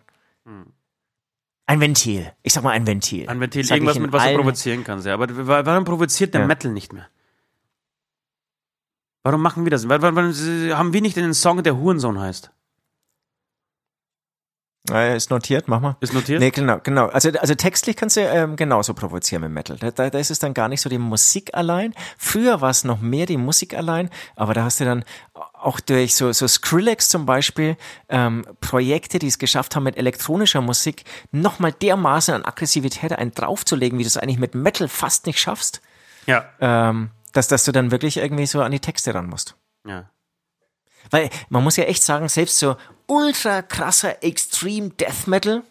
Ein 1.68 1.80
Ventil. 1.80 2.34
Ich 2.44 2.54
sag 2.54 2.64
mal 2.64 2.72
ein 2.72 2.86
Ventil. 2.86 3.30
Ein 3.30 3.40
Ventil, 3.40 3.62
ich 3.62 3.72
irgendwas, 3.72 3.98
mit 4.00 4.12
was 4.12 4.24
du 4.26 4.36
provozieren 4.36 4.84
kannst. 4.84 5.06
Ja. 5.06 5.14
Aber 5.14 5.28
wa- 5.48 5.66
warum 5.66 5.86
provoziert 5.86 6.34
der 6.34 6.42
Ja. 6.42 6.48
Metal 6.48 6.72
nicht 6.72 6.92
mehr? 6.94 7.08
Warum 9.24 9.42
machen 9.42 9.64
wir 9.66 9.70
das? 9.72 9.88
Warum, 9.88 10.02
warum 10.16 10.34
haben 10.78 10.94
wir 10.94 11.02
nicht 11.02 11.18
einen 11.18 11.34
Song, 11.34 11.62
der 11.64 11.78
Hurensohn 11.78 12.20
heißt? 12.20 12.52
Ist 15.16 15.30
notiert, 15.30 15.68
mach 15.68 15.80
mal. 15.80 15.96
Ist 16.02 16.12
notiert? 16.12 16.40
Nee, 16.40 16.50
genau, 16.50 16.80
genau. 16.80 17.06
Also, 17.06 17.30
also 17.40 17.54
textlich 17.54 17.96
kannst 17.96 18.18
du 18.18 18.22
ähm, 18.22 18.56
genauso 18.56 18.96
provozieren 18.96 19.44
mit 19.44 19.52
Metal. 19.52 19.78
Da, 19.78 19.92
da, 19.92 20.10
da 20.10 20.18
ist 20.18 20.32
es 20.32 20.40
dann 20.40 20.56
gar 20.56 20.68
nicht 20.68 20.82
so 20.82 20.90
die 20.90 20.98
Musik 20.98 21.54
allein. 21.54 21.94
Früher 22.18 22.62
war 22.62 22.72
es 22.72 22.84
noch 22.84 23.00
mehr 23.00 23.28
die 23.28 23.38
Musik 23.38 23.76
allein, 23.76 24.10
aber 24.36 24.56
da 24.56 24.64
hast 24.64 24.80
du 24.80 24.86
dann 24.86 25.06
auch 25.62 25.80
durch 25.80 26.16
so, 26.16 26.32
so 26.34 26.48
Skrillex 26.48 27.10
zum 27.10 27.26
Beispiel 27.26 27.78
ähm, 28.10 28.46
Projekte, 28.62 29.20
die 29.20 29.28
es 29.28 29.38
geschafft 29.40 29.76
haben, 29.76 29.84
mit 29.84 29.98
elektronischer 29.98 30.62
Musik 30.62 31.04
nochmal 31.32 31.72
dermaßen 31.72 32.34
an 32.34 32.46
Aggressivität 32.46 33.14
einen 33.14 33.32
draufzulegen, 33.34 34.00
wie 34.00 34.04
du 34.04 34.08
es 34.08 34.18
eigentlich 34.18 34.40
mit 34.40 34.56
Metal 34.56 34.88
fast 34.88 35.26
nicht 35.28 35.40
schaffst, 35.40 35.82
Ja. 36.26 36.46
ähm, 36.60 37.12
dass, 37.34 37.48
dass 37.48 37.64
du 37.64 37.72
dann 37.72 37.92
wirklich 37.92 38.18
irgendwie 38.18 38.46
so 38.48 38.62
an 38.62 38.72
die 38.72 38.80
Texte 38.80 39.14
ran 39.14 39.28
musst. 39.28 39.56
ja. 39.88 40.10
Weil 41.10 41.30
man 41.50 41.64
muss 41.64 41.78
ja 41.78 41.86
echt 41.86 42.04
sagen, 42.04 42.30
selbst 42.30 42.60
so 42.60 42.76
ultra 43.08 43.64
krasser 43.64 44.24
Extreme 44.24 44.92
Death 44.92 45.26
Metal, 45.28 45.64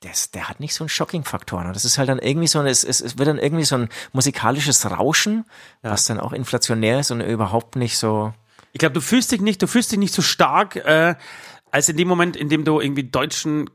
das, 0.00 0.30
der 0.30 0.48
hat 0.48 0.60
nicht 0.60 0.72
so 0.72 0.84
einen 0.84 0.88
Shocking-Faktor. 0.88 1.64
Ne? 1.64 1.72
Das 1.72 1.84
ist 1.84 1.98
halt 1.98 2.08
dann 2.08 2.20
irgendwie 2.20 2.46
so, 2.46 2.60
ein, 2.60 2.66
es, 2.66 2.84
es, 2.84 3.00
es 3.00 3.18
wird 3.18 3.28
dann 3.28 3.38
irgendwie 3.38 3.64
so 3.64 3.74
ein 3.76 3.88
musikalisches 4.12 4.88
Rauschen, 4.88 5.44
was 5.82 6.06
dann 6.06 6.20
auch 6.20 6.32
inflationär 6.32 7.00
ist 7.00 7.10
und 7.10 7.20
überhaupt 7.20 7.74
nicht 7.76 7.98
so. 7.98 8.32
Ich 8.78 8.80
glaube, 8.80 8.92
du 8.92 9.00
fühlst 9.00 9.32
dich 9.32 9.40
nicht, 9.40 9.60
du 9.60 9.66
fühlst 9.66 9.90
dich 9.90 9.98
nicht 9.98 10.14
so 10.14 10.22
stark, 10.22 10.76
äh, 10.76 11.16
als 11.72 11.88
in 11.88 11.96
dem 11.96 12.06
Moment, 12.06 12.36
in 12.36 12.48
dem 12.48 12.64
du 12.64 12.78
irgendwie 12.78 13.02
deutschen, 13.02 13.68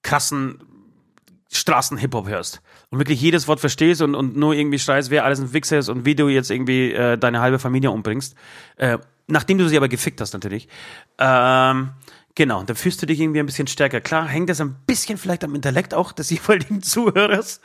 krassen 0.00 0.62
Straßen-Hip-Hop 1.52 2.26
hörst. 2.26 2.62
Und 2.88 2.98
wirklich 2.98 3.20
jedes 3.20 3.48
Wort 3.48 3.60
verstehst 3.60 4.00
und, 4.00 4.14
und 4.14 4.38
nur 4.38 4.54
irgendwie 4.54 4.78
schreist, 4.78 5.10
wer 5.10 5.26
alles 5.26 5.40
ein 5.40 5.52
Wichser 5.52 5.76
ist 5.76 5.90
und 5.90 6.06
wie 6.06 6.14
du 6.14 6.28
jetzt 6.28 6.50
irgendwie 6.50 6.90
äh, 6.90 7.18
deine 7.18 7.42
halbe 7.42 7.58
Familie 7.58 7.90
umbringst. 7.90 8.34
Äh, 8.76 8.96
nachdem 9.26 9.58
du 9.58 9.68
sie 9.68 9.76
aber 9.76 9.88
gefickt 9.88 10.22
hast, 10.22 10.32
natürlich. 10.32 10.68
Ähm, 11.18 11.90
genau, 12.34 12.62
dann 12.62 12.76
fühlst 12.76 13.02
du 13.02 13.06
dich 13.06 13.20
irgendwie 13.20 13.40
ein 13.40 13.46
bisschen 13.46 13.66
stärker. 13.66 14.00
Klar, 14.00 14.26
hängt 14.26 14.48
das 14.48 14.62
ein 14.62 14.74
bisschen 14.86 15.18
vielleicht 15.18 15.44
am 15.44 15.54
Intellekt 15.54 15.92
auch 15.92 16.12
des 16.12 16.30
jeweiligen 16.30 16.80
Zuhörers. 16.80 17.60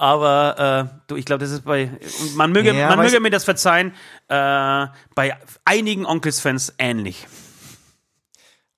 Aber 0.00 0.88
äh, 0.88 1.02
du, 1.08 1.16
ich 1.16 1.26
glaube, 1.26 1.40
das 1.40 1.50
ist 1.50 1.66
bei 1.66 1.90
man 2.34 2.52
möge, 2.52 2.72
Ja, 2.72 2.88
man 2.88 3.00
möge 3.00 3.20
mir 3.20 3.28
das 3.28 3.44
verzeihen, 3.44 3.92
äh, 4.28 4.86
bei 5.14 5.36
einigen 5.66 6.06
Onkels-Fans 6.06 6.72
ähnlich. 6.78 7.26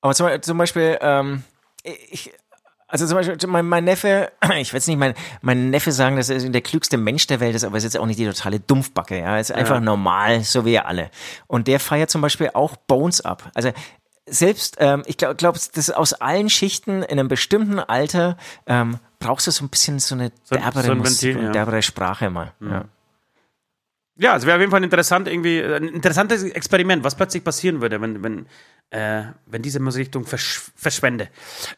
Aber 0.01 0.17
zum, 0.17 0.27
zum 0.43 0.59
Beispiel, 0.59 0.99
ähm, 1.01 1.45
ich, 1.85 2.33
also 2.89 3.07
zum 3.07 3.15
Beispiel, 3.15 3.37
mein, 3.47 3.69
mein 3.69 3.85
Neffe, 3.85 4.33
ich 4.59 4.73
will 4.73 4.79
jetzt 4.79 4.89
nicht 4.89 4.99
mein, 4.99 5.15
mein 5.43 5.71
Neffe 5.71 5.93
sagen, 5.93 6.17
dass 6.17 6.29
er 6.29 6.41
der 6.41 6.61
klügste 6.61 6.97
Mensch 6.97 7.29
der 7.29 7.39
Welt 7.39 7.55
ist, 7.55 7.63
aber 7.63 7.75
er 7.75 7.79
ist 7.79 7.85
jetzt 7.85 7.99
auch 7.99 8.07
nicht 8.07 8.19
die 8.19 8.27
totale 8.27 8.59
Dumpfbacke, 8.59 9.21
ja. 9.21 9.37
Er 9.37 9.41
ist 9.41 9.53
einfach 9.53 9.79
normal, 9.79 10.41
so 10.43 10.65
wie 10.65 10.73
wir 10.73 10.87
alle. 10.87 11.13
Und 11.47 11.69
der 11.69 11.79
feiert 11.79 12.11
zum 12.11 12.21
Beispiel 12.21 12.51
auch 12.53 12.75
Bones 12.75 13.21
ab. 13.21 13.49
Also 13.55 13.71
selbst, 14.29 14.77
ähm, 14.79 15.03
ich 15.07 15.17
glaube, 15.17 15.35
glaub, 15.35 15.57
das 15.75 15.91
aus 15.91 16.13
allen 16.15 16.49
Schichten 16.49 17.03
in 17.03 17.19
einem 17.19 17.29
bestimmten 17.29 17.79
Alter 17.81 18.37
ähm, 18.67 18.99
brauchst 19.19 19.47
du 19.47 19.51
so 19.51 19.65
ein 19.65 19.69
bisschen 19.69 19.99
so 19.99 20.15
eine 20.15 20.31
So- 20.45 20.55
derbere 20.57 20.85
so 20.85 20.93
ein 20.93 20.99
Musik 20.99 21.23
Ventil, 21.35 21.37
und 21.39 21.47
ja. 21.47 21.53
derbere 21.53 21.83
Sprache 21.83 22.31
mal. 22.31 22.53
Ja. 22.61 22.85
Ja, 24.17 24.37
es 24.37 24.45
wäre 24.45 24.57
auf 24.57 24.61
jeden 24.61 24.71
Fall 24.71 24.85
interessant, 24.85 25.27
irgendwie, 25.27 25.59
äh, 25.59 25.75
ein 25.77 25.89
interessantes 25.89 26.43
Experiment, 26.45 27.03
was 27.03 27.15
plötzlich 27.17 27.43
passieren 27.43 27.81
würde, 27.81 28.01
wenn, 28.01 28.23
wenn, 28.23 28.47
äh, 28.91 29.25
wenn 29.47 29.63
diese 29.63 29.81
Musikrichtung 29.81 30.27
versch 30.27 30.61
verschwende. 30.77 31.29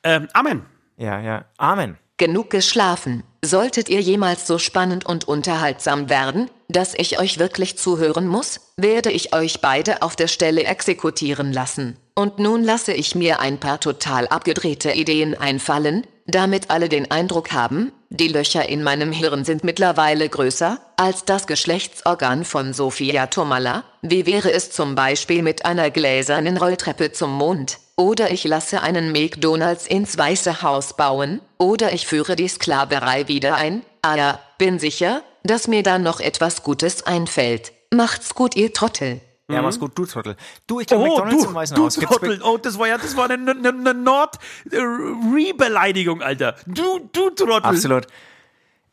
Ähm, 0.03 0.29
Amen. 0.33 0.67
ja, 0.97 1.21
ja. 1.21 1.45
Amen. 1.59 1.97
Genug 2.17 2.51
geschlafen. 2.51 3.25
Solltet 3.45 3.89
ihr 3.89 4.01
jemals 4.01 4.47
so 4.47 4.59
spannend 4.59 5.05
und 5.05 5.27
unterhaltsam 5.27 6.09
werden, 6.09 6.49
dass 6.69 6.95
ich 6.95 7.19
euch 7.19 7.41
wirklich 7.41 7.77
zuhören 7.77 8.29
muss, 8.29 8.61
werde 8.77 9.11
ich 9.11 9.35
euch 9.35 9.61
beide 9.61 10.01
auf 10.01 10.15
der 10.15 10.29
Stelle 10.29 10.63
exekutieren 10.63 11.53
lassen. 11.53 11.99
Und 12.15 12.39
nun 12.39 12.63
lasse 12.63 12.93
ich 12.93 13.17
mir 13.17 13.41
ein 13.41 13.59
paar 13.59 13.81
total 13.81 14.29
abgedrehte 14.29 14.93
Ideen 14.93 15.35
einfallen, 15.35 16.07
damit 16.27 16.71
alle 16.71 16.89
den 16.89 17.11
Eindruck 17.11 17.53
haben, 17.53 17.93
die 18.09 18.29
Löcher 18.29 18.69
in 18.69 18.83
meinem 18.83 19.13
Hirn 19.13 19.45
sind 19.45 19.65
mittlerweile 19.65 20.29
größer 20.29 20.79
als 20.97 21.25
das 21.25 21.47
Geschlechtsorgan 21.47 22.45
von 22.45 22.73
Sophia 22.73 23.27
Tomala. 23.27 23.85
Wie 24.03 24.25
wäre 24.27 24.53
es 24.53 24.71
zum 24.71 24.95
Beispiel 24.95 25.43
mit 25.43 25.65
einer 25.65 25.91
gläsernen 25.91 26.57
Rolltreppe 26.57 27.13
zum 27.13 27.33
Mond? 27.37 27.79
Oder 27.97 28.31
ich 28.31 28.45
lasse 28.45 28.83
einen 28.83 29.13
McDonalds 29.13 29.87
ins 29.87 30.19
Weiße 30.19 30.63
Haus 30.63 30.97
bauen, 30.97 31.41
oder 31.59 31.93
ich 31.93 32.07
führe 32.07 32.37
die 32.37 32.49
Sklaverei 32.49 33.29
wieder 33.29 33.55
ein. 33.55 33.83
Ah 34.03 34.17
ja, 34.17 34.41
bin 34.59 34.79
sicher, 34.79 35.23
dass 35.45 35.69
mir 35.69 35.83
da 35.83 35.99
noch 35.99 36.21
etwas 36.21 36.63
Gutes 36.63 37.07
einfällt. 37.07 37.73
Macht's 37.93 38.35
gut, 38.35 38.57
ihr 38.57 38.73
Trottel. 38.73 39.21
Ja, 39.51 39.61
mach's 39.61 39.79
gut, 39.79 39.93
du 39.99 40.07
Trottel. 40.07 40.37
Du, 40.67 40.81
ich 40.81 40.87
glaube, 40.87 41.05
McDonalds 41.07 41.45
im 41.45 41.53
Weißen 41.55 41.77
Oh, 41.77 41.81
du 41.81 41.85
Haus 41.87 41.97
Trottel. 41.97 42.41
Oh, 42.43 42.57
das 42.57 42.79
war 42.79 42.89
ja, 42.89 42.97
das 42.97 43.15
war 43.17 43.29
eine, 43.31 43.51
eine, 43.51 43.69
eine 43.69 43.93
Nord-Re-Beleidigung, 43.95 46.23
Alter. 46.23 46.57
Du, 46.67 47.11
du 47.13 47.29
Trottel. 47.31 47.63
Absolut. 47.63 48.07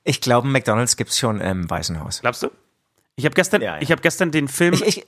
Ich 0.03 0.19
glaube, 0.19 0.47
McDonalds 0.47 0.97
gibt's 0.97 1.17
schon 1.17 1.39
im 1.39 1.69
Weißen 1.69 2.03
Haus. 2.03 2.19
Glaubst 2.21 2.43
du? 2.43 2.49
Ich 3.15 3.23
habe 3.25 3.33
gestern, 3.35 3.61
Ja, 3.61 3.75
ja. 3.75 3.81
ich 3.81 3.91
habe 3.91 4.01
gestern 4.01 4.31
den 4.31 4.47
Film, 4.49 4.73
Ich, 4.73 4.81
ich, 4.85 5.07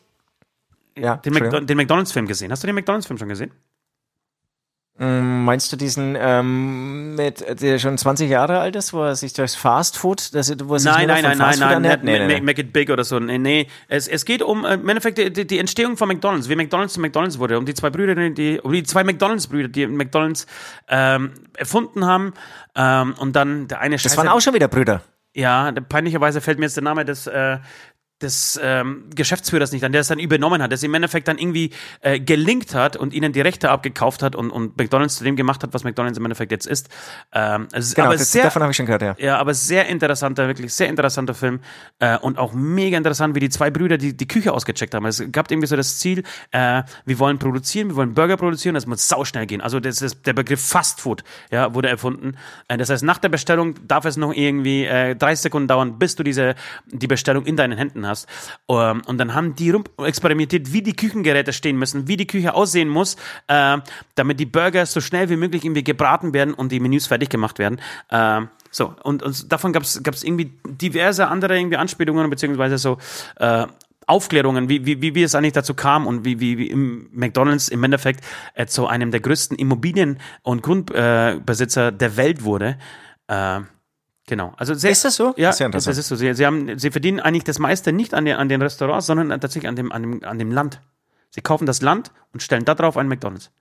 ja, 0.98 1.18
den 1.18 1.34
McDonalds-Film 1.34 2.28
gesehen. 2.28 2.52
Hast 2.52 2.64
du 2.64 2.68
den 2.68 2.76
McDonalds-Film 2.76 3.18
schon 3.18 3.30
gesehen? 3.30 3.52
Meinst 4.96 5.72
du 5.74 5.76
diesen 5.76 6.16
ähm, 6.20 7.16
mit 7.16 7.62
der 7.62 7.80
schon 7.80 7.98
20 7.98 8.30
Jahre 8.30 8.60
alt 8.60 8.76
ist, 8.76 8.94
wo 8.94 9.02
er 9.02 9.16
sich 9.16 9.34
durchs 9.34 9.56
Fast 9.56 9.98
Food, 9.98 10.36
das, 10.36 10.54
wo 10.66 10.76
er 10.76 10.80
sich 10.80 10.92
Nein, 10.92 11.08
nein, 11.08 11.24
nein, 11.24 11.38
nein, 11.40 11.48
Fast 11.48 11.60
Food 11.60 11.70
nein, 11.72 11.82
nicht 11.82 12.04
Nee, 12.04 12.28
nee, 12.28 12.42
Make, 12.42 12.62
it 12.62 12.74
big 12.74 12.92
oder 12.92 13.04
so. 13.04 13.20
Nee, 13.20 13.40
nee. 13.40 13.68
Es, 13.88 14.08
es 14.08 14.24
geht 14.24 14.44
um, 14.44 14.66
äh, 14.66 14.76
im 14.76 14.88
Endeffekt, 14.88 15.18
die, 15.18 15.48
die- 15.48 15.58
Entstehung 15.58 15.98
von 15.98 16.08
McDonalds, 16.08 16.48
wie 16.48 16.56
McDonalds 16.56 16.94
zu 16.94 17.00
McDonalds 17.02 17.40
wurde, 17.40 17.58
um 17.58 17.66
die 17.66 17.74
zwei 17.74 17.90
Brüder, 17.90 18.14
die, 18.30 18.60
um 18.62 18.72
die 18.72 18.84
zwei 18.84 19.04
McDonalds-Brüder, 19.04 19.68
die 19.68 19.88
McDonalds 19.88 20.46
ähm, 20.88 21.32
erfunden 21.58 22.06
haben. 22.06 22.34
Ähm, 22.76 23.16
und 23.18 23.36
dann 23.36 23.68
der 23.68 23.80
eine 23.80 23.98
Das 23.98 24.16
waren 24.16 24.28
auch 24.28 24.42
schon 24.42 24.54
wieder 24.54 24.68
Brüder. 24.68 25.02
Ja, 25.36 25.72
peinlicherweise 25.90 26.40
fällt 26.42 26.60
mir 26.60 26.66
jetzt 26.66 26.78
der 26.78 26.84
Name 26.84 27.04
des, 27.04 27.26
äh, 27.26 27.58
des 28.22 28.60
ähm, 28.62 29.10
Geschäftsführers 29.14 29.72
nicht 29.72 29.84
an, 29.84 29.92
der 29.92 30.02
es 30.02 30.08
dann 30.08 30.20
übernommen 30.20 30.62
hat, 30.62 30.72
der 30.72 30.76
es 30.76 30.84
im 30.84 30.94
Endeffekt 30.94 31.28
dann 31.28 31.38
irgendwie 31.38 31.72
äh, 32.02 32.20
gelinkt 32.20 32.74
hat 32.74 32.96
und 32.96 33.14
ihnen 33.14 33.34
die 33.34 33.42
Rechte 33.42 33.70
abgekauft 33.70 34.24
hat 34.24 34.36
und, 34.36 34.50
und 34.50 34.78
McDonalds 34.78 35.18
zu 35.18 35.24
dem 35.24 35.36
gemacht 35.36 35.64
hat, 35.64 35.74
was 35.74 35.84
McDonalds 35.84 36.18
im 36.18 36.26
Endeffekt 36.26 36.52
jetzt 36.52 36.68
ist. 36.68 36.90
Ähm, 37.34 37.68
ist 37.74 37.96
Genau, 37.96 38.08
aber 38.08 38.18
das, 38.18 38.32
sehr, 38.32 38.44
davon 38.44 38.62
habe 38.62 38.72
ich 38.72 38.78
schon 38.78 38.86
gehört, 38.86 39.02
ja. 39.02 39.16
ja, 39.18 39.38
aber 39.38 39.54
sehr 39.54 39.88
interessanter, 39.88 40.48
wirklich 40.48 40.74
sehr 40.74 40.88
interessanter 40.88 41.34
Film 41.34 41.60
äh, 42.00 42.18
und 42.18 42.38
auch 42.38 42.54
mega 42.54 42.98
interessant, 42.98 43.36
wie 43.36 43.40
die 43.40 43.50
zwei 43.50 43.70
Brüder 43.72 43.98
die, 43.98 44.16
die 44.16 44.28
Küche 44.28 44.54
ausgecheckt 44.54 44.94
haben. 44.94 45.06
Es 45.06 45.24
gab 45.32 45.52
irgendwie 45.52 45.68
so 45.68 45.76
das 45.76 46.00
Ziel, 46.00 46.24
äh, 46.52 46.84
wir 47.06 47.20
wollen 47.20 47.40
produzieren, 47.40 47.90
wir 47.90 47.96
wollen 47.98 48.14
Burger 48.14 48.38
produzieren, 48.38 48.76
das 48.76 48.86
muss 48.86 49.08
sauschnell 49.10 49.46
gehen. 49.46 49.62
Also 49.62 49.80
das 49.80 50.02
ist 50.02 50.26
der 50.26 50.34
Begriff 50.34 50.66
Fast 50.66 51.02
Food, 51.02 51.24
ja, 51.52 51.74
wurde 51.74 51.90
erfunden. 51.90 52.38
Äh, 52.70 52.78
das 52.78 52.90
heißt, 52.90 53.04
nach 53.04 53.18
der 53.18 53.30
Bestellung 53.30 53.76
darf 53.88 54.06
es 54.06 54.16
noch 54.16 54.34
irgendwie 54.34 54.86
äh, 54.86 55.16
30 55.16 55.44
Sekunden 55.44 55.68
dauern, 55.68 56.00
bis 56.00 56.16
du 56.16 56.24
diese 56.24 56.56
die 56.88 57.08
Bestellung 57.08 57.46
in 57.46 57.58
deinen 57.58 57.78
Händen 57.78 58.08
hast. 58.08 58.13
Ähm, 58.70 59.02
und 59.06 59.18
dann 59.18 59.34
haben 59.34 59.56
die 59.56 59.72
rum 59.72 59.84
experimentiert, 59.98 60.72
wie 60.74 60.82
die 60.82 60.96
Küchengeräte 60.96 61.54
stehen 61.54 61.78
müssen, 61.78 62.08
wie 62.08 62.18
die 62.18 62.28
Küche 62.28 62.54
aussehen 62.54 62.90
muss, 62.90 63.16
äh, 63.48 63.78
damit 64.16 64.40
die 64.40 64.46
Burger 64.46 64.86
so 64.86 65.02
schnell 65.02 65.30
wie 65.30 65.38
möglich 65.38 65.64
irgendwie 65.66 65.84
gebraten 65.84 66.34
werden 66.34 66.54
und 66.54 66.72
die 66.72 66.80
Menüs 66.80 67.08
fertig 67.08 67.30
gemacht 67.30 67.60
werden. 67.60 67.80
Äh, 68.10 68.42
So, 68.76 68.96
und, 69.04 69.22
und 69.22 69.52
davon 69.52 69.72
gab 69.72 69.84
es 69.84 70.24
irgendwie 70.24 70.52
diverse 70.66 71.28
andere 71.28 71.56
irgendwie 71.60 71.78
Anspielungen, 71.78 72.28
beziehungsweise 72.32 72.80
so 72.80 72.98
äh, 73.38 73.68
Aufklärungen, 74.08 74.68
wie, 74.68 74.84
wie, 74.84 75.00
wie, 75.00 75.14
wie 75.14 75.24
es 75.24 75.36
eigentlich 75.36 75.54
dazu 75.54 75.76
kam 75.76 76.08
und 76.08 76.26
wie, 76.26 76.40
wie, 76.40 76.58
wie 76.58 76.72
im 76.72 77.08
McDonalds 77.14 77.70
im 77.70 77.84
Endeffekt 77.84 78.24
äh, 78.56 78.66
zu 78.66 78.88
einem 78.88 79.12
der 79.12 79.20
größten 79.20 79.58
Immobilien- 79.58 80.18
und 80.42 80.64
Grundbesitzer 80.64 81.90
äh, 81.90 81.94
der 81.94 82.18
Welt 82.18 82.44
wurde. 82.44 82.78
Äh, 83.28 83.60
Genau. 84.28 84.54
Also 84.58 84.74
sehr, 84.74 84.92
ist 84.92 85.04
das 85.04 85.16
so? 85.16 85.34
Ja, 85.36 85.50
das 85.50 85.60
ist, 85.60 85.88
das 85.88 85.98
ist 85.98 86.08
so. 86.08 86.16
Sie, 86.16 86.34
sie, 86.34 86.46
haben, 86.46 86.80
sie 86.80 86.92
verdienen 86.92 87.20
eigentlich 87.20 87.44
das 87.44 87.60
meiste 87.60 87.92
nicht 87.92 88.14
an 88.14 88.26
den, 88.26 88.38
an 88.38 88.48
den 88.48 88.62
Restaurants, 88.62 89.06
sondern 89.06 89.30
tatsächlich 89.42 89.68
an 89.68 89.76
dem, 89.76 89.92
an, 89.92 90.02
dem, 90.02 90.24
an 90.24 90.40
dem 90.40 90.52
Land. 90.52 90.80
Sie 91.30 91.42
kaufen 91.42 91.66
das 91.66 91.82
Land 91.82 92.12
und 92.32 92.42
stellen 92.42 92.64
da 92.64 92.76
drauf 92.76 92.96
einen 92.96 93.10
McDonalds. 93.10 93.52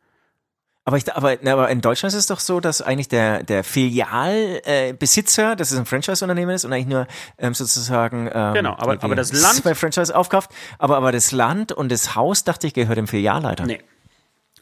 Aber, 0.85 0.97
ich, 0.97 1.13
aber, 1.15 1.39
aber 1.45 1.69
in 1.71 1.81
Deutschland 1.81 2.13
ist 2.13 2.19
es 2.19 2.27
doch 2.27 2.41
so, 2.41 2.59
dass 2.59 2.83
eigentlich 2.83 3.09
der, 3.09 3.45
der 3.45 3.63
Filialbesitzer, 3.63 5.53
äh, 5.53 5.57
dass 5.57 5.71
es 5.71 5.79
ein 5.79 5.87
Franchise-Unternehmen 5.87 6.51
ist 6.51 6.65
und 6.65 6.73
eigentlich 6.73 6.89
nur 6.89 7.07
ähm, 7.39 7.55
sozusagen 7.55 8.29
ähm, 8.33 8.55
genau, 8.55 8.73
aber, 8.73 8.99
aber 9.01 9.15
das 9.15 9.33
Land 9.33 9.63
bei 9.63 9.77
Franchise 9.77 10.15
aufkauft. 10.15 10.51
Aber, 10.79 10.97
aber 10.97 11.13
das 11.13 11.31
Land 11.31 11.71
und 11.71 11.91
das 11.93 12.17
Haus, 12.17 12.43
dachte 12.43 12.67
ich, 12.67 12.75
gehört 12.75 12.99
dem 12.99 13.07
Filialleiter. 13.07 13.65
Nee. 13.65 13.81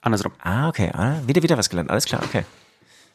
Andersrum. 0.03 0.33
Ah, 0.43 0.69
okay. 0.69 0.91
Ah, 0.93 1.17
wieder, 1.27 1.43
wieder 1.43 1.57
was 1.57 1.71
gelernt. 1.71 1.91
Alles 1.91 2.05
klar, 2.05 2.23
okay. 2.23 2.45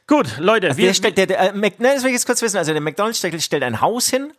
Gut, 0.07 0.37
Leute. 0.39 0.67
Also 0.67 0.77
wir, 0.77 0.87
der 0.87 0.93
stellt, 0.93 1.17
der, 1.17 1.25
der, 1.27 1.39
äh, 1.39 1.53
Mac, 1.53 1.79
ne, 1.79 1.93
das 1.93 2.03
will 2.03 2.09
ich 2.09 2.15
jetzt 2.15 2.25
kurz 2.25 2.41
wissen. 2.41 2.57
Also 2.57 2.71
der 2.71 2.81
McDonalds 2.81 3.17
stellt, 3.17 3.63
ein 3.63 3.81
Haus 3.81 4.09
hin 4.09 4.33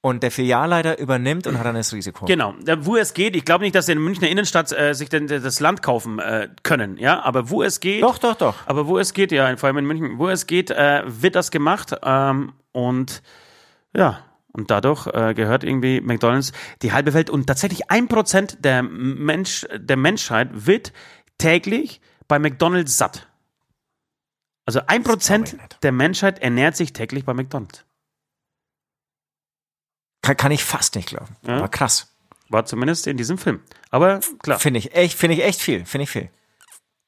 und 0.00 0.22
der 0.22 0.30
Filialleiter 0.30 0.98
übernimmt 0.98 1.46
und 1.46 1.58
hat 1.58 1.64
dann 1.64 1.76
das 1.76 1.92
Risiko. 1.92 2.26
Genau, 2.26 2.54
wo 2.80 2.96
es 2.96 3.14
geht, 3.14 3.34
ich 3.36 3.44
glaube 3.44 3.64
nicht, 3.64 3.74
dass 3.74 3.86
sie 3.86 3.92
in 3.92 3.98
der 3.98 4.04
Münchner 4.04 4.28
Innenstadt 4.28 4.70
äh, 4.72 4.92
sich 4.92 5.08
denn 5.08 5.28
das 5.28 5.60
Land 5.60 5.82
kaufen 5.82 6.18
äh, 6.18 6.48
können, 6.62 6.98
ja, 6.98 7.22
aber 7.22 7.48
wo 7.48 7.62
es 7.62 7.80
geht. 7.80 8.02
Doch, 8.02 8.18
doch, 8.18 8.34
doch. 8.34 8.54
Aber 8.66 8.86
wo 8.86 8.98
es 8.98 9.14
geht, 9.14 9.32
ja, 9.32 9.56
vor 9.56 9.68
allem 9.68 9.78
in 9.78 9.86
München, 9.86 10.18
wo 10.18 10.28
es 10.28 10.46
geht, 10.46 10.70
äh, 10.70 11.02
wird 11.06 11.36
das 11.36 11.50
gemacht 11.50 11.94
ähm, 12.02 12.52
und 12.72 13.22
ja, 13.96 14.20
und 14.52 14.70
dadurch 14.70 15.06
äh, 15.06 15.32
gehört 15.32 15.64
irgendwie 15.64 16.00
McDonalds 16.00 16.52
die 16.82 16.92
halbe 16.92 17.14
Welt 17.14 17.30
und 17.30 17.46
tatsächlich 17.46 17.90
ein 17.90 18.06
Prozent 18.06 18.58
der 18.64 18.82
Mensch, 18.82 19.66
der 19.74 19.96
Menschheit 19.96 20.50
wird 20.52 20.92
täglich 21.38 22.02
bei 22.28 22.38
McDonalds 22.38 22.98
satt. 22.98 23.26
Also 24.66 24.80
ein 24.86 25.02
Prozent 25.02 25.56
der 25.82 25.92
Menschheit 25.92 26.38
ernährt 26.38 26.76
sich 26.76 26.92
täglich 26.92 27.24
bei 27.24 27.34
McDonalds. 27.34 27.84
Kann, 30.22 30.36
kann 30.36 30.52
ich 30.52 30.64
fast 30.64 30.94
nicht 30.94 31.08
glauben. 31.08 31.36
Ja. 31.42 31.58
Aber 31.58 31.68
krass. 31.68 32.14
War 32.48 32.64
zumindest 32.64 33.06
in 33.06 33.16
diesem 33.16 33.36
Film. 33.36 33.60
Aber 33.90 34.20
klar. 34.38 34.58
Finde 34.58 34.78
ich 34.78 34.94
echt, 34.94 35.18
finde 35.18 35.36
ich 35.36 35.44
echt 35.44 35.60
viel. 35.60 35.84
Finde 35.84 36.04
ich 36.04 36.10
viel. 36.10 36.30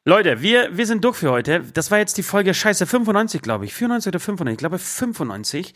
Leute, 0.04 0.40
wir, 0.40 0.76
wir 0.76 0.86
sind 0.86 1.02
durch 1.04 1.16
für 1.16 1.30
heute. 1.30 1.60
Das 1.74 1.90
war 1.90 1.98
jetzt 1.98 2.16
die 2.16 2.22
Folge 2.22 2.54
Scheiße 2.54 2.86
95, 2.86 3.42
glaube 3.42 3.64
ich. 3.64 3.74
94 3.74 4.08
oder 4.08 4.20
95? 4.20 4.52
Ich 4.52 4.58
glaube 4.58 4.78
95. 4.78 5.74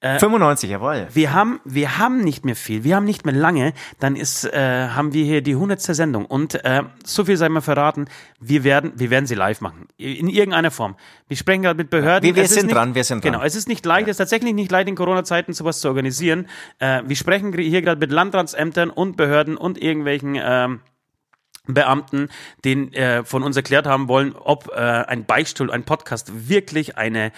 Äh, 0.00 0.20
95, 0.20 0.70
jawohl. 0.70 1.08
Wir 1.12 1.32
haben, 1.32 1.60
wir 1.64 1.98
haben 1.98 2.22
nicht 2.22 2.44
mehr 2.44 2.54
viel, 2.54 2.84
wir 2.84 2.94
haben 2.94 3.04
nicht 3.04 3.26
mehr 3.26 3.34
lange, 3.34 3.72
dann 3.98 4.14
ist, 4.14 4.44
äh, 4.44 4.88
haben 4.90 5.12
wir 5.12 5.24
hier 5.24 5.42
die 5.42 5.56
hundertste 5.56 5.92
Sendung 5.92 6.24
und 6.24 6.54
äh, 6.64 6.84
so 7.04 7.24
viel 7.24 7.36
sei 7.36 7.48
mal 7.48 7.62
verraten, 7.62 8.06
wir 8.38 8.62
werden, 8.62 8.92
wir 8.94 9.10
werden 9.10 9.26
sie 9.26 9.34
live 9.34 9.60
machen, 9.60 9.88
in 9.96 10.28
irgendeiner 10.28 10.70
Form. 10.70 10.94
Wir 11.26 11.36
sprechen 11.36 11.62
gerade 11.62 11.76
mit 11.76 11.90
Behörden. 11.90 12.24
Wir, 12.24 12.36
wir 12.36 12.46
sind 12.46 12.66
nicht, 12.66 12.76
dran, 12.76 12.94
wir 12.94 13.02
sind 13.02 13.24
dran. 13.24 13.32
Genau, 13.32 13.44
es 13.44 13.56
ist 13.56 13.66
nicht 13.66 13.84
leicht, 13.84 14.06
ja. 14.06 14.10
es 14.12 14.14
ist 14.14 14.18
tatsächlich 14.18 14.54
nicht 14.54 14.70
leicht, 14.70 14.88
in 14.88 14.94
Corona-Zeiten 14.94 15.52
sowas 15.52 15.80
zu 15.80 15.88
organisieren. 15.88 16.46
Äh, 16.78 17.02
wir 17.04 17.16
sprechen 17.16 17.52
hier 17.52 17.82
gerade 17.82 17.98
mit 17.98 18.12
Landratsämtern 18.12 18.90
und 18.90 19.16
Behörden 19.16 19.56
und 19.56 19.82
irgendwelchen 19.82 20.38
ähm, 20.40 20.80
Beamten, 21.68 22.28
den 22.64 22.92
äh, 22.94 23.24
von 23.24 23.42
uns 23.42 23.56
erklärt 23.56 23.86
haben 23.86 24.08
wollen, 24.08 24.34
ob 24.34 24.68
äh, 24.68 24.78
ein 24.78 25.26
Beichtstuhl, 25.26 25.70
ein 25.70 25.84
Podcast 25.84 26.48
wirklich 26.48 26.96
eine 26.96 27.30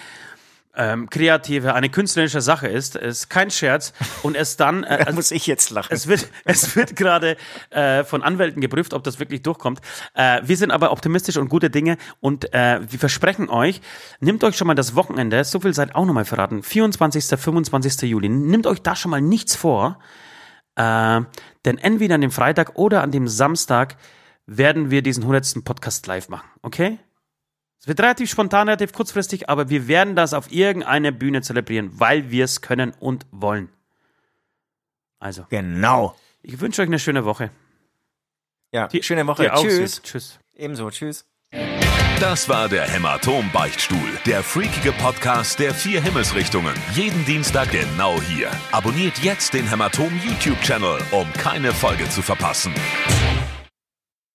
ähm, 0.75 1.09
kreative, 1.09 1.73
eine 1.73 1.89
künstlerische 1.89 2.41
Sache 2.41 2.67
ist, 2.67 2.95
ist 2.95 3.29
kein 3.29 3.51
Scherz 3.51 3.93
und 4.23 4.35
es 4.35 4.57
dann 4.57 4.83
äh, 4.83 5.05
da 5.11 5.11
muss 5.11 5.31
ich 5.31 5.47
jetzt 5.47 5.69
lachen. 5.69 5.89
Es 5.91 6.07
wird 6.07 6.29
es 6.45 6.75
wird 6.75 6.95
gerade 6.95 7.37
äh, 7.69 8.03
von 8.03 8.23
Anwälten 8.23 8.61
geprüft, 8.61 8.93
ob 8.93 9.03
das 9.03 9.19
wirklich 9.19 9.41
durchkommt. 9.41 9.81
Äh, 10.13 10.41
wir 10.43 10.57
sind 10.57 10.71
aber 10.71 10.91
optimistisch 10.91 11.37
und 11.37 11.49
gute 11.49 11.69
Dinge 11.69 11.97
und 12.19 12.53
äh, 12.53 12.79
wir 12.89 12.99
versprechen 12.99 13.49
euch, 13.49 13.81
nehmt 14.19 14.43
euch 14.43 14.55
schon 14.55 14.67
mal 14.67 14.75
das 14.75 14.95
Wochenende, 14.95 15.43
so 15.43 15.59
viel 15.59 15.73
seid 15.73 15.95
auch 15.95 16.05
nochmal 16.05 16.25
verraten, 16.25 16.63
24. 16.63 17.25
25. 17.25 18.09
Juli, 18.09 18.29
nehmt 18.29 18.67
euch 18.67 18.81
da 18.81 18.95
schon 18.95 19.11
mal 19.11 19.21
nichts 19.21 19.55
vor, 19.55 19.99
äh, 20.75 21.21
denn 21.65 21.77
entweder 21.77 22.15
an 22.15 22.21
dem 22.21 22.31
Freitag 22.31 22.75
oder 22.75 23.01
an 23.01 23.11
dem 23.11 23.27
Samstag 23.27 23.97
werden 24.45 24.89
wir 24.91 25.01
diesen 25.01 25.23
100. 25.23 25.63
Podcast 25.63 26.07
live 26.07 26.29
machen, 26.29 26.47
okay? 26.61 26.99
Es 27.81 27.87
wird 27.87 27.99
relativ 27.99 28.29
spontan, 28.29 28.67
relativ 28.67 28.93
kurzfristig, 28.93 29.49
aber 29.49 29.69
wir 29.69 29.87
werden 29.87 30.15
das 30.15 30.35
auf 30.35 30.51
irgendeiner 30.51 31.11
Bühne 31.11 31.41
zelebrieren, 31.41 31.89
weil 31.99 32.29
wir 32.29 32.45
es 32.45 32.61
können 32.61 32.93
und 32.99 33.25
wollen. 33.31 33.69
Also. 35.19 35.47
Genau. 35.49 36.15
Ich 36.43 36.59
wünsche 36.59 36.83
euch 36.83 36.87
eine 36.87 36.99
schöne 36.99 37.25
Woche. 37.25 37.49
Ja, 38.71 38.87
die, 38.87 39.01
schöne 39.01 39.25
Woche. 39.25 39.51
Tschüss. 39.55 39.99
Tschüss. 40.03 40.39
Ebenso. 40.55 40.91
Tschüss. 40.91 41.25
Das 42.19 42.47
war 42.47 42.69
der 42.69 42.83
Hämatom-Beichtstuhl, 42.83 44.19
der 44.27 44.43
freakige 44.43 44.91
Podcast 44.91 45.57
der 45.57 45.73
vier 45.73 46.03
Himmelsrichtungen. 46.03 46.75
Jeden 46.93 47.25
Dienstag 47.25 47.71
genau 47.71 48.21
hier. 48.21 48.51
Abonniert 48.71 49.17
jetzt 49.23 49.55
den 49.55 49.67
Hämatom-YouTube-Channel, 49.67 50.99
um 51.09 51.33
keine 51.33 51.73
Folge 51.73 52.07
zu 52.09 52.21
verpassen. 52.21 52.75